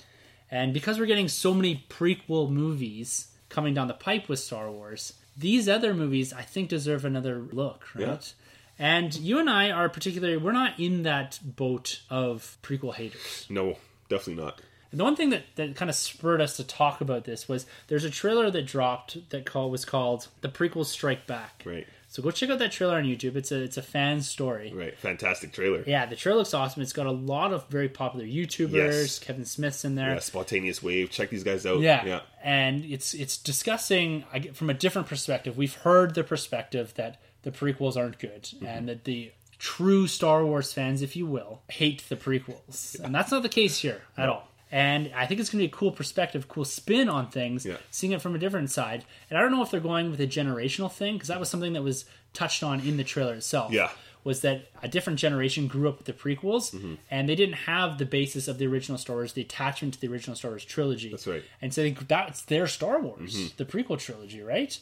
And 0.50 0.74
because 0.74 0.98
we're 0.98 1.06
getting 1.06 1.28
so 1.28 1.54
many 1.54 1.84
prequel 1.88 2.50
movies 2.50 3.28
coming 3.48 3.72
down 3.72 3.86
the 3.86 3.94
pipe 3.94 4.28
with 4.28 4.40
Star 4.40 4.68
Wars, 4.68 5.12
these 5.36 5.68
other 5.68 5.94
movies 5.94 6.32
I 6.32 6.42
think 6.42 6.70
deserve 6.70 7.04
another 7.04 7.38
look, 7.38 7.86
right? 7.94 8.08
Yeah. 8.08 8.96
And 8.96 9.14
you 9.14 9.38
and 9.38 9.48
I 9.48 9.70
are 9.70 9.88
particularly 9.88 10.36
we're 10.36 10.50
not 10.50 10.80
in 10.80 11.04
that 11.04 11.38
boat 11.44 12.00
of 12.10 12.58
prequel 12.64 12.96
haters. 12.96 13.46
No, 13.48 13.76
definitely 14.08 14.42
not. 14.42 14.60
And 14.90 14.98
the 14.98 15.04
one 15.04 15.14
thing 15.14 15.30
that, 15.30 15.44
that 15.54 15.76
kind 15.76 15.88
of 15.88 15.94
spurred 15.94 16.40
us 16.40 16.56
to 16.56 16.64
talk 16.64 17.00
about 17.00 17.24
this 17.24 17.48
was 17.48 17.64
there's 17.86 18.04
a 18.04 18.10
trailer 18.10 18.50
that 18.50 18.66
dropped 18.66 19.30
that 19.30 19.46
call 19.46 19.70
was 19.70 19.84
called 19.84 20.26
The 20.40 20.48
Prequel 20.48 20.84
Strike 20.84 21.28
Back. 21.28 21.62
Right. 21.64 21.86
So 22.14 22.22
go 22.22 22.30
check 22.30 22.48
out 22.48 22.60
that 22.60 22.70
trailer 22.70 22.94
on 22.96 23.02
YouTube. 23.02 23.34
It's 23.34 23.50
a 23.50 23.60
it's 23.60 23.76
a 23.76 23.82
fan 23.82 24.20
story. 24.20 24.72
Right. 24.72 24.96
Fantastic 24.96 25.52
trailer. 25.52 25.82
Yeah, 25.84 26.06
the 26.06 26.14
trailer 26.14 26.38
looks 26.38 26.54
awesome. 26.54 26.80
It's 26.80 26.92
got 26.92 27.06
a 27.06 27.10
lot 27.10 27.52
of 27.52 27.66
very 27.68 27.88
popular 27.88 28.24
YouTubers. 28.24 28.72
Yes. 28.72 29.18
Kevin 29.18 29.44
Smith's 29.44 29.84
in 29.84 29.96
there. 29.96 30.10
Yeah, 30.12 30.20
spontaneous 30.20 30.80
wave. 30.80 31.10
Check 31.10 31.30
these 31.30 31.42
guys 31.42 31.66
out. 31.66 31.80
Yeah. 31.80 32.04
Yeah. 32.06 32.20
and 32.44 32.84
it's 32.84 33.14
it's 33.14 33.36
discussing 33.36 34.22
I 34.32 34.38
get- 34.38 34.54
from 34.54 34.70
a 34.70 34.74
different 34.74 35.08
perspective. 35.08 35.56
We've 35.56 35.74
heard 35.74 36.14
the 36.14 36.22
perspective 36.22 36.94
that 36.94 37.20
the 37.42 37.50
prequels 37.50 37.96
aren't 37.96 38.20
good, 38.20 38.42
Mm-hmm. 38.44 38.64
and 38.66 38.88
that 38.88 39.02
the 39.02 39.32
true 39.58 40.06
Star 40.06 40.46
Wars 40.46 40.72
fans, 40.72 41.02
if 41.02 41.16
you 41.16 41.26
will, 41.26 41.62
hate 41.68 42.08
the 42.08 42.14
prequels, 42.16 42.96
and 43.02 43.12
that's 43.12 43.32
not 43.32 43.42
the 43.42 43.48
case 43.48 43.78
here 43.78 44.02
at 44.16 44.28
all. 44.28 44.46
And 44.82 45.12
I 45.14 45.24
think 45.26 45.38
it's 45.40 45.50
going 45.50 45.60
to 45.62 45.68
be 45.68 45.72
a 45.72 45.76
cool 45.78 45.92
perspective, 45.92 46.48
cool 46.48 46.64
spin 46.64 47.08
on 47.08 47.28
things, 47.30 47.64
Yeah. 47.64 47.76
seeing 47.92 48.12
it 48.12 48.20
from 48.20 48.34
a 48.34 48.38
different 48.40 48.72
side. 48.72 49.04
And 49.30 49.38
I 49.38 49.40
don't 49.42 49.52
know 49.52 49.62
if 49.62 49.70
they're 49.70 49.78
going 49.78 50.10
with 50.10 50.20
a 50.20 50.26
generational 50.26 50.90
thing 50.90 51.14
because 51.14 51.28
that 51.28 51.38
was 51.38 51.48
something 51.48 51.74
that 51.74 51.82
was 51.82 52.06
touched 52.32 52.64
on 52.64 52.80
in 52.80 52.96
the 52.96 53.04
trailer 53.04 53.34
itself 53.34 53.72
Yeah. 53.72 53.90
was 54.24 54.40
that 54.40 54.70
a 54.82 54.88
different 54.88 55.20
generation 55.20 55.68
grew 55.68 55.88
up 55.88 55.98
with 55.98 56.06
the 56.06 56.12
prequels 56.12 56.74
Mm-hmm. 56.74 56.94
and 57.08 57.28
they 57.28 57.36
didn't 57.36 57.54
have 57.70 57.98
the 57.98 58.04
basis 58.06 58.48
of 58.48 58.58
the 58.58 58.66
original 58.66 58.98
Star 58.98 59.14
Wars, 59.16 59.34
the 59.34 59.42
attachment 59.42 59.94
to 59.94 60.00
the 60.00 60.08
original 60.08 60.34
Star 60.34 60.50
Wars 60.50 60.64
trilogy. 60.64 61.10
That's 61.10 61.26
right. 61.28 61.42
Mm-hmm. 61.42 61.62
And 61.64 61.72
so 61.74 61.82
they, 61.82 61.90
that's 61.92 62.42
their 62.42 62.66
Star 62.66 63.00
Wars, 63.00 63.52
the 63.52 63.64
prequel 63.64 63.96
trilogy, 64.00 64.42
right? 64.42 64.76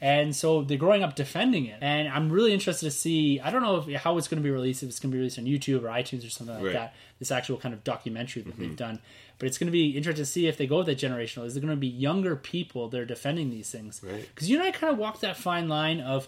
And 0.00 0.36
so 0.36 0.62
they're 0.62 0.78
growing 0.78 1.02
up 1.02 1.16
defending 1.16 1.66
it. 1.66 1.78
And 1.80 2.06
I'm 2.06 2.30
really 2.30 2.52
interested 2.52 2.86
to 2.86 2.90
see, 2.92 3.40
I 3.40 3.50
don't 3.50 3.62
know 3.62 3.78
if, 3.78 4.00
how 4.02 4.16
it's 4.16 4.28
going 4.28 4.40
to 4.40 4.44
be 4.46 4.50
released, 4.52 4.84
if 4.84 4.88
it's 4.90 5.00
going 5.00 5.10
to 5.10 5.14
be 5.14 5.18
released 5.18 5.40
on 5.40 5.44
YouTube 5.46 5.82
or 5.82 5.88
iTunes 5.88 6.24
or 6.24 6.30
something 6.30 6.54
like 6.54 6.64
Right. 6.66 6.72
Mm-hmm. 6.74 6.78
that, 6.84 6.94
this 7.18 7.32
actual 7.32 7.56
kind 7.56 7.74
of 7.74 7.82
documentary 7.82 8.42
that 8.42 8.56
they've 8.56 8.76
done. 8.76 9.00
But 9.38 9.46
it's 9.46 9.58
going 9.58 9.66
to 9.68 9.72
be 9.72 9.90
interesting 9.96 10.24
to 10.24 10.30
see 10.30 10.48
if 10.48 10.56
they 10.56 10.66
go 10.66 10.78
with 10.78 10.86
that 10.86 10.98
generational. 10.98 11.44
Is 11.44 11.56
it 11.56 11.60
going 11.60 11.70
to 11.70 11.76
be 11.76 11.86
younger 11.86 12.34
people 12.34 12.88
that 12.88 13.00
are 13.00 13.04
defending 13.04 13.50
these 13.50 13.70
things? 13.70 14.00
Right. 14.02 14.28
Because 14.34 14.50
you 14.50 14.58
and 14.58 14.66
I 14.66 14.72
kind 14.72 14.92
of 14.92 14.98
walked 14.98 15.20
that 15.20 15.36
fine 15.36 15.68
line 15.68 16.00
of 16.00 16.26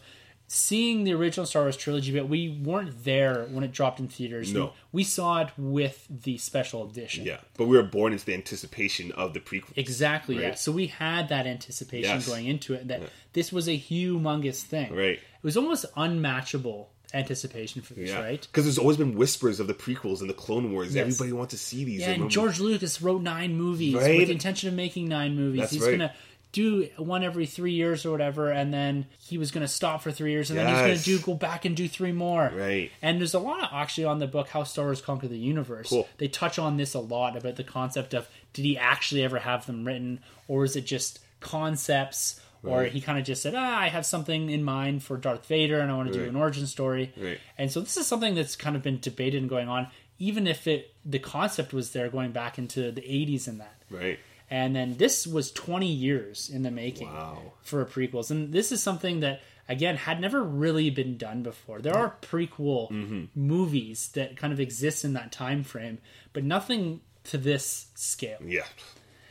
seeing 0.53 1.05
the 1.05 1.13
original 1.13 1.47
Star 1.47 1.63
Wars 1.63 1.77
trilogy, 1.77 2.13
but 2.13 2.29
we 2.29 2.49
weren't 2.49 3.05
there 3.05 3.45
when 3.51 3.63
it 3.63 3.71
dropped 3.71 4.01
in 4.01 4.09
theaters. 4.09 4.53
No. 4.53 4.73
We 4.91 5.05
saw 5.05 5.43
it 5.43 5.49
with 5.57 6.05
the 6.09 6.39
special 6.39 6.89
edition. 6.89 7.25
Yeah. 7.25 7.39
But 7.57 7.67
we 7.67 7.77
were 7.77 7.85
born 7.85 8.13
into 8.13 8.27
the 8.27 8.35
anticipation 8.35 9.13
of 9.13 9.33
the 9.33 9.39
prequel. 9.39 9.77
Exactly, 9.77 10.41
yeah. 10.41 10.55
So 10.55 10.73
we 10.73 10.89
had 10.89 11.29
that 11.29 11.47
anticipation 11.47 12.17
Yes. 12.17 12.27
going 12.27 12.47
into 12.47 12.75
it 12.75 12.89
that 12.89 13.03
this 13.33 13.53
was 13.53 13.69
a 13.69 13.79
humongous 13.79 14.63
thing. 14.63 14.93
Right. 14.93 15.19
It 15.19 15.43
was 15.45 15.57
almost 15.57 15.87
unmatchable 15.97 16.91
anticipation 17.15 17.83
for 17.83 17.95
this, 17.95 18.11
Yeah. 18.11 18.21
right? 18.21 18.41
Because 18.41 18.65
there's 18.65 18.79
always 18.79 18.97
been 18.97 19.17
whispers 19.17 19.61
of 19.61 19.67
the 19.67 19.75
prequels 19.75 20.21
and 20.21 20.31
the 20.31 20.35
Clone 20.35 20.73
Wars. 20.73 20.95
Yes. 20.95 21.03
Everybody 21.07 21.33
wants 21.33 21.53
to 21.53 21.59
see 21.59 21.85
these. 21.85 22.01
Yeah, 22.01 22.11
and 22.11 22.31
George 22.31 22.61
Lucas 22.61 23.01
wrote 23.03 23.23
nine 23.23 23.57
movies 23.57 23.95
Right. 23.95 24.19
with 24.19 24.29
the 24.29 24.33
intention 24.35 24.69
of 24.69 24.75
making 24.75 25.09
nine 25.09 25.35
movies. 25.37 25.61
That's 25.61 25.73
He's 25.73 25.83
right. 25.83 25.93
gonna 25.93 26.15
do 26.53 26.89
one 26.97 27.23
every 27.23 27.47
three 27.47 27.73
years 27.73 28.05
or 28.05 28.11
whatever, 28.11 28.51
and 28.51 28.75
then 28.75 29.07
he 29.21 29.39
was 29.39 29.51
gonna 29.53 29.69
stop 29.69 30.03
for 30.03 30.11
three 30.11 30.33
years, 30.33 30.51
and 30.51 30.59
then 30.59 30.67
he's 30.67 31.05
gonna 31.07 31.19
do 31.19 31.25
go 31.25 31.35
back 31.35 31.65
and 31.65 31.77
do 31.77 31.87
three 31.89 32.11
more. 32.13 32.53
Right. 32.55 32.91
And 33.03 33.21
there's 33.21 33.35
a 33.35 33.39
lot 33.39 33.63
of, 33.63 33.69
actually 33.73 34.05
on 34.07 34.19
the 34.19 34.27
book 34.27 34.49
How 34.49 34.65
Star 34.65 34.87
Wars 34.87 35.01
Conquered 35.01 35.31
the 35.31 35.39
Universe. 35.39 35.89
Cool. 35.91 36.09
They 36.19 36.27
touch 36.29 36.59
on 36.59 36.77
this 36.77 36.95
a 36.95 36.99
lot 37.01 37.37
about 37.37 37.55
the 37.57 37.63
concept 37.65 38.15
of 38.15 38.29
did 38.53 38.65
he 38.65 38.77
actually 38.77 39.23
ever 39.23 39.39
have 39.39 39.67
them 39.67 39.85
written, 39.87 40.19
or 40.49 40.65
is 40.65 40.75
it 40.75 40.87
just 40.87 41.21
concepts? 41.41 42.41
Or 42.63 42.85
he 42.85 43.01
kind 43.01 43.19
of 43.19 43.25
just 43.25 43.43
said, 43.43 43.55
"Ah, 43.57 43.79
I 43.81 43.89
have 43.89 44.05
something 44.05 44.51
in 44.51 44.63
mind 44.63 45.03
for 45.03 45.17
Darth 45.17 45.47
Vader, 45.47 45.81
and 45.81 45.91
I 45.91 45.97
want 45.97 46.13
to 46.13 46.19
do 46.19 46.25
an 46.29 46.37
origin 46.37 46.67
story." 46.67 47.13
Right. 47.17 47.39
And 47.57 47.73
so 47.73 47.81
this 47.81 47.97
is 47.97 48.07
something 48.07 48.35
that's 48.35 48.55
kind 48.57 48.77
of 48.77 48.83
been 48.83 48.99
debated 49.01 49.41
and 49.41 49.49
going 49.49 49.69
on, 49.69 49.89
even 50.19 50.47
if 50.47 50.67
it 50.67 50.93
the 51.05 51.19
concept 51.19 51.73
was 51.73 51.93
there 51.93 52.09
going 52.11 52.33
back 52.33 52.59
into 52.59 52.93
the 52.93 53.01
80s 53.01 53.49
and 53.49 53.61
that. 53.61 53.83
Right. 53.91 54.19
And 54.51 54.75
then 54.77 54.97
this 54.97 55.27
was 55.27 55.53
20 55.53 55.87
years 55.87 56.51
in 56.51 56.63
the 56.65 56.71
making 56.73 57.09
Wow. 57.09 57.53
for 57.63 57.85
prequels. 57.87 58.31
And 58.33 58.53
this 58.53 58.73
is 58.73 58.83
something 58.83 59.21
that 59.21 59.41
again 59.69 59.97
had 59.97 60.21
never 60.21 60.43
really 60.43 60.91
been 60.91 61.17
done 61.17 61.43
before. 61.45 61.81
There 61.81 61.97
are 61.97 62.17
prequel 62.21 62.91
Mm-hmm. 62.91 63.25
movies 63.35 64.09
that 64.15 64.37
kind 64.37 64.53
of 64.53 64.61
exist 64.61 65.05
in 65.05 65.13
that 65.15 65.31
time 65.33 65.63
frame, 65.65 65.99
but 66.33 66.45
nothing 66.45 67.01
to 67.25 67.39
this 67.39 67.87
scale. 67.95 68.39
Yeah. 68.45 68.65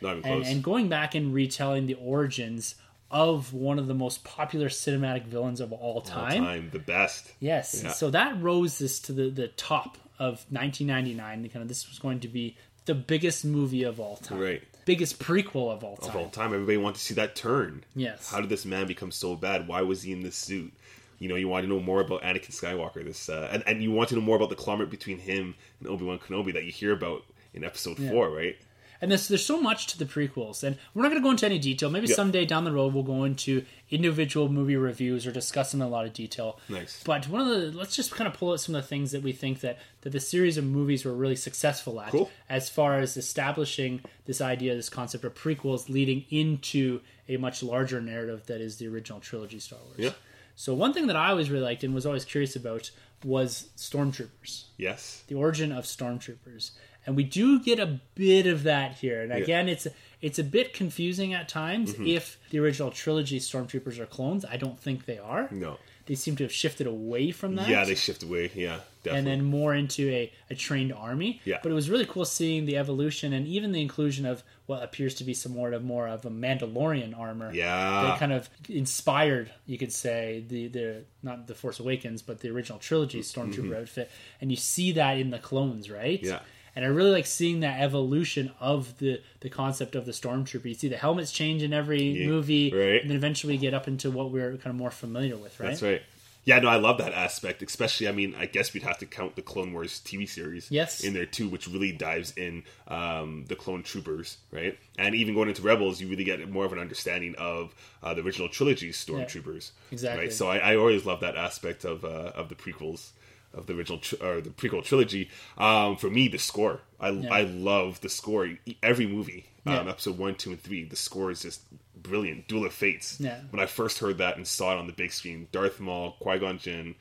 And, 0.02 0.26
and 0.26 0.64
going 0.64 0.88
back 0.88 1.14
and 1.16 1.34
retelling 1.34 1.86
the 1.86 1.96
origins 1.96 2.76
of 3.12 3.54
one 3.54 3.80
of 3.80 3.88
the 3.88 3.94
most 3.94 4.24
popular 4.24 4.70
cinematic 4.70 5.26
villains 5.26 5.60
of 5.60 5.72
all 5.74 5.96
All 5.96 6.02
time. 6.02 6.44
time. 6.44 6.70
The 6.72 6.80
best. 6.80 7.32
Yes. 7.40 7.82
Yeah. 7.84 7.92
So 7.92 8.10
that 8.12 8.42
rose 8.42 8.78
this 8.78 9.00
to 9.02 9.14
the, 9.14 9.30
the 9.30 9.48
top 9.50 9.98
of 10.20 10.46
1999. 10.50 11.50
Kind 11.50 11.62
of 11.62 11.68
this 11.68 11.88
was 11.90 12.00
going 12.00 12.20
to 12.22 12.28
be 12.28 12.56
the 12.86 12.96
biggest 12.96 13.46
movie 13.46 13.84
of 13.84 14.00
all 14.00 14.18
time. 14.18 14.40
Right. 14.40 14.62
Biggest 14.86 15.20
prequel 15.20 15.72
of 15.72 15.84
all 15.84 15.98
time. 15.98 16.10
Of 16.10 16.16
all 16.16 16.30
time. 16.30 16.54
Everybody 16.54 16.78
wanted 16.78 16.96
to 16.96 17.02
see 17.02 17.14
that 17.16 17.36
turn. 17.36 17.84
Yes. 17.96 18.30
How 18.32 18.42
did 18.42 18.50
this 18.50 18.66
man 18.66 18.88
become 18.88 19.12
so 19.12 19.36
bad? 19.36 19.68
Why 19.68 19.82
was 19.82 20.02
he 20.04 20.12
in 20.12 20.22
this 20.22 20.36
suit? 20.36 20.74
You 21.20 21.28
know, 21.30 21.36
you 21.36 21.48
want 21.48 21.64
to 21.64 21.70
know 21.70 21.80
more 21.82 22.00
about 22.02 22.22
Anakin 22.22 22.52
Skywalker. 22.52 23.04
This 23.04 23.28
uh, 23.28 23.50
and, 23.52 23.64
and 23.68 23.84
you 23.84 23.92
want 23.92 24.10
to 24.10 24.16
know 24.16 24.22
more 24.22 24.36
about 24.38 24.50
the 24.50 24.56
conglomerate 24.56 24.90
between 24.90 25.20
him 25.20 25.54
and 25.80 25.90
Obi 25.90 26.06
Wan 26.06 26.18
Kenobi 26.18 26.54
that 26.54 26.64
you 26.64 26.72
hear 26.72 26.94
about 26.94 27.24
in 27.54 27.64
Episode 27.64 27.98
Four, 27.98 28.30
right? 28.30 28.56
And 29.02 29.10
there's 29.12 29.28
there's 29.30 29.46
so 29.46 29.62
much 29.62 29.88
to 29.88 29.98
the 29.98 30.06
prequels, 30.06 30.62
and 30.64 30.78
we're 30.94 31.04
not 31.04 31.10
going 31.10 31.22
to 31.22 31.26
go 31.26 31.32
into 31.32 31.46
any 31.46 31.58
detail. 31.60 31.90
Maybe 31.90 32.08
Yeah. 32.08 32.16
someday 32.16 32.46
down 32.46 32.66
the 32.66 32.72
road 32.72 32.94
we'll 32.94 33.04
go 33.04 33.24
into 33.24 33.64
individual 33.90 34.50
movie 34.50 34.76
reviews 34.76 35.26
or 35.26 35.32
discuss 35.32 35.72
them 35.72 35.82
in 35.82 35.88
a 35.88 35.90
lot 35.90 36.06
of 36.06 36.14
detail. 36.14 36.60
Nice. 36.68 37.02
But 37.06 37.28
one 37.30 37.42
of 37.42 37.48
the 37.48 37.72
let's 37.78 37.96
just 37.96 38.12
kind 38.12 38.28
of 38.28 38.34
pull 38.34 38.52
out 38.52 38.60
some 38.60 38.76
of 38.76 38.82
the 38.84 38.88
things 38.88 39.12
that 39.12 39.24
we 39.24 39.32
think 39.32 39.62
that 39.62 39.80
that 40.02 40.10
the 40.12 40.20
series 40.20 40.58
of 40.58 40.66
movies 40.66 41.06
were 41.06 41.14
really 41.14 41.36
successful 41.38 42.00
at, 42.02 42.12
Cool. 42.12 42.30
as 42.50 42.70
far 42.70 43.00
as 43.00 43.16
establishing 43.16 44.02
this 44.26 44.42
idea, 44.42 44.76
this 44.76 44.90
concept 44.90 45.24
of 45.24 45.34
prequels 45.34 45.88
leading 45.90 46.26
into 46.30 47.00
a 47.30 47.38
much 47.38 47.64
larger 47.64 48.02
narrative 48.02 48.46
that 48.48 48.60
is 48.60 48.78
the 48.78 48.88
original 48.88 49.20
trilogy 49.20 49.60
Star 49.60 49.80
Wars. 49.86 49.96
Yeah. 49.98 50.12
So 50.56 50.74
one 50.74 50.94
thing 50.94 51.08
that 51.08 51.16
I 51.16 51.30
always 51.30 51.50
really 51.50 51.64
liked 51.64 51.86
and 51.86 51.94
was 51.96 52.06
always 52.06 52.26
curious 52.26 52.56
about 52.58 52.92
was 53.24 53.70
stormtroopers 53.78 54.64
Yes. 54.78 55.24
the 55.28 55.36
origin 55.36 55.72
of 55.72 55.86
stormtroopers 55.86 56.72
and 57.06 57.16
we 57.16 57.24
do 57.24 57.60
get 57.60 57.80
a 57.80 58.00
bit 58.16 58.46
of 58.48 58.64
that 58.64 58.94
here 58.98 59.22
and 59.22 59.32
again 59.32 59.68
it's 59.70 59.88
it's 60.22 60.38
a 60.40 60.44
bit 60.44 60.74
confusing 60.74 61.34
at 61.34 61.48
times 61.48 61.94
Mm-hmm. 61.94 62.08
if 62.08 62.38
the 62.50 62.60
original 62.60 62.92
trilogy 62.92 63.40
stormtroopers 63.40 64.00
are 64.00 64.06
clones 64.06 64.46
i 64.46 64.58
don't 64.58 64.80
think 64.80 65.06
they 65.06 65.18
are 65.18 65.48
No. 65.52 65.78
they 66.08 66.16
seem 66.16 66.36
to 66.38 66.44
have 66.44 66.52
shifted 66.54 66.88
away 66.88 67.32
from 67.32 67.56
that 67.56 67.68
Yeah, 67.70 67.86
they 67.86 67.96
shift 67.96 68.24
away. 68.24 68.52
Yeah, 68.54 68.80
definitely. 69.04 69.18
and 69.20 69.28
then 69.28 69.46
more 69.46 69.74
into 69.74 70.10
a, 70.10 70.32
a 70.50 70.56
trained 70.56 70.92
army 70.94 71.40
Yeah. 71.46 71.60
but 71.64 71.72
it 71.72 71.76
was 71.76 71.90
really 71.90 72.06
cool 72.06 72.26
seeing 72.26 72.66
the 72.66 72.78
evolution 72.78 73.32
and 73.34 73.48
even 73.48 73.72
the 73.72 73.82
inclusion 73.82 74.26
of 74.26 74.44
what 74.66 74.84
appears 74.84 75.16
to 75.16 75.24
be 75.24 75.34
some 75.34 75.54
more 75.54 75.72
of 75.72 75.84
more 75.84 76.08
of 76.08 76.26
a 76.26 76.30
mandalorian 76.30 77.18
armor 77.18 77.52
Yeah. 77.54 78.04
that 78.04 78.20
kind 78.20 78.34
of 78.34 78.50
inspired, 78.68 79.52
you 79.66 79.78
could 79.78 79.92
say, 79.94 80.44
the 80.48 80.68
the 80.68 81.04
not 81.24 81.48
the 81.48 81.56
Force 81.56 81.80
Awakens, 81.80 82.22
but 82.22 82.40
the 82.42 82.50
original 82.50 82.78
trilogy 82.80 83.22
stormtrooper 83.22 83.76
outfit, 83.82 84.10
and 84.42 84.52
you 84.52 84.58
see 84.58 84.92
that 84.94 85.18
in 85.18 85.30
the 85.32 85.40
clones, 85.40 85.90
right? 85.90 86.20
Mm-hmm. 86.22 86.28
Yeah. 86.34 86.40
And 86.76 86.86
I 86.86 86.88
really 86.88 87.12
like 87.12 87.26
seeing 87.26 87.60
that 87.62 87.82
evolution 87.82 88.52
of 88.60 88.98
the 89.00 89.22
the 89.42 89.50
concept 89.50 89.96
of 89.96 90.06
the 90.06 90.12
stormtrooper. 90.12 90.66
You 90.66 90.74
see 90.76 90.88
the 90.88 90.98
helmets 90.98 91.32
change 91.32 91.64
in 91.64 91.74
every 91.74 92.02
Yeah, 92.04 92.28
movie, 92.28 92.72
right. 92.72 93.02
and 93.02 93.10
then 93.10 93.18
eventually 93.18 93.58
get 93.58 93.74
up 93.74 93.88
into 93.88 94.12
what 94.12 94.32
we're 94.32 94.52
kind 94.58 94.68
of 94.68 94.76
more 94.76 94.92
familiar 94.92 95.36
with, 95.38 95.60
right? 95.60 95.70
That's 95.70 95.82
right. 95.82 96.02
Yeah, 96.46 96.58
no, 96.60 96.70
I 96.70 96.78
love 96.78 96.98
that 97.00 97.14
aspect. 97.14 97.62
Especially, 97.62 98.08
I 98.08 98.12
mean, 98.12 98.34
I 98.36 98.46
guess 98.46 98.74
we'd 98.74 98.82
have 98.84 98.98
to 99.00 99.06
count 99.06 99.36
the 99.36 99.42
Clone 99.42 99.74
Wars 99.74 100.02
TV 100.04 100.28
series, 100.28 100.72
Yes. 100.72 101.02
in 101.04 101.14
there 101.14 101.26
too, 101.26 101.48
which 101.50 101.68
really 101.68 101.92
dives 101.92 102.34
in 102.38 102.64
um, 102.88 103.46
the 103.50 103.56
clone 103.56 103.84
troopers, 103.84 104.38
right? 104.52 104.78
And 104.98 105.14
even 105.16 105.36
going 105.36 105.50
into 105.50 105.62
Rebels, 105.62 106.00
you 106.02 106.08
really 106.08 106.24
get 106.24 106.50
more 106.50 106.66
of 106.66 106.72
an 106.74 106.80
understanding 106.80 107.36
of 107.38 107.76
uh, 108.02 108.14
the 108.14 108.22
original 108.24 108.48
trilogy's 108.50 108.96
stormtroopers, 108.98 109.72
exactly. 109.92 110.26
Right. 110.26 110.34
So 110.34 110.48
I, 110.48 110.58
I 110.60 110.76
always 110.78 111.06
love 111.06 111.20
that 111.20 111.36
aspect 111.36 111.84
of 111.84 112.06
uh, 112.06 112.32
of 112.34 112.50
the 112.50 112.56
prequels. 112.56 113.10
Of 113.54 113.66
the 113.66 113.74
original 113.74 114.00
tr- 114.00 114.16
or 114.22 114.42
the 114.42 114.50
prequel 114.50 114.84
trilogy. 114.84 115.30
Um, 115.58 115.96
for 115.98 116.10
me, 116.10 116.28
the 116.28 116.38
score. 116.38 116.82
I 117.00 117.08
I 117.10 117.42
love 117.44 118.02
the 118.02 118.10
score. 118.10 118.50
Every 118.84 119.08
movie, 119.08 119.46
um, 119.66 119.88
episode 119.88 120.18
one, 120.18 120.36
two, 120.36 120.52
and 120.52 120.62
three, 120.62 120.84
the 120.84 120.96
score 120.96 121.32
is 121.32 121.42
just 121.42 121.62
brilliant. 122.02 122.48
Duel 122.48 122.66
of 122.66 122.74
Fates. 122.74 123.20
Yeah. 123.20 123.40
When 123.50 123.62
I 123.62 123.66
first 123.66 124.00
heard 124.00 124.18
that 124.20 124.36
and 124.38 124.48
saw 124.48 124.74
it 124.74 124.80
on 124.80 124.88
the 124.88 124.94
big 124.94 125.12
screen, 125.12 125.48
Darth 125.52 125.80
Maul, 125.80 126.16
Qui 126.20 126.38
Gon 126.40 126.58
Jinn, 126.58 126.96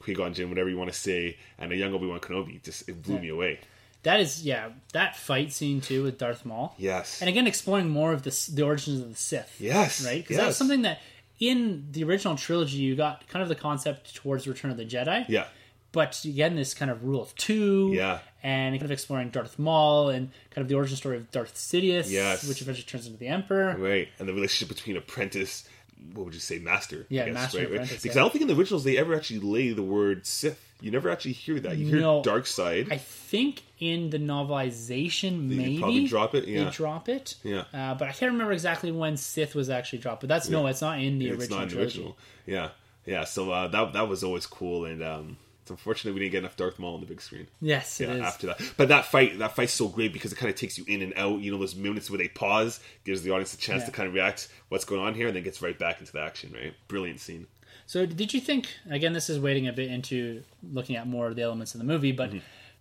Qui 0.00 0.14
Gon 0.14 0.32
Jinn, 0.34 0.48
whatever 0.48 0.68
you 0.68 0.76
want 0.76 0.92
to 0.92 0.98
say, 0.98 1.36
and 1.58 1.72
a 1.72 1.76
young 1.76 1.92
Obi 1.94 2.06
Wan 2.06 2.20
Kenobi, 2.20 2.62
just 2.62 2.88
it 2.88 3.02
blew 3.02 3.18
me 3.18 3.28
away. 3.28 3.60
That 4.04 4.18
is, 4.18 4.42
yeah, 4.44 4.70
that 4.94 5.16
fight 5.16 5.52
scene 5.52 5.80
too 5.80 6.02
with 6.02 6.18
Darth 6.18 6.44
Maul. 6.44 6.74
Yes. 6.76 7.20
And 7.20 7.28
again, 7.30 7.46
exploring 7.46 7.88
more 7.88 8.12
of 8.12 8.22
the 8.22 8.50
the 8.52 8.62
origins 8.62 9.00
of 9.00 9.08
the 9.10 9.14
Sith. 9.16 9.54
Yes, 9.60 10.04
Right? 10.04 10.22
Because 10.22 10.36
yes. 10.38 10.46
that's 10.46 10.56
something 10.56 10.82
that 10.82 11.00
in 11.38 11.86
the 11.92 12.02
original 12.04 12.36
trilogy 12.36 12.78
you 12.78 12.96
got 12.96 13.26
kind 13.28 13.42
of 13.42 13.48
the 13.48 13.54
concept 13.54 14.14
towards 14.14 14.48
Return 14.48 14.70
of 14.70 14.76
the 14.76 14.84
Jedi. 14.84 15.24
yeah. 15.28 15.46
But 15.92 16.24
again, 16.24 16.56
this 16.56 16.74
kind 16.74 16.90
of 16.90 17.04
rule 17.04 17.22
of 17.22 17.34
two. 17.36 17.90
Yeah. 17.94 18.20
And 18.42 18.74
kind 18.74 18.84
of 18.84 18.90
exploring 18.90 19.30
Darth 19.30 19.58
Maul 19.58 20.08
and 20.08 20.30
kind 20.50 20.64
of 20.64 20.68
the 20.68 20.74
origin 20.74 20.96
story 20.96 21.16
of 21.16 21.30
Darth 21.30 21.54
Sidious. 21.54 22.10
Yes. 22.10 22.48
Which 22.48 22.60
eventually 22.60 22.84
turns 22.84 23.06
into 23.06 23.18
the 23.18 23.28
Emperor. 23.28 23.76
Right, 23.76 24.08
and 24.18 24.28
the 24.28 24.34
relationship 24.34 24.74
between 24.74 24.96
apprentice, 24.96 25.68
what 26.14 26.24
would 26.24 26.34
you 26.34 26.40
say, 26.40 26.58
master? 26.58 27.06
Yeah, 27.08 27.22
I 27.22 27.24
guess, 27.26 27.34
master, 27.34 27.58
right, 27.58 27.78
right? 27.78 27.88
Because 27.88 28.04
yeah. 28.04 28.12
I 28.12 28.14
don't 28.16 28.32
think 28.32 28.42
in 28.42 28.48
the 28.48 28.56
originals 28.56 28.82
they 28.82 28.98
ever 28.98 29.14
actually 29.14 29.40
lay 29.40 29.72
the 29.72 29.82
word 29.82 30.26
Sith. 30.26 30.60
You 30.80 30.90
never 30.90 31.10
actually 31.10 31.34
hear 31.34 31.60
that. 31.60 31.76
You 31.76 31.86
hear 31.86 32.00
No. 32.00 32.22
dark 32.24 32.44
side. 32.44 32.88
I 32.90 32.96
think 32.96 33.62
in 33.78 34.10
the 34.10 34.18
novelization, 34.18 35.48
They 35.48 35.56
maybe 35.56 35.78
probably 35.78 36.06
drop 36.08 36.34
it, 36.34 36.48
yeah. 36.48 36.64
They 36.64 36.70
drop 36.70 37.08
it. 37.08 37.36
Yeah. 37.44 37.64
Uh, 37.72 37.94
but 37.94 38.08
I 38.08 38.12
can't 38.12 38.32
remember 38.32 38.52
exactly 38.52 38.90
when 38.90 39.16
Sith 39.16 39.54
was 39.54 39.70
actually 39.70 40.00
dropped. 40.00 40.22
But 40.22 40.28
that's 40.28 40.48
no, 40.48 40.66
it's 40.66 40.80
not 40.80 40.98
in 41.00 41.20
the 41.20 41.28
it's 41.28 41.38
original 41.42 41.58
not 41.60 41.68
in 41.68 41.74
the 41.76 41.82
original. 41.82 42.16
Yeah, 42.46 42.70
yeah. 43.06 43.22
So 43.22 43.52
uh, 43.52 43.68
that 43.68 43.92
that 43.92 44.08
was 44.08 44.24
always 44.24 44.46
cool, 44.46 44.84
and 44.84 45.02
um, 45.04 45.36
it's 45.62 45.70
unfortunate 45.70 46.12
we 46.12 46.20
didn't 46.20 46.32
get 46.32 46.38
enough 46.40 46.56
Darth 46.56 46.78
Maul 46.78 46.94
on 46.94 47.00
the 47.00 47.06
big 47.06 47.20
screen. 47.20 47.46
Yes, 47.60 48.00
it 48.00 48.08
Yeah, 48.08 48.14
is. 48.16 48.20
after 48.22 48.46
that, 48.48 48.60
but 48.76 48.88
that 48.88 49.06
fight, 49.06 49.38
that 49.38 49.54
fight's 49.56 49.72
so 49.72 49.88
great 49.88 50.12
because 50.12 50.32
it 50.32 50.36
kind 50.36 50.50
of 50.50 50.56
takes 50.56 50.76
you 50.76 50.84
in 50.88 51.02
and 51.02 51.12
out. 51.16 51.40
You 51.40 51.52
know, 51.52 51.58
those 51.58 51.74
minutes 51.76 52.10
where 52.10 52.18
they 52.18 52.28
pause 52.28 52.80
gives 53.04 53.22
the 53.22 53.30
audience 53.30 53.54
a 53.54 53.58
chance 53.58 53.82
Yeah. 53.82 53.86
to 53.86 53.92
kind 53.92 54.08
of 54.08 54.14
react 54.14 54.48
what's 54.68 54.84
going 54.84 55.00
on 55.00 55.14
here, 55.14 55.28
and 55.28 55.36
then 55.36 55.42
gets 55.42 55.62
right 55.62 55.78
back 55.78 56.00
into 56.00 56.12
the 56.12 56.20
action. 56.20 56.52
Right, 56.52 56.74
brilliant 56.88 57.20
scene. 57.20 57.46
So, 57.86 58.06
did 58.06 58.34
you 58.34 58.40
think? 58.40 58.68
Again, 58.90 59.12
this 59.12 59.28
is 59.30 59.38
wading 59.38 59.66
a 59.68 59.72
bit 59.72 59.90
into 59.90 60.42
looking 60.62 60.96
at 60.96 61.06
more 61.06 61.26
of 61.28 61.36
the 61.36 61.42
elements 61.42 61.74
of 61.74 61.78
the 61.78 61.84
movie, 61.86 62.12
but 62.12 62.30
Mm-hmm. 62.30 62.38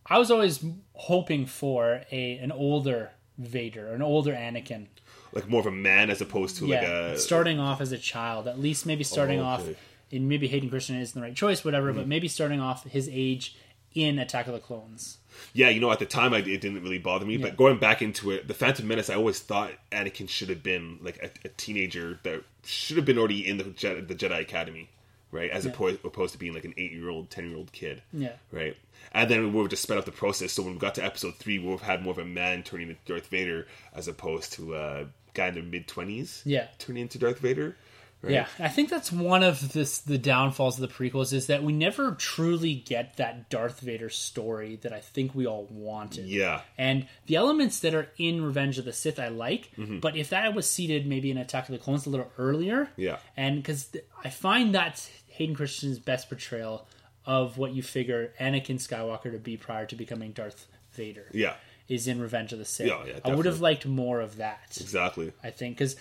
I 0.08 0.18
was 0.18 0.32
always 0.32 0.66
hoping 0.94 1.46
for 1.46 2.02
a 2.12 2.38
an 2.40 2.52
older 2.52 3.12
Vader, 3.38 3.94
an 3.94 4.02
older 4.02 4.34
Anakin. 4.34 4.88
Like 5.32 5.48
more 5.48 5.60
of 5.62 5.68
a 5.68 5.72
man 5.72 6.10
as 6.10 6.20
opposed 6.22 6.58
to 6.58 6.66
like 6.68 6.82
a 6.82 7.18
starting 7.18 7.60
off 7.60 7.80
as 7.82 7.92
a 7.92 7.98
child, 7.98 8.48
at 8.48 8.60
least 8.60 8.86
maybe 8.88 9.04
starting 9.04 9.40
Oh, 9.40 9.44
off 9.46 9.68
in 10.12 10.28
maybe 10.28 10.48
Hayden 10.48 10.70
Christian 10.70 10.98
isn't 10.98 11.20
the 11.20 11.26
right 11.26 11.36
choice, 11.36 11.64
whatever, 11.66 11.90
Mm-hmm. 11.90 11.98
but 12.00 12.08
maybe 12.08 12.28
starting 12.28 12.60
off 12.60 12.84
his 12.86 13.10
age 13.12 13.56
in 13.94 14.20
Attack 14.20 14.48
of 14.48 14.54
the 14.54 14.60
Clones. 14.60 15.18
Yeah, 15.54 15.70
you 15.70 15.80
know, 15.82 15.92
at 15.92 16.00
the 16.00 16.06
time 16.06 16.34
I, 16.34 16.38
it 16.38 16.62
didn't 16.62 16.82
really 16.84 16.98
bother 16.98 17.26
me, 17.26 17.36
Yeah. 17.36 17.48
but 17.48 17.58
going 17.58 17.78
back 17.78 18.02
into 18.02 18.32
it, 18.32 18.48
the 18.48 18.54
Phantom 18.54 18.88
Menace, 18.88 19.10
I 19.10 19.16
always 19.16 19.40
thought 19.40 19.72
Anakin 19.92 20.30
should 20.30 20.50
have 20.50 20.64
been 20.64 21.00
like 21.02 21.22
a, 21.22 21.30
a 21.48 21.50
teenager 21.58 22.20
that 22.24 22.44
should 22.66 22.98
have 22.98 23.06
been 23.06 23.18
already 23.18 23.46
in 23.48 23.58
the 23.58 23.64
Jedi, 23.66 24.08
the 24.08 24.16
Jedi 24.16 24.40
Academy, 24.42 24.90
right? 25.32 25.50
As 25.50 25.66
opposed, 25.66 26.04
opposed 26.06 26.32
to 26.34 26.40
being 26.40 26.54
like 26.54 26.64
an 26.66 26.74
eight 26.78 26.92
year 26.94 27.10
old, 27.10 27.30
ten 27.30 27.48
year 27.50 27.58
old 27.58 27.72
kid, 27.74 28.02
Yeah. 28.14 28.34
right? 28.52 28.78
And 29.14 29.30
then 29.30 29.52
we 29.52 29.62
were 29.62 29.68
just 29.68 29.84
sped 29.84 29.98
up 29.98 30.06
the 30.06 30.12
process. 30.12 30.54
So 30.54 30.64
when 30.64 30.74
we 30.74 30.80
got 30.80 30.96
to 30.96 31.04
Episode 31.04 31.36
three, 31.36 31.60
we 31.60 31.66
would 31.68 31.80
have 31.80 31.90
had 31.90 32.04
more 32.04 32.12
of 32.12 32.18
a 32.20 32.26
man 32.26 32.64
turning 32.64 32.90
into 32.90 33.02
Darth 33.06 33.28
Vader 33.28 33.68
as 33.94 34.08
opposed 34.08 34.54
to 34.54 34.76
a 34.76 35.08
guy 35.34 35.48
in 35.48 35.54
their 35.56 35.64
mid 35.64 35.88
twenties, 35.88 36.44
Yeah. 36.46 36.68
turning 36.78 37.02
into 37.04 37.18
Darth 37.18 37.40
Vader. 37.40 37.76
Right? 38.24 38.34
Yeah, 38.34 38.48
I 38.60 38.68
think 38.68 38.90
that's 38.90 39.12
one 39.12 39.42
of 39.44 39.74
this 39.74 39.98
the 40.00 40.20
downfalls 40.20 40.80
of 40.80 40.88
the 40.88 40.94
prequels 40.94 41.34
is 41.34 41.48
that 41.48 41.64
we 41.64 41.74
never 41.74 42.12
truly 42.12 42.76
get 42.76 43.18
that 43.18 43.50
Darth 43.50 43.80
Vader 43.80 44.10
story 44.10 44.76
that 44.84 44.94
I 44.94 45.00
think 45.00 45.34
we 45.34 45.48
all 45.48 45.66
wanted. 45.72 46.26
yeah, 46.28 46.62
And 46.78 47.08
the 47.26 47.36
elements 47.38 47.80
that 47.80 47.96
are 47.96 48.10
in 48.20 48.44
Revenge 48.44 48.78
of 48.78 48.86
the 48.86 48.94
Sith 48.94 49.20
I 49.20 49.30
like, 49.30 49.72
Mm-hmm. 49.76 50.00
but 50.00 50.16
if 50.16 50.30
that 50.30 50.54
was 50.54 50.70
seated 50.70 51.08
maybe 51.08 51.32
in 51.32 51.38
Attack 51.38 51.68
of 51.70 51.74
the 51.74 51.80
Clones 51.80 52.06
a 52.06 52.12
little 52.12 52.32
earlier, 52.38 52.90
Yeah. 52.96 53.18
and 53.36 53.56
because 53.58 53.90
I 54.24 54.30
find 54.30 54.76
that's 54.76 55.10
Hayden 55.30 55.56
Christensen's 55.56 55.98
best 55.98 56.30
portrayal 56.30 56.88
of 57.26 57.58
what 57.58 57.74
you 57.74 57.82
figure 57.82 58.34
Anakin 58.40 58.76
Skywalker 58.76 59.32
to 59.32 59.40
be 59.40 59.58
prior 59.58 59.86
to 59.88 59.96
becoming 59.96 60.32
Darth 60.32 60.68
Vader. 60.94 61.26
yeah, 61.32 61.56
Is 61.88 62.08
in 62.08 62.20
Revenge 62.22 62.54
of 62.54 62.60
the 62.60 62.66
Sith. 62.66 62.86
Yeah, 62.88 63.04
yeah, 63.06 63.20
I 63.26 63.34
would 63.34 63.46
have 63.46 63.62
liked 63.62 63.86
more 63.88 64.20
of 64.22 64.38
that. 64.38 64.78
exactly. 64.80 65.32
I 65.44 65.50
think 65.50 65.78
because 65.78 65.96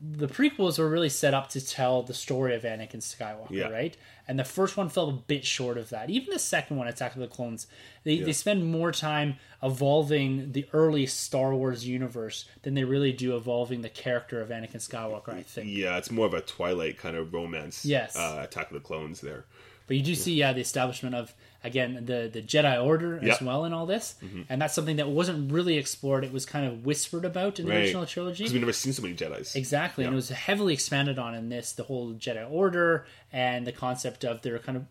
the 0.00 0.26
prequels 0.28 0.78
were 0.78 0.88
really 0.88 1.08
set 1.08 1.34
up 1.34 1.48
to 1.50 1.64
tell 1.66 2.02
the 2.02 2.14
story 2.14 2.54
of 2.54 2.62
Anakin 2.62 2.96
Skywalker, 2.96 3.50
Yeah. 3.50 3.68
right? 3.68 3.96
And 4.26 4.38
the 4.38 4.44
first 4.44 4.76
one 4.76 4.88
fell 4.88 5.08
a 5.10 5.12
bit 5.12 5.44
short 5.44 5.76
of 5.76 5.90
that. 5.90 6.08
Even 6.10 6.32
the 6.32 6.38
second 6.38 6.76
one, 6.78 6.88
Attack 6.88 7.14
of 7.14 7.20
the 7.20 7.26
Clones, 7.26 7.66
they, 8.04 8.20
they 8.20 8.32
spend 8.32 8.64
more 8.70 8.90
time 8.90 9.36
evolving 9.62 10.52
the 10.52 10.66
early 10.72 11.04
Star 11.06 11.54
Wars 11.54 11.86
universe 11.86 12.46
than 12.62 12.74
they 12.74 12.84
really 12.84 13.12
do 13.12 13.36
evolving 13.36 13.82
the 13.82 13.88
character 13.88 14.40
of 14.40 14.48
Anakin 14.48 14.76
Skywalker. 14.76 15.34
I 15.34 15.42
think. 15.42 15.68
Yeah, 15.70 15.98
it's 15.98 16.10
more 16.10 16.26
of 16.26 16.34
a 16.34 16.40
Twilight 16.40 16.96
kind 16.98 17.16
of 17.16 17.34
romance. 17.34 17.84
Yes. 17.84 18.16
uh, 18.16 18.40
Attack 18.42 18.68
of 18.68 18.74
the 18.74 18.80
Clones 18.80 19.20
there. 19.20 19.44
But 19.86 19.96
you 19.98 20.02
do 20.02 20.14
see, 20.14 20.32
yeah, 20.34 20.52
the 20.54 20.62
establishment 20.62 21.14
of 21.14 21.34
again 21.64 22.04
the 22.04 22.30
the 22.32 22.40
Jedi 22.42 22.82
Order 22.84 23.16
as. 23.18 23.22
Mm-hmm. 23.38 23.44
well 23.46 23.64
in 23.64 23.72
all 23.72 23.86
this, 23.86 24.14
and 24.48 24.60
that's 24.62 24.74
something 24.74 24.96
that 24.96 25.08
wasn't 25.08 25.50
really 25.50 25.76
explored. 25.78 26.22
It 26.24 26.32
was 26.32 26.46
kind 26.46 26.66
of 26.66 26.84
whispered 26.86 27.24
about 27.24 27.58
in 27.58 27.66
the 27.66 27.72
Right. 27.72 27.80
original 27.84 28.06
trilogy. 28.06 28.44
Because 28.44 28.52
we've 28.52 28.62
never 28.62 28.72
seen 28.72 28.92
so 28.92 29.02
many 29.02 29.14
Jedi's. 29.14 29.56
Exactly, 29.56 30.04
and 30.04 30.12
it 30.12 30.16
was 30.16 30.28
heavily 30.28 30.74
expanded 30.74 31.18
on 31.18 31.34
in 31.34 31.48
this, 31.48 31.72
the 31.72 31.82
whole 31.84 32.12
Jedi 32.14 32.46
Order 32.48 33.06
and 33.32 33.66
the 33.66 33.72
concept 33.72 34.24
of 34.24 34.42
their 34.42 34.58
kind 34.60 34.76
of, 34.78 34.84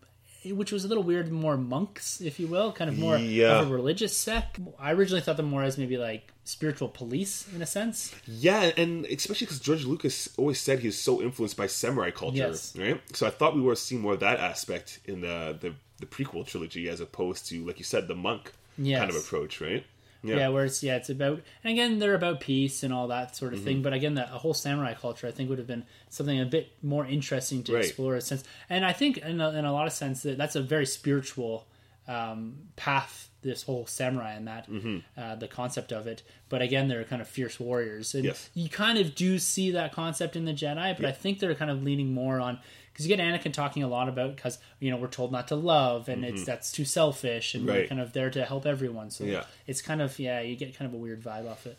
which 0.52 0.72
was 0.72 0.84
a 0.84 0.88
little 0.88 1.02
weird, 1.02 1.30
more 1.32 1.56
monks, 1.56 2.20
if 2.20 2.38
you 2.38 2.46
will, 2.46 2.72
kind 2.72 2.90
of 2.90 2.98
more 2.98 3.16
Yeah. 3.18 3.60
of 3.60 3.70
a 3.70 3.72
religious 3.72 4.16
sect. 4.16 4.58
I 4.78 4.92
originally 4.92 5.20
thought 5.22 5.36
them 5.36 5.46
more 5.46 5.62
as 5.62 5.78
maybe 5.78 5.96
like 5.96 6.32
spiritual 6.44 6.88
police 6.88 7.46
in 7.54 7.62
a 7.62 7.66
sense. 7.66 8.14
Yeah, 8.26 8.70
and 8.76 9.06
especially 9.06 9.46
because 9.46 9.60
George 9.60 9.84
Lucas 9.84 10.28
always 10.36 10.60
said 10.60 10.80
he 10.80 10.88
was 10.88 10.98
so 10.98 11.22
influenced 11.22 11.56
by 11.56 11.66
samurai 11.66 12.10
culture, 12.10 12.36
Yes. 12.38 12.76
right? 12.76 13.00
So 13.14 13.26
I 13.26 13.30
thought 13.30 13.54
we 13.54 13.62
were 13.62 13.76
seeing 13.76 14.02
more 14.02 14.14
of 14.14 14.20
that 14.20 14.38
aspect 14.40 15.00
in 15.06 15.20
the, 15.22 15.56
the 15.60 15.74
the 16.00 16.06
prequel 16.06 16.44
trilogy 16.44 16.88
as 16.88 17.00
opposed 17.00 17.46
to, 17.48 17.64
like 17.64 17.78
you 17.78 17.84
said, 17.84 18.08
the 18.08 18.16
monk 18.16 18.52
Yes. 18.76 18.98
kind 18.98 19.08
of 19.10 19.16
approach, 19.16 19.60
right? 19.60 19.84
Yeah. 20.24 20.48
where 20.48 20.64
it's 20.64 20.82
yeah, 20.82 20.96
it's 20.96 21.10
about 21.10 21.40
and 21.62 21.72
again 21.72 21.98
they're 21.98 22.14
about 22.14 22.40
peace 22.40 22.82
and 22.82 22.92
all 22.92 23.08
that 23.08 23.36
sort 23.36 23.52
of 23.52 23.58
Mm-hmm. 23.60 23.66
thing. 23.66 23.82
But 23.82 23.92
again, 23.92 24.14
that 24.14 24.30
a 24.32 24.38
whole 24.38 24.54
samurai 24.54 24.94
culture 24.94 25.26
I 25.26 25.30
think 25.30 25.48
would 25.50 25.58
have 25.58 25.66
been 25.66 25.84
something 26.08 26.40
a 26.40 26.44
bit 26.46 26.72
more 26.82 27.06
interesting 27.06 27.62
to 27.64 27.74
Right. 27.74 27.84
explore. 27.84 28.16
A 28.16 28.20
sense, 28.20 28.44
and 28.70 28.84
I 28.84 28.92
think 28.92 29.18
in 29.18 29.40
a, 29.40 29.50
in 29.50 29.64
a 29.64 29.72
lot 29.72 29.86
of 29.86 29.92
sense 29.92 30.22
that 30.22 30.38
that's 30.38 30.56
a 30.56 30.62
very 30.62 30.86
spiritual 30.86 31.66
um, 32.08 32.56
path. 32.76 33.30
This 33.42 33.62
whole 33.62 33.84
samurai 33.86 34.32
and 34.32 34.48
that 34.48 34.70
Mm-hmm. 34.70 34.98
uh, 35.20 35.34
the 35.36 35.48
concept 35.48 35.92
of 35.92 36.06
it. 36.06 36.22
But 36.48 36.62
again, 36.62 36.88
they're 36.88 37.04
kind 37.04 37.20
of 37.20 37.28
fierce 37.28 37.60
warriors, 37.60 38.14
and 38.14 38.24
Yes. 38.24 38.48
you 38.54 38.70
kind 38.70 38.96
of 38.98 39.14
do 39.14 39.38
see 39.38 39.72
that 39.72 39.92
concept 39.92 40.34
in 40.34 40.46
the 40.46 40.52
Jedi. 40.54 40.96
But 40.96 41.04
I 41.04 41.12
think 41.12 41.40
they're 41.40 41.54
kind 41.54 41.70
of 41.70 41.82
leaning 41.82 42.14
more 42.14 42.40
on. 42.40 42.58
Because 42.94 43.06
you 43.08 43.14
get 43.16 43.22
Anakin 43.22 43.52
talking 43.52 43.82
a 43.82 43.88
lot 43.88 44.08
about 44.08 44.36
because 44.36 44.58
you 44.80 44.90
know 44.90 44.96
we're 44.96 45.08
told 45.08 45.32
not 45.32 45.48
to 45.48 45.56
love 45.56 46.08
and 46.08 46.24
it's 46.24 46.44
that's 46.44 46.70
too 46.72 46.84
selfish 46.84 47.54
and 47.54 47.66
we're 47.66 47.74
Mm-hmm. 47.74 47.88
Kind 47.88 48.00
of 48.00 48.12
there 48.12 48.30
to 48.30 48.44
help 48.44 48.64
everyone. 48.66 49.10
So 49.10 49.24
Yeah. 49.24 49.44
it's 49.66 49.82
kind 49.82 50.00
of 50.00 50.16
yeah, 50.18 50.40
you 50.40 50.54
get 50.56 50.76
kind 50.78 50.88
of 50.88 50.94
a 50.94 50.98
weird 51.02 51.22
vibe 51.22 51.50
off 51.50 51.66
it. 51.66 51.76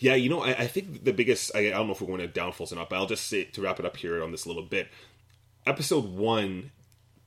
Yeah, 0.00 0.14
you 0.16 0.28
know, 0.28 0.40
I, 0.42 0.50
I 0.50 0.66
think 0.66 1.04
the 1.04 1.12
biggest, 1.12 1.52
I, 1.54 1.60
I 1.68 1.70
don't 1.70 1.86
know 1.86 1.92
if 1.92 2.00
we're 2.00 2.06
going 2.08 2.20
to 2.20 2.26
downfalls 2.26 2.72
or 2.72 2.76
not, 2.76 2.88
but 2.90 2.96
I'll 2.96 3.06
just 3.06 3.28
say 3.28 3.44
to 3.44 3.60
wrap 3.62 3.78
it 3.78 3.86
up 3.86 3.96
here 3.96 4.22
on 4.24 4.32
this 4.32 4.46
little 4.46 4.62
bit. 4.62 4.88
Episode 5.66 6.04
one 6.16 6.70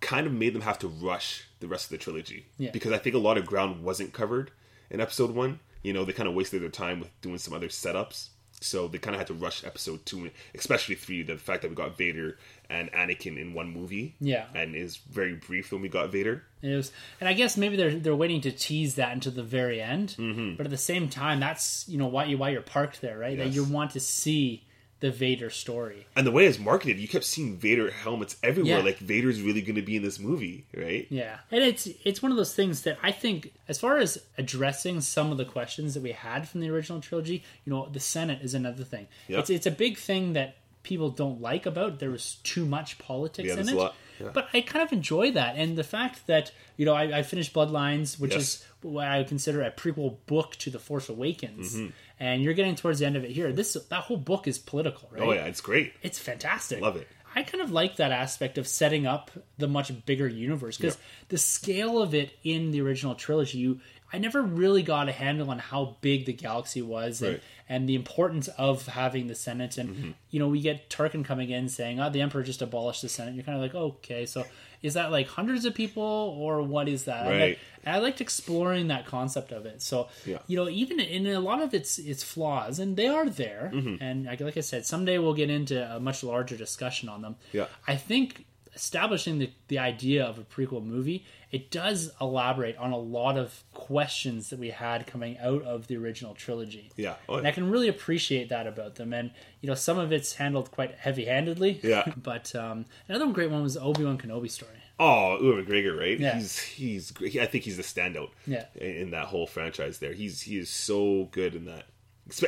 kind 0.02 0.26
of 0.28 0.34
made 0.34 0.54
them 0.54 0.62
have 0.64 0.80
to 0.80 0.88
rush 0.88 1.46
the 1.60 1.68
rest 1.68 1.86
of 1.86 1.92
the 1.92 1.98
trilogy 1.98 2.46
Yeah. 2.58 2.72
because 2.72 2.92
I 2.92 2.98
think 2.98 3.16
a 3.16 3.20
lot 3.20 3.38
of 3.38 3.46
ground 3.46 3.84
wasn't 3.84 4.14
covered 4.14 4.52
in 4.90 5.00
episode 5.00 5.32
one. 5.32 5.60
You 5.84 5.94
know, 5.94 6.04
they 6.06 6.12
kind 6.14 6.28
of 6.28 6.36
wasted 6.36 6.62
their 6.62 6.70
time 6.70 7.00
with 7.00 7.10
doing 7.22 7.38
some 7.38 7.54
other 7.54 7.68
setups. 7.68 8.30
So 8.62 8.88
they 8.90 8.98
kind 8.98 9.16
of 9.16 9.20
had 9.20 9.28
to 9.28 9.34
rush 9.34 9.64
episode 9.64 10.06
two, 10.06 10.30
especially 10.54 10.96
three. 10.96 11.24
The 11.24 11.38
fact 11.38 11.62
that 11.62 11.70
we 11.70 11.76
got 11.76 11.98
Vader 11.98 12.38
and 12.70 12.92
Anakin 12.92 13.40
in 13.40 13.54
one 13.54 13.70
movie, 13.72 14.16
Yeah. 14.20 14.46
and 14.54 14.76
is 14.76 14.98
very 14.98 15.34
brief 15.36 15.72
when 15.72 15.82
we 15.82 15.88
got 15.90 16.12
Vader. 16.12 16.44
It 16.62 16.76
was, 16.76 16.92
and 17.22 17.30
I 17.30 17.34
guess 17.34 17.56
maybe 17.56 17.78
they're 17.78 17.96
they're 17.96 18.16
waiting 18.16 18.42
to 18.42 18.52
tease 18.52 18.96
that 18.96 19.14
until 19.14 19.32
the 19.32 19.44
very 19.44 19.82
end. 19.82 20.16
Mm-hmm. 20.18 20.56
But 20.58 20.66
at 20.66 20.72
the 20.72 20.78
same 20.78 21.08
time, 21.10 21.40
that's 21.40 21.88
you 21.88 21.98
know 21.98 22.08
why 22.08 22.26
you 22.26 22.38
why 22.38 22.50
you're 22.50 22.62
parked 22.62 23.00
there, 23.02 23.18
right? 23.18 23.38
That 23.38 23.52
you 23.54 23.64
want 23.64 23.92
to 23.92 24.00
see 24.02 24.64
the 25.00 25.12
Vader 25.12 25.50
story. 25.50 26.08
And 26.16 26.28
the 26.28 26.32
way 26.32 26.46
it's 26.46 26.60
marketed, 26.60 27.00
you 27.00 27.08
kept 27.08 27.26
seeing 27.26 27.58
Vader 27.58 27.90
helmets 27.92 28.36
everywhere. 28.44 28.80
Yeah. 28.80 28.84
Like 28.84 28.98
Vader's 28.98 29.42
really 29.42 29.62
going 29.62 29.76
to 29.76 29.82
be 29.82 29.96
in 29.96 30.04
this 30.04 30.20
movie, 30.20 30.66
right? 30.76 31.08
Yeah, 31.10 31.38
and 31.52 31.64
it's 31.64 31.88
it's 32.04 32.22
one 32.22 32.32
of 32.32 32.38
those 32.38 32.54
things 32.54 32.84
that 32.84 32.98
I 33.02 33.12
think, 33.12 33.54
as 33.68 33.80
far 33.80 33.98
as 33.98 34.22
addressing 34.38 35.02
some 35.02 35.32
of 35.32 35.38
the 35.38 35.46
questions 35.46 35.94
that 35.94 36.04
we 36.04 36.12
had 36.12 36.48
from 36.48 36.62
the 36.62 36.70
original 36.70 37.02
trilogy, 37.02 37.44
you 37.66 37.74
know, 37.74 37.88
the 37.92 38.00
Senate 38.00 38.42
is 38.42 38.54
another 38.54 38.84
thing. 38.84 39.08
Yeah. 39.28 39.40
It's 39.40 39.50
it's 39.50 39.66
a 39.66 39.72
big 39.72 39.98
thing 39.98 40.34
that 40.34 40.58
people 40.84 41.10
don't 41.10 41.42
like 41.42 41.66
about. 41.66 42.00
There 42.00 42.12
was 42.12 42.36
too 42.44 42.66
much 42.66 42.98
politics 43.00 43.48
Yeah, 43.48 43.60
in 43.60 43.70
it, 43.70 43.74
a 43.74 43.78
lot. 43.78 43.96
Yeah. 44.20 44.30
but 44.34 44.48
I 44.54 44.62
kind 44.62 44.84
of 44.86 44.92
enjoy 44.92 45.32
that, 45.32 45.56
and 45.56 45.78
the 45.78 45.84
fact 45.84 46.28
that 46.28 46.52
you 46.78 46.86
know 46.86 46.94
I, 46.94 47.20
I 47.20 47.24
finished 47.24 47.54
Bloodlines, 47.54 48.20
which 48.20 48.34
Yes. 48.34 48.42
is 48.42 48.66
what 48.82 49.08
I 49.08 49.18
would 49.20 49.28
consider 49.28 49.62
a 49.62 49.72
prequel 49.72 50.18
book 50.26 50.56
to 50.58 50.70
the 50.70 50.80
Force 50.80 51.10
Awakens, 51.10 51.76
Mm-hmm. 51.76 51.88
and 52.20 52.42
you're 52.44 52.54
getting 52.54 52.76
towards 52.76 53.00
the 53.00 53.06
end 53.06 53.16
of 53.16 53.24
it 53.24 53.32
here. 53.32 53.52
This 53.52 53.74
that 53.90 54.02
whole 54.04 54.18
book 54.18 54.48
is 54.48 54.58
political, 54.60 55.10
right? 55.12 55.22
Oh 55.24 55.32
yeah, 55.32 55.46
it's 55.46 55.62
great. 55.62 55.94
It's 56.02 56.20
fantastic. 56.20 56.82
Love 56.82 56.96
it. 56.98 57.08
I 57.36 57.44
kind 57.44 57.62
of 57.64 57.72
like 57.72 57.98
that 57.98 58.12
aspect 58.12 58.58
of 58.58 58.68
setting 58.68 59.06
up 59.06 59.30
the 59.60 59.68
much 59.68 59.92
bigger 60.08 60.28
universe 60.28 60.78
because 60.78 60.98
the 61.28 61.38
scale 61.38 62.02
of 62.02 62.16
it 62.16 62.32
in 62.44 62.72
the 62.72 62.82
original 62.82 63.14
trilogy, 63.14 63.60
you 63.60 63.82
I 64.12 64.18
never 64.18 64.42
really 64.42 64.82
got 64.84 65.08
a 65.10 65.12
handle 65.12 65.50
on 65.52 65.60
how 65.60 65.98
big 66.02 66.26
the 66.26 66.34
galaxy 66.34 66.82
was 66.82 67.22
and, 67.22 67.34
Right. 67.34 67.42
and 67.68 67.88
the 67.88 67.96
importance 67.96 68.48
of 68.50 68.88
having 68.88 69.28
the 69.28 69.36
Senate. 69.36 69.78
And 69.78 69.90
Mm-hmm. 69.90 70.12
you 70.32 70.40
know, 70.40 70.48
we 70.48 70.62
get 70.62 70.90
Tarkin 70.90 71.24
coming 71.24 71.50
in 71.50 71.70
saying, 71.70 72.00
"Oh, 72.00 72.10
the 72.10 72.22
Emperor 72.22 72.44
just 72.44 72.62
abolished 72.62 73.02
the 73.02 73.10
Senate." 73.10 73.36
You're 73.36 73.44
kind 73.44 73.56
of 73.58 73.62
like, 73.62 73.76
"Okay, 73.76 74.26
so 74.26 74.46
is 74.82 74.94
that 74.96 75.12
like 75.12 75.28
hundreds 75.28 75.66
of 75.66 75.74
people 75.76 76.04
or 76.04 76.62
what 76.62 76.88
is 76.90 77.04
that?" 77.06 77.26
And 77.28 77.36
I- 77.36 77.40
Right. 77.40 77.60
I 77.86 77.98
liked 78.00 78.20
exploring 78.20 78.88
that 78.90 79.06
concept 79.06 79.52
of 79.52 79.66
it. 79.66 79.82
So 79.82 80.10
Yeah. 80.26 80.40
you 80.48 80.58
know, 80.58 80.70
even 80.70 81.00
in 81.00 81.26
a 81.28 81.40
lot 81.40 81.62
of 81.62 81.74
its 81.74 81.98
its 81.98 82.24
flaws, 82.24 82.78
and 82.80 82.98
they 82.98 83.08
are 83.08 83.30
there. 83.30 83.72
Mm-hmm. 83.74 84.02
And 84.04 84.26
like, 84.26 84.42
like 84.42 84.58
I 84.58 84.62
said, 84.62 84.86
someday 84.86 85.18
we'll 85.18 85.34
get 85.34 85.50
into 85.50 85.96
a 85.96 86.00
much 86.00 86.24
larger 86.24 86.58
discussion 86.58 87.08
on 87.10 87.22
them. 87.22 87.36
Yeah. 87.54 87.68
I 87.88 87.96
think 87.96 88.46
establishing 88.80 89.40
the, 89.40 89.52
the 89.68 89.78
idea 89.78 90.24
of 90.26 90.40
a 90.40 90.42
prequel 90.42 90.84
movie, 90.84 91.26
it 91.52 91.70
does 91.70 92.12
elaborate 92.22 92.78
on 92.78 92.92
a 92.92 92.98
lot 92.98 93.38
of 93.38 93.64
questions 93.74 94.50
that 94.50 94.58
we 94.60 94.70
had 94.70 95.06
coming 95.06 95.38
out 95.40 95.64
of 95.64 95.88
the 95.88 95.98
original 95.98 96.34
trilogy. 96.34 96.90
Yeah. 96.96 97.16
Oh, 97.28 97.36
And 97.36 97.46
I 97.48 97.52
can 97.52 97.70
really 97.70 97.90
appreciate 97.90 98.48
that 98.50 98.68
about 98.68 98.96
them. 98.96 99.12
And, 99.14 99.32
you 99.60 99.68
know, 99.68 99.76
some 99.76 100.00
of 100.00 100.14
it's 100.14 100.34
handled 100.36 100.72
quite 100.72 100.96
heavy 100.96 101.26
handedly. 101.26 101.80
Yeah. 101.84 102.06
But 102.24 102.56
um, 102.56 102.86
another 103.08 103.28
great 103.32 103.50
one 103.52 103.64
was 103.64 103.76
Obi 103.78 104.04
Wan 104.06 104.18
Kenobi 104.18 104.50
story. 104.50 104.72
Oh, 105.00 105.38
Ewan 105.42 105.66
McGregor, 105.66 105.98
right? 105.98 106.20
Yeah. 106.20 106.36
He's 106.36 106.60
he's 106.60 107.12
great. 107.12 107.38
I 107.38 107.46
think 107.46 107.64
he's 107.64 107.78
the 107.78 107.84
standout. 107.84 108.30
Yeah. 108.46 108.66
In, 108.76 108.92
in 108.92 109.12
that 109.12 109.26
whole 109.28 109.48
franchise, 109.48 110.00
there, 110.00 110.14
he's 110.14 110.42
he 110.42 110.58
is 110.58 110.70
so 110.70 111.30
good 111.32 111.56
in 111.56 111.66
that, 111.66 111.86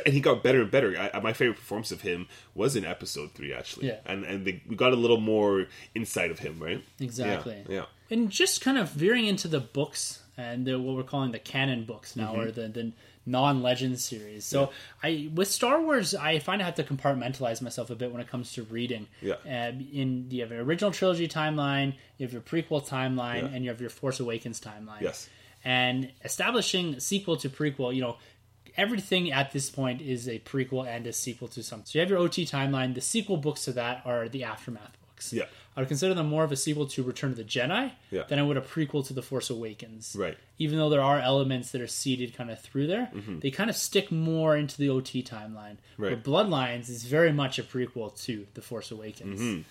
and 0.04 0.14
he 0.14 0.20
got 0.20 0.42
better 0.42 0.62
and 0.62 0.70
better. 0.70 0.94
I, 0.98 1.10
I- 1.18 1.20
my 1.20 1.32
favorite 1.32 1.56
performance 1.56 1.92
of 1.92 2.00
him 2.02 2.26
was 2.54 2.76
in 2.76 2.84
Episode 2.84 3.32
Three, 3.32 3.52
actually. 3.52 3.88
Yeah. 3.88 3.98
And 4.06 4.24
and 4.24 4.44
they, 4.46 4.62
we 4.68 4.76
got 4.76 4.92
a 4.92 4.96
little 4.96 5.20
more 5.20 5.66
insight 5.94 6.30
of 6.30 6.38
him, 6.38 6.58
right? 6.58 6.82
Exactly. 7.00 7.62
Yeah. 7.68 7.74
yeah. 7.74 7.84
And 8.10 8.30
just 8.30 8.60
kind 8.60 8.78
of 8.78 8.90
veering 8.90 9.26
into 9.26 9.48
the 9.48 9.60
books 9.60 10.22
and 10.36 10.66
the, 10.66 10.78
what 10.78 10.96
we're 10.96 11.02
calling 11.02 11.32
the 11.32 11.38
canon 11.38 11.84
books 11.84 12.16
now, 12.16 12.32
Mm-hmm. 12.32 12.40
or 12.40 12.50
the, 12.50 12.68
the 12.68 12.92
non-legend 13.26 13.98
series. 14.00 14.44
So 14.44 14.70
I, 15.02 15.30
with 15.34 15.48
Star 15.48 15.80
Wars, 15.80 16.14
I 16.14 16.38
find 16.40 16.60
I 16.60 16.64
have 16.64 16.74
to 16.76 16.84
compartmentalize 16.84 17.62
myself 17.62 17.90
a 17.90 17.94
bit 17.94 18.10
when 18.12 18.20
it 18.20 18.28
comes 18.28 18.52
to 18.54 18.64
reading. 18.64 19.06
Yeah. 19.20 19.34
Uh, 19.46 19.72
in 19.92 20.26
you 20.30 20.42
have 20.42 20.50
an 20.52 20.58
original 20.58 20.90
trilogy 20.90 21.28
timeline, 21.28 21.94
you 22.18 22.26
have 22.26 22.32
your 22.32 22.42
prequel 22.42 22.86
timeline, 22.86 23.42
Yeah. 23.42 23.48
and 23.54 23.64
you 23.64 23.70
have 23.70 23.80
your 23.80 23.90
Force 23.90 24.20
Awakens 24.20 24.60
timeline. 24.60 25.00
Yes. 25.02 25.28
And 25.64 26.10
establishing 26.24 26.98
sequel 26.98 27.36
to 27.36 27.48
prequel, 27.48 27.94
you 27.94 28.00
know, 28.02 28.16
everything 28.76 29.32
at 29.32 29.52
this 29.52 29.70
point 29.70 30.00
is 30.00 30.28
a 30.28 30.38
prequel 30.40 30.86
and 30.86 31.06
a 31.06 31.12
sequel 31.12 31.48
to 31.48 31.62
something. 31.62 31.86
So 31.86 31.98
you 31.98 32.00
have 32.00 32.10
your 32.10 32.18
OT 32.18 32.44
timeline. 32.44 32.94
The 32.94 33.00
sequel 33.00 33.36
books 33.36 33.64
to 33.64 33.72
that 33.72 34.02
are 34.04 34.28
the 34.28 34.44
aftermath 34.44 34.96
books. 35.08 35.32
Yeah. 35.32 35.44
I 35.74 35.80
would 35.80 35.88
consider 35.88 36.12
them 36.12 36.26
more 36.26 36.44
of 36.44 36.52
a 36.52 36.56
sequel 36.56 36.86
to 36.88 37.02
Return 37.02 37.30
of 37.30 37.36
the 37.36 37.44
Jedi 37.44 37.92
Yeah. 38.10 38.24
than 38.28 38.38
I 38.38 38.42
would 38.42 38.58
a 38.58 38.60
prequel 38.60 39.06
to 39.06 39.14
The 39.14 39.22
Force 39.22 39.48
Awakens. 39.48 40.14
Right. 40.18 40.36
Even 40.58 40.78
though 40.78 40.90
there 40.90 41.00
are 41.00 41.18
elements 41.18 41.70
that 41.70 41.80
are 41.80 41.86
seeded 41.86 42.34
kind 42.34 42.50
of 42.50 42.60
through 42.60 42.88
there, 42.88 43.10
they 43.40 43.50
kind 43.50 43.70
of 43.70 43.76
stick 43.76 44.12
more 44.12 44.54
into 44.56 44.76
the 44.76 44.90
OT 44.90 45.22
timeline. 45.22 45.76
Mm-hmm. 45.78 46.02
Right. 46.02 46.22
But 46.22 46.30
Bloodlines 46.30 46.90
is 46.90 47.04
very 47.04 47.32
much 47.32 47.58
a 47.58 47.62
prequel 47.62 48.14
to 48.24 48.46
The 48.52 48.60
Force 48.60 48.90
Awakens. 48.90 49.40
Mm-hmm. 49.40 49.62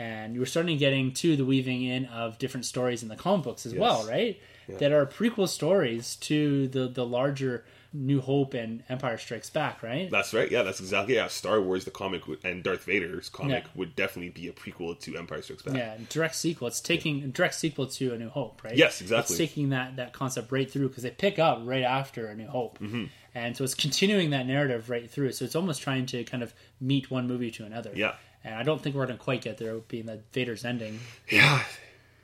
And 0.00 0.34
you're 0.34 0.46
starting 0.46 0.78
getting 0.78 1.12
to 1.14 1.36
the 1.36 1.44
weaving 1.44 1.82
in 1.82 2.06
of 2.06 2.38
different 2.38 2.64
stories 2.64 3.02
in 3.02 3.10
the 3.10 3.16
comic 3.16 3.44
books 3.44 3.66
as 3.66 3.74
well, 3.74 4.06
right? 4.08 4.40
Yeah. 4.66 4.78
That 4.78 4.92
are 4.92 5.04
prequel 5.04 5.48
stories 5.48 6.16
to 6.16 6.68
the 6.68 6.88
the 6.88 7.04
larger 7.04 7.64
New 7.94 8.20
Hope 8.20 8.54
and 8.54 8.82
Empire 8.88 9.18
Strikes 9.18 9.50
Back, 9.50 9.82
right? 9.82 10.10
That's 10.10 10.32
right. 10.32 10.50
Yeah, 10.50 10.62
that's 10.62 10.80
exactly. 10.80 11.14
Yeah, 11.16 11.28
Star 11.28 11.60
Wars, 11.60 11.84
the 11.84 11.90
comic, 11.90 12.26
would- 12.26 12.44
and 12.44 12.62
Darth 12.62 12.84
Vader's 12.84 13.28
comic 13.28 13.64
Yeah. 13.64 13.70
would 13.74 13.94
definitely 13.96 14.30
be 14.30 14.48
a 14.48 14.52
prequel 14.52 14.98
to 15.00 15.16
Empire 15.16 15.42
Strikes 15.42 15.62
Back. 15.62 15.76
Yeah, 15.76 15.96
direct 16.08 16.34
sequel. 16.36 16.68
It's 16.68 16.80
taking 16.80 17.30
direct 17.32 17.54
sequel 17.54 17.86
to 17.86 18.14
A 18.14 18.18
New 18.18 18.28
Hope, 18.30 18.62
right? 18.64 18.76
Yes, 18.76 19.00
exactly. 19.00 19.34
It's 19.34 19.38
taking 19.38 19.68
that 19.70 19.96
that 19.96 20.12
concept 20.12 20.50
right 20.50 20.70
through 20.70 20.88
because 20.88 21.02
they 21.02 21.10
pick 21.10 21.38
up 21.38 21.60
right 21.64 21.82
after 21.84 22.26
A 22.28 22.34
New 22.34 22.46
Hope, 22.48 22.78
mm-hmm. 22.78 23.04
and 23.34 23.56
so 23.56 23.64
it's 23.64 23.74
continuing 23.74 24.30
that 24.30 24.46
narrative 24.46 24.88
right 24.88 25.10
through. 25.10 25.32
So 25.32 25.44
it's 25.44 25.54
almost 25.56 25.82
trying 25.82 26.06
to 26.06 26.24
kind 26.24 26.42
of 26.42 26.54
meet 26.80 27.10
one 27.10 27.26
movie 27.26 27.50
to 27.52 27.64
another. 27.64 27.92
Yeah. 27.94 28.14
and 28.44 28.54
I 28.56 28.62
don't 28.64 28.82
think 28.82 28.96
we're 28.96 29.06
going 29.06 29.18
to 29.18 29.22
quite 29.22 29.40
get 29.42 29.58
there, 29.58 29.76
being 29.78 30.06
that 30.06 30.32
Vader's 30.32 30.64
ending. 30.64 30.98
Yeah. 31.30 31.62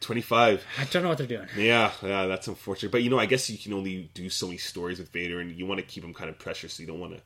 Twenty-five. 0.01 0.65
I 0.79 0.85
don't 0.85 1.03
know 1.03 1.09
what 1.09 1.19
they're 1.19 1.27
doing. 1.27 1.49
Yeah, 1.57 1.91
yeah, 2.03 2.27
that's 2.27 2.47
unfortunate. 2.47 2.93
But 2.93 3.03
you 3.03 3.11
know, 3.11 3.19
I 3.19 3.27
guess 3.27 3.51
you 3.51 3.59
can 3.59 3.73
only 3.73 4.09
do 4.15 4.31
so 4.31 4.47
many 4.47 4.59
stories 4.59 4.99
with 4.99 5.11
Vader, 5.11 5.41
and 5.41 5.51
you 5.59 5.67
want 5.67 5.81
to 5.81 5.87
keep 5.87 6.05
him 6.05 6.15
kind 6.15 6.31
of 6.31 6.39
precious, 6.39 6.75
so 6.75 6.83
you 6.83 6.87
don't 6.87 7.01
want 7.01 7.15
to, 7.15 7.21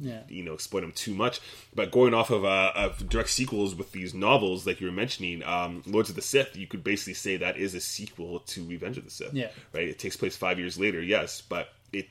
Yeah. 0.00 0.20
you 0.28 0.44
know, 0.44 0.52
exploit 0.52 0.84
him 0.84 0.92
too 0.92 1.14
much. 1.14 1.40
But 1.74 1.90
going 1.90 2.12
off 2.12 2.30
of 2.30 2.44
uh, 2.44 2.72
of 2.74 3.08
direct 3.08 3.30
sequels 3.30 3.74
with 3.74 3.92
these 3.92 4.12
novels, 4.12 4.66
like 4.66 4.78
you 4.80 4.86
were 4.88 4.92
mentioning, 4.92 5.42
um, 5.42 5.82
Lords 5.86 6.10
of 6.10 6.16
the 6.16 6.22
Sith, 6.22 6.54
you 6.54 6.66
could 6.66 6.84
basically 6.84 7.14
say 7.14 7.38
that 7.38 7.56
is 7.56 7.74
a 7.74 7.80
sequel 7.80 8.40
to 8.40 8.64
Revenge 8.66 8.98
of 8.98 9.04
the 9.04 9.10
Sith. 9.10 9.32
Yeah. 9.32 9.48
right. 9.72 9.88
It 9.88 9.98
takes 9.98 10.16
place 10.16 10.36
five 10.36 10.58
years 10.58 10.78
later, 10.78 11.00
yes, 11.02 11.40
but 11.40 11.70
it 11.94 12.08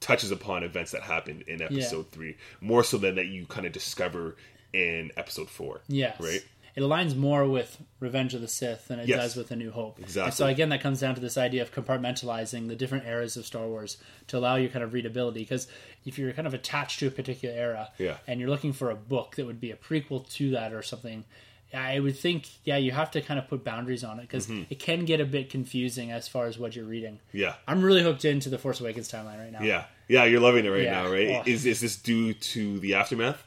touches 0.00 0.30
upon 0.30 0.62
events 0.62 0.92
that 0.92 1.02
happened 1.02 1.42
in 1.42 1.60
Episode 1.60 2.10
Three 2.10 2.36
more 2.62 2.82
so 2.84 2.96
than 2.96 3.16
that 3.16 3.26
you 3.26 3.44
kind 3.46 3.66
of 3.66 3.72
discover 3.72 4.36
in 4.72 5.10
Episode 5.16 5.50
Four. 5.50 5.80
Yes. 5.88 6.18
right. 6.20 6.42
It 6.78 6.82
aligns 6.82 7.16
more 7.16 7.44
with 7.48 7.76
Revenge 7.98 8.34
of 8.34 8.40
the 8.40 8.46
Sith 8.46 8.86
than 8.86 9.00
it 9.00 9.08
Yes. 9.08 9.18
does 9.20 9.36
with 9.36 9.50
A 9.50 9.56
New 9.56 9.72
Hope. 9.72 9.98
Exactly. 9.98 10.26
And 10.28 10.34
so 10.34 10.46
again, 10.46 10.68
that 10.68 10.80
comes 10.80 11.00
down 11.00 11.16
to 11.16 11.20
this 11.20 11.36
idea 11.36 11.62
of 11.62 11.72
compartmentalizing 11.74 12.68
the 12.68 12.76
different 12.76 13.04
eras 13.04 13.36
of 13.36 13.44
Star 13.44 13.66
Wars 13.66 13.96
to 14.28 14.38
allow 14.38 14.54
you 14.54 14.68
kind 14.68 14.84
of 14.84 14.92
readability. 14.92 15.40
Because 15.40 15.66
if 16.06 16.18
you're 16.18 16.32
kind 16.32 16.46
of 16.46 16.54
attached 16.54 17.00
to 17.00 17.08
a 17.08 17.10
particular 17.10 17.52
era, 17.54 17.90
Yeah. 17.98 18.18
and 18.28 18.38
you're 18.38 18.48
looking 18.48 18.72
for 18.72 18.90
a 18.90 18.94
book 18.94 19.34
that 19.36 19.44
would 19.44 19.60
be 19.60 19.72
a 19.72 19.76
prequel 19.76 20.28
to 20.34 20.50
that 20.52 20.72
or 20.72 20.82
something, 20.82 21.24
I 21.74 21.98
would 21.98 22.16
think, 22.16 22.48
yeah, 22.64 22.76
you 22.76 22.92
have 22.92 23.10
to 23.10 23.20
kind 23.20 23.38
of 23.40 23.48
put 23.48 23.64
boundaries 23.64 24.04
on 24.04 24.18
it 24.20 24.22
because 24.22 24.46
Mm-hmm. 24.46 24.62
it 24.70 24.78
can 24.78 25.04
get 25.04 25.20
a 25.20 25.26
bit 25.26 25.50
confusing 25.50 26.12
as 26.12 26.28
far 26.28 26.46
as 26.46 26.58
what 26.60 26.76
you're 26.76 26.84
reading. 26.86 27.18
Yeah. 27.32 27.54
I'm 27.66 27.82
really 27.82 28.02
hooked 28.04 28.24
into 28.24 28.48
the 28.50 28.56
Force 28.56 28.80
Awakens 28.80 29.10
timeline 29.10 29.38
right 29.38 29.52
now. 29.52 29.62
Yeah, 29.62 29.84
yeah, 30.06 30.24
you're 30.24 30.40
loving 30.40 30.64
it 30.64 30.68
right 30.70 30.84
Yeah. 30.84 31.02
now, 31.02 31.10
right? 31.10 31.28
Oh. 31.28 31.42
Is 31.44 31.66
is 31.66 31.80
this 31.80 31.96
due 31.96 32.34
to 32.34 32.78
the 32.78 32.94
aftermath? 32.94 33.44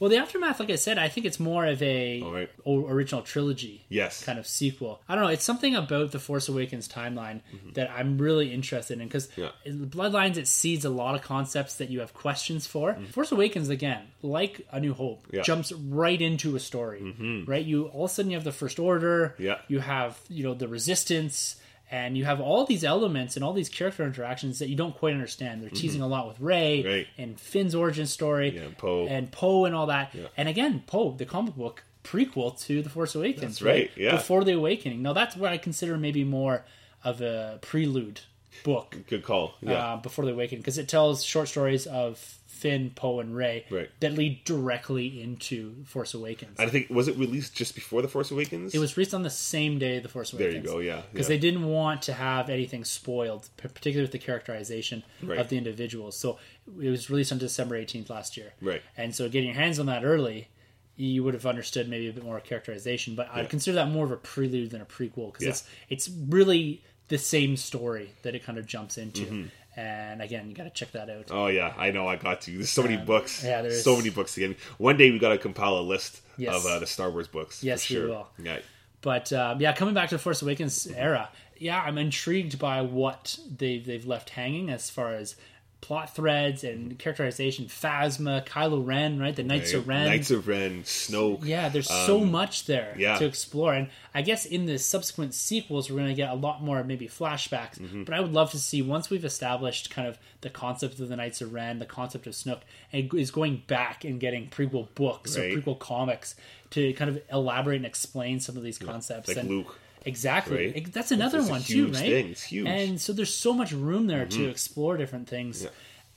Well, 0.00 0.08
the 0.10 0.16
aftermath, 0.16 0.58
like 0.58 0.70
I 0.70 0.76
said, 0.76 0.98
I 0.98 1.08
think 1.08 1.26
it's 1.26 1.38
more 1.38 1.66
of 1.66 1.82
a 1.82 2.22
oh, 2.24 2.32
right. 2.32 2.50
o- 2.64 2.86
original 2.88 3.20
trilogy. 3.22 3.84
Yes. 3.90 4.24
kind 4.24 4.38
of 4.38 4.46
sequel. 4.46 5.00
I 5.08 5.14
don't 5.14 5.24
know. 5.24 5.30
It's 5.30 5.44
something 5.44 5.76
about 5.76 6.10
the 6.10 6.18
Force 6.18 6.48
Awakens 6.48 6.88
timeline 6.88 7.42
mm-hmm. 7.54 7.72
that 7.74 7.90
I'm 7.90 8.16
really 8.16 8.52
interested 8.52 8.98
in 8.98 9.06
because 9.06 9.28
Yeah. 9.36 9.50
Bloodlines 9.66 10.38
it 10.38 10.48
seeds 10.48 10.84
a 10.86 10.90
lot 10.90 11.14
of 11.14 11.22
concepts 11.22 11.74
that 11.76 11.90
you 11.90 12.00
have 12.00 12.14
questions 12.14 12.66
for. 12.66 12.94
Mm-hmm. 12.94 13.04
Force 13.06 13.30
Awakens 13.30 13.68
again, 13.68 14.02
like 14.22 14.66
A 14.72 14.80
New 14.80 14.94
Hope, 14.94 15.26
Yeah. 15.30 15.42
jumps 15.42 15.70
right 15.70 16.20
into 16.20 16.56
a 16.56 16.60
story. 16.60 17.00
Mm-hmm. 17.02 17.44
Right, 17.50 17.64
you 17.64 17.86
all 17.88 18.06
of 18.06 18.10
a 18.10 18.14
sudden 18.14 18.30
you 18.30 18.36
have 18.38 18.44
the 18.44 18.52
First 18.52 18.78
Order. 18.78 19.34
Yeah. 19.38 19.58
you 19.68 19.80
have 19.80 20.18
you 20.30 20.44
know 20.44 20.54
the 20.54 20.66
Resistance. 20.68 21.56
And 21.92 22.16
you 22.16 22.24
have 22.24 22.40
all 22.40 22.64
these 22.64 22.84
elements 22.84 23.34
and 23.36 23.44
all 23.44 23.52
these 23.52 23.68
character 23.68 24.04
interactions 24.04 24.60
that 24.60 24.68
you 24.68 24.76
don't 24.76 24.96
quite 24.96 25.12
understand. 25.12 25.60
They're 25.62 25.70
teasing 25.70 26.02
a 26.02 26.06
lot 26.06 26.28
with 26.28 26.38
Rey 26.38 26.82
Right. 26.84 27.06
and 27.18 27.38
Finn's 27.38 27.74
origin 27.74 28.06
story, 28.06 28.50
Yeah, 28.54 28.68
Poe. 28.78 29.06
and 29.08 29.30
Poe 29.32 29.64
and 29.64 29.74
all 29.74 29.86
that. 29.86 30.14
Yeah. 30.14 30.26
And 30.36 30.48
again, 30.48 30.84
Poe, 30.86 31.12
the 31.12 31.24
comic 31.24 31.56
book 31.56 31.82
prequel 32.04 32.58
to 32.66 32.80
the 32.82 32.88
Force 32.88 33.14
Awakens. 33.16 33.58
That's 33.58 33.62
right, 33.62 33.90
yeah. 33.96 34.12
Before 34.12 34.44
the 34.44 34.52
Awakening. 34.52 35.02
Now 35.02 35.12
that's 35.12 35.36
what 35.36 35.50
I 35.52 35.58
consider 35.58 35.98
maybe 35.98 36.22
more 36.24 36.64
of 37.02 37.20
a 37.20 37.58
prelude 37.60 38.20
book 38.62 38.96
Good 39.08 39.22
call. 39.24 39.54
Yeah, 39.60 39.72
uh, 39.94 39.96
before 39.96 40.24
the 40.24 40.32
Awakening 40.32 40.60
because 40.60 40.78
it 40.78 40.86
tells 40.88 41.24
short 41.24 41.48
stories 41.48 41.86
of 41.86 42.38
Finn, 42.60 42.90
Poe, 42.94 43.20
and 43.20 43.34
Rey 43.34 43.64
Right. 43.70 43.88
that 44.00 44.12
lead 44.14 44.44
directly 44.44 45.20
into 45.22 45.82
Force 45.84 46.12
Awakens. 46.14 46.58
I 46.60 46.66
think 46.68 46.90
was 46.90 47.08
it 47.08 47.16
released 47.16 47.54
just 47.56 47.74
before 47.74 48.02
the 48.02 48.08
Force 48.08 48.30
Awakens? 48.30 48.74
it 48.74 48.78
was 48.78 48.96
released 48.96 49.14
on 49.14 49.22
the 49.22 49.30
same 49.30 49.78
day 49.78 49.98
the 49.98 50.08
Force 50.08 50.32
Awakens. 50.32 50.52
There 50.54 50.62
you 50.62 50.68
go. 50.68 50.78
Yeah, 50.78 51.02
Because 51.12 51.26
yeah. 51.28 51.36
they 51.36 51.38
didn't 51.40 51.64
want 51.64 52.02
to 52.02 52.12
have 52.12 52.50
anything 52.50 52.84
spoiled, 52.84 53.48
particularly 53.56 54.02
with 54.04 54.12
the 54.12 54.18
characterization 54.18 55.02
Right. 55.22 55.38
of 55.38 55.48
the 55.48 55.56
individuals. 55.56 56.16
So 56.16 56.38
it 56.80 56.90
was 56.90 57.08
released 57.10 57.32
on 57.32 57.38
December 57.38 57.76
18th 57.76 58.10
last 58.10 58.36
year. 58.36 58.52
Right. 58.60 58.82
And 58.96 59.14
so 59.14 59.28
getting 59.28 59.48
your 59.50 59.58
hands 59.58 59.78
on 59.78 59.86
that 59.86 60.04
early, 60.04 60.48
you 60.96 61.24
would 61.24 61.32
have 61.34 61.46
understood 61.46 61.88
maybe 61.88 62.08
a 62.08 62.12
bit 62.12 62.24
more 62.24 62.38
characterization. 62.40 63.14
But 63.14 63.28
Yeah. 63.34 63.40
I'd 63.40 63.48
consider 63.48 63.76
that 63.76 63.88
more 63.88 64.04
of 64.04 64.10
a 64.10 64.16
prelude 64.16 64.70
than 64.70 64.82
a 64.82 64.84
prequel 64.86 65.32
because 65.32 65.44
Yeah. 65.44 65.50
it's 65.50 65.64
it's 65.88 66.10
really 66.28 66.82
the 67.08 67.18
same 67.18 67.56
story 67.56 68.10
that 68.22 68.34
it 68.36 68.44
kind 68.44 68.56
of 68.58 68.66
jumps 68.66 68.96
into. 68.98 69.22
Mm-hmm. 69.22 69.44
And 69.76 70.20
again, 70.20 70.48
you 70.48 70.54
got 70.54 70.64
to 70.64 70.70
check 70.70 70.92
that 70.92 71.08
out. 71.08 71.26
Oh 71.30 71.46
yeah, 71.46 71.72
I 71.78 71.90
know. 71.92 72.06
I 72.08 72.16
got 72.16 72.40
to. 72.42 72.50
There's 72.50 72.70
so 72.70 72.82
many 72.82 72.96
books. 72.96 73.44
yeah, 73.44 73.62
there's- 73.62 73.84
so 73.84 73.96
many 73.96 74.10
books 74.10 74.34
to 74.34 74.44
again. 74.44 74.56
One 74.78 74.96
day 74.96 75.10
we 75.10 75.18
got 75.18 75.28
to 75.30 75.38
compile 75.38 75.78
a 75.78 75.80
list 75.82 76.20
Yes. 76.36 76.54
of 76.56 76.66
uh, 76.66 76.78
the 76.80 76.86
Star 76.86 77.10
Wars 77.10 77.28
books. 77.28 77.62
Yes, 77.62 77.84
for 77.84 77.94
we 77.94 78.00
will. 78.06 78.28
Yeah, 78.42 78.58
But 79.02 79.32
um, 79.32 79.60
yeah, 79.60 79.72
coming 79.74 79.94
back 79.94 80.08
to 80.08 80.14
the 80.16 80.18
Force 80.18 80.40
Awakens 80.42 80.86
era, 80.88 81.28
yeah, 81.58 81.80
I'm 81.82 81.98
intrigued 81.98 82.58
by 82.58 82.80
what 82.82 83.38
they 83.58 83.78
they've 83.78 84.06
left 84.06 84.30
hanging 84.30 84.70
as 84.70 84.90
far 84.90 85.14
as 85.14 85.36
plot 85.80 86.14
threads 86.14 86.62
and 86.62 86.98
characterization. 86.98 87.66
Phasma, 87.66 88.46
Kylo 88.46 88.84
Ren, 88.86 89.18
right? 89.18 89.34
The 89.34 89.42
Knights 89.42 89.72
of 89.72 89.88
Ren. 89.88 90.06
Knights 90.06 90.30
of 90.30 90.46
Ren, 90.46 90.82
Snoke. 90.82 91.44
Yeah, 91.44 91.68
there's 91.68 91.88
so 91.88 92.20
much 92.20 92.66
there 92.66 92.94
yeah. 92.98 93.18
to 93.18 93.24
explore, 93.24 93.74
and 93.74 93.88
I 94.14 94.22
guess 94.22 94.44
in 94.46 94.66
the 94.66 94.78
subsequent 94.78 95.34
sequels, 95.34 95.90
we're 95.90 95.96
going 95.96 96.08
to 96.08 96.14
get 96.14 96.30
a 96.30 96.34
lot 96.34 96.62
more 96.62 96.82
maybe 96.84 97.08
flashbacks. 97.08 97.78
Mm-hmm. 97.78 98.04
But 98.04 98.14
I 98.14 98.20
would 98.20 98.32
love 98.32 98.50
to 98.52 98.58
see 98.58 98.82
once 98.82 99.10
we've 99.10 99.24
established 99.24 99.90
kind 99.90 100.06
of 100.06 100.18
the 100.42 100.50
concept 100.50 100.98
of 100.98 101.08
the 101.08 101.16
Knights 101.16 101.40
of 101.40 101.52
Ren, 101.52 101.78
the 101.78 101.86
concept 101.86 102.26
of 102.26 102.34
Snoke, 102.34 102.60
and 102.92 103.12
is 103.14 103.30
going 103.30 103.62
back 103.66 104.04
and 104.04 104.20
getting 104.20 104.48
prequel 104.48 104.88
books 104.94 105.38
Right. 105.38 105.52
or 105.52 105.60
prequel 105.60 105.78
comics 105.78 106.34
to 106.70 106.92
kind 106.94 107.10
of 107.10 107.22
elaborate 107.32 107.76
and 107.76 107.86
explain 107.86 108.40
some 108.40 108.56
of 108.56 108.62
these 108.62 108.78
concepts. 108.78 109.28
like 109.28 109.36
and 109.38 109.48
Luke. 109.48 109.78
Exactly. 110.04 110.72
Right? 110.72 110.92
That's 110.92 111.10
another 111.12 111.42
one 111.42 111.62
too, 111.62 111.86
right? 111.86 111.96
thing. 111.96 112.28
It's 112.30 112.42
huge. 112.44 112.66
Mm-hmm. 112.66 112.74
And 112.90 113.00
so 113.00 113.12
there's 113.12 113.34
so 113.34 113.52
much 113.52 113.72
room 113.72 114.06
there 114.06 114.26
to 114.26 114.48
explore 114.48 114.96
different 114.96 115.28
things 115.28 115.66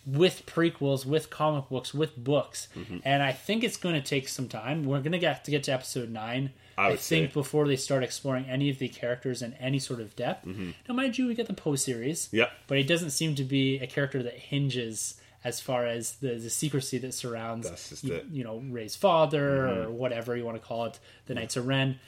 with 0.05 0.45
prequels, 0.45 1.05
with 1.05 1.29
comic 1.29 1.69
books, 1.69 1.93
with 1.93 2.15
books. 2.17 2.67
Mm-hmm. 2.77 2.97
And 3.05 3.23
I 3.23 3.31
think 3.31 3.63
it's 3.63 3.77
going 3.77 3.95
to 3.95 4.01
take 4.01 4.27
some 4.27 4.49
time. 4.49 4.83
We're 4.85 4.99
going 4.99 5.13
to 5.13 5.19
get 5.19 5.45
to 5.45 5.51
get 5.51 5.63
to 5.63 5.71
episode 5.73 6.09
9. 6.09 6.51
I 6.75 6.89
would 6.89 6.99
think 6.99 7.29
say. 7.29 7.33
before 7.33 7.67
they 7.67 7.75
start 7.75 8.03
exploring 8.03 8.45
any 8.49 8.69
of 8.71 8.79
the 8.79 8.89
characters 8.89 9.41
in 9.43 9.53
any 9.55 9.77
sort 9.79 9.99
of 10.01 10.15
depth. 10.15 10.47
Now, 10.47 10.95
mind 10.95 11.17
you, 11.19 11.27
we 11.27 11.35
get 11.35 11.45
the 11.47 11.53
Poe 11.53 11.75
series, 11.75 12.27
Mm-hmm. 12.27 12.35
Yeah. 12.37 12.49
but 12.67 12.77
he 12.79 12.83
doesn't 12.83 13.11
seem 13.11 13.35
to 13.35 13.43
be 13.43 13.77
a 13.79 13.85
character 13.87 14.23
that 14.23 14.33
hinges 14.33 15.21
as 15.43 15.59
far 15.59 15.85
as 15.85 16.13
the, 16.15 16.35
the 16.35 16.49
secrecy 16.49 16.97
that 16.99 17.13
surrounds 17.13 17.67
you. 18.03 18.09
Mm-hmm. 18.11 18.35
you 18.35 18.43
know 18.43 18.63
Rey's 18.69 18.95
father 18.95 19.67
or 19.67 19.91
whatever 19.91 20.35
you 20.35 20.45
want 20.45 20.59
to 20.59 20.65
call 20.65 20.85
it, 20.85 20.99
the 21.27 21.35
Knights 21.35 21.57
of 21.57 21.67
Ren. 21.67 21.99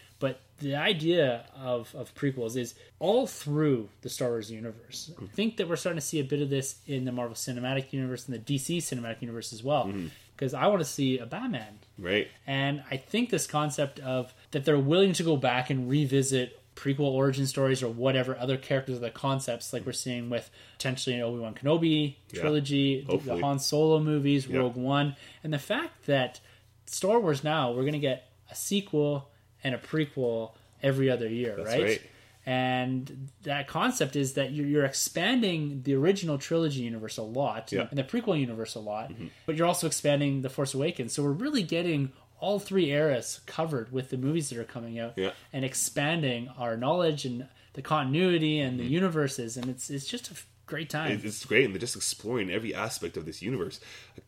The 0.60 0.76
idea 0.76 1.45
of, 1.56 1.93
of 1.95 2.16
prequels 2.16 2.56
is 2.56 2.76
all 2.99 3.28
through 3.28 3.89
the 4.01 4.10
Star 4.10 4.30
Wars 4.30 4.49
universe. 4.49 5.12
I 5.22 5.26
think 5.28 5.58
that 5.58 5.68
we're 5.68 5.76
starting 5.76 5.99
to 5.99 6.06
see 6.06 6.20
a 6.20 6.24
bit 6.24 6.41
of 6.41 6.49
this 6.49 6.78
in 6.88 7.03
the 7.06 7.12
Marvel 7.12 7.36
Cinematic 7.36 7.91
Universe 7.91 8.28
and 8.28 8.36
the 8.36 8.39
DC 8.58 8.78
Cinematic 8.78 9.22
Universe 9.22 9.51
as 9.51 9.62
well. 9.64 9.86
Mm-hmm. 9.88 10.08
Because 10.36 10.53
I 10.53 10.68
want 10.68 10.80
to 10.80 10.86
see 10.86 11.18
a 11.20 11.26
Batman 11.26 11.80
Right. 11.97 12.28
and 12.45 12.84
I 12.91 12.97
think 12.97 13.30
this 13.30 13.47
concept 13.47 13.99
of 13.99 14.34
that 14.51 14.66
they're 14.66 14.78
willing 14.80 15.14
to 15.14 15.24
go 15.24 15.38
back 15.38 15.70
and 15.70 15.89
revisit 15.89 16.60
prequel 16.76 17.12
origin 17.14 17.47
stories 17.47 17.82
or 17.82 17.88
whatever 17.89 18.38
other 18.38 18.58
characters 18.58 18.97
or 18.97 18.99
the 18.99 19.10
concepts 19.10 19.72
like 19.72 19.86
we're 19.86 19.93
seeing 19.93 20.30
with 20.30 20.49
potentially 20.78 21.16
an 21.16 21.22
Obi-Wan 21.22 21.53
Kenobi 21.56 22.16
trilogy, 22.34 23.06
the- 23.10 23.18
the 23.18 23.38
Han 23.39 23.60
Solo 23.60 23.99
movies, 24.01 24.45
Yeah. 24.45 24.58
Rogue 24.60 24.76
One, 24.76 25.16
and 25.41 25.53
the 25.53 25.60
fact 25.60 26.06
that 26.08 26.41
Star 26.86 27.18
Wars 27.20 27.43
now 27.43 27.72
we're 27.72 27.82
going 27.84 27.93
to 27.93 27.99
get 27.99 28.30
a 28.51 28.56
sequel 28.56 29.30
and 29.66 29.76
a 29.76 29.78
prequel 29.78 30.51
every 30.82 31.09
other 31.09 31.28
year, 31.28 31.55
That's 31.57 31.70
right? 31.70 31.84
right. 31.84 32.01
And 32.45 33.30
that 33.43 33.68
concept 33.68 34.16
is 34.16 34.34
that 34.34 34.51
you're, 34.51 34.68
you're 34.68 34.86
expanding 34.86 35.82
the 35.84 35.95
original 35.95 36.38
trilogy 36.38 36.82
universe 36.82 37.18
a 37.18 37.24
lot 37.24 37.72
Yeah. 37.72 37.88
and 37.89 37.97
the 37.97 38.03
prequel 38.03 38.39
universe 38.39 38.76
a 38.76 38.80
lot, 38.80 39.09
Mm-hmm. 39.09 39.28
but 39.47 39.55
you're 39.55 39.66
also 39.68 39.88
expanding 39.88 40.41
The 40.43 40.49
Force 40.49 40.74
Awakens. 40.76 41.13
So 41.13 41.24
we're 41.24 41.32
really 41.32 41.63
getting 41.63 42.11
all 42.39 42.59
three 42.59 42.91
eras 42.91 43.39
covered 43.47 43.91
with 43.91 44.09
the 44.09 44.18
movies 44.18 44.49
that 44.49 44.59
are 44.59 44.63
coming 44.63 44.99
out 44.99 45.13
Yeah. 45.18 45.32
and 45.51 45.66
expanding 45.66 46.49
our 46.57 46.78
knowledge 46.78 47.26
and 47.26 47.47
the 47.74 47.82
continuity 47.82 48.59
and 48.59 48.80
the 48.80 48.86
universes. 48.86 49.57
And 49.57 49.68
it's, 49.68 49.89
it's 49.89 50.05
just 50.05 50.30
a 50.32 50.36
great 50.66 50.89
time. 50.89 51.11
It- 51.11 51.26
It's 51.26 51.45
great, 51.45 51.66
and 51.66 51.74
they're 51.74 51.80
just 51.80 51.95
exploring 51.95 52.49
every 52.49 52.74
aspect 52.74 53.18
of 53.18 53.26
this 53.26 53.41
universe. 53.41 53.80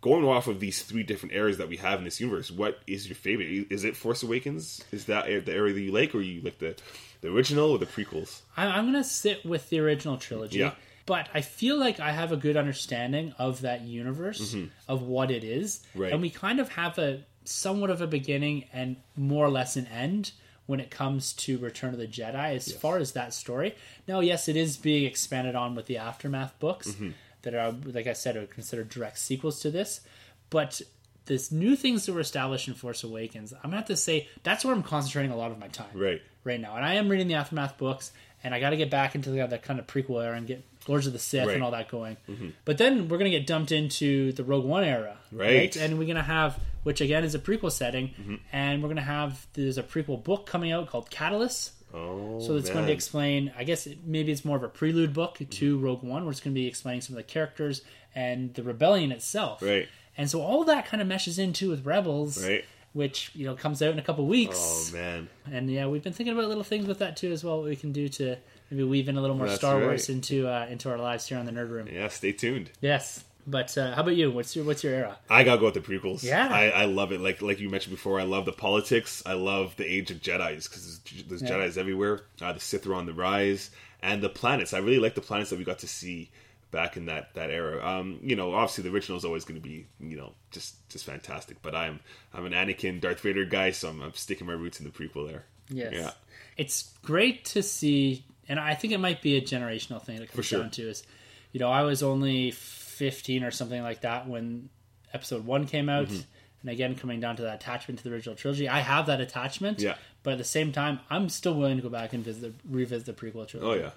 Going 0.02 0.24
off 0.26 0.48
of 0.48 0.60
these 0.60 0.84
three 0.84 1.04
different 1.04 1.34
eras 1.36 1.58
that 1.58 1.70
we 1.70 1.78
have 1.78 2.00
in 2.00 2.06
this 2.06 2.20
universe, 2.20 2.52
what 2.52 2.80
is 2.88 3.08
your 3.08 3.16
favorite? 3.16 3.68
Is 3.70 3.84
it 3.84 3.96
Force 3.96 4.24
Awakens? 4.24 4.84
Is 4.92 5.06
that 5.06 5.26
the 5.46 5.54
area 5.54 5.74
that 5.74 5.82
you 5.82 5.92
like, 5.92 6.14
or 6.16 6.22
you 6.22 6.42
like 6.42 6.60
the 6.60 6.76
the 7.22 7.30
original 7.30 7.72
or 7.72 7.80
the 7.80 7.86
prequels? 7.88 8.42
I'm 8.56 8.84
going 8.92 8.94
to 8.94 9.04
sit 9.04 9.44
with 9.46 9.70
the 9.70 9.80
original 9.80 10.18
trilogy. 10.18 10.60
Yeah. 10.60 10.74
But 11.08 11.30
I 11.34 11.42
feel 11.42 11.78
like 11.80 12.00
I 12.00 12.12
have 12.12 12.32
a 12.32 12.38
good 12.38 12.58
understanding 12.58 13.34
of 13.40 13.62
that 13.62 13.82
universe, 13.82 14.54
of 14.88 15.02
what 15.02 15.32
it 15.32 15.44
is. 15.44 15.78
Mm-hmm. 15.94 16.02
Right. 16.02 16.12
And 16.14 16.22
we 16.22 16.30
kind 16.30 16.60
of 16.60 16.70
have 16.70 17.00
a 17.00 17.24
somewhat 17.46 17.90
of 17.90 18.02
a 18.02 18.08
beginning 18.08 18.66
and 18.74 18.98
more 19.16 19.46
or 19.46 19.50
less 19.50 19.78
an 19.78 19.88
end 19.88 20.32
when 20.68 20.80
it 20.80 20.92
comes 20.92 21.34
to 21.34 21.58
Return 21.58 21.94
of 21.94 22.00
the 22.00 22.08
Jedi 22.08 22.56
as 22.56 22.72
far 22.72 22.98
as 22.98 23.14
that 23.14 23.34
story. 23.34 23.76
Now, 24.08 24.20
yes, 24.20 24.48
it 24.48 24.56
is 24.56 24.78
being 24.78 25.06
expanded 25.06 25.56
on 25.56 25.74
with 25.76 25.88
the 25.88 25.98
Aftermath 25.98 26.58
books 26.60 26.90
Mm-hmm. 26.90 27.10
that 27.42 27.56
are, 27.56 27.72
like 27.86 28.06
I 28.08 28.14
said, 28.14 28.36
are 28.38 28.46
considered 28.46 28.90
direct 28.90 29.18
sequels 29.18 29.60
to 29.62 29.72
this. 29.72 30.02
But 30.50 30.82
this 31.26 31.52
new 31.52 31.76
things 31.76 32.06
that 32.06 32.14
were 32.14 32.20
established 32.22 32.68
in 32.68 32.74
Force 32.74 33.04
Awakens, 33.04 33.52
I'm 33.54 33.60
going 33.64 33.72
to 33.72 33.78
have 33.78 33.86
to 33.88 33.98
say 33.98 34.28
that's 34.44 34.64
where 34.64 34.74
I'm 34.74 34.84
concentrating 34.84 35.32
a 35.32 35.36
lot 35.38 35.52
of 35.52 35.60
my 35.60 35.68
time 35.68 35.88
Right. 35.94 36.22
right 36.44 36.60
now. 36.60 36.76
And 36.76 36.86
I 36.86 36.94
am 36.96 37.10
reading 37.10 37.28
the 37.28 37.34
Aftermath 37.36 37.78
books, 37.78 38.12
and 38.44 38.54
I 38.54 38.60
got 38.60 38.70
to 38.70 38.78
get 38.78 38.90
back 38.90 39.16
into 39.16 39.30
the, 39.30 39.46
that 39.48 39.64
kind 39.64 39.80
of 39.80 39.88
prequel 39.88 40.24
era 40.24 40.38
and 40.38 40.48
get 40.48 40.64
Lords 40.88 41.08
of 41.08 41.14
the 41.14 41.20
Sith 41.20 41.40
Right. 41.42 41.48
Mm-hmm. 41.48 41.54
and 41.56 41.64
all 41.64 41.72
that 41.72 41.90
going. 41.90 42.18
But 42.66 42.78
then 42.78 43.08
we're 43.10 43.18
going 43.18 43.32
to 43.32 43.38
get 43.38 43.48
dumped 43.48 43.72
into 43.72 44.32
the 44.34 44.44
Rogue 44.44 44.66
One 44.66 44.84
era, 44.84 45.18
Right. 45.32 45.76
And 45.76 45.98
we're 46.00 46.06
going 46.06 46.16
to 46.18 46.22
have, 46.24 46.60
which 46.84 47.02
again 47.02 47.24
is 47.24 47.36
a 47.36 47.40
prequel 47.40 47.72
setting, 47.72 48.10
Mm-hmm. 48.10 48.36
and 48.52 48.82
we're 48.82 48.88
going 48.90 48.98
to 48.98 49.02
have 49.04 49.46
there's 49.54 49.78
a 49.78 49.84
prequel 49.84 50.24
book 50.24 50.46
coming 50.46 50.72
out 50.72 50.88
called 50.88 51.10
Catalyst. 51.10 51.72
Oh, 51.94 52.40
So 52.42 52.56
it's 52.58 52.70
going 52.70 52.86
to 52.86 52.92
explain. 52.92 53.52
I 53.58 53.64
guess 53.64 53.88
it, 53.88 54.00
maybe 54.06 54.32
it's 54.32 54.44
more 54.44 54.58
of 54.58 54.64
a 54.64 54.68
prelude 54.70 55.14
book 55.14 55.40
to 55.50 55.78
Rogue 55.80 56.04
One, 56.04 56.24
where 56.26 56.32
it's 56.32 56.42
going 56.42 56.54
to 56.54 56.60
be 56.60 56.68
explaining 56.68 57.02
some 57.02 57.16
of 57.16 57.18
the 57.18 57.24
characters 57.24 57.82
and 58.14 58.54
the 58.56 58.64
rebellion 58.64 59.12
itself. 59.12 59.62
Right. 59.62 59.88
And 60.18 60.30
so 60.30 60.42
all 60.42 60.64
that 60.66 60.86
kind 60.88 61.00
of 61.02 61.08
meshes 61.08 61.38
into 61.40 61.70
with 61.70 61.86
Rebels, 61.86 62.44
Right. 62.46 62.66
which 62.94 63.32
you 63.36 63.46
know 63.46 63.56
comes 63.56 63.82
out 63.82 63.92
in 63.94 64.00
a 64.00 64.02
couple 64.02 64.26
weeks. 64.28 64.58
Oh 64.60 64.98
man, 64.98 65.30
And 65.52 65.70
yeah, 65.72 65.88
we've 65.88 66.04
been 66.04 66.12
thinking 66.14 66.34
about 66.34 66.48
little 66.50 66.64
things 66.64 66.88
with 66.88 67.00
that 67.00 67.16
too 67.16 67.32
as 67.32 67.44
well. 67.44 67.60
What 67.60 67.70
we 67.70 67.76
can 67.76 67.92
do 67.94 68.10
to 68.10 68.36
maybe 68.70 68.84
weave 68.84 69.10
in 69.10 69.18
a 69.18 69.22
little 69.22 69.36
more 69.36 69.48
That's 69.48 69.60
Star 69.60 69.78
right. 69.78 69.86
Wars 69.86 70.10
into 70.10 70.48
uh, 70.48 70.68
into 70.70 70.90
our 70.90 70.98
lives 70.98 71.28
here 71.28 71.38
on 71.38 71.46
the 71.46 71.52
Nerd 71.52 71.70
Room. 71.70 71.88
yeah. 71.92 72.08
Stay 72.10 72.32
tuned. 72.32 72.72
Yes, 72.82 73.24
but 73.46 73.78
uh, 73.78 73.94
how 73.96 74.02
about 74.02 74.16
you? 74.16 74.32
What's 74.32 74.56
your 74.56 74.66
what's 74.66 74.84
your 74.84 74.94
era? 74.94 75.18
I 75.30 75.44
gotta 75.44 75.60
go 75.60 75.66
with 75.66 75.74
the 75.76 75.82
prequels. 75.82 76.24
Yeah. 76.24 76.48
I, 76.52 76.70
I 76.70 76.86
love 76.86 77.12
it. 77.12 77.22
Like 77.22 77.42
like 77.42 77.60
you 77.60 77.70
mentioned 77.70 77.96
before, 77.96 78.20
I 78.20 78.24
love 78.24 78.46
the 78.46 78.52
politics. 78.54 79.24
I 79.26 79.34
love 79.34 79.76
the 79.78 79.86
age 79.86 80.12
of 80.12 80.18
Jedi's 80.22 80.68
because 80.68 81.00
there's, 81.00 81.24
there's 81.24 81.42
Yeah. 81.42 81.50
Jedi's 81.50 81.78
everywhere. 81.78 82.22
Uh, 82.42 82.54
the 82.54 82.60
Sith 82.60 82.86
are 82.88 82.94
on 82.96 83.06
the 83.06 83.14
rise, 83.14 83.70
and 84.02 84.22
the 84.22 84.30
planets. 84.30 84.74
I 84.74 84.80
really 84.80 85.00
like 85.00 85.16
the 85.16 85.22
planets 85.22 85.50
that 85.52 85.60
we 85.60 85.66
got 85.66 85.80
to 85.80 85.88
see 85.88 86.30
back 86.70 86.98
in 86.98 87.06
that 87.06 87.34
that 87.36 87.50
era. 87.50 87.82
Um, 87.86 88.20
you 88.22 88.36
know, 88.36 88.54
obviously 88.54 88.84
the 88.84 88.94
original 88.94 89.18
is 89.18 89.24
always 89.24 89.46
going 89.46 89.62
to 89.62 89.66
be 89.66 89.88
you 90.02 90.18
know 90.18 90.34
just 90.52 90.76
just 90.90 91.06
fantastic. 91.06 91.62
But 91.62 91.74
I'm 91.74 92.02
I'm 92.34 92.46
an 92.46 92.52
Anakin 92.52 93.00
Darth 93.00 93.22
Vader 93.22 93.46
guy, 93.46 93.72
so 93.72 93.88
I'm, 93.88 94.02
I'm 94.02 94.14
sticking 94.14 94.46
my 94.46 94.54
roots 94.54 94.80
in 94.82 94.86
the 94.86 94.92
prequel 94.92 95.26
there. 95.30 95.46
Yes, 95.70 95.94
Yeah. 95.94 96.12
it's 96.58 96.94
great 97.04 97.46
to 97.46 97.62
see, 97.64 98.24
and 98.50 98.60
I 98.60 98.76
think 98.76 98.94
it 98.94 99.00
might 99.00 99.22
be 99.22 99.38
a 99.38 99.42
generational 99.42 100.02
thing 100.02 100.20
that 100.20 100.32
comes 100.32 100.46
sure. 100.46 100.62
down 100.62 100.72
to 100.72 100.90
is, 100.90 101.04
you 101.52 101.60
know, 101.60 101.70
I 101.70 101.84
was 101.84 102.04
only 102.04 102.52
fifteen 102.52 103.44
or 103.44 103.52
something 103.52 103.82
like 103.82 104.02
that 104.02 104.28
when 104.28 104.70
Episode 105.14 105.46
One 105.46 105.68
came 105.68 105.90
out. 105.90 106.08
Mm-hmm. 106.08 106.22
And 106.62 106.72
again, 106.72 106.96
coming 106.96 107.20
down 107.20 107.36
to 107.36 107.44
that 107.44 107.56
attachment 107.56 108.00
to 108.00 108.04
the 108.04 108.14
original 108.14 108.36
trilogy, 108.36 108.68
I 108.68 108.80
have 108.80 109.06
that 109.06 109.22
attachment. 109.22 109.80
Yeah. 109.80 109.96
But 110.24 110.34
at 110.34 110.38
the 110.40 110.44
same 110.44 110.72
time, 110.72 111.00
I'm 111.10 111.30
still 111.30 111.54
willing 111.54 111.78
to 111.78 111.84
go 111.84 111.90
back 111.90 112.14
and 112.14 112.24
visit, 112.24 112.54
revisit 112.68 113.06
the 113.06 113.14
prequel 113.14 113.48
trilogy. 113.48 113.60
Oh 113.60 113.74
yeah. 113.74 113.92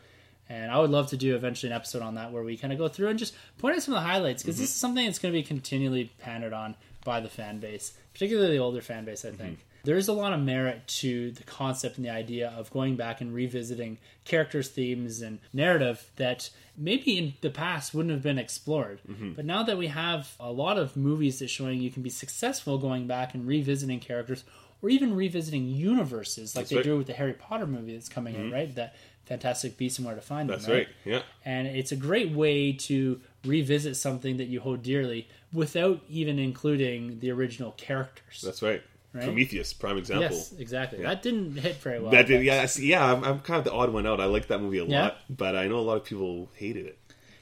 And 0.48 0.70
I 0.70 0.78
would 0.78 0.90
love 0.90 1.08
to 1.08 1.16
do 1.16 1.34
eventually 1.36 1.70
an 1.70 1.76
episode 1.76 2.02
on 2.02 2.16
that 2.16 2.32
where 2.32 2.42
we 2.42 2.56
kind 2.56 2.72
of 2.72 2.78
go 2.78 2.88
through 2.88 3.08
and 3.08 3.18
just 3.18 3.34
point 3.58 3.76
out 3.76 3.82
some 3.82 3.94
of 3.94 4.02
the 4.02 4.06
highlights 4.06 4.42
because 4.42 4.56
Mm-hmm. 4.56 4.62
this 4.62 4.70
is 4.70 4.76
something 4.76 5.06
that's 5.06 5.18
going 5.18 5.32
to 5.32 5.38
be 5.38 5.44
continually 5.44 6.12
pandered 6.18 6.52
on 6.52 6.74
by 7.04 7.20
the 7.20 7.28
fan 7.28 7.60
base, 7.60 7.94
particularly 8.12 8.56
the 8.56 8.62
older 8.62 8.82
fan 8.82 9.04
base, 9.04 9.24
I 9.24 9.30
think. 9.30 9.64
There 9.84 9.96
is 9.96 10.08
a 10.08 10.12
lot 10.12 10.32
of 10.32 10.40
merit 10.40 10.86
to 10.86 11.30
the 11.32 11.44
concept 11.44 11.96
and 11.96 12.04
the 12.04 12.10
idea 12.10 12.52
of 12.56 12.70
going 12.70 12.96
back 12.96 13.20
and 13.20 13.34
revisiting 13.34 13.98
characters, 14.24 14.68
themes, 14.68 15.22
and 15.22 15.38
narrative 15.52 16.10
that 16.16 16.50
maybe 16.76 17.18
in 17.18 17.34
the 17.40 17.50
past 17.50 17.94
wouldn't 17.94 18.12
have 18.12 18.22
been 18.22 18.38
explored. 18.38 19.00
Mm-hmm. 19.08 19.32
But 19.32 19.44
now 19.44 19.62
that 19.62 19.78
we 19.78 19.88
have 19.88 20.34
a 20.38 20.50
lot 20.50 20.78
of 20.78 20.96
movies 20.96 21.38
that 21.38 21.48
showing 21.48 21.80
you 21.80 21.90
can 21.90 22.02
be 22.02 22.10
successful 22.10 22.78
going 22.78 23.06
back 23.06 23.34
and 23.34 23.46
revisiting 23.46 24.00
characters 24.00 24.44
or 24.82 24.88
even 24.88 25.14
revisiting 25.14 25.68
universes 25.68 26.56
like 26.56 26.64
That's 26.64 26.70
they 26.70 26.76
right. 26.76 26.84
do 26.84 26.98
with 26.98 27.06
the 27.06 27.12
Harry 27.12 27.34
Potter 27.34 27.66
movie 27.66 27.94
that's 27.94 28.08
coming 28.08 28.34
out, 28.34 28.42
mm-hmm. 28.42 28.52
right? 28.54 28.74
That 28.74 28.96
Fantastic 29.26 29.76
Beasts 29.76 29.98
and 29.98 30.06
Where 30.06 30.16
to 30.16 30.20
Find 30.20 30.48
them. 30.48 30.56
That's 30.56 30.66
Them, 30.66 30.76
right. 30.76 30.88
Yeah. 31.04 31.22
and 31.44 31.68
it's 31.68 31.92
a 31.92 31.96
great 31.96 32.32
way 32.32 32.72
to 32.72 33.20
revisit 33.44 33.96
something 33.96 34.38
that 34.38 34.46
you 34.46 34.60
hold 34.60 34.82
dearly 34.82 35.28
without 35.52 36.00
even 36.08 36.38
including 36.38 37.20
the 37.20 37.30
original 37.30 37.72
characters. 37.72 38.42
That's 38.42 38.62
right. 38.62 38.82
Right? 39.12 39.24
Prometheus, 39.24 39.72
prime 39.72 39.98
example. 39.98 40.36
yes, 40.36 40.52
exactly. 40.56 41.02
That 41.02 41.20
didn't 41.22 41.56
hit 41.56 41.76
very 41.76 41.98
well. 42.00 42.12
That 42.12 42.28
did, 42.28 42.44
yeah, 42.44 42.64
see, 42.66 42.86
yeah. 42.90 43.12
I'm, 43.12 43.24
I'm 43.24 43.40
kind 43.40 43.58
of 43.58 43.64
the 43.64 43.72
odd 43.72 43.92
one 43.92 44.06
out. 44.06 44.20
I 44.20 44.26
like 44.26 44.46
that 44.48 44.60
movie 44.60 44.78
a 44.78 44.84
Yeah? 44.84 45.02
lot, 45.02 45.16
but 45.28 45.56
I 45.56 45.66
know 45.66 45.78
a 45.78 45.80
lot 45.80 45.96
of 45.96 46.04
people 46.04 46.48
hated 46.54 46.86
it. 46.86 46.98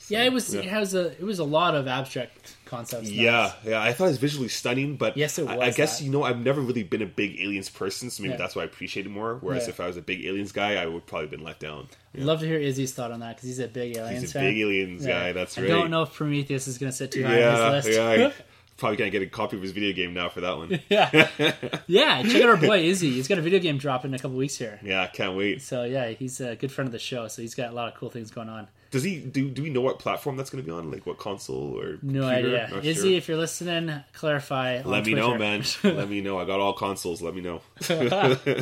yeah. 0.08 0.22
It 0.22 0.32
was. 0.32 0.54
yeah. 0.54 0.60
It 0.60 0.66
has 0.66 0.94
a. 0.94 1.08
It 1.12 1.22
was 1.24 1.38
a 1.40 1.44
lot 1.44 1.74
of 1.74 1.86
abstract 1.86 2.56
concepts. 2.64 3.10
in 3.10 3.16
that. 3.16 3.22
Yeah, 3.22 3.52
yeah. 3.66 3.82
I 3.82 3.92
thought 3.92 4.04
it 4.06 4.08
was 4.08 4.16
visually 4.18 4.48
stunning, 4.48 4.96
but 4.96 5.18
Yes, 5.18 5.38
it 5.38 5.46
I, 5.46 5.58
I 5.58 5.70
guess 5.70 5.98
that. 5.98 6.04
you 6.06 6.10
know 6.10 6.22
I've 6.22 6.38
never 6.38 6.62
really 6.62 6.84
been 6.84 7.02
a 7.02 7.06
big 7.06 7.38
aliens 7.38 7.68
person, 7.68 8.08
so 8.08 8.22
maybe 8.22 8.32
Yeah. 8.32 8.38
that's 8.38 8.56
why 8.56 8.62
I 8.62 8.64
appreciate 8.64 9.04
it 9.04 9.10
more. 9.10 9.36
Whereas 9.42 9.64
Yeah. 9.64 9.70
if 9.70 9.80
I 9.80 9.86
was 9.86 9.98
a 9.98 10.02
big 10.02 10.24
aliens 10.24 10.52
guy, 10.52 10.76
I 10.76 10.86
would 10.86 11.04
probably 11.04 11.26
have 11.26 11.30
been 11.32 11.44
let 11.44 11.60
down. 11.60 11.88
I'd 12.14 12.22
love 12.22 12.40
to 12.40 12.46
hear 12.46 12.58
Izzy's 12.58 12.92
thought 12.94 13.12
on 13.12 13.20
that 13.20 13.36
because 13.36 13.48
he's 13.48 13.58
a 13.58 13.68
big 13.68 13.96
aliens 13.98 14.20
He's 14.22 14.30
a 14.30 14.32
fan. 14.32 14.44
big 14.44 14.58
aliens 14.58 15.04
Yeah. 15.04 15.12
guy. 15.24 15.32
That's 15.34 15.58
right. 15.58 15.66
I 15.66 15.68
don't 15.68 15.90
know 15.90 16.02
if 16.02 16.14
Prometheus 16.14 16.66
is 16.66 16.78
going 16.78 16.90
to 16.90 16.96
sit 16.96 17.12
too 17.12 17.24
high 17.24 17.38
Yeah, 17.40 17.60
on 17.60 17.74
his 17.74 17.84
list. 17.84 17.98
yeah. 17.98 18.30
Probably 18.78 18.96
gonna 18.96 19.10
get 19.10 19.22
a 19.22 19.26
copy 19.26 19.56
of 19.56 19.62
his 19.62 19.72
video 19.72 19.92
game 19.92 20.14
now 20.14 20.28
for 20.28 20.40
that 20.40 20.56
one. 20.56 20.80
yeah, 20.88 21.28
yeah. 21.86 22.22
Check 22.22 22.42
out 22.42 22.48
our 22.48 22.56
boy 22.56 22.78
Izzy. 22.78 23.10
He's 23.10 23.28
got 23.28 23.38
a 23.38 23.42
video 23.42 23.58
game 23.58 23.76
drop 23.76 24.04
in 24.04 24.14
a 24.14 24.18
couple 24.18 24.36
weeks 24.36 24.56
here. 24.56 24.78
yeah, 24.82 25.02
I 25.02 25.08
can't 25.08 25.36
wait. 25.36 25.62
So 25.62 25.82
yeah, 25.84 26.08
he's 26.10 26.40
a 26.40 26.54
good 26.54 26.70
friend 26.72 26.86
of 26.86 26.92
the 26.92 26.98
show. 26.98 27.26
So 27.28 27.42
he's 27.42 27.54
got 27.54 27.70
a 27.70 27.74
lot 27.74 27.88
of 27.88 27.94
cool 27.98 28.08
things 28.08 28.30
going 28.30 28.48
on. 28.48 28.68
Does 28.90 29.02
he 29.02 29.18
do? 29.20 29.50
Do 29.50 29.62
we 29.62 29.68
know 29.70 29.82
what 29.82 29.98
platform 29.98 30.36
that's 30.36 30.48
going 30.50 30.64
to 30.64 30.66
be 30.66 30.72
on? 30.74 30.90
Like 30.90 31.04
what 31.06 31.18
console 31.18 31.78
or 31.78 31.98
No 32.00 32.22
computer? 32.28 32.30
idea. 32.30 32.68
Not 32.72 32.84
Izzy, 32.84 33.08
sure. 33.10 33.18
if 33.18 33.28
you're 33.28 33.36
listening, 33.36 34.02
clarify. 34.14 34.80
Let 34.82 35.04
me 35.04 35.12
know, 35.14 35.36
man. 35.36 35.62
Let 35.84 36.08
me 36.08 36.20
know. 36.22 36.38
I 36.38 36.44
got 36.46 36.58
all 36.60 36.72
consoles. 36.72 37.20
Let 37.20 37.34
me 37.34 37.40
know. 37.42 37.60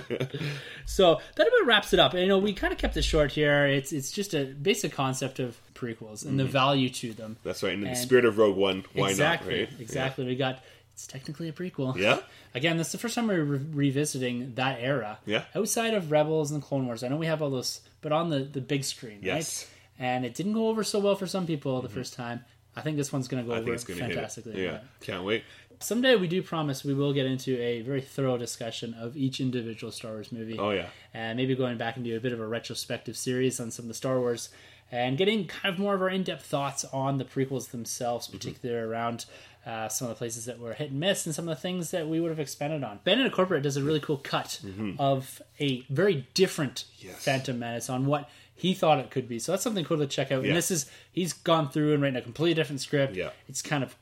So 0.88 1.20
that 1.34 1.46
about 1.48 1.66
wraps 1.66 1.92
it 1.92 1.98
up. 1.98 2.12
And, 2.12 2.22
you 2.22 2.28
know, 2.28 2.38
we 2.38 2.52
kind 2.52 2.72
of 2.72 2.78
kept 2.78 2.96
it 2.96 3.02
short 3.02 3.32
here. 3.32 3.66
It's 3.66 3.92
it's 3.92 4.10
just 4.12 4.34
a 4.34 4.44
basic 4.44 4.92
concept 4.92 5.38
of 5.40 5.58
prequels 5.74 6.24
and 6.24 6.38
the 6.38 6.44
value 6.44 6.88
to 6.90 7.12
them. 7.12 7.36
That's 7.42 7.62
right. 7.62 7.72
In 7.72 7.80
the 7.80 7.94
spirit 7.94 8.24
of 8.24 8.38
Rogue 8.38 8.56
One, 8.56 8.84
why 8.94 9.10
exactly, 9.10 9.60
not? 9.62 9.70
Right? 9.70 9.80
exactly. 9.80 10.24
We 10.26 10.36
got 10.36 10.62
it's 10.92 11.06
technically 11.06 11.48
a 11.48 11.52
prequel. 11.52 11.96
Yeah. 11.96 12.20
Again, 12.54 12.76
this 12.78 12.86
is 12.88 12.92
the 12.92 12.98
first 12.98 13.14
time 13.16 13.26
we're 13.26 13.42
re- 13.44 13.60
revisiting 13.72 14.54
that 14.54 14.78
era. 14.80 15.18
Yeah. 15.26 15.42
Outside 15.54 15.92
of 15.94 16.10
Rebels 16.10 16.52
and 16.52 16.62
Clone 16.62 16.86
Wars, 16.86 17.02
I 17.02 17.08
know 17.08 17.16
we 17.16 17.26
have 17.26 17.42
all 17.42 17.50
those, 17.50 17.80
but 18.00 18.12
on 18.12 18.30
the 18.30 18.38
the 18.40 18.60
big 18.60 18.84
screen, 18.84 19.18
Yes. 19.22 19.64
Mm-hmm. 19.64 19.70
right? 19.72 19.72
And 19.98 20.24
it 20.24 20.34
didn't 20.34 20.52
go 20.52 20.68
over 20.68 20.84
so 20.84 20.98
well 20.98 21.16
for 21.16 21.26
some 21.26 21.46
people 21.46 21.80
the 21.82 21.88
first 21.88 22.14
time. 22.14 22.44
I 22.74 22.82
think 22.82 22.96
this 22.98 23.12
one's 23.12 23.28
going 23.28 23.42
to 23.42 23.48
go 23.48 23.54
I 23.54 23.60
over 23.60 23.78
fantastically. 23.78 24.62
Yeah. 24.62 24.80
Can't 25.00 25.24
wait. 25.24 25.44
Someday 25.80 26.16
we 26.16 26.26
do 26.28 26.42
promise 26.42 26.84
we 26.84 26.94
will 26.94 27.12
get 27.12 27.26
into 27.26 27.58
a 27.60 27.82
very 27.82 28.00
thorough 28.00 28.36
discussion 28.38 28.94
of 28.94 29.16
each 29.16 29.40
individual 29.40 29.90
Star 29.92 30.12
Wars 30.12 30.32
movie. 30.32 30.58
Oh 30.58 30.70
yeah. 30.70 30.86
and 31.14 31.36
maybe 31.36 31.54
going 31.54 31.76
back 31.78 31.96
and 31.96 32.04
do 32.04 32.16
a 32.16 32.20
bit 32.20 32.32
of 32.32 32.40
a 32.40 32.46
retrospective 32.46 33.16
series 33.16 33.60
on 33.60 33.70
some 33.70 33.84
of 33.84 33.88
the 33.88 33.94
Star 33.94 34.18
Wars 34.20 34.48
and 34.92 35.18
getting 35.18 35.46
kind 35.46 35.74
of 35.74 35.78
more 35.80 35.94
of 35.94 36.00
our 36.02 36.08
in-depth 36.08 36.44
thoughts 36.46 36.84
on 36.86 37.18
the 37.18 37.24
prequels 37.24 37.70
themselves, 37.70 38.26
Mm-hmm. 38.28 38.36
particularly 38.38 38.80
around 38.82 39.24
uh, 39.66 39.88
some 39.88 40.06
of 40.08 40.14
the 40.14 40.18
places 40.18 40.44
that 40.44 40.58
were 40.60 40.74
hit 40.74 40.90
and 40.92 41.00
miss 41.00 41.26
and 41.26 41.34
some 41.34 41.48
of 41.48 41.56
the 41.56 41.60
things 41.60 41.90
that 41.90 42.06
we 42.08 42.20
would 42.20 42.30
have 42.30 42.38
expanded 42.38 42.84
on. 42.84 43.00
Bandit 43.04 43.32
Corporate 43.32 43.62
does 43.64 43.76
a 43.76 43.82
really 43.82 43.98
cool 44.00 44.18
cut 44.18 44.60
of 44.98 45.42
a 45.60 45.80
very 45.90 46.26
different 46.34 46.84
Mm-hmm. 46.98 47.08
Yes. 47.08 47.24
Phantom 47.24 47.58
Menace 47.58 47.90
on 47.90 48.06
what 48.06 48.30
he 48.56 48.74
thought 48.74 48.98
it 48.98 49.10
could 49.10 49.28
be. 49.28 49.38
So 49.38 49.52
that's 49.52 49.62
something 49.62 49.84
cool 49.84 49.98
to 49.98 50.06
check 50.06 50.32
out. 50.32 50.42
Yeah. 50.42 50.48
And 50.48 50.56
this 50.56 50.70
is 50.70 50.90
he's 51.12 51.32
gone 51.32 51.68
through 51.70 51.92
and 51.94 52.02
written 52.02 52.16
a 52.16 52.22
completely 52.22 52.54
different 52.54 52.80
script. 52.80 53.14
Yeah. 53.14 53.30
It's 53.48 53.62
kind 53.62 53.84
of 53.84 53.94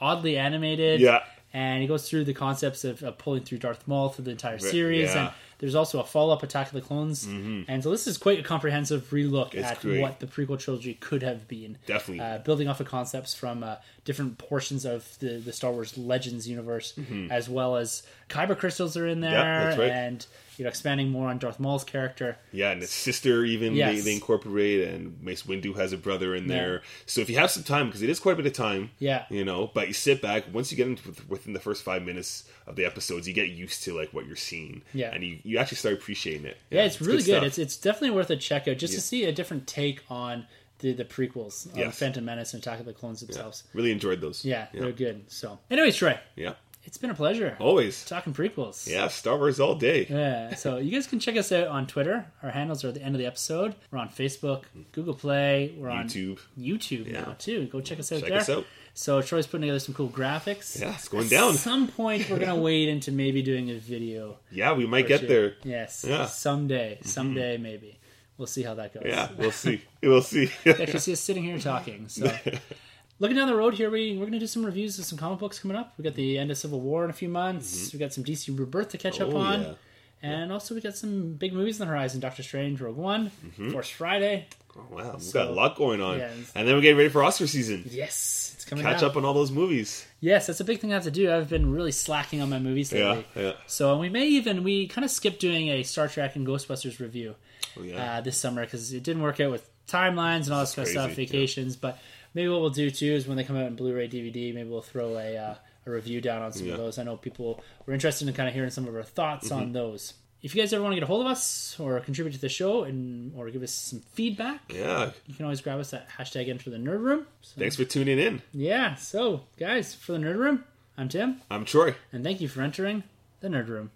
oddly 0.00 0.36
animated. 0.36 1.00
Yeah. 1.00 1.20
And 1.52 1.82
he 1.82 1.88
goes 1.88 2.08
through 2.08 2.24
the 2.26 2.34
concepts 2.34 2.84
of, 2.84 3.02
of 3.02 3.18
pulling 3.18 3.42
through 3.42 3.58
Darth 3.58 3.88
Maul 3.88 4.08
through 4.10 4.26
the 4.26 4.30
entire 4.30 4.60
series, 4.60 5.12
yeah. 5.12 5.20
and 5.26 5.30
there's 5.58 5.74
also 5.74 5.98
a 5.98 6.04
follow-up 6.04 6.44
Attack 6.44 6.68
of 6.68 6.74
the 6.74 6.80
Clones, 6.80 7.26
and 7.26 7.82
so 7.82 7.90
this 7.90 8.06
is 8.06 8.18
quite 8.18 8.38
a 8.38 8.42
comprehensive 8.44 9.10
relook 9.10 9.52
It's 9.54 9.66
at 9.66 9.80
great. 9.80 10.00
what 10.00 10.20
the 10.20 10.26
prequel 10.28 10.60
trilogy 10.60 10.94
could 10.94 11.24
have 11.24 11.48
been. 11.48 11.76
Definitely. 11.86 12.20
uh, 12.24 12.38
building 12.38 12.68
off 12.68 12.78
of 12.78 12.86
concepts 12.86 13.34
from 13.34 13.64
uh, 13.64 13.76
different 14.04 14.38
portions 14.38 14.84
of 14.84 15.18
the, 15.18 15.38
the 15.38 15.52
Star 15.52 15.72
Wars 15.72 15.98
Legends 15.98 16.48
universe, 16.48 16.94
as 17.30 17.48
well 17.48 17.74
as 17.74 18.04
kyber 18.28 18.56
crystals 18.56 18.96
are 18.96 19.08
in 19.08 19.20
there, 19.20 19.32
Mm-hmm. 19.32 19.64
that's 19.70 19.78
right. 19.80 19.90
and 19.90 20.26
you 20.60 20.64
know 20.64 20.68
expanding 20.68 21.08
more 21.08 21.28
on 21.30 21.38
Darth 21.38 21.58
Maul's 21.58 21.84
character. 21.84 22.36
Yeah, 22.52 22.70
and 22.72 22.82
his 22.82 22.90
sister 22.90 23.46
even 23.46 23.74
Yes. 23.74 23.94
they, 23.94 24.00
they 24.02 24.12
incorporate, 24.12 24.86
and 24.88 25.18
Mace 25.22 25.44
Windu 25.44 25.74
has 25.74 25.94
a 25.94 25.96
brother 25.96 26.34
in 26.34 26.48
there. 26.48 26.82
So 27.06 27.22
if 27.22 27.30
you 27.30 27.38
have 27.38 27.50
some 27.50 27.62
time, 27.62 27.86
because 27.86 28.02
it 28.02 28.10
is 28.10 28.20
quite 28.20 28.32
a 28.32 28.36
bit 28.36 28.44
of 28.44 28.52
time, 28.52 28.90
Yeah. 28.98 29.24
you 29.30 29.42
know, 29.42 29.70
but 29.72 29.88
you 29.88 29.94
sit 29.94 30.20
back 30.20 30.44
once 30.52 30.70
you 30.70 30.76
get 30.76 30.86
into 30.86 31.14
within 31.30 31.54
the 31.54 31.60
first 31.60 31.82
five 31.82 32.02
minutes 32.02 32.44
of 32.66 32.76
the 32.76 32.84
episodes, 32.84 33.26
you 33.26 33.32
get 33.32 33.48
used 33.48 33.82
to 33.84 33.96
like 33.96 34.10
what 34.12 34.26
you're 34.26 34.36
seeing, 34.36 34.82
Yeah. 34.92 35.14
and 35.14 35.24
you, 35.24 35.38
you 35.44 35.56
actually 35.56 35.78
start 35.78 35.94
appreciating 35.94 36.44
it. 36.44 36.58
Yeah, 36.70 36.84
it's, 36.84 37.00
really 37.00 37.16
good. 37.22 37.24
stuff. 37.24 37.44
It's 37.44 37.58
it's 37.58 37.78
definitely 37.78 38.10
worth 38.10 38.28
a 38.28 38.36
check 38.36 38.68
out 38.68 38.76
just 38.76 38.92
to 38.92 39.00
see 39.00 39.24
a 39.24 39.32
different 39.32 39.66
take 39.66 40.02
on 40.10 40.46
the 40.80 40.92
the 40.92 41.06
prequels, 41.06 41.68
Yes. 41.74 41.98
Phantom 41.98 42.22
Menace 42.22 42.52
and 42.52 42.62
Attack 42.62 42.80
of 42.80 42.86
the 42.86 42.92
Clones 42.92 43.20
themselves. 43.20 43.64
really 43.72 43.92
enjoyed 43.92 44.20
those. 44.20 44.44
Yeah, 44.44 44.66
yeah, 44.74 44.80
they're 44.82 44.92
good. 44.92 45.30
So, 45.30 45.58
anyways, 45.70 45.96
Troy, 45.96 46.18
yeah. 46.36 46.54
It's 46.84 46.96
been 46.98 47.10
a 47.10 47.14
pleasure 47.14 47.56
always. 47.60 48.04
talking 48.04 48.32
prequels. 48.32 48.88
Yeah, 48.88 49.08
Star 49.08 49.36
Wars 49.36 49.60
all 49.60 49.74
day. 49.74 50.06
Yeah, 50.08 50.54
so 50.54 50.78
you 50.78 50.90
guys 50.92 51.06
can 51.06 51.20
check 51.20 51.36
us 51.36 51.52
out 51.52 51.68
on 51.68 51.86
Twitter. 51.86 52.26
Our 52.42 52.50
handles 52.50 52.84
are 52.84 52.88
at 52.88 52.94
the 52.94 53.02
end 53.02 53.14
of 53.14 53.18
the 53.18 53.26
episode. 53.26 53.74
We're 53.90 53.98
on 53.98 54.08
Facebook, 54.08 54.62
Google 54.92 55.14
Play. 55.14 55.74
We're 55.76 55.90
on 55.90 56.08
YouTube. 56.08 56.40
YouTube 56.58 57.10
now 57.12 57.34
too. 57.38 57.66
Go 57.66 57.80
check 57.80 57.98
us 57.98 58.10
out 58.12 58.20
Check 58.20 58.28
there. 58.30 58.38
us 58.38 58.48
out. 58.50 58.64
So 58.92 59.22
Troy's 59.22 59.46
putting 59.46 59.62
together 59.62 59.78
some 59.78 59.94
cool 59.94 60.08
graphics. 60.08 60.80
Yeah, 60.80 60.94
it's 60.94 61.08
going 61.08 61.26
At 61.26 61.30
down. 61.30 61.50
At 61.52 61.58
some 61.60 61.86
point, 61.88 62.28
we're 62.28 62.38
gonna 62.40 62.56
wade 62.56 62.88
into 62.88 63.12
maybe 63.12 63.40
doing 63.42 63.70
a 63.70 63.76
video. 63.78 64.38
Yeah, 64.50 64.72
we 64.72 64.84
might 64.86 65.06
get 65.06 65.20
two. 65.20 65.26
there. 65.28 65.54
Yes. 65.62 66.04
Yeah. 66.06 66.26
Someday. 66.26 66.96
Mm-hmm. 66.96 67.08
Someday, 67.08 67.56
maybe. 67.56 67.98
We'll 68.36 68.46
see 68.48 68.62
how 68.62 68.74
that 68.74 68.92
goes. 68.94 69.04
Yeah, 69.06 69.28
we'll 69.38 69.50
see. 69.64 69.82
We'll 70.02 70.22
see. 70.22 70.50
You 70.64 70.72
actually 70.72 70.98
see 70.98 71.12
us 71.12 71.20
sitting 71.20 71.44
here 71.44 71.58
talking. 71.58 72.08
So, 72.08 72.24
looking 73.20 73.36
down 73.36 73.46
the 73.46 73.54
road 73.54 73.74
here, 73.74 73.90
we 73.90 74.16
we're 74.18 74.24
gonna 74.26 74.40
do 74.40 74.46
some 74.48 74.64
reviews 74.66 74.98
of 74.98 75.04
some 75.04 75.16
comic 75.18 75.38
books 75.38 75.58
coming 75.60 75.76
up. 75.76 75.94
We 75.96 76.02
got 76.04 76.14
the 76.16 76.38
end 76.38 76.50
of 76.50 76.58
Civil 76.58 76.80
War 76.80 77.04
in 77.04 77.10
a 77.10 77.14
few 77.14 77.28
months. 77.28 77.92
We 77.92 77.98
got 78.00 78.12
some 78.12 78.24
DC 78.24 78.58
Rebirth 78.58 78.88
to 78.90 78.98
catch 78.98 79.20
up 79.20 79.28
Mm-hmm. 79.28 79.36
Oh, 79.36 79.40
on, 79.40 79.60
yeah. 79.62 79.74
and 80.22 80.52
also 80.52 80.74
we 80.74 80.80
got 80.80 80.96
some 80.96 81.34
big 81.34 81.52
movies 81.52 81.80
on 81.80 81.86
the 81.86 81.92
horizon: 81.92 82.18
Doctor 82.20 82.42
Strange, 82.42 82.80
Rogue 82.80 82.96
One, 82.96 83.30
Force 83.70 83.88
Friday. 83.88 84.46
Oh, 84.76 84.84
wow, 84.90 85.16
we've 85.18 85.32
got 85.32 85.48
a 85.48 85.52
lot 85.52 85.76
going 85.76 86.00
on, 86.00 86.18
yeah, 86.18 86.30
and 86.54 86.66
then 86.66 86.74
we're 86.76 86.80
getting 86.80 86.96
ready 86.96 87.08
for 87.08 87.22
Oscar 87.24 87.46
season. 87.48 87.84
Yes, 87.90 88.52
it's 88.54 88.64
coming. 88.64 88.84
Catch 88.84 88.98
out. 89.02 89.10
up 89.10 89.16
on 89.16 89.24
all 89.24 89.34
those 89.34 89.50
movies. 89.50 90.06
Yes, 90.20 90.46
that's 90.46 90.60
a 90.60 90.64
big 90.64 90.78
thing 90.78 90.92
I 90.92 90.94
have 90.94 91.02
to 91.04 91.10
do. 91.10 91.32
I've 91.32 91.48
been 91.48 91.72
really 91.72 91.90
slacking 91.92 92.40
on 92.40 92.50
my 92.50 92.58
movies 92.60 92.92
lately. 92.92 93.26
yeah. 93.34 93.52
So 93.66 93.98
we 93.98 94.08
may 94.08 94.26
even 94.28 94.62
we 94.62 94.86
kind 94.86 95.04
of 95.04 95.10
skipped 95.10 95.40
doing 95.40 95.68
a 95.70 95.82
Star 95.82 96.06
Trek 96.06 96.36
and 96.36 96.46
Ghostbusters 96.46 97.00
review 97.00 97.34
Oh, 97.78 97.82
yeah. 97.82 98.18
uh, 98.18 98.20
this 98.20 98.36
summer 98.36 98.64
because 98.64 98.92
it 98.92 99.02
didn't 99.02 99.22
work 99.22 99.40
out 99.40 99.50
with 99.50 99.68
timelines 99.88 100.44
and 100.44 100.52
all 100.52 100.60
this 100.60 100.74
kind 100.74 100.86
of 100.86 100.92
stuff, 100.92 101.08
yeah. 101.10 101.16
vacations. 101.16 101.74
But 101.76 101.98
maybe 102.34 102.48
what 102.48 102.60
we'll 102.60 102.70
do 102.70 102.90
too 102.90 103.12
is 103.12 103.26
when 103.26 103.36
they 103.36 103.44
come 103.44 103.56
out 103.56 103.66
in 103.66 103.76
Blu-ray, 103.76 104.08
DVD, 104.08 104.54
maybe 104.54 104.68
we'll 104.68 104.82
throw 104.82 105.16
a 105.18 105.36
uh, 105.36 105.54
a 105.86 105.90
review 105.90 106.20
down 106.20 106.42
on 106.42 106.52
some 106.52 106.66
Yeah. 106.66 106.72
of 106.72 106.78
those. 106.78 106.98
I 106.98 107.04
know 107.04 107.16
people 107.16 107.62
were 107.86 107.94
interested 107.94 108.28
in 108.28 108.34
kind 108.34 108.48
of 108.48 108.54
hearing 108.54 108.70
some 108.70 108.86
of 108.86 108.94
our 108.94 109.02
thoughts 109.02 109.48
Mm-hmm. 109.48 109.58
on 109.62 109.72
those. 109.72 110.14
If 110.42 110.54
you 110.54 110.62
guys 110.62 110.72
ever 110.72 110.82
want 110.82 110.92
to 110.92 110.96
get 110.96 111.02
a 111.02 111.06
hold 111.06 111.20
of 111.26 111.26
us 111.30 111.78
or 111.78 112.00
contribute 112.00 112.32
to 112.32 112.40
the 112.40 112.48
show 112.48 112.84
and 112.84 113.34
or 113.36 113.50
give 113.50 113.62
us 113.62 113.72
some 113.72 114.00
feedback, 114.00 114.72
yeah. 114.72 115.10
you 115.26 115.34
can 115.34 115.44
always 115.44 115.60
grab 115.60 115.78
us 115.80 115.92
at 115.92 116.08
hashtag 116.10 116.48
enter 116.48 116.70
the 116.70 116.78
nerd 116.78 117.00
room. 117.00 117.26
So, 117.42 117.58
Thanks 117.58 117.76
for 117.76 117.84
tuning 117.84 118.18
in. 118.18 118.40
yeah, 118.52 118.94
so 118.94 119.42
guys, 119.58 119.94
for 119.94 120.12
the 120.12 120.18
nerd 120.18 120.36
room, 120.36 120.64
I'm 120.96 121.08
Tim. 121.10 121.42
I'm 121.50 121.64
Troy. 121.66 121.94
And 122.12 122.24
thank 122.24 122.40
you 122.40 122.48
for 122.48 122.62
entering 122.62 123.02
the 123.40 123.48
Nerd 123.48 123.68
Room. 123.68 123.90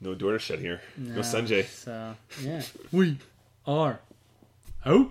No 0.00 0.14
door 0.14 0.32
to 0.32 0.38
shut 0.38 0.60
here. 0.60 0.80
No, 0.96 1.20
Sanjay. 1.22 1.66
So, 1.66 2.14
yeah. 2.42 2.62
we 2.92 3.18
are 3.66 3.98
out. 4.86 5.10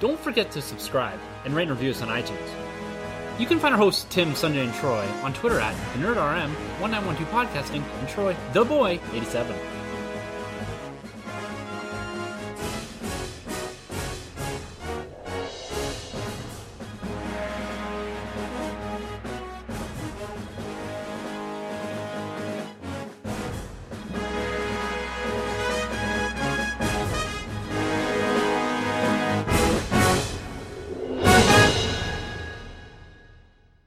Don't 0.00 0.18
forget 0.18 0.50
to 0.52 0.62
subscribe 0.62 1.18
and 1.44 1.54
rate 1.54 1.68
and 1.68 1.72
review 1.72 1.90
us 1.90 2.02
on 2.02 2.08
iTunes. 2.08 2.48
You 3.38 3.46
can 3.46 3.58
find 3.58 3.74
our 3.74 3.80
hosts 3.80 4.06
Tim, 4.10 4.34
Sunday, 4.34 4.64
and 4.64 4.74
Troy 4.74 5.06
on 5.22 5.32
Twitter 5.32 5.58
at 5.58 5.74
the 5.92 6.00
NerdRM, 6.00 6.50
1912 6.80 7.30
Podcasting, 7.30 7.82
and 7.98 8.08
Troy, 8.08 8.36
the 8.52 8.64
Boy, 8.64 9.00
87. 9.12 9.73